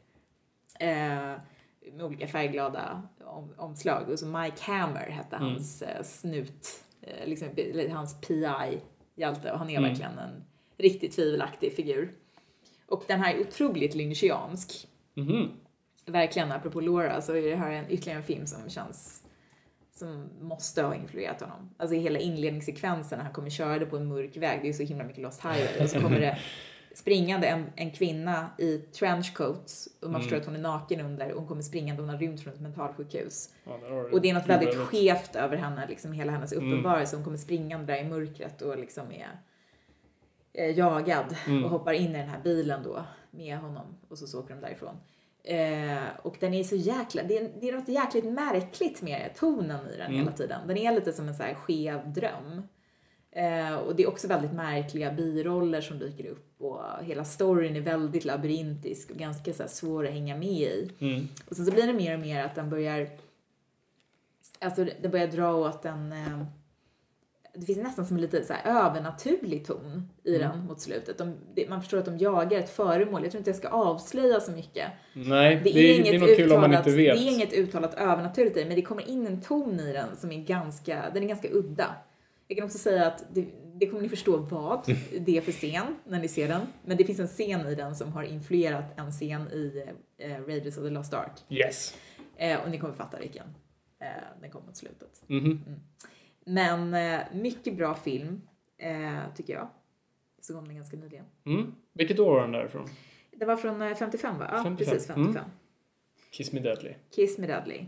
Eh, 0.80 1.40
med 1.92 2.02
olika 2.02 2.26
färgglada 2.26 3.02
om, 3.24 3.54
omslag. 3.56 4.08
Och 4.08 4.18
så 4.18 4.26
Mike 4.26 4.62
Hammer 4.72 5.10
hette 5.10 5.36
Mm. 5.36 5.48
hans 5.48 5.82
snut, 6.02 6.68
liksom, 7.24 7.48
hans 7.92 8.20
PI-hjälte 9.18 9.52
och 9.52 9.58
han 9.58 9.70
är 9.70 9.76
Mm. 9.78 9.88
verkligen 9.90 10.18
en 10.18 10.44
riktigt 10.78 11.16
tvivelaktig 11.16 11.72
figur. 11.72 12.12
Och 12.86 13.04
den 13.08 13.20
här 13.20 13.34
är 13.34 13.40
otroligt 13.40 13.94
lynchiansk. 13.94 14.88
Mhm. 15.14 15.50
Verkligen, 16.06 16.52
apropå 16.52 16.80
Laura, 16.80 17.20
så 17.20 17.34
är 17.34 17.42
det 17.42 17.56
här 17.56 17.70
en, 17.72 17.84
ytterligare 17.90 18.18
en 18.18 18.24
film 18.24 18.46
som 18.46 18.70
känns 18.70 19.22
som 19.92 20.28
måste 20.40 20.82
ha 20.82 20.94
influerat 20.94 21.40
honom. 21.40 21.70
Alltså 21.76 21.96
hela 21.96 22.18
inledningssekvensen 22.18 23.18
när 23.18 23.24
han 23.24 23.34
kommer 23.34 23.50
köra 23.50 23.78
det 23.78 23.86
på 23.86 23.96
en 23.96 24.08
mörk 24.08 24.36
väg, 24.36 24.60
det 24.62 24.68
är 24.68 24.72
så 24.72 24.82
himla 24.82 25.04
mycket 25.04 25.22
Lost 25.22 25.42
Highway, 25.42 25.84
och 25.84 25.90
så 25.90 26.00
kommer 26.00 26.20
det 26.20 26.38
springande 26.98 27.46
en, 27.46 27.66
en 27.76 27.90
kvinna 27.90 28.50
i 28.58 28.78
trenchcoats 28.78 29.88
och 30.02 30.10
man 30.10 30.20
förstår 30.20 30.36
att 30.36 30.46
hon 30.46 30.54
är 30.56 30.60
naken 30.60 31.00
under 31.00 31.32
och 31.32 31.38
hon 31.38 31.48
kommer 31.48 31.62
springande, 31.62 32.02
hon 32.02 32.08
har 32.10 32.18
rymt 32.18 32.40
från 32.40 32.54
ett 32.54 32.60
mentalsjukhus. 32.60 33.54
Ja, 33.64 33.78
Och 34.12 34.20
det 34.20 34.30
är 34.30 34.34
något 34.34 34.46
väldigt 34.46 34.74
skevt 34.76 35.36
över 35.36 35.56
henne, 35.56 35.86
liksom 35.88 36.12
hela 36.12 36.32
hennes 36.32 36.52
uppenbarelse. 36.52 37.16
Hon 37.16 37.24
kommer 37.24 37.36
springande 37.36 37.92
där 37.92 38.00
i 38.00 38.04
mörkret 38.04 38.62
och 38.62 38.78
liksom 38.78 39.12
är 39.12 39.28
eh, 40.52 40.78
jagad 40.78 41.36
och 41.64 41.70
hoppar 41.70 41.92
in 41.92 42.10
i 42.10 42.18
den 42.18 42.28
här 42.28 42.40
bilen 42.44 42.82
då 42.82 43.04
med 43.30 43.58
honom 43.58 43.86
och 44.08 44.18
så, 44.18 44.26
så 44.26 44.40
åker 44.40 44.54
de 44.54 44.60
därifrån. 44.60 44.96
Eh, 45.44 46.08
och 46.22 46.36
den 46.40 46.54
är 46.54 46.64
så 46.64 46.76
jäkla, 46.76 47.22
det 47.22 47.38
är, 47.38 47.50
det 47.60 47.68
är 47.68 47.72
något 47.72 47.88
jäkligt 47.88 48.24
märkligt 48.24 49.02
med 49.02 49.30
tonen 49.36 49.88
i 49.94 49.96
den 49.96 50.12
hela 50.12 50.32
tiden. 50.32 50.60
Den 50.68 50.76
är 50.76 50.92
lite 50.94 51.12
som 51.12 51.28
en 51.28 51.34
så 51.34 51.42
här 51.42 51.54
skev 51.54 52.12
dröm. 52.12 52.62
Eh, 53.38 53.74
och 53.74 53.96
det 53.96 54.02
är 54.02 54.08
också 54.08 54.28
väldigt 54.28 54.52
märkliga 54.52 55.12
biroller 55.12 55.80
som 55.80 55.98
dyker 55.98 56.26
upp 56.26 56.62
och 56.62 56.80
hela 57.02 57.24
storyn 57.24 57.76
är 57.76 57.80
väldigt 57.80 58.24
labyrintisk 58.24 59.10
och 59.10 59.16
ganska 59.16 59.52
så 59.52 59.62
här, 59.62 59.70
svår 59.70 60.06
att 60.06 60.12
hänga 60.12 60.36
med 60.36 60.48
i. 60.48 60.90
Och 61.48 61.56
sen 61.56 61.66
så 61.66 61.72
blir 61.72 61.86
det 61.86 61.92
mer 61.92 62.14
och 62.14 62.20
mer 62.20 62.44
att 62.44 62.54
den 62.54 62.70
börjar, 62.70 63.08
alltså 64.58 64.86
det 65.02 65.08
börjar 65.08 65.26
dra 65.26 65.54
åt 65.54 65.84
en, 65.84 66.12
eh, 66.12 66.42
det 67.54 67.66
finns 67.66 67.78
nästan 67.78 68.06
som 68.06 68.16
en 68.16 68.22
lite 68.22 68.44
så 68.44 68.52
här 68.52 68.86
övernaturlig 68.86 69.66
ton 69.66 70.08
i 70.24 70.38
den 70.38 70.66
mot 70.66 70.80
slutet. 70.80 71.18
De, 71.18 71.34
det, 71.54 71.68
man 71.68 71.80
förstår 71.80 71.98
att 71.98 72.04
de 72.04 72.18
jagar 72.18 72.58
ett 72.58 72.70
föremål. 72.70 73.22
Jag 73.22 73.32
tror 73.32 73.38
inte 73.38 73.50
jag 73.50 73.56
ska 73.56 73.68
avslöja 73.68 74.40
så 74.40 74.52
mycket. 74.52 74.90
Nej, 75.12 75.56
det, 75.56 75.62
Det 75.62 75.78
är, 75.78 75.94
är, 75.94 75.94
inget 75.94 76.20
det 76.20 76.42
är 76.42 76.44
uttalat. 76.44 76.84
Det 76.84 77.08
är 77.08 77.32
inget 77.32 77.52
uttalat 77.52 77.94
övernaturligt 77.94 78.56
i 78.56 78.60
det, 78.60 78.66
men 78.66 78.76
det 78.76 78.82
kommer 78.82 79.08
in 79.08 79.26
en 79.26 79.42
ton 79.42 79.80
i 79.80 79.92
den 79.92 80.16
som 80.16 80.32
är 80.32 80.44
ganska, 80.44 81.10
den 81.14 81.22
är 81.22 81.28
ganska 81.28 81.48
udda. 81.52 81.94
Jag 82.48 82.56
kan 82.58 82.64
också 82.64 82.78
säga 82.78 83.06
att 83.06 83.24
det, 83.34 83.46
det 83.74 83.86
kommer 83.86 84.02
ni 84.02 84.08
förstå 84.08 84.36
vad 84.36 84.94
det 85.20 85.36
är 85.36 85.40
för 85.40 85.52
scen 85.52 85.96
när 86.04 86.20
ni 86.20 86.28
ser 86.28 86.48
den. 86.48 86.60
Men 86.84 86.96
det 86.96 87.04
finns 87.04 87.20
en 87.20 87.26
scen 87.26 87.66
i 87.66 87.74
den 87.74 87.96
som 87.96 88.12
har 88.12 88.22
influerat 88.22 88.98
en 88.98 89.10
scen 89.10 89.48
i 89.48 89.84
eh, 90.18 90.40
Raiders 90.46 90.76
of 90.78 90.84
the 90.84 90.90
Lost 90.90 91.14
Ark. 91.14 91.32
Yes. 91.48 91.94
Eh, 92.36 92.60
och 92.60 92.70
ni 92.70 92.78
kommer 92.78 92.94
fatta 92.94 93.18
vilken. 93.18 93.46
Eh, 94.00 94.06
den 94.40 94.50
kommer 94.50 94.66
mot 94.66 94.76
slutet. 94.76 95.22
Mhm. 95.26 95.64
Mm. 95.66 95.80
Men 96.46 96.94
eh, 96.94 97.20
mycket 97.32 97.76
bra 97.76 97.94
film, 97.94 98.42
eh, 98.78 99.34
tycker 99.36 99.52
jag. 99.52 99.68
Jag 100.36 100.44
såg 100.44 100.56
om 100.56 100.66
den 100.66 100.76
ganska 100.76 100.96
nyligen. 100.96 101.24
Mm. 101.46 101.74
Vilket 101.92 102.18
år 102.18 102.34
var 102.34 102.40
den 102.40 102.52
därifrån? 102.52 102.88
Det 103.30 103.44
var 103.44 103.56
från 103.56 103.82
eh, 103.82 103.94
55 103.94 104.38
va? 104.38 104.48
Ja, 104.52 104.62
55. 104.62 104.76
precis 104.76 105.06
55. 105.06 105.36
Mm. 105.36 105.50
Kiss 106.30 106.52
Me 106.52 106.60
Deadly. 106.60 106.94
Kiss 107.14 107.38
Me 107.38 107.46
Deadly. 107.46 107.84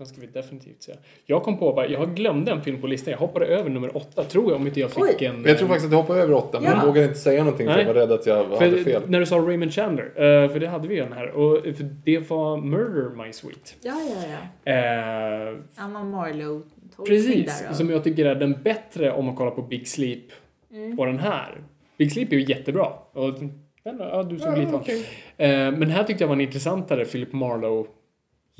Den 0.00 0.06
ska 0.06 0.20
vi 0.20 0.26
definitivt 0.26 0.82
se. 0.82 0.92
Jag 1.26 1.42
kom 1.42 1.58
på 1.58 1.72
bara, 1.72 1.86
jag 1.88 2.14
glömde 2.14 2.52
en 2.52 2.62
film 2.62 2.80
på 2.80 2.86
listan. 2.86 3.10
Jag 3.12 3.18
hoppade 3.18 3.46
över 3.46 3.70
nummer 3.70 3.96
åtta, 3.96 4.24
tror 4.24 4.50
jag, 4.50 4.60
om 4.60 4.66
inte 4.66 4.80
jag 4.80 4.90
fick 4.90 5.02
Oj. 5.02 5.24
en... 5.26 5.44
Jag 5.46 5.58
tror 5.58 5.68
faktiskt 5.68 5.86
att 5.86 5.92
jag 5.92 5.98
hoppade 5.98 6.20
över 6.22 6.34
åtta, 6.34 6.60
men 6.60 6.70
Ja. 6.70 6.78
jag 6.78 6.86
vågade 6.86 7.06
inte 7.06 7.18
säga 7.18 7.44
någonting 7.44 7.66
för 7.66 7.74
Nej. 7.74 7.84
jag 7.86 7.94
var 7.94 8.00
rädd 8.00 8.12
att 8.12 8.26
jag 8.26 8.44
hade 8.44 8.56
för, 8.70 8.84
fel. 8.84 9.02
När 9.06 9.20
du 9.20 9.26
sa 9.26 9.36
Raymond 9.36 9.72
Chandler, 9.72 10.04
eh, 10.04 10.50
för 10.52 10.60
det 10.60 10.66
hade 10.68 10.88
vi 10.88 10.94
ju 10.94 11.00
en 11.00 11.12
här. 11.12 11.30
Och 11.30 11.62
för 11.76 11.84
det 12.04 12.30
var 12.30 12.56
Murder 12.56 13.24
My 13.24 13.32
Sweet. 13.32 13.76
Ja, 13.82 13.94
ja, 14.08 14.36
ja. 14.64 14.72
Eh, 14.72 15.56
Anna 15.76 16.04
Marlowe 16.04 16.62
precis, 17.06 17.64
som 17.72 17.90
jag 17.90 18.04
tycker 18.04 18.24
är 18.24 18.34
den 18.34 18.62
bättre 18.62 19.12
om 19.12 19.24
man 19.26 19.36
kollar 19.36 19.50
på 19.50 19.62
Big 19.62 19.88
Sleep 19.88 20.24
Mm. 20.72 20.98
och 20.98 21.06
den 21.06 21.18
här. 21.18 21.60
Big 21.98 22.12
Sleep 22.12 22.32
är 22.32 22.36
ju 22.36 22.44
jättebra. 22.44 22.86
Och 23.12 23.34
ja, 23.82 24.22
du 24.22 24.38
såg 24.38 24.58
lite 24.58 24.68
av. 24.72 24.80
okej. 24.80 25.04
Eh, 25.36 25.48
men 25.48 25.90
här 25.90 26.04
tyckte 26.04 26.22
jag 26.24 26.28
var 26.28 26.34
en 26.34 26.40
intressantare 26.40 27.04
Philip 27.04 27.32
Marlowe 27.32 27.88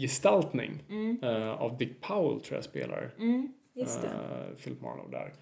gestaltning 0.01 0.83
Mm. 0.89 1.19
eh, 1.23 1.51
av 1.63 1.79
Dick 1.79 2.01
Powell 2.01 2.41
tror 2.41 2.57
jag 2.57 2.65
spelar. 2.65 3.11
Just 3.75 4.03
det. 4.03 4.09
Uh, 4.09 4.57
Philip 4.63 4.81
Marlowe 4.81 5.11
där. 5.11 5.33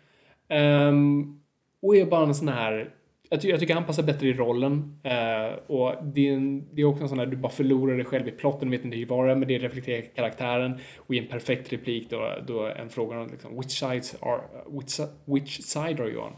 Ehm, 0.48 1.40
och 1.82 1.96
är 1.96 2.06
bara 2.06 2.26
en 2.26 2.34
sån 2.34 2.48
här... 2.48 2.94
Jag, 3.30 3.40
ty 3.40 3.48
jag 3.48 3.60
tycker 3.60 3.74
han 3.74 3.84
passar 3.84 4.02
bättre 4.02 4.28
i 4.28 4.32
rollen. 4.32 5.00
Eh, 5.04 5.58
och 5.66 6.04
det 6.04 6.28
är, 6.28 6.32
en, 6.34 6.74
det 6.74 6.82
är 6.82 6.86
också 6.86 7.02
en 7.02 7.08
sån 7.08 7.18
här, 7.18 7.26
du 7.26 7.36
bara 7.36 7.52
förlorar 7.52 7.96
dig 7.96 8.04
själv 8.04 8.28
i 8.28 8.30
plotten, 8.30 8.70
vet 8.70 8.84
inte 8.84 8.96
hur 8.96 9.06
vad 9.06 9.28
det 9.28 9.34
men 9.34 9.48
det 9.48 9.58
reflekterar 9.58 10.02
karaktären. 10.02 10.78
Och 10.96 11.14
i 11.14 11.18
en 11.18 11.26
perfekt 11.26 11.72
replik 11.72 12.10
då, 12.10 12.34
då 12.46 12.66
en 12.66 12.88
fråga 12.88 13.20
om 13.20 13.28
liksom, 13.30 13.56
which, 13.56 13.70
sides 13.70 14.16
are, 14.22 14.40
which, 14.70 15.00
which 15.24 15.60
side 15.62 16.00
are 16.00 16.10
you 16.10 16.22
on? 16.22 16.32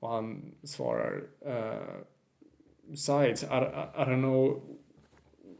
Och 0.00 0.08
han 0.08 0.54
svarar 0.62 1.22
sides, 2.94 3.42
I, 3.42 3.46
I, 3.46 4.02
I 4.02 4.04
don't 4.04 4.22
know 4.22 4.62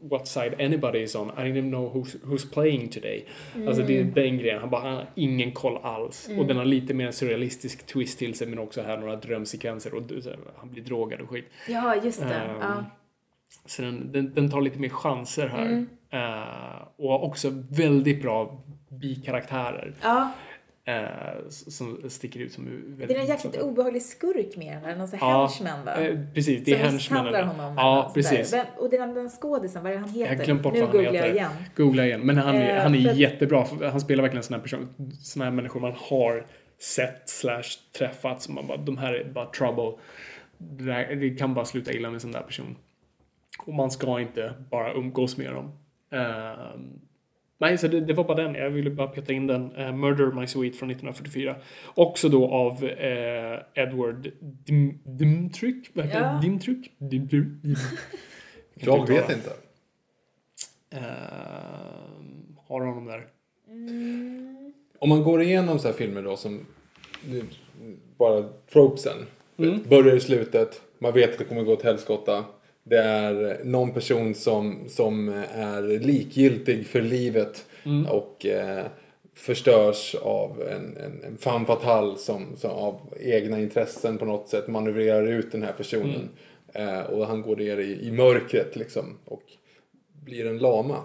what 0.09 0.27
side 0.27 0.55
anybody 0.59 0.99
is 1.03 1.15
on. 1.15 1.29
I 1.29 1.41
don't 1.41 1.47
even 1.47 1.69
know 1.69 1.89
who's, 1.93 2.15
who's 2.23 2.53
playing 2.53 2.89
today. 2.89 3.25
Alltså 3.67 3.83
det 3.83 3.99
är 3.99 4.03
den 4.03 4.37
grejen. 4.37 4.59
Han 4.59 4.69
bara, 4.69 4.81
han 4.81 4.93
har 4.93 5.07
ingen 5.15 5.51
koll 5.51 5.77
alls. 5.83 6.29
Och 6.37 6.45
den 6.45 6.57
har 6.57 6.65
lite 6.65 6.93
mer 6.93 7.11
surrealistisk 7.11 7.85
twist 7.85 8.19
till 8.19 8.35
sig 8.35 8.47
men 8.47 8.59
också 8.59 8.81
här 8.81 8.97
några 8.97 9.15
drömsekvenser 9.15 9.93
och 9.93 10.03
han 10.57 10.69
blir 10.69 10.83
drogad 10.83 11.21
och 11.21 11.29
skit. 11.29 11.45
Ja, 11.67 11.95
just 11.95 12.19
det. 12.19 12.35
Ehm, 12.35 12.61
ja. 12.61 12.85
Så 13.65 13.81
den, 13.81 14.11
den, 14.11 14.33
den 14.33 14.51
tar 14.51 14.61
lite 14.61 14.79
mer 14.79 14.89
chanser 14.89 15.47
här. 15.47 15.85
Eh, 16.09 16.87
och 16.95 17.23
också 17.23 17.63
väldigt 17.71 18.21
bra 18.21 18.63
bikaraktärer. 18.89 19.93
ja. 20.01 20.31
Eh, 20.85 21.47
som 21.49 22.09
sticker 22.09 22.39
ut 22.39 22.53
som 22.53 22.65
väldigt 22.65 23.07
Det 23.07 23.15
är 23.15 23.19
en 23.19 23.25
jäkligt 23.25 23.61
obehaglig 23.61 24.01
skurk 24.01 24.57
med 24.57 24.81
den, 24.83 24.97
någon 24.97 25.07
sån 25.07 25.19
här 25.19 25.27
Ja, 25.29 25.39
henchman 25.45 25.85
va? 25.85 25.93
eh, 26.01 26.19
precis, 26.33 26.63
det 26.65 26.71
är 26.73 26.85
Som 26.85 26.93
misshandlar 26.95 27.33
henchmannen. 27.33 27.61
honom. 27.65 27.77
Ja, 27.77 28.11
precis. 28.13 28.53
Vem, 28.53 28.65
och 28.77 28.89
den, 28.89 29.13
den 29.13 29.29
skådisen, 29.29 29.83
vad 29.83 29.91
är 29.91 29.95
det 29.95 30.01
han 30.01 30.09
heter? 30.09 30.35
Jag 30.35 30.45
glömt 30.45 30.61
bort 30.63 30.73
nu 30.73 30.79
vad 30.79 30.89
han 30.89 30.97
googlar 30.97 31.11
heter. 31.13 31.27
jag 31.27 31.35
igen. 31.35 31.51
Googla 31.75 32.05
igen. 32.05 32.21
Men 32.21 32.37
han 32.37 32.55
är, 32.55 32.75
Eh, 32.77 32.81
han 32.83 32.95
är 32.95 33.09
att- 33.09 33.17
jättebra. 33.17 33.65
Han 33.81 34.01
spelar 34.01 34.21
verkligen 34.21 34.43
såna 34.43 34.57
här 34.57 34.63
person, 34.63 34.89
såna 35.23 35.45
här 35.45 35.51
människor 35.51 35.79
man 35.79 35.93
har 35.95 36.45
sett 36.79 37.29
slash 37.29 37.63
träffat 37.97 38.41
som 38.41 38.55
man 38.55 38.67
bara, 38.67 38.77
de 38.77 38.97
här 38.97 39.13
är 39.13 39.23
bara 39.31 39.45
trouble. 39.51 39.91
Det, 40.57 40.83
där, 40.83 41.15
det 41.15 41.29
kan 41.29 41.53
bara 41.53 41.65
sluta 41.65 41.93
illa 41.93 42.07
med 42.09 42.13
en 42.13 42.19
sån 42.19 42.31
där 42.31 42.41
person. 42.41 42.75
Och 43.65 43.73
man 43.73 43.91
ska 43.91 44.19
inte 44.19 44.53
bara 44.71 44.93
umgås 44.93 45.37
med 45.37 45.53
dem. 45.53 45.71
Nej, 47.57 47.77
så 47.77 47.87
det, 47.87 48.01
det 48.01 48.13
var 48.13 48.23
bara 48.23 48.43
den. 48.43 48.55
Jag 48.55 48.69
ville 48.69 48.89
bara 48.89 49.07
peta 49.07 49.33
in 49.33 49.47
den. 49.47 49.75
Eh, 49.75 49.93
Murder 49.93 50.31
My 50.31 50.47
Sweet 50.47 50.75
från 50.75 50.91
1944. 50.91 51.55
Också 51.93 52.29
då 52.29 52.47
av 52.51 52.83
eh, 52.85 53.59
Edward 53.73 54.31
Dim, 54.39 54.99
Dimtryk. 55.03 55.89
Vad 55.93 56.05
heter 56.05 56.19
Ja. 56.21 56.27
det? 56.33 56.41
Dimtryk? 56.41 56.91
Dimtryk? 56.97 57.47
Jag 58.73 59.07
vet 59.07 59.29
inte. 59.29 59.49
Ehm, 60.91 62.55
har 62.67 62.81
du 62.81 62.87
honom 62.87 63.05
där? 63.05 63.27
Om 64.99 65.09
man 65.09 65.23
går 65.23 65.41
igenom 65.41 65.79
så 65.79 65.87
här 65.87 65.95
filmer 65.95 66.21
då 66.21 66.35
som 66.37 66.65
bara 68.17 68.43
tropesen. 68.73 69.17
Mm. 69.57 69.79
Börjar 69.89 70.15
i 70.15 70.19
slutet, 70.19 70.81
man 70.99 71.13
vet 71.13 71.31
att 71.31 71.37
det 71.37 71.43
kommer 71.43 71.63
gå 71.63 71.73
åt 71.73 71.83
helskotta. 71.83 72.45
Det 72.87 72.97
är 72.97 73.61
någon 73.63 73.91
person 73.91 74.35
som, 74.35 74.79
som 74.87 75.29
är 75.53 75.81
likgiltig 75.99 76.87
för 76.87 77.01
livet 77.01 77.65
Mm. 77.85 78.05
och 78.05 78.45
eh, 78.45 78.85
förstörs 79.33 80.15
av 80.15 80.61
en, 80.61 80.97
en, 80.97 81.23
en 81.23 81.37
femme 81.37 81.65
fatale 81.65 82.17
som, 82.17 82.55
som 82.57 82.71
av 82.71 83.13
egna 83.19 83.59
intressen 83.59 84.17
på 84.17 84.25
något 84.25 84.49
sätt 84.49 84.67
manövrerar 84.67 85.27
ut 85.27 85.51
den 85.51 85.63
här 85.63 85.73
personen. 85.73 86.29
Mm. 86.73 86.99
Eh, 86.99 87.03
och 87.03 87.27
han 87.27 87.41
går 87.41 87.55
ner 87.55 87.77
i, 87.77 88.07
i 88.07 88.11
mörkret 88.11 88.75
liksom 88.75 89.17
och 89.25 89.43
blir 90.23 90.45
en 90.45 90.57
lama. 90.57 91.03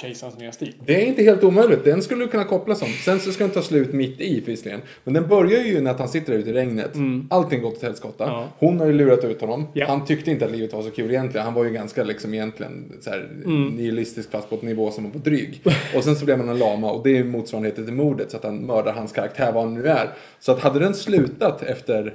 Kejsarens 0.00 0.38
nya 0.38 0.52
stil. 0.52 0.74
Det 0.86 1.02
är 1.02 1.06
inte 1.06 1.22
helt 1.22 1.44
omöjligt. 1.44 1.84
Den 1.84 2.02
skulle 2.02 2.24
du 2.24 2.28
kunna 2.28 2.44
koppla 2.44 2.74
som. 2.74 2.88
Sen 2.88 3.20
så 3.20 3.32
ska 3.32 3.44
den 3.44 3.52
ta 3.52 3.62
slut 3.62 3.92
mitt 3.92 4.20
i 4.20 4.40
visserligen. 4.40 4.80
Men 5.04 5.14
den 5.14 5.28
börjar 5.28 5.60
ju 5.60 5.80
när 5.80 5.94
han 5.94 6.08
sitter 6.08 6.32
där 6.32 6.38
ute 6.38 6.50
i 6.50 6.52
regnet. 6.52 6.92
Allting 7.30 7.62
gått 7.62 7.76
åt 7.76 7.82
helskotta. 7.82 8.24
Ja. 8.24 8.48
Hon 8.58 8.80
har 8.80 8.86
ju 8.86 8.92
lurat 8.92 9.24
ut 9.24 9.40
honom. 9.40 9.66
Ja. 9.72 9.86
Han 9.86 10.04
tyckte 10.06 10.30
inte 10.30 10.44
att 10.44 10.50
livet 10.50 10.72
var 10.72 10.82
så 10.82 10.90
kul 10.90 11.10
egentligen. 11.10 11.44
Han 11.44 11.54
var 11.54 11.64
ju 11.64 11.70
ganska 11.70 12.04
liksom 12.04 12.34
egentligen 12.34 12.92
så 13.00 13.10
här 13.10 13.28
nihilistisk 13.76 14.30
fast 14.30 14.50
på 14.50 14.54
ett 14.56 14.62
nivå 14.62 14.90
som 14.90 15.04
var 15.04 15.10
på 15.10 15.18
dryg. 15.18 15.62
Och 15.96 16.04
sen 16.04 16.16
så 16.16 16.24
blev 16.24 16.38
han 16.38 16.48
en 16.48 16.58
lama 16.58 16.92
och 16.92 17.02
det 17.04 17.18
är 17.18 17.24
motsvarigheten 17.24 17.84
till 17.84 17.94
mordet. 17.94 18.30
Så 18.30 18.36
att 18.36 18.44
han 18.44 18.58
mördar 18.58 18.92
hans 18.92 19.12
karaktär 19.12 19.52
vad 19.52 19.64
han 19.64 19.74
nu 19.74 19.88
är. 19.88 20.10
Så 20.40 20.52
att 20.52 20.60
hade 20.60 20.78
den 20.78 20.94
slutat 20.94 21.62
efter 21.62 22.14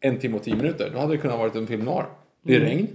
en 0.00 0.18
timme 0.18 0.36
och 0.36 0.42
tio 0.42 0.56
minuter. 0.56 0.90
Då 0.94 0.98
hade 1.00 1.12
det 1.12 1.18
kunnat 1.18 1.38
varit 1.38 1.54
en 1.54 1.66
film 1.66 1.84
noir. 1.84 2.04
Det 2.42 2.56
är 2.56 2.60
regn. 2.60 2.88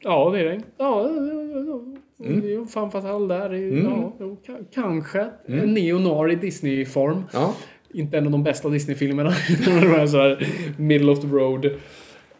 Ja, 0.00 0.30
det 0.30 0.40
är 0.40 0.44
det. 0.44 0.60
Ja, 0.76 1.10
ja, 1.10 1.26
ja, 1.52 1.60
ja. 1.66 1.80
Det 2.16 2.28
är 2.28 2.48
ju 2.48 2.66
fan 2.66 2.90
fatal 2.90 3.28
där. 3.28 3.50
Är- 3.54 3.84
Ja, 3.84 4.16
jo, 4.20 4.40
ka- 4.46 4.64
kanske. 4.72 5.30
En 5.46 5.74
neo-noir 5.74 6.32
i 6.32 6.34
Disney-form. 6.34 7.22
Ja. 7.32 7.54
Inte 7.94 8.18
en 8.18 8.26
av 8.26 8.32
de 8.32 8.42
bästa 8.42 8.68
Disney-filmerna. 8.68 9.30
Så 10.08 10.18
här 10.18 10.46
middle 10.78 11.12
of 11.12 11.20
the 11.20 11.26
road. 11.26 11.70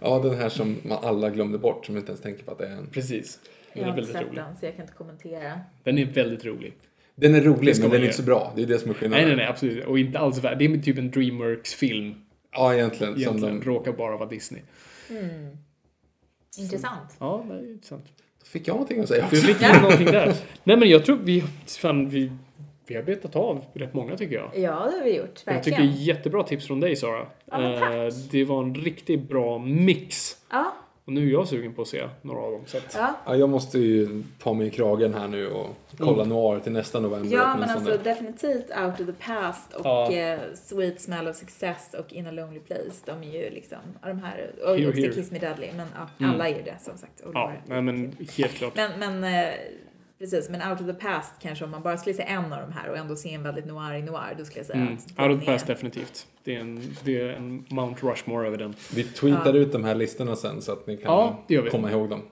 ja, 0.00 0.18
den 0.18 0.34
här 0.34 0.48
som 0.48 0.76
man 0.82 0.98
alla 1.02 1.30
glömde 1.30 1.58
bort. 1.58 1.86
Som 1.86 1.96
inte 1.96 2.08
ens 2.10 2.20
tänker 2.20 2.44
på 2.44 2.50
att 2.52 2.58
det 2.58 2.66
är 2.66 2.70
en. 2.76 2.86
Precis. 2.86 3.38
Den 3.42 3.48
Jag 3.72 3.88
är 3.88 3.92
har 3.92 3.98
inte 3.98 4.00
väldigt 4.00 4.12
sett 4.16 4.22
rolig. 4.30 4.44
den, 4.44 4.56
så 4.56 4.66
jag 4.66 4.74
kan 4.76 4.82
inte 4.84 4.94
kommentera. 4.94 5.60
Den 5.84 5.98
är 5.98 6.04
väldigt 6.06 6.44
rolig. 6.44 6.74
Den 7.14 7.34
är 7.34 7.40
rolig 7.40 7.74
men 7.80 7.90
den 7.90 8.00
är 8.00 8.04
inte 8.04 8.16
så 8.16 8.22
bra. 8.22 8.52
Det 8.56 8.62
är 8.62 8.66
det 8.66 8.78
som 8.78 8.90
är 8.90 8.94
skillnaden. 8.94 9.26
Nej, 9.26 9.36
nej, 9.36 9.44
nej, 9.44 9.50
absolut. 9.50 9.84
Och 9.86 9.98
inte 9.98 10.18
alls 10.18 10.44
värd. 10.44 10.58
Det 10.58 10.64
är 10.64 10.78
typ 10.78 10.98
en 10.98 11.10
Dreamworks-film. 11.10 12.14
Ja, 12.52 12.74
egentligen. 12.74 13.12
Som 13.12 13.22
Egentligen. 13.22 13.60
de... 13.60 13.66
Råkar 13.66 13.92
bara 13.92 14.16
vara 14.16 14.28
Disney. 14.28 14.62
Intressant. 16.58 17.16
Ja, 17.18 17.44
det 17.48 17.54
är 17.54 17.70
intressant. 17.72 18.04
Fick 18.54 18.68
jag 18.68 18.74
någonting 18.74 19.00
att 19.00 19.08
säga 19.08 19.26
Du 19.30 19.36
fick 19.36 19.62
ja. 19.62 19.80
någonting 19.80 20.06
där. 20.06 20.34
Nej, 20.64 20.76
men 20.76 20.88
jag 20.88 21.04
tror 21.04 21.16
vi, 21.16 21.44
fan, 21.80 22.08
vi, 22.08 22.32
vi 22.86 22.94
har 22.94 23.02
betat 23.02 23.36
av 23.36 23.64
rätt 23.74 23.94
många 23.94 24.16
tycker 24.16 24.34
jag. 24.34 24.50
Ja, 24.54 24.90
det 24.90 24.98
har 24.98 25.04
vi 25.04 25.16
gjort. 25.16 25.42
Jag 25.44 25.54
Verkligen. 25.54 25.80
tycker 25.80 26.00
jättebra 26.02 26.42
tips 26.42 26.66
från 26.66 26.80
dig 26.80 26.96
Sara. 26.96 27.26
Ja, 27.50 27.76
tack. 27.80 27.94
Eh, 27.94 28.08
det 28.30 28.44
var 28.44 28.62
en 28.62 28.74
riktigt 28.74 29.28
bra 29.28 29.58
mix. 29.58 30.36
Ja, 30.50 30.74
Och 31.06 31.12
nu 31.12 31.28
är 31.28 31.32
jag 31.32 31.48
sugen 31.48 31.74
på 31.74 31.82
att 31.82 31.88
se 31.88 32.08
några 32.22 32.40
av 32.40 32.52
dem. 32.52 32.60
Så 32.66 32.76
att, 32.76 32.94
ja. 32.94 33.14
Ja, 33.26 33.36
jag 33.36 33.48
måste 33.48 33.78
ju 33.78 34.22
ta 34.38 34.52
mig 34.54 34.66
i 34.66 34.70
kragen 34.70 35.14
här 35.14 35.28
nu 35.28 35.48
och 35.50 35.66
kolla 35.98 36.24
Noir 36.24 36.60
till 36.60 36.72
nästa 36.72 37.00
november 37.00 37.36
Ja, 37.36 37.56
men 37.60 37.70
alltså 37.70 37.98
definitivt 38.04 38.70
Out 38.84 39.00
of 39.00 39.06
the 39.06 39.12
Past 39.12 39.72
och 39.72 39.86
Ja. 39.86 40.12
eh, 40.12 40.38
Sweet 40.54 41.00
Smell 41.00 41.28
of 41.28 41.36
Success 41.36 41.94
och 41.98 42.12
In 42.12 42.26
a 42.26 42.30
Lonely 42.30 42.60
Place. 42.60 43.02
De 43.04 43.22
är 43.22 43.44
ju 43.44 43.50
liksom, 43.50 43.78
de 44.02 44.18
här, 44.18 44.50
och 44.64 44.76
Here, 44.76 44.88
också 44.88 45.00
here. 45.00 45.12
Kiss 45.12 45.30
Me 45.30 45.38
Deadly. 45.38 45.68
Men 45.76 45.86
ja, 46.18 46.26
alla 46.26 46.48
är 46.48 46.56
ju 46.56 46.62
det 46.62 46.76
som 46.80 46.98
sagt. 46.98 47.20
Och 47.20 47.30
ja, 47.34 47.52
nej, 47.66 47.82
men 47.82 48.16
helt 48.36 48.52
klart. 48.52 48.72
men, 48.76 48.90
men 48.98 49.24
eh, 49.24 49.54
Precis, 50.30 50.50
men 50.50 50.70
Out 50.70 50.80
of 50.80 50.86
the 50.86 50.94
Past 50.94 51.32
kanske 51.42 51.64
om 51.64 51.70
man 51.70 51.82
bara 51.82 51.96
skulle 51.96 52.14
se 52.14 52.22
en 52.22 52.52
av 52.52 52.60
de 52.60 52.72
här 52.72 52.88
och 52.90 52.96
ändå 52.96 53.16
se 53.16 53.34
en 53.34 53.42
väldigt 53.42 53.66
noir 53.66 53.94
i 53.94 54.02
noir, 54.02 54.34
då 54.38 54.44
skulle 54.44 54.58
jag 54.58 54.66
säga 54.66 54.78
Mm. 54.80 54.94
att 54.94 55.20
Out 55.28 55.38
of 55.38 55.44
the 55.44 55.50
är- 55.50 55.54
past 55.54 55.66
definitivt. 55.66 56.26
Det 56.44 56.54
är 56.56 56.60
en, 56.60 56.82
det 57.04 57.20
är 57.20 57.28
en 57.28 57.64
Mount 57.70 58.06
Rushmore 58.06 58.46
över 58.46 58.58
den. 58.58 58.74
Vi 58.94 59.04
tweetar 59.04 59.54
ut 59.54 59.72
de 59.72 59.84
här 59.84 59.94
listorna 59.94 60.36
sen 60.36 60.62
så 60.62 60.72
att 60.72 60.86
ni 60.86 60.96
kan 60.96 61.04
Ja, 61.04 61.44
det 61.48 61.54
gör 61.54 61.62
vi. 61.62 61.70
komma 61.70 61.90
ihåg 61.90 62.08
dem. 62.10 62.22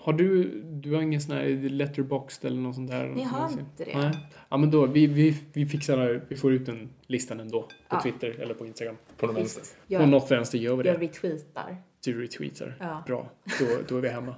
Har 0.00 0.12
du, 0.12 0.60
du 0.64 0.94
har 0.94 1.02
ingen 1.02 1.20
sån 1.20 1.36
här 1.36 1.44
letterboxd 1.70 2.44
eller 2.44 2.56
något 2.60 2.74
sånt 2.74 2.90
där? 2.90 3.06
Ni 3.06 3.22
har 3.22 3.50
inte 3.50 3.84
det. 3.84 3.98
Nej. 3.98 4.10
Ja 4.48 4.56
men 4.56 4.70
då, 4.70 4.86
vi, 4.86 5.06
vi, 5.06 5.36
vi 5.52 5.66
fixar, 5.66 6.22
vi 6.28 6.36
får 6.36 6.52
ut 6.52 6.66
den 6.66 6.88
listan 7.06 7.40
ändå. 7.40 7.62
På 7.62 7.68
Ja. 7.88 8.02
Twitter 8.02 8.30
eller 8.40 8.54
på 8.54 8.66
Instagram. 8.66 8.96
På 9.16 9.26
de 9.26 9.34
vänster. 9.34 9.62
På 9.62 9.68
Jag, 9.86 10.08
något 10.08 10.30
vänster 10.30 10.58
gör 10.58 10.76
vi 10.76 10.88
jag 10.88 11.00
det. 11.00 11.06
retweetar. 11.06 11.76
Du 12.04 12.22
retweetar. 12.22 12.76
Ja. 12.80 13.02
Bra, 13.06 13.30
då, 13.60 13.66
då 13.88 13.96
är 13.96 14.00
vi 14.00 14.08
hemma. 14.08 14.34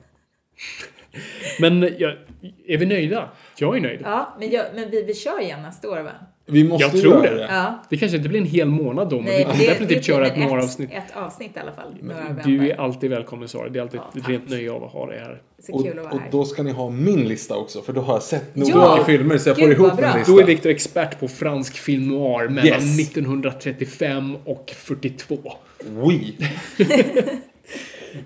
men 1.61 1.95
ja, 1.99 2.13
är 2.67 2.79
vi 2.79 2.87
nöjda? 2.87 3.29
Jag 3.59 3.77
är 3.77 3.81
nöjd. 3.81 4.01
Ja, 4.05 4.37
men, 4.39 4.51
jag, 4.51 4.65
men 4.75 4.91
vi, 4.91 5.03
vi 5.03 5.15
kör 5.15 5.41
igen 5.41 5.63
nästa 5.63 5.91
år 5.91 6.01
va? 6.01 6.11
Vi 6.47 6.65
måste 6.65 6.85
Jag 6.85 7.03
tror 7.03 7.23
det. 7.23 7.35
det. 7.35 7.47
Ja. 7.51 7.83
Det 7.91 7.97
kanske 7.97 8.17
inte 8.17 8.29
blir 8.29 8.41
en 8.41 8.47
hel 8.47 8.69
månad 8.69 9.09
då, 9.11 9.17
men 9.17 9.25
vi 9.25 9.31
Nej, 9.33 9.45
kan 9.45 9.59
det- 9.59 9.67
definitivt 9.67 9.99
det 9.99 10.03
köra 10.05 10.19
blir 10.21 10.31
ett 10.33 10.39
några 10.51 10.63
avsnitt. 10.63 10.91
Ett 10.93 11.17
avsnitt 11.17 11.57
i 11.57 11.59
alla 11.59 11.73
fall. 11.73 11.95
Några 12.03 12.43
Du 12.45 12.71
är 12.71 12.81
alltid 12.81 13.11
välkommen 13.11 13.49
Sara. 13.49 13.69
Det 13.69 13.79
är 13.79 13.83
alltid 13.83 14.01
Ja, 14.15 14.21
ett 14.21 14.29
rent 14.29 14.51
nöje 14.51 14.73
av 14.73 14.85
att 14.85 14.91
ha 14.93 15.07
dig 15.07 15.19
här. 15.19 15.43
Så 15.63 15.73
Och, 15.73 15.85
kul 15.85 15.99
att 15.99 16.05
vara 16.05 16.15
och 16.15 16.21
då 16.31 16.45
ska 16.45 16.63
ni 16.63 16.71
ha 16.73 16.91
min 16.91 17.29
lista 17.29 17.57
också, 17.57 17.83
för 17.83 17.93
då 17.93 18.01
har 18.01 18.15
jag 18.15 18.23
sett 18.23 18.57
nog 18.57 18.69
Ja! 18.69 19.05
filmer 19.07 19.39
så 19.39 19.49
jag 19.49 19.57
Gud, 19.57 19.65
får 19.77 19.87
ihop 19.87 19.99
en 20.03 20.19
lista. 20.19 20.33
Då 20.33 20.39
är 20.41 20.45
Viktor 20.45 20.71
expert 20.71 21.21
på 21.21 21.29
fransk 21.29 21.77
film 21.77 22.09
noir 22.09 22.49
mellan 22.49 22.67
Yes. 22.67 22.99
1935 23.01 24.37
och 24.45 24.71
42. 24.77 25.39
Oui. 25.97 26.37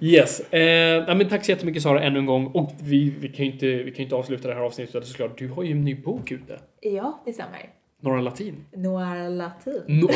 Yes. 0.01 0.41
Eh, 0.53 1.17
men 1.17 1.29
tack 1.29 1.45
så 1.45 1.51
jättemycket 1.51 1.83
Sara 1.83 2.03
ännu 2.03 2.19
en 2.19 2.27
gång. 2.27 2.47
Och 2.47 2.73
vi, 2.83 3.15
vi 3.21 3.29
kan 3.29 3.47
ju 3.47 3.53
inte, 3.53 3.67
vi 3.67 3.91
kan 3.91 4.03
inte 4.03 4.15
avsluta 4.15 4.49
det 4.49 4.55
här 4.55 4.61
avsnittet 4.63 5.07
såklart, 5.07 5.39
du 5.39 5.49
har 5.49 5.63
ju 5.63 5.71
en 5.73 5.85
ny 5.85 5.95
bok 5.95 6.31
ute. 6.33 6.59
Ja, 6.81 7.23
det 7.27 7.33
stämmer. 7.33 7.71
Norra 8.03 8.21
Latin. 8.21 8.65
Noir 8.77 9.31
latin. 9.31 9.83
No- 9.87 10.09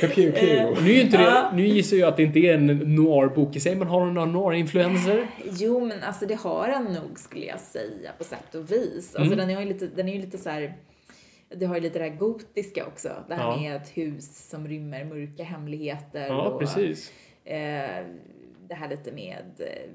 Pew, 0.00 0.08
pew, 0.14 0.32
pew. 0.32 0.82
nu, 0.82 0.92
är 0.94 1.00
inte 1.04 1.16
det, 1.16 1.50
nu 1.54 1.66
gissar 1.66 1.96
jag 1.96 2.08
att 2.08 2.16
det 2.16 2.22
inte 2.22 2.38
är 2.38 2.54
en 2.54 2.66
noir-bok 2.66 3.56
i 3.56 3.60
sig, 3.60 3.74
men 3.76 3.88
har 3.88 4.06
du 4.06 4.12
några 4.12 4.26
noir-influenser? 4.26 5.26
Jo, 5.58 5.80
men 5.86 6.02
alltså 6.02 6.26
det 6.26 6.34
har 6.34 6.68
den 6.68 6.84
nog 6.84 7.18
skulle 7.18 7.46
jag 7.46 7.60
säga 7.60 8.10
på 8.18 8.24
sätt 8.24 8.54
och 8.54 8.72
vis. 8.72 9.16
Alltså 9.16 9.34
Mm. 9.34 9.38
den 9.48 9.56
är 9.56 9.60
ju 9.62 9.68
lite, 9.68 9.86
den 9.96 10.08
är 10.08 10.12
ju 10.14 10.20
lite 10.20 10.38
så 10.38 10.50
här. 10.50 10.74
Det 11.56 11.66
har 11.66 11.74
ju 11.74 11.80
lite 11.80 11.98
det 11.98 12.08
här 12.10 12.16
gotiska 12.16 12.86
också. 12.86 13.24
Det 13.28 13.34
här 13.34 13.50
Ja. 13.50 13.56
med 13.60 13.76
ett 13.76 13.88
hus 13.96 14.48
som 14.50 14.68
rymmer 14.68 15.04
mörka 15.04 15.44
hemligheter. 15.44 16.26
Ja, 16.26 16.48
och, 16.48 16.60
precis. 16.60 17.12
Eh, 17.44 18.06
det 18.68 18.74
här 18.74 18.88
lite 18.88 19.12
med 19.12 19.44
eh, 19.58 19.90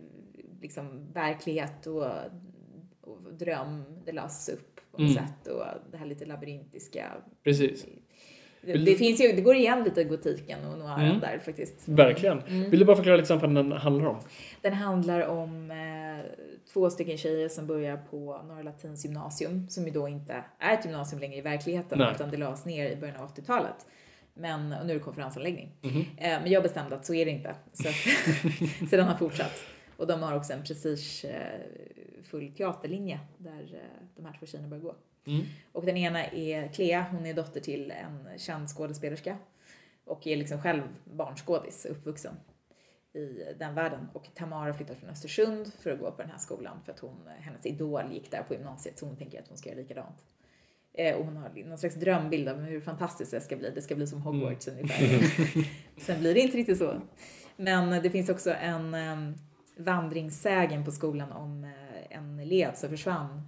liksom 0.62 1.12
verklighet 1.14 1.88
och, 1.88 2.06
och 3.02 3.34
dröm. 3.34 3.84
Det 4.06 4.12
löses 4.12 4.50
upp 4.56 4.76
på 4.92 5.02
något 5.02 5.12
Mm. 5.12 5.26
sätt. 5.28 5.48
Och 5.48 5.66
det 5.92 5.98
här 5.98 6.06
lite 6.06 6.26
labyrintiska. 6.26 7.12
Precis. 7.44 7.86
Det, 8.66 8.96
finns 8.96 9.22
ju, 9.22 9.32
det 9.32 9.42
går 9.42 9.56
igen 9.56 9.84
lite 9.84 10.04
gotiken 10.04 10.66
och 10.66 10.78
noiren 10.80 11.00
Mm. 11.08 11.20
där 11.20 11.40
faktiskt. 11.46 11.88
Verkligen. 11.88 12.42
Vill 12.70 12.80
du 12.80 12.86
bara 12.86 12.96
förklara 12.96 13.16
lite 13.18 13.28
snabbt 13.28 13.42
vad 13.44 13.56
den 13.56 13.72
handlar 13.72 14.06
om? 14.06 14.20
Den 14.62 14.74
handlar 14.74 15.28
om 15.28 15.72
eh, 15.72 16.26
två 16.74 16.90
stycken 16.90 17.18
tjejer 17.18 17.50
som 17.50 17.68
börjar 17.68 17.98
på 17.98 18.42
Norra 18.48 18.62
Latins 18.64 19.06
gymnasium, 19.06 19.70
som 19.70 19.86
ju 19.86 19.92
då 19.92 20.08
inte 20.08 20.44
är 20.60 20.74
ett 20.74 20.86
gymnasium 20.86 21.22
längre 21.22 21.38
i 21.38 21.42
verkligheten, 21.42 22.00
Nej. 22.00 22.12
utan 22.16 22.30
det 22.32 22.38
lades 22.38 22.66
ner 22.66 22.90
i 22.92 22.96
början 22.96 23.16
av 23.18 23.36
80-talet. 23.36 23.86
Men, 24.34 24.74
och 24.74 24.86
nu 24.86 24.92
är 24.94 24.98
det 24.98 25.04
konferensanläggning. 25.04 25.72
Mhm. 25.82 26.00
Eh, 26.18 26.42
men 26.42 26.52
jag 26.52 26.64
bestämde 26.64 26.96
att 26.96 27.06
så 27.06 27.14
är 27.14 27.26
det 27.26 27.32
inte. 27.32 27.56
Så, 27.74 27.88
att, 27.90 27.96
så 28.90 28.96
den 28.96 29.08
har 29.08 29.16
fortsatt. 29.16 29.64
Och 29.98 30.08
de 30.08 30.22
har 30.24 30.36
också 30.36 30.54
en 30.54 30.64
prestigefull 30.64 32.52
teaterlinje 32.58 33.20
där 33.38 33.62
eh, 33.74 34.08
de 34.16 34.26
här 34.26 34.36
två 34.40 34.46
tjejerna 34.46 34.68
börjar 34.70 34.84
gå. 34.84 34.96
Mm. 35.26 35.46
Och 35.72 35.86
den 35.86 35.98
ena 35.98 36.26
är 36.26 36.68
Clea, 36.68 37.06
hon 37.12 37.26
är 37.26 37.34
dotter 37.34 37.60
till 37.60 37.92
en 37.92 38.38
känd 38.38 38.70
skådespelerska 38.70 39.38
och 40.06 40.28
är 40.28 40.38
liksom 40.38 40.62
själv 40.62 40.82
barnskådis, 41.04 41.86
uppvuxen 41.86 42.36
i 43.14 43.54
den 43.60 43.76
världen. 43.76 44.08
Och 44.14 44.30
Tamara 44.34 44.74
flyttar 44.74 44.96
från 44.96 45.10
Östersund 45.10 45.74
för 45.80 45.92
att 45.92 46.00
gå 46.00 46.12
på 46.12 46.22
den 46.22 46.32
här 46.32 46.38
skolan 46.38 46.82
för 46.86 46.92
att 46.92 47.00
hon, 47.00 47.16
hennes 47.40 47.66
idol 47.66 48.14
gick 48.14 48.32
där 48.32 48.44
på 48.44 48.54
gymnasiet 48.54 49.00
så 49.00 49.06
hon 49.06 49.18
tänker 49.18 49.40
att 49.40 49.48
hon 49.48 49.58
ska 49.58 49.70
göra 49.70 49.80
likadant. 49.80 50.26
Eh, 50.94 51.16
och 51.16 51.26
hon 51.26 51.38
har 51.38 51.50
någon 51.66 51.78
slags 51.78 51.96
drömbild 51.96 52.50
av 52.50 52.62
hur 52.62 52.82
fantastiskt 52.82 53.32
det 53.32 53.42
ska 53.42 53.56
bli. 53.56 53.72
Det 53.76 53.82
ska 53.82 53.96
bli 53.96 54.08
som 54.08 54.22
Hogwarts 54.22 54.68
ungefär. 54.68 55.08
Sen 55.98 56.20
blir 56.20 56.34
det 56.34 56.40
inte 56.40 56.58
riktigt 56.58 56.78
så. 56.78 57.02
Men 57.56 58.04
det 58.04 58.10
finns 58.10 58.30
också 58.30 58.54
en 58.54 58.94
um, 58.94 59.36
vandringssägen 59.78 60.86
på 60.86 60.92
skolan 60.92 61.32
om 61.32 61.64
eh, 61.64 62.18
en 62.18 62.40
elev 62.40 62.74
som 62.74 62.90
försvann 62.90 63.42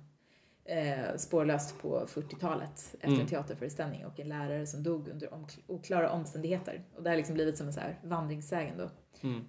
eh, 0.66 1.16
spårlöst 1.18 1.82
på 1.82 2.06
40-talet 2.06 2.96
efter 3.00 3.22
en 3.22 3.28
teaterföreställning 3.28 4.06
och 4.06 4.20
en 4.20 4.30
lärare 4.30 4.68
som 4.68 4.84
dog 4.84 5.08
under 5.08 5.34
om, 5.34 5.48
oklara 5.68 6.12
omständigheter. 6.12 6.84
Och 6.96 7.04
det 7.04 7.10
har 7.10 7.18
liksom 7.18 7.36
blivit 7.36 7.58
som 7.58 7.68
en 7.68 7.74
så 7.74 7.80
här 7.80 8.00
vandringssägen 8.04 8.78
då 8.78 8.90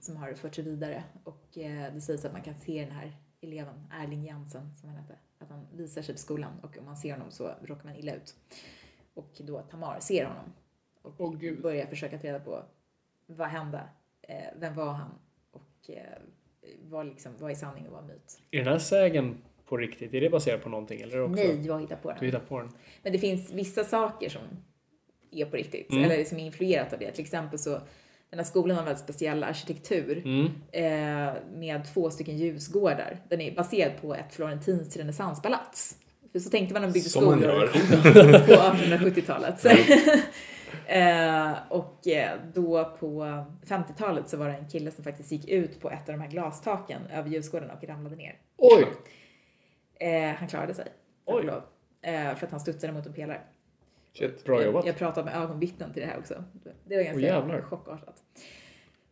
som 0.00 0.16
har 0.16 0.34
förts 0.34 0.58
vidare 0.58 1.04
och 1.24 1.58
eh, 1.58 1.94
det 1.94 2.00
sägs 2.00 2.24
att 2.24 2.32
man 2.32 2.42
kan 2.42 2.58
se 2.58 2.84
den 2.84 2.92
här 2.92 3.16
eleven, 3.40 3.92
Erling 3.92 4.24
Jensen 4.24 4.76
som 4.76 4.88
han 4.88 4.98
hette, 4.98 5.18
att 5.38 5.50
han 5.50 5.66
visar 5.72 6.02
sig 6.02 6.14
på 6.14 6.20
skolan 6.20 6.52
och 6.62 6.78
om 6.78 6.84
man 6.84 6.96
ser 6.96 7.12
honom 7.12 7.30
så 7.30 7.50
råkar 7.62 7.84
man 7.84 7.96
illa 7.96 8.14
ut. 8.14 8.36
Och 9.14 9.30
då 9.38 9.60
Tamar 9.60 10.00
ser 10.00 10.24
honom 10.24 10.52
och 11.02 11.40
gud. 11.40 11.62
börjar 11.62 11.86
försöka 11.86 12.18
ta 12.18 12.26
reda 12.26 12.40
på 12.40 12.62
vad 13.26 13.48
hände, 13.48 13.82
eh, 14.22 14.44
vem 14.56 14.74
var 14.74 14.92
han 14.92 15.10
och 15.50 15.90
eh, 15.90 16.18
vad, 16.82 17.06
liksom, 17.06 17.32
vad 17.38 17.50
är 17.50 17.54
sanning 17.54 17.86
och 17.86 17.92
vad 17.92 18.04
är 18.04 18.08
myt. 18.08 18.40
Är 18.50 18.58
den 18.58 18.72
här 18.72 18.78
sägen 18.78 19.42
på 19.68 19.76
riktigt? 19.76 20.14
Är 20.14 20.20
det 20.20 20.30
baserat 20.30 20.62
på 20.62 20.68
någonting? 20.68 21.00
Eller 21.00 21.20
också? 21.22 21.34
Nej, 21.34 21.66
jag 21.66 21.80
hittar 21.80 21.96
på 21.96 22.08
den. 22.08 22.16
Du 22.20 22.26
hittar 22.26 22.38
på 22.38 22.58
den? 22.58 22.70
Men 23.02 23.12
det 23.12 23.18
finns 23.18 23.52
vissa 23.52 23.84
saker 23.84 24.28
som 24.28 24.42
är 25.32 25.44
på 25.44 25.56
riktigt, 25.56 25.92
Mm. 25.92 26.04
eller 26.04 26.24
som 26.24 26.38
är 26.38 26.46
influerat 26.46 26.92
av 26.92 26.98
det. 26.98 27.10
Till 27.10 27.24
exempel 27.24 27.58
så, 27.58 27.70
den 28.30 28.38
här 28.38 28.44
skolan 28.44 28.76
har 28.76 28.84
väldigt 28.84 29.04
speciell 29.04 29.44
arkitektur 29.44 30.22
Mm. 30.24 30.46
eh, 30.72 31.34
med 31.54 31.82
två 31.94 32.10
stycken 32.10 32.36
ljusgårdar. 32.38 33.18
Den 33.28 33.40
är 33.40 33.54
baserad 33.54 33.92
på 34.00 34.14
ett 34.14 34.34
florentinskt 34.34 34.96
renässanspalats. 34.96 35.96
För 36.32 36.38
så 36.38 36.50
tänkte 36.50 36.72
man 36.72 36.82
när 36.82 36.88
man 36.88 36.92
byggde 36.92 37.08
Som 37.10 37.22
skolor 37.22 37.66
på 38.46 38.52
1870-talet. 38.76 39.60
Så, 39.60 39.68
eh, 40.86 41.52
och 41.68 42.06
eh, 42.08 42.30
då 42.54 42.84
på 43.00 43.44
50-talet 43.66 44.28
så 44.28 44.36
var 44.36 44.48
det 44.48 44.54
en 44.54 44.68
kille 44.68 44.90
som 44.90 45.04
faktiskt 45.04 45.32
gick 45.32 45.48
ut 45.48 45.80
på 45.80 45.90
ett 45.90 46.08
av 46.08 46.14
de 46.14 46.20
här 46.20 46.30
glastaken 46.30 47.00
över 47.12 47.30
ljusgården 47.30 47.70
och 47.70 47.84
ramlade 47.84 48.16
ner. 48.16 48.34
Oj! 48.56 48.86
Eh, 50.00 50.34
han 50.34 50.48
klarade 50.48 50.74
sig. 50.74 50.86
Oj. 51.24 51.44
lov. 51.44 51.62
Eh, 52.02 52.34
för 52.34 52.46
att 52.46 52.50
han 52.50 52.60
studsade 52.60 52.92
mot 52.92 53.06
en 53.06 53.12
pelare. 53.12 53.40
Shit, 54.12 54.44
bra 54.44 54.64
jobbat. 54.64 54.84
Jag, 54.86 54.92
jag 54.92 54.98
pratade 54.98 55.24
med 55.30 55.42
ögonvittnen 55.42 55.92
till 55.92 56.02
det 56.02 56.08
här 56.08 56.18
också. 56.18 56.44
Det 56.84 56.96
var 56.96 57.02
ganska 57.02 57.20
jävlar. 57.22 57.60
chockartat. 57.62 58.22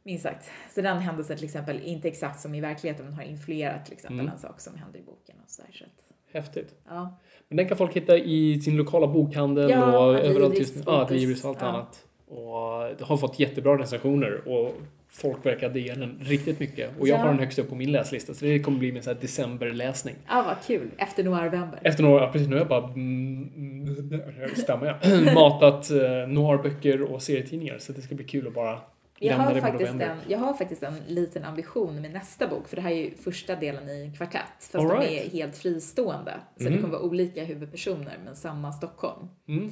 Minst 0.03 0.23
sagt. 0.23 0.51
Så 0.75 0.81
den 0.81 0.99
händelsen 0.99 1.37
till 1.37 1.45
exempel, 1.45 1.81
inte 1.81 2.09
exakt 2.09 2.41
som 2.41 2.55
i 2.55 2.61
verkligheten, 2.61 3.05
men 3.07 3.15
har 3.15 3.23
influerat 3.23 3.85
till 3.85 3.95
exempel 3.95 4.21
Mm. 4.21 4.33
en 4.33 4.39
sak 4.39 4.61
som 4.61 4.77
händer 4.77 4.99
i 4.99 5.03
boken 5.03 5.37
och 5.45 5.51
sådär. 5.51 5.71
Så 5.73 5.85
att, 5.85 6.05
Häftigt. 6.33 6.75
ja. 6.89 7.17
Men 7.49 7.57
den 7.57 7.69
kan 7.69 7.77
folk 7.77 7.97
hitta 7.97 8.17
i 8.17 8.61
sin 8.61 8.77
lokala 8.77 9.07
bokhandel 9.07 9.71
Ja, 9.71 9.99
och 10.09 10.15
överallt 10.19 10.59
just 10.59 10.77
nu. 10.77 10.83
Ja. 10.87 10.93
Adlibris 11.03 11.45
och 11.45 11.51
allt 11.51 11.59
Ja. 11.61 11.67
annat. 11.67 12.07
Och 12.27 12.97
det 12.99 13.05
har 13.05 13.17
fått 13.17 13.39
jättebra 13.39 13.79
recensioner 13.79 14.49
och 14.49 14.75
folk 15.17 15.47
verkar 15.47 15.69
den 15.69 16.19
riktigt 16.21 16.61
mycket. 16.61 16.91
Och 17.01 17.09
jag 17.09 17.19
Ja. 17.19 17.23
har 17.23 17.29
den 17.29 17.39
högst 17.39 17.59
upp 17.59 17.69
på 17.69 17.75
min 17.75 17.93
läslista 17.93 18.35
så 18.35 18.45
det 18.45 18.59
kommer 18.59 18.79
bli 18.79 18.93
min 18.93 19.03
så 19.03 19.11
här 19.11 19.19
decemberläsning. 19.21 20.15
ja, 20.29 20.43
vad 20.47 20.57
kul. 20.67 20.91
Efter 20.99 21.25
Noirvember. 21.25 21.79
Efter 21.83 22.03
några, 22.03 22.25
ja, 22.25 22.33
precis 22.33 22.49
nu 22.49 22.55
har 22.55 22.61
jag 22.61 22.69
bara 22.69 22.85
mm, 22.85 23.53
mm, 23.57 24.55
stämmer 24.57 24.87
jag, 24.87 25.35
matat 25.35 25.91
eh, 25.91 26.29
noirböcker 26.29 27.03
och 27.03 27.23
serietidningar 27.23 27.79
så 27.79 27.93
det 27.93 28.03
ska 28.03 28.15
bli 28.15 28.25
kul 28.25 28.47
att 28.47 28.55
bara 28.55 28.81
Jag 29.19 29.37
har, 29.37 29.55
faktiskt 29.61 29.93
november. 29.93 30.07
en, 30.07 30.19
jag 30.29 30.39
har 30.39 30.55
faktiskt 30.55 30.83
en 30.83 30.95
liten 31.09 31.45
ambition 31.45 32.01
med 32.03 32.13
nästa 32.13 32.49
bok, 32.49 32.69
för 32.69 32.77
det 32.77 32.83
här 32.83 32.91
är 32.91 32.95
ju 32.97 33.15
första 33.17 33.57
delen 33.57 33.89
i 33.89 34.03
en 34.03 34.15
kvartett. 34.15 34.43
Fast 34.61 34.75
All 34.75 34.89
de 34.89 35.01
right. 35.01 35.27
är 35.27 35.31
helt 35.31 35.57
fristående. 35.57 36.35
Så 36.57 36.65
det 36.69 36.77
kommer 36.77 36.89
vara 36.93 37.03
olika 37.03 37.45
huvudpersoner, 37.45 38.19
men 38.25 38.37
samma 38.37 38.73
Stockholm. 38.73 39.29
Mm. 39.49 39.71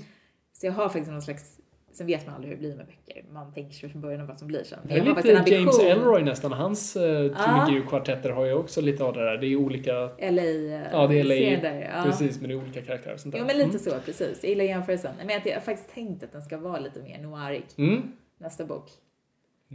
Så 0.52 0.66
jag 0.66 0.73
har 0.73 0.89
faktiskt 0.89 1.10
någon 1.10 1.23
slags, 1.23 1.56
sen 1.93 2.06
vet 2.06 2.27
man 2.27 2.35
aldrig 2.35 2.51
hur 2.51 2.56
det 2.56 2.60
blir 2.69 2.77
med 2.77 2.86
böcker. 2.86 3.24
Man 3.32 3.52
tänker 3.55 3.74
sig 3.74 3.89
från 3.90 4.01
början 4.02 4.20
om 4.20 4.27
vad 4.27 4.39
som 4.39 4.48
blir 4.48 4.64
sen. 4.64 4.78
Det 4.85 4.94
är 4.94 5.02
lite 5.02 5.55
James. 5.55 5.78
Elroy 5.78 6.23
nästan. 6.23 6.52
Hans 6.52 6.97
uh, 6.97 7.86
kvartetter 7.89 8.31
har 8.31 8.44
ju 8.44 8.52
också 8.52 8.81
lite 8.81 9.05
av 9.05 9.12
det 9.14 9.24
där. 9.24 9.36
Det 9.39 9.47
är 9.47 9.56
olika... 9.56 9.93
LA, 9.93 10.43
Ja, 10.93 11.06
det 11.06 11.20
är 11.20 11.24
LA. 11.24 11.60
där, 11.62 11.90
ja. 11.97 12.05
Precis, 12.05 12.40
men 12.40 12.48
det 12.48 12.55
är 12.55 12.62
olika 12.62 12.82
karaktärer 12.82 13.14
och 13.14 13.20
sånt 13.20 13.32
där. 13.32 13.39
Jo, 13.40 13.47
men 13.47 13.59
lite 13.59 13.78
så, 13.78 13.90
precis. 14.05 14.39
Jag 14.43 14.51
gillar 14.51 14.64
jämförelsen. 14.64 15.12
Men 15.27 15.40
jag 15.44 15.52
har 15.55 15.60
faktiskt 15.60 15.94
tänkt 15.94 16.23
att 16.24 16.32
den 16.32 16.43
ska 16.43 16.56
vara 16.59 16.78
lite 16.78 17.01
mer 17.02 17.19
noirig, 17.19 17.64
Mm. 17.78 18.02
nästa 18.39 18.64
bok. 18.64 18.90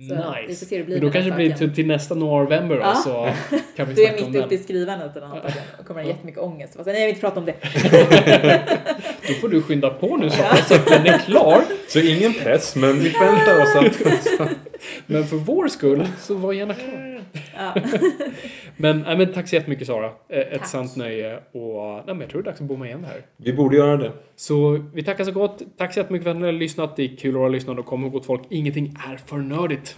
Så 0.09 0.15
nice. 0.15 0.25
vi 0.47 0.55
får 0.55 0.65
se 0.65 0.75
hur 0.75 0.83
det 0.83 0.85
blir 0.85 0.95
men 0.95 1.05
då 1.07 1.11
kanske 1.13 1.29
den 1.29 1.39
det 1.39 1.45
blir 1.45 1.55
till, 1.57 1.73
till 1.75 1.87
nästa 1.87 2.15
Noirvember 2.15 2.75
då, 2.75 2.81
Ja. 2.81 2.95
så 2.95 3.29
kan 3.75 3.87
vi 3.87 3.93
Då 3.95 4.01
är 4.01 4.05
jag 4.05 4.17
snacka 4.17 4.25
om 4.25 4.31
mitt 4.31 4.43
uppe 4.45 4.53
i 4.53 4.57
den. 4.57 4.63
skrivandet 4.63 5.13
den 5.13 5.31
och 5.79 5.85
kommer 5.85 6.01
ha 6.01 6.09
jättemycket 6.09 6.41
ångest. 6.41 6.75
Och 6.75 6.83
sen, 6.85 6.93
nej, 6.93 7.01
jag 7.01 7.07
vill 7.07 7.15
inte 7.15 7.21
prata 7.21 7.39
om 7.39 7.45
det. 7.45 7.53
Då 9.27 9.33
får 9.33 9.49
du 9.49 9.61
skynda 9.61 9.89
på 9.89 10.17
nu 10.17 10.29
så 10.29 10.43
att 10.43 10.87
den 10.87 11.05
är 11.05 11.17
klar. 11.17 11.61
Så 11.87 11.99
ingen 11.99 12.33
press, 12.33 12.75
men 12.75 12.99
vi 12.99 13.09
förväntar 13.09 13.61
oss 13.61 13.75
att... 13.75 14.49
Men 15.05 15.27
för 15.27 15.37
vår 15.37 15.67
skull, 15.67 16.07
så 16.19 16.35
var 16.35 16.53
gärna 16.53 16.73
klar. 16.73 17.21
men, 18.77 18.99
nej, 18.99 19.17
men 19.17 19.33
tack 19.33 19.47
så 19.47 19.55
jättemycket 19.55 19.87
Sara. 19.87 20.05
Eh, 20.05 20.39
Ett 20.39 20.51
Tack. 20.59 20.67
sant 20.67 20.95
nöje. 20.95 21.35
Och 21.35 21.93
nej, 21.95 22.03
men 22.07 22.19
jag 22.19 22.29
tror 22.29 22.41
det 22.41 22.49
är 22.49 22.51
dags 22.51 22.61
att 22.61 22.67
bomma 22.67 22.85
igen 22.87 23.03
här. 23.03 23.21
Vi 23.37 23.53
borde 23.53 23.77
göra 23.77 23.97
det. 23.97 24.11
Så 24.35 24.83
vi 24.93 25.03
tackar 25.03 25.23
så 25.23 25.31
gott. 25.31 25.61
Tack 25.77 25.93
så 25.93 25.99
jättemycket 25.99 26.23
för 26.23 26.31
att 26.31 26.37
ni 26.37 26.45
har 26.45 26.51
lyssnat. 26.51 26.95
Det 26.95 27.03
är 27.03 27.15
kul 27.15 27.35
att 27.35 27.41
ha 27.41 27.47
lyssnat 27.47 27.79
och 27.79 27.85
kom 27.85 28.03
ihåg 28.03 28.11
gott 28.11 28.25
folk. 28.25 28.41
Ingenting 28.49 28.95
är 29.11 29.17
för 29.17 29.37
nördigt. 29.37 29.97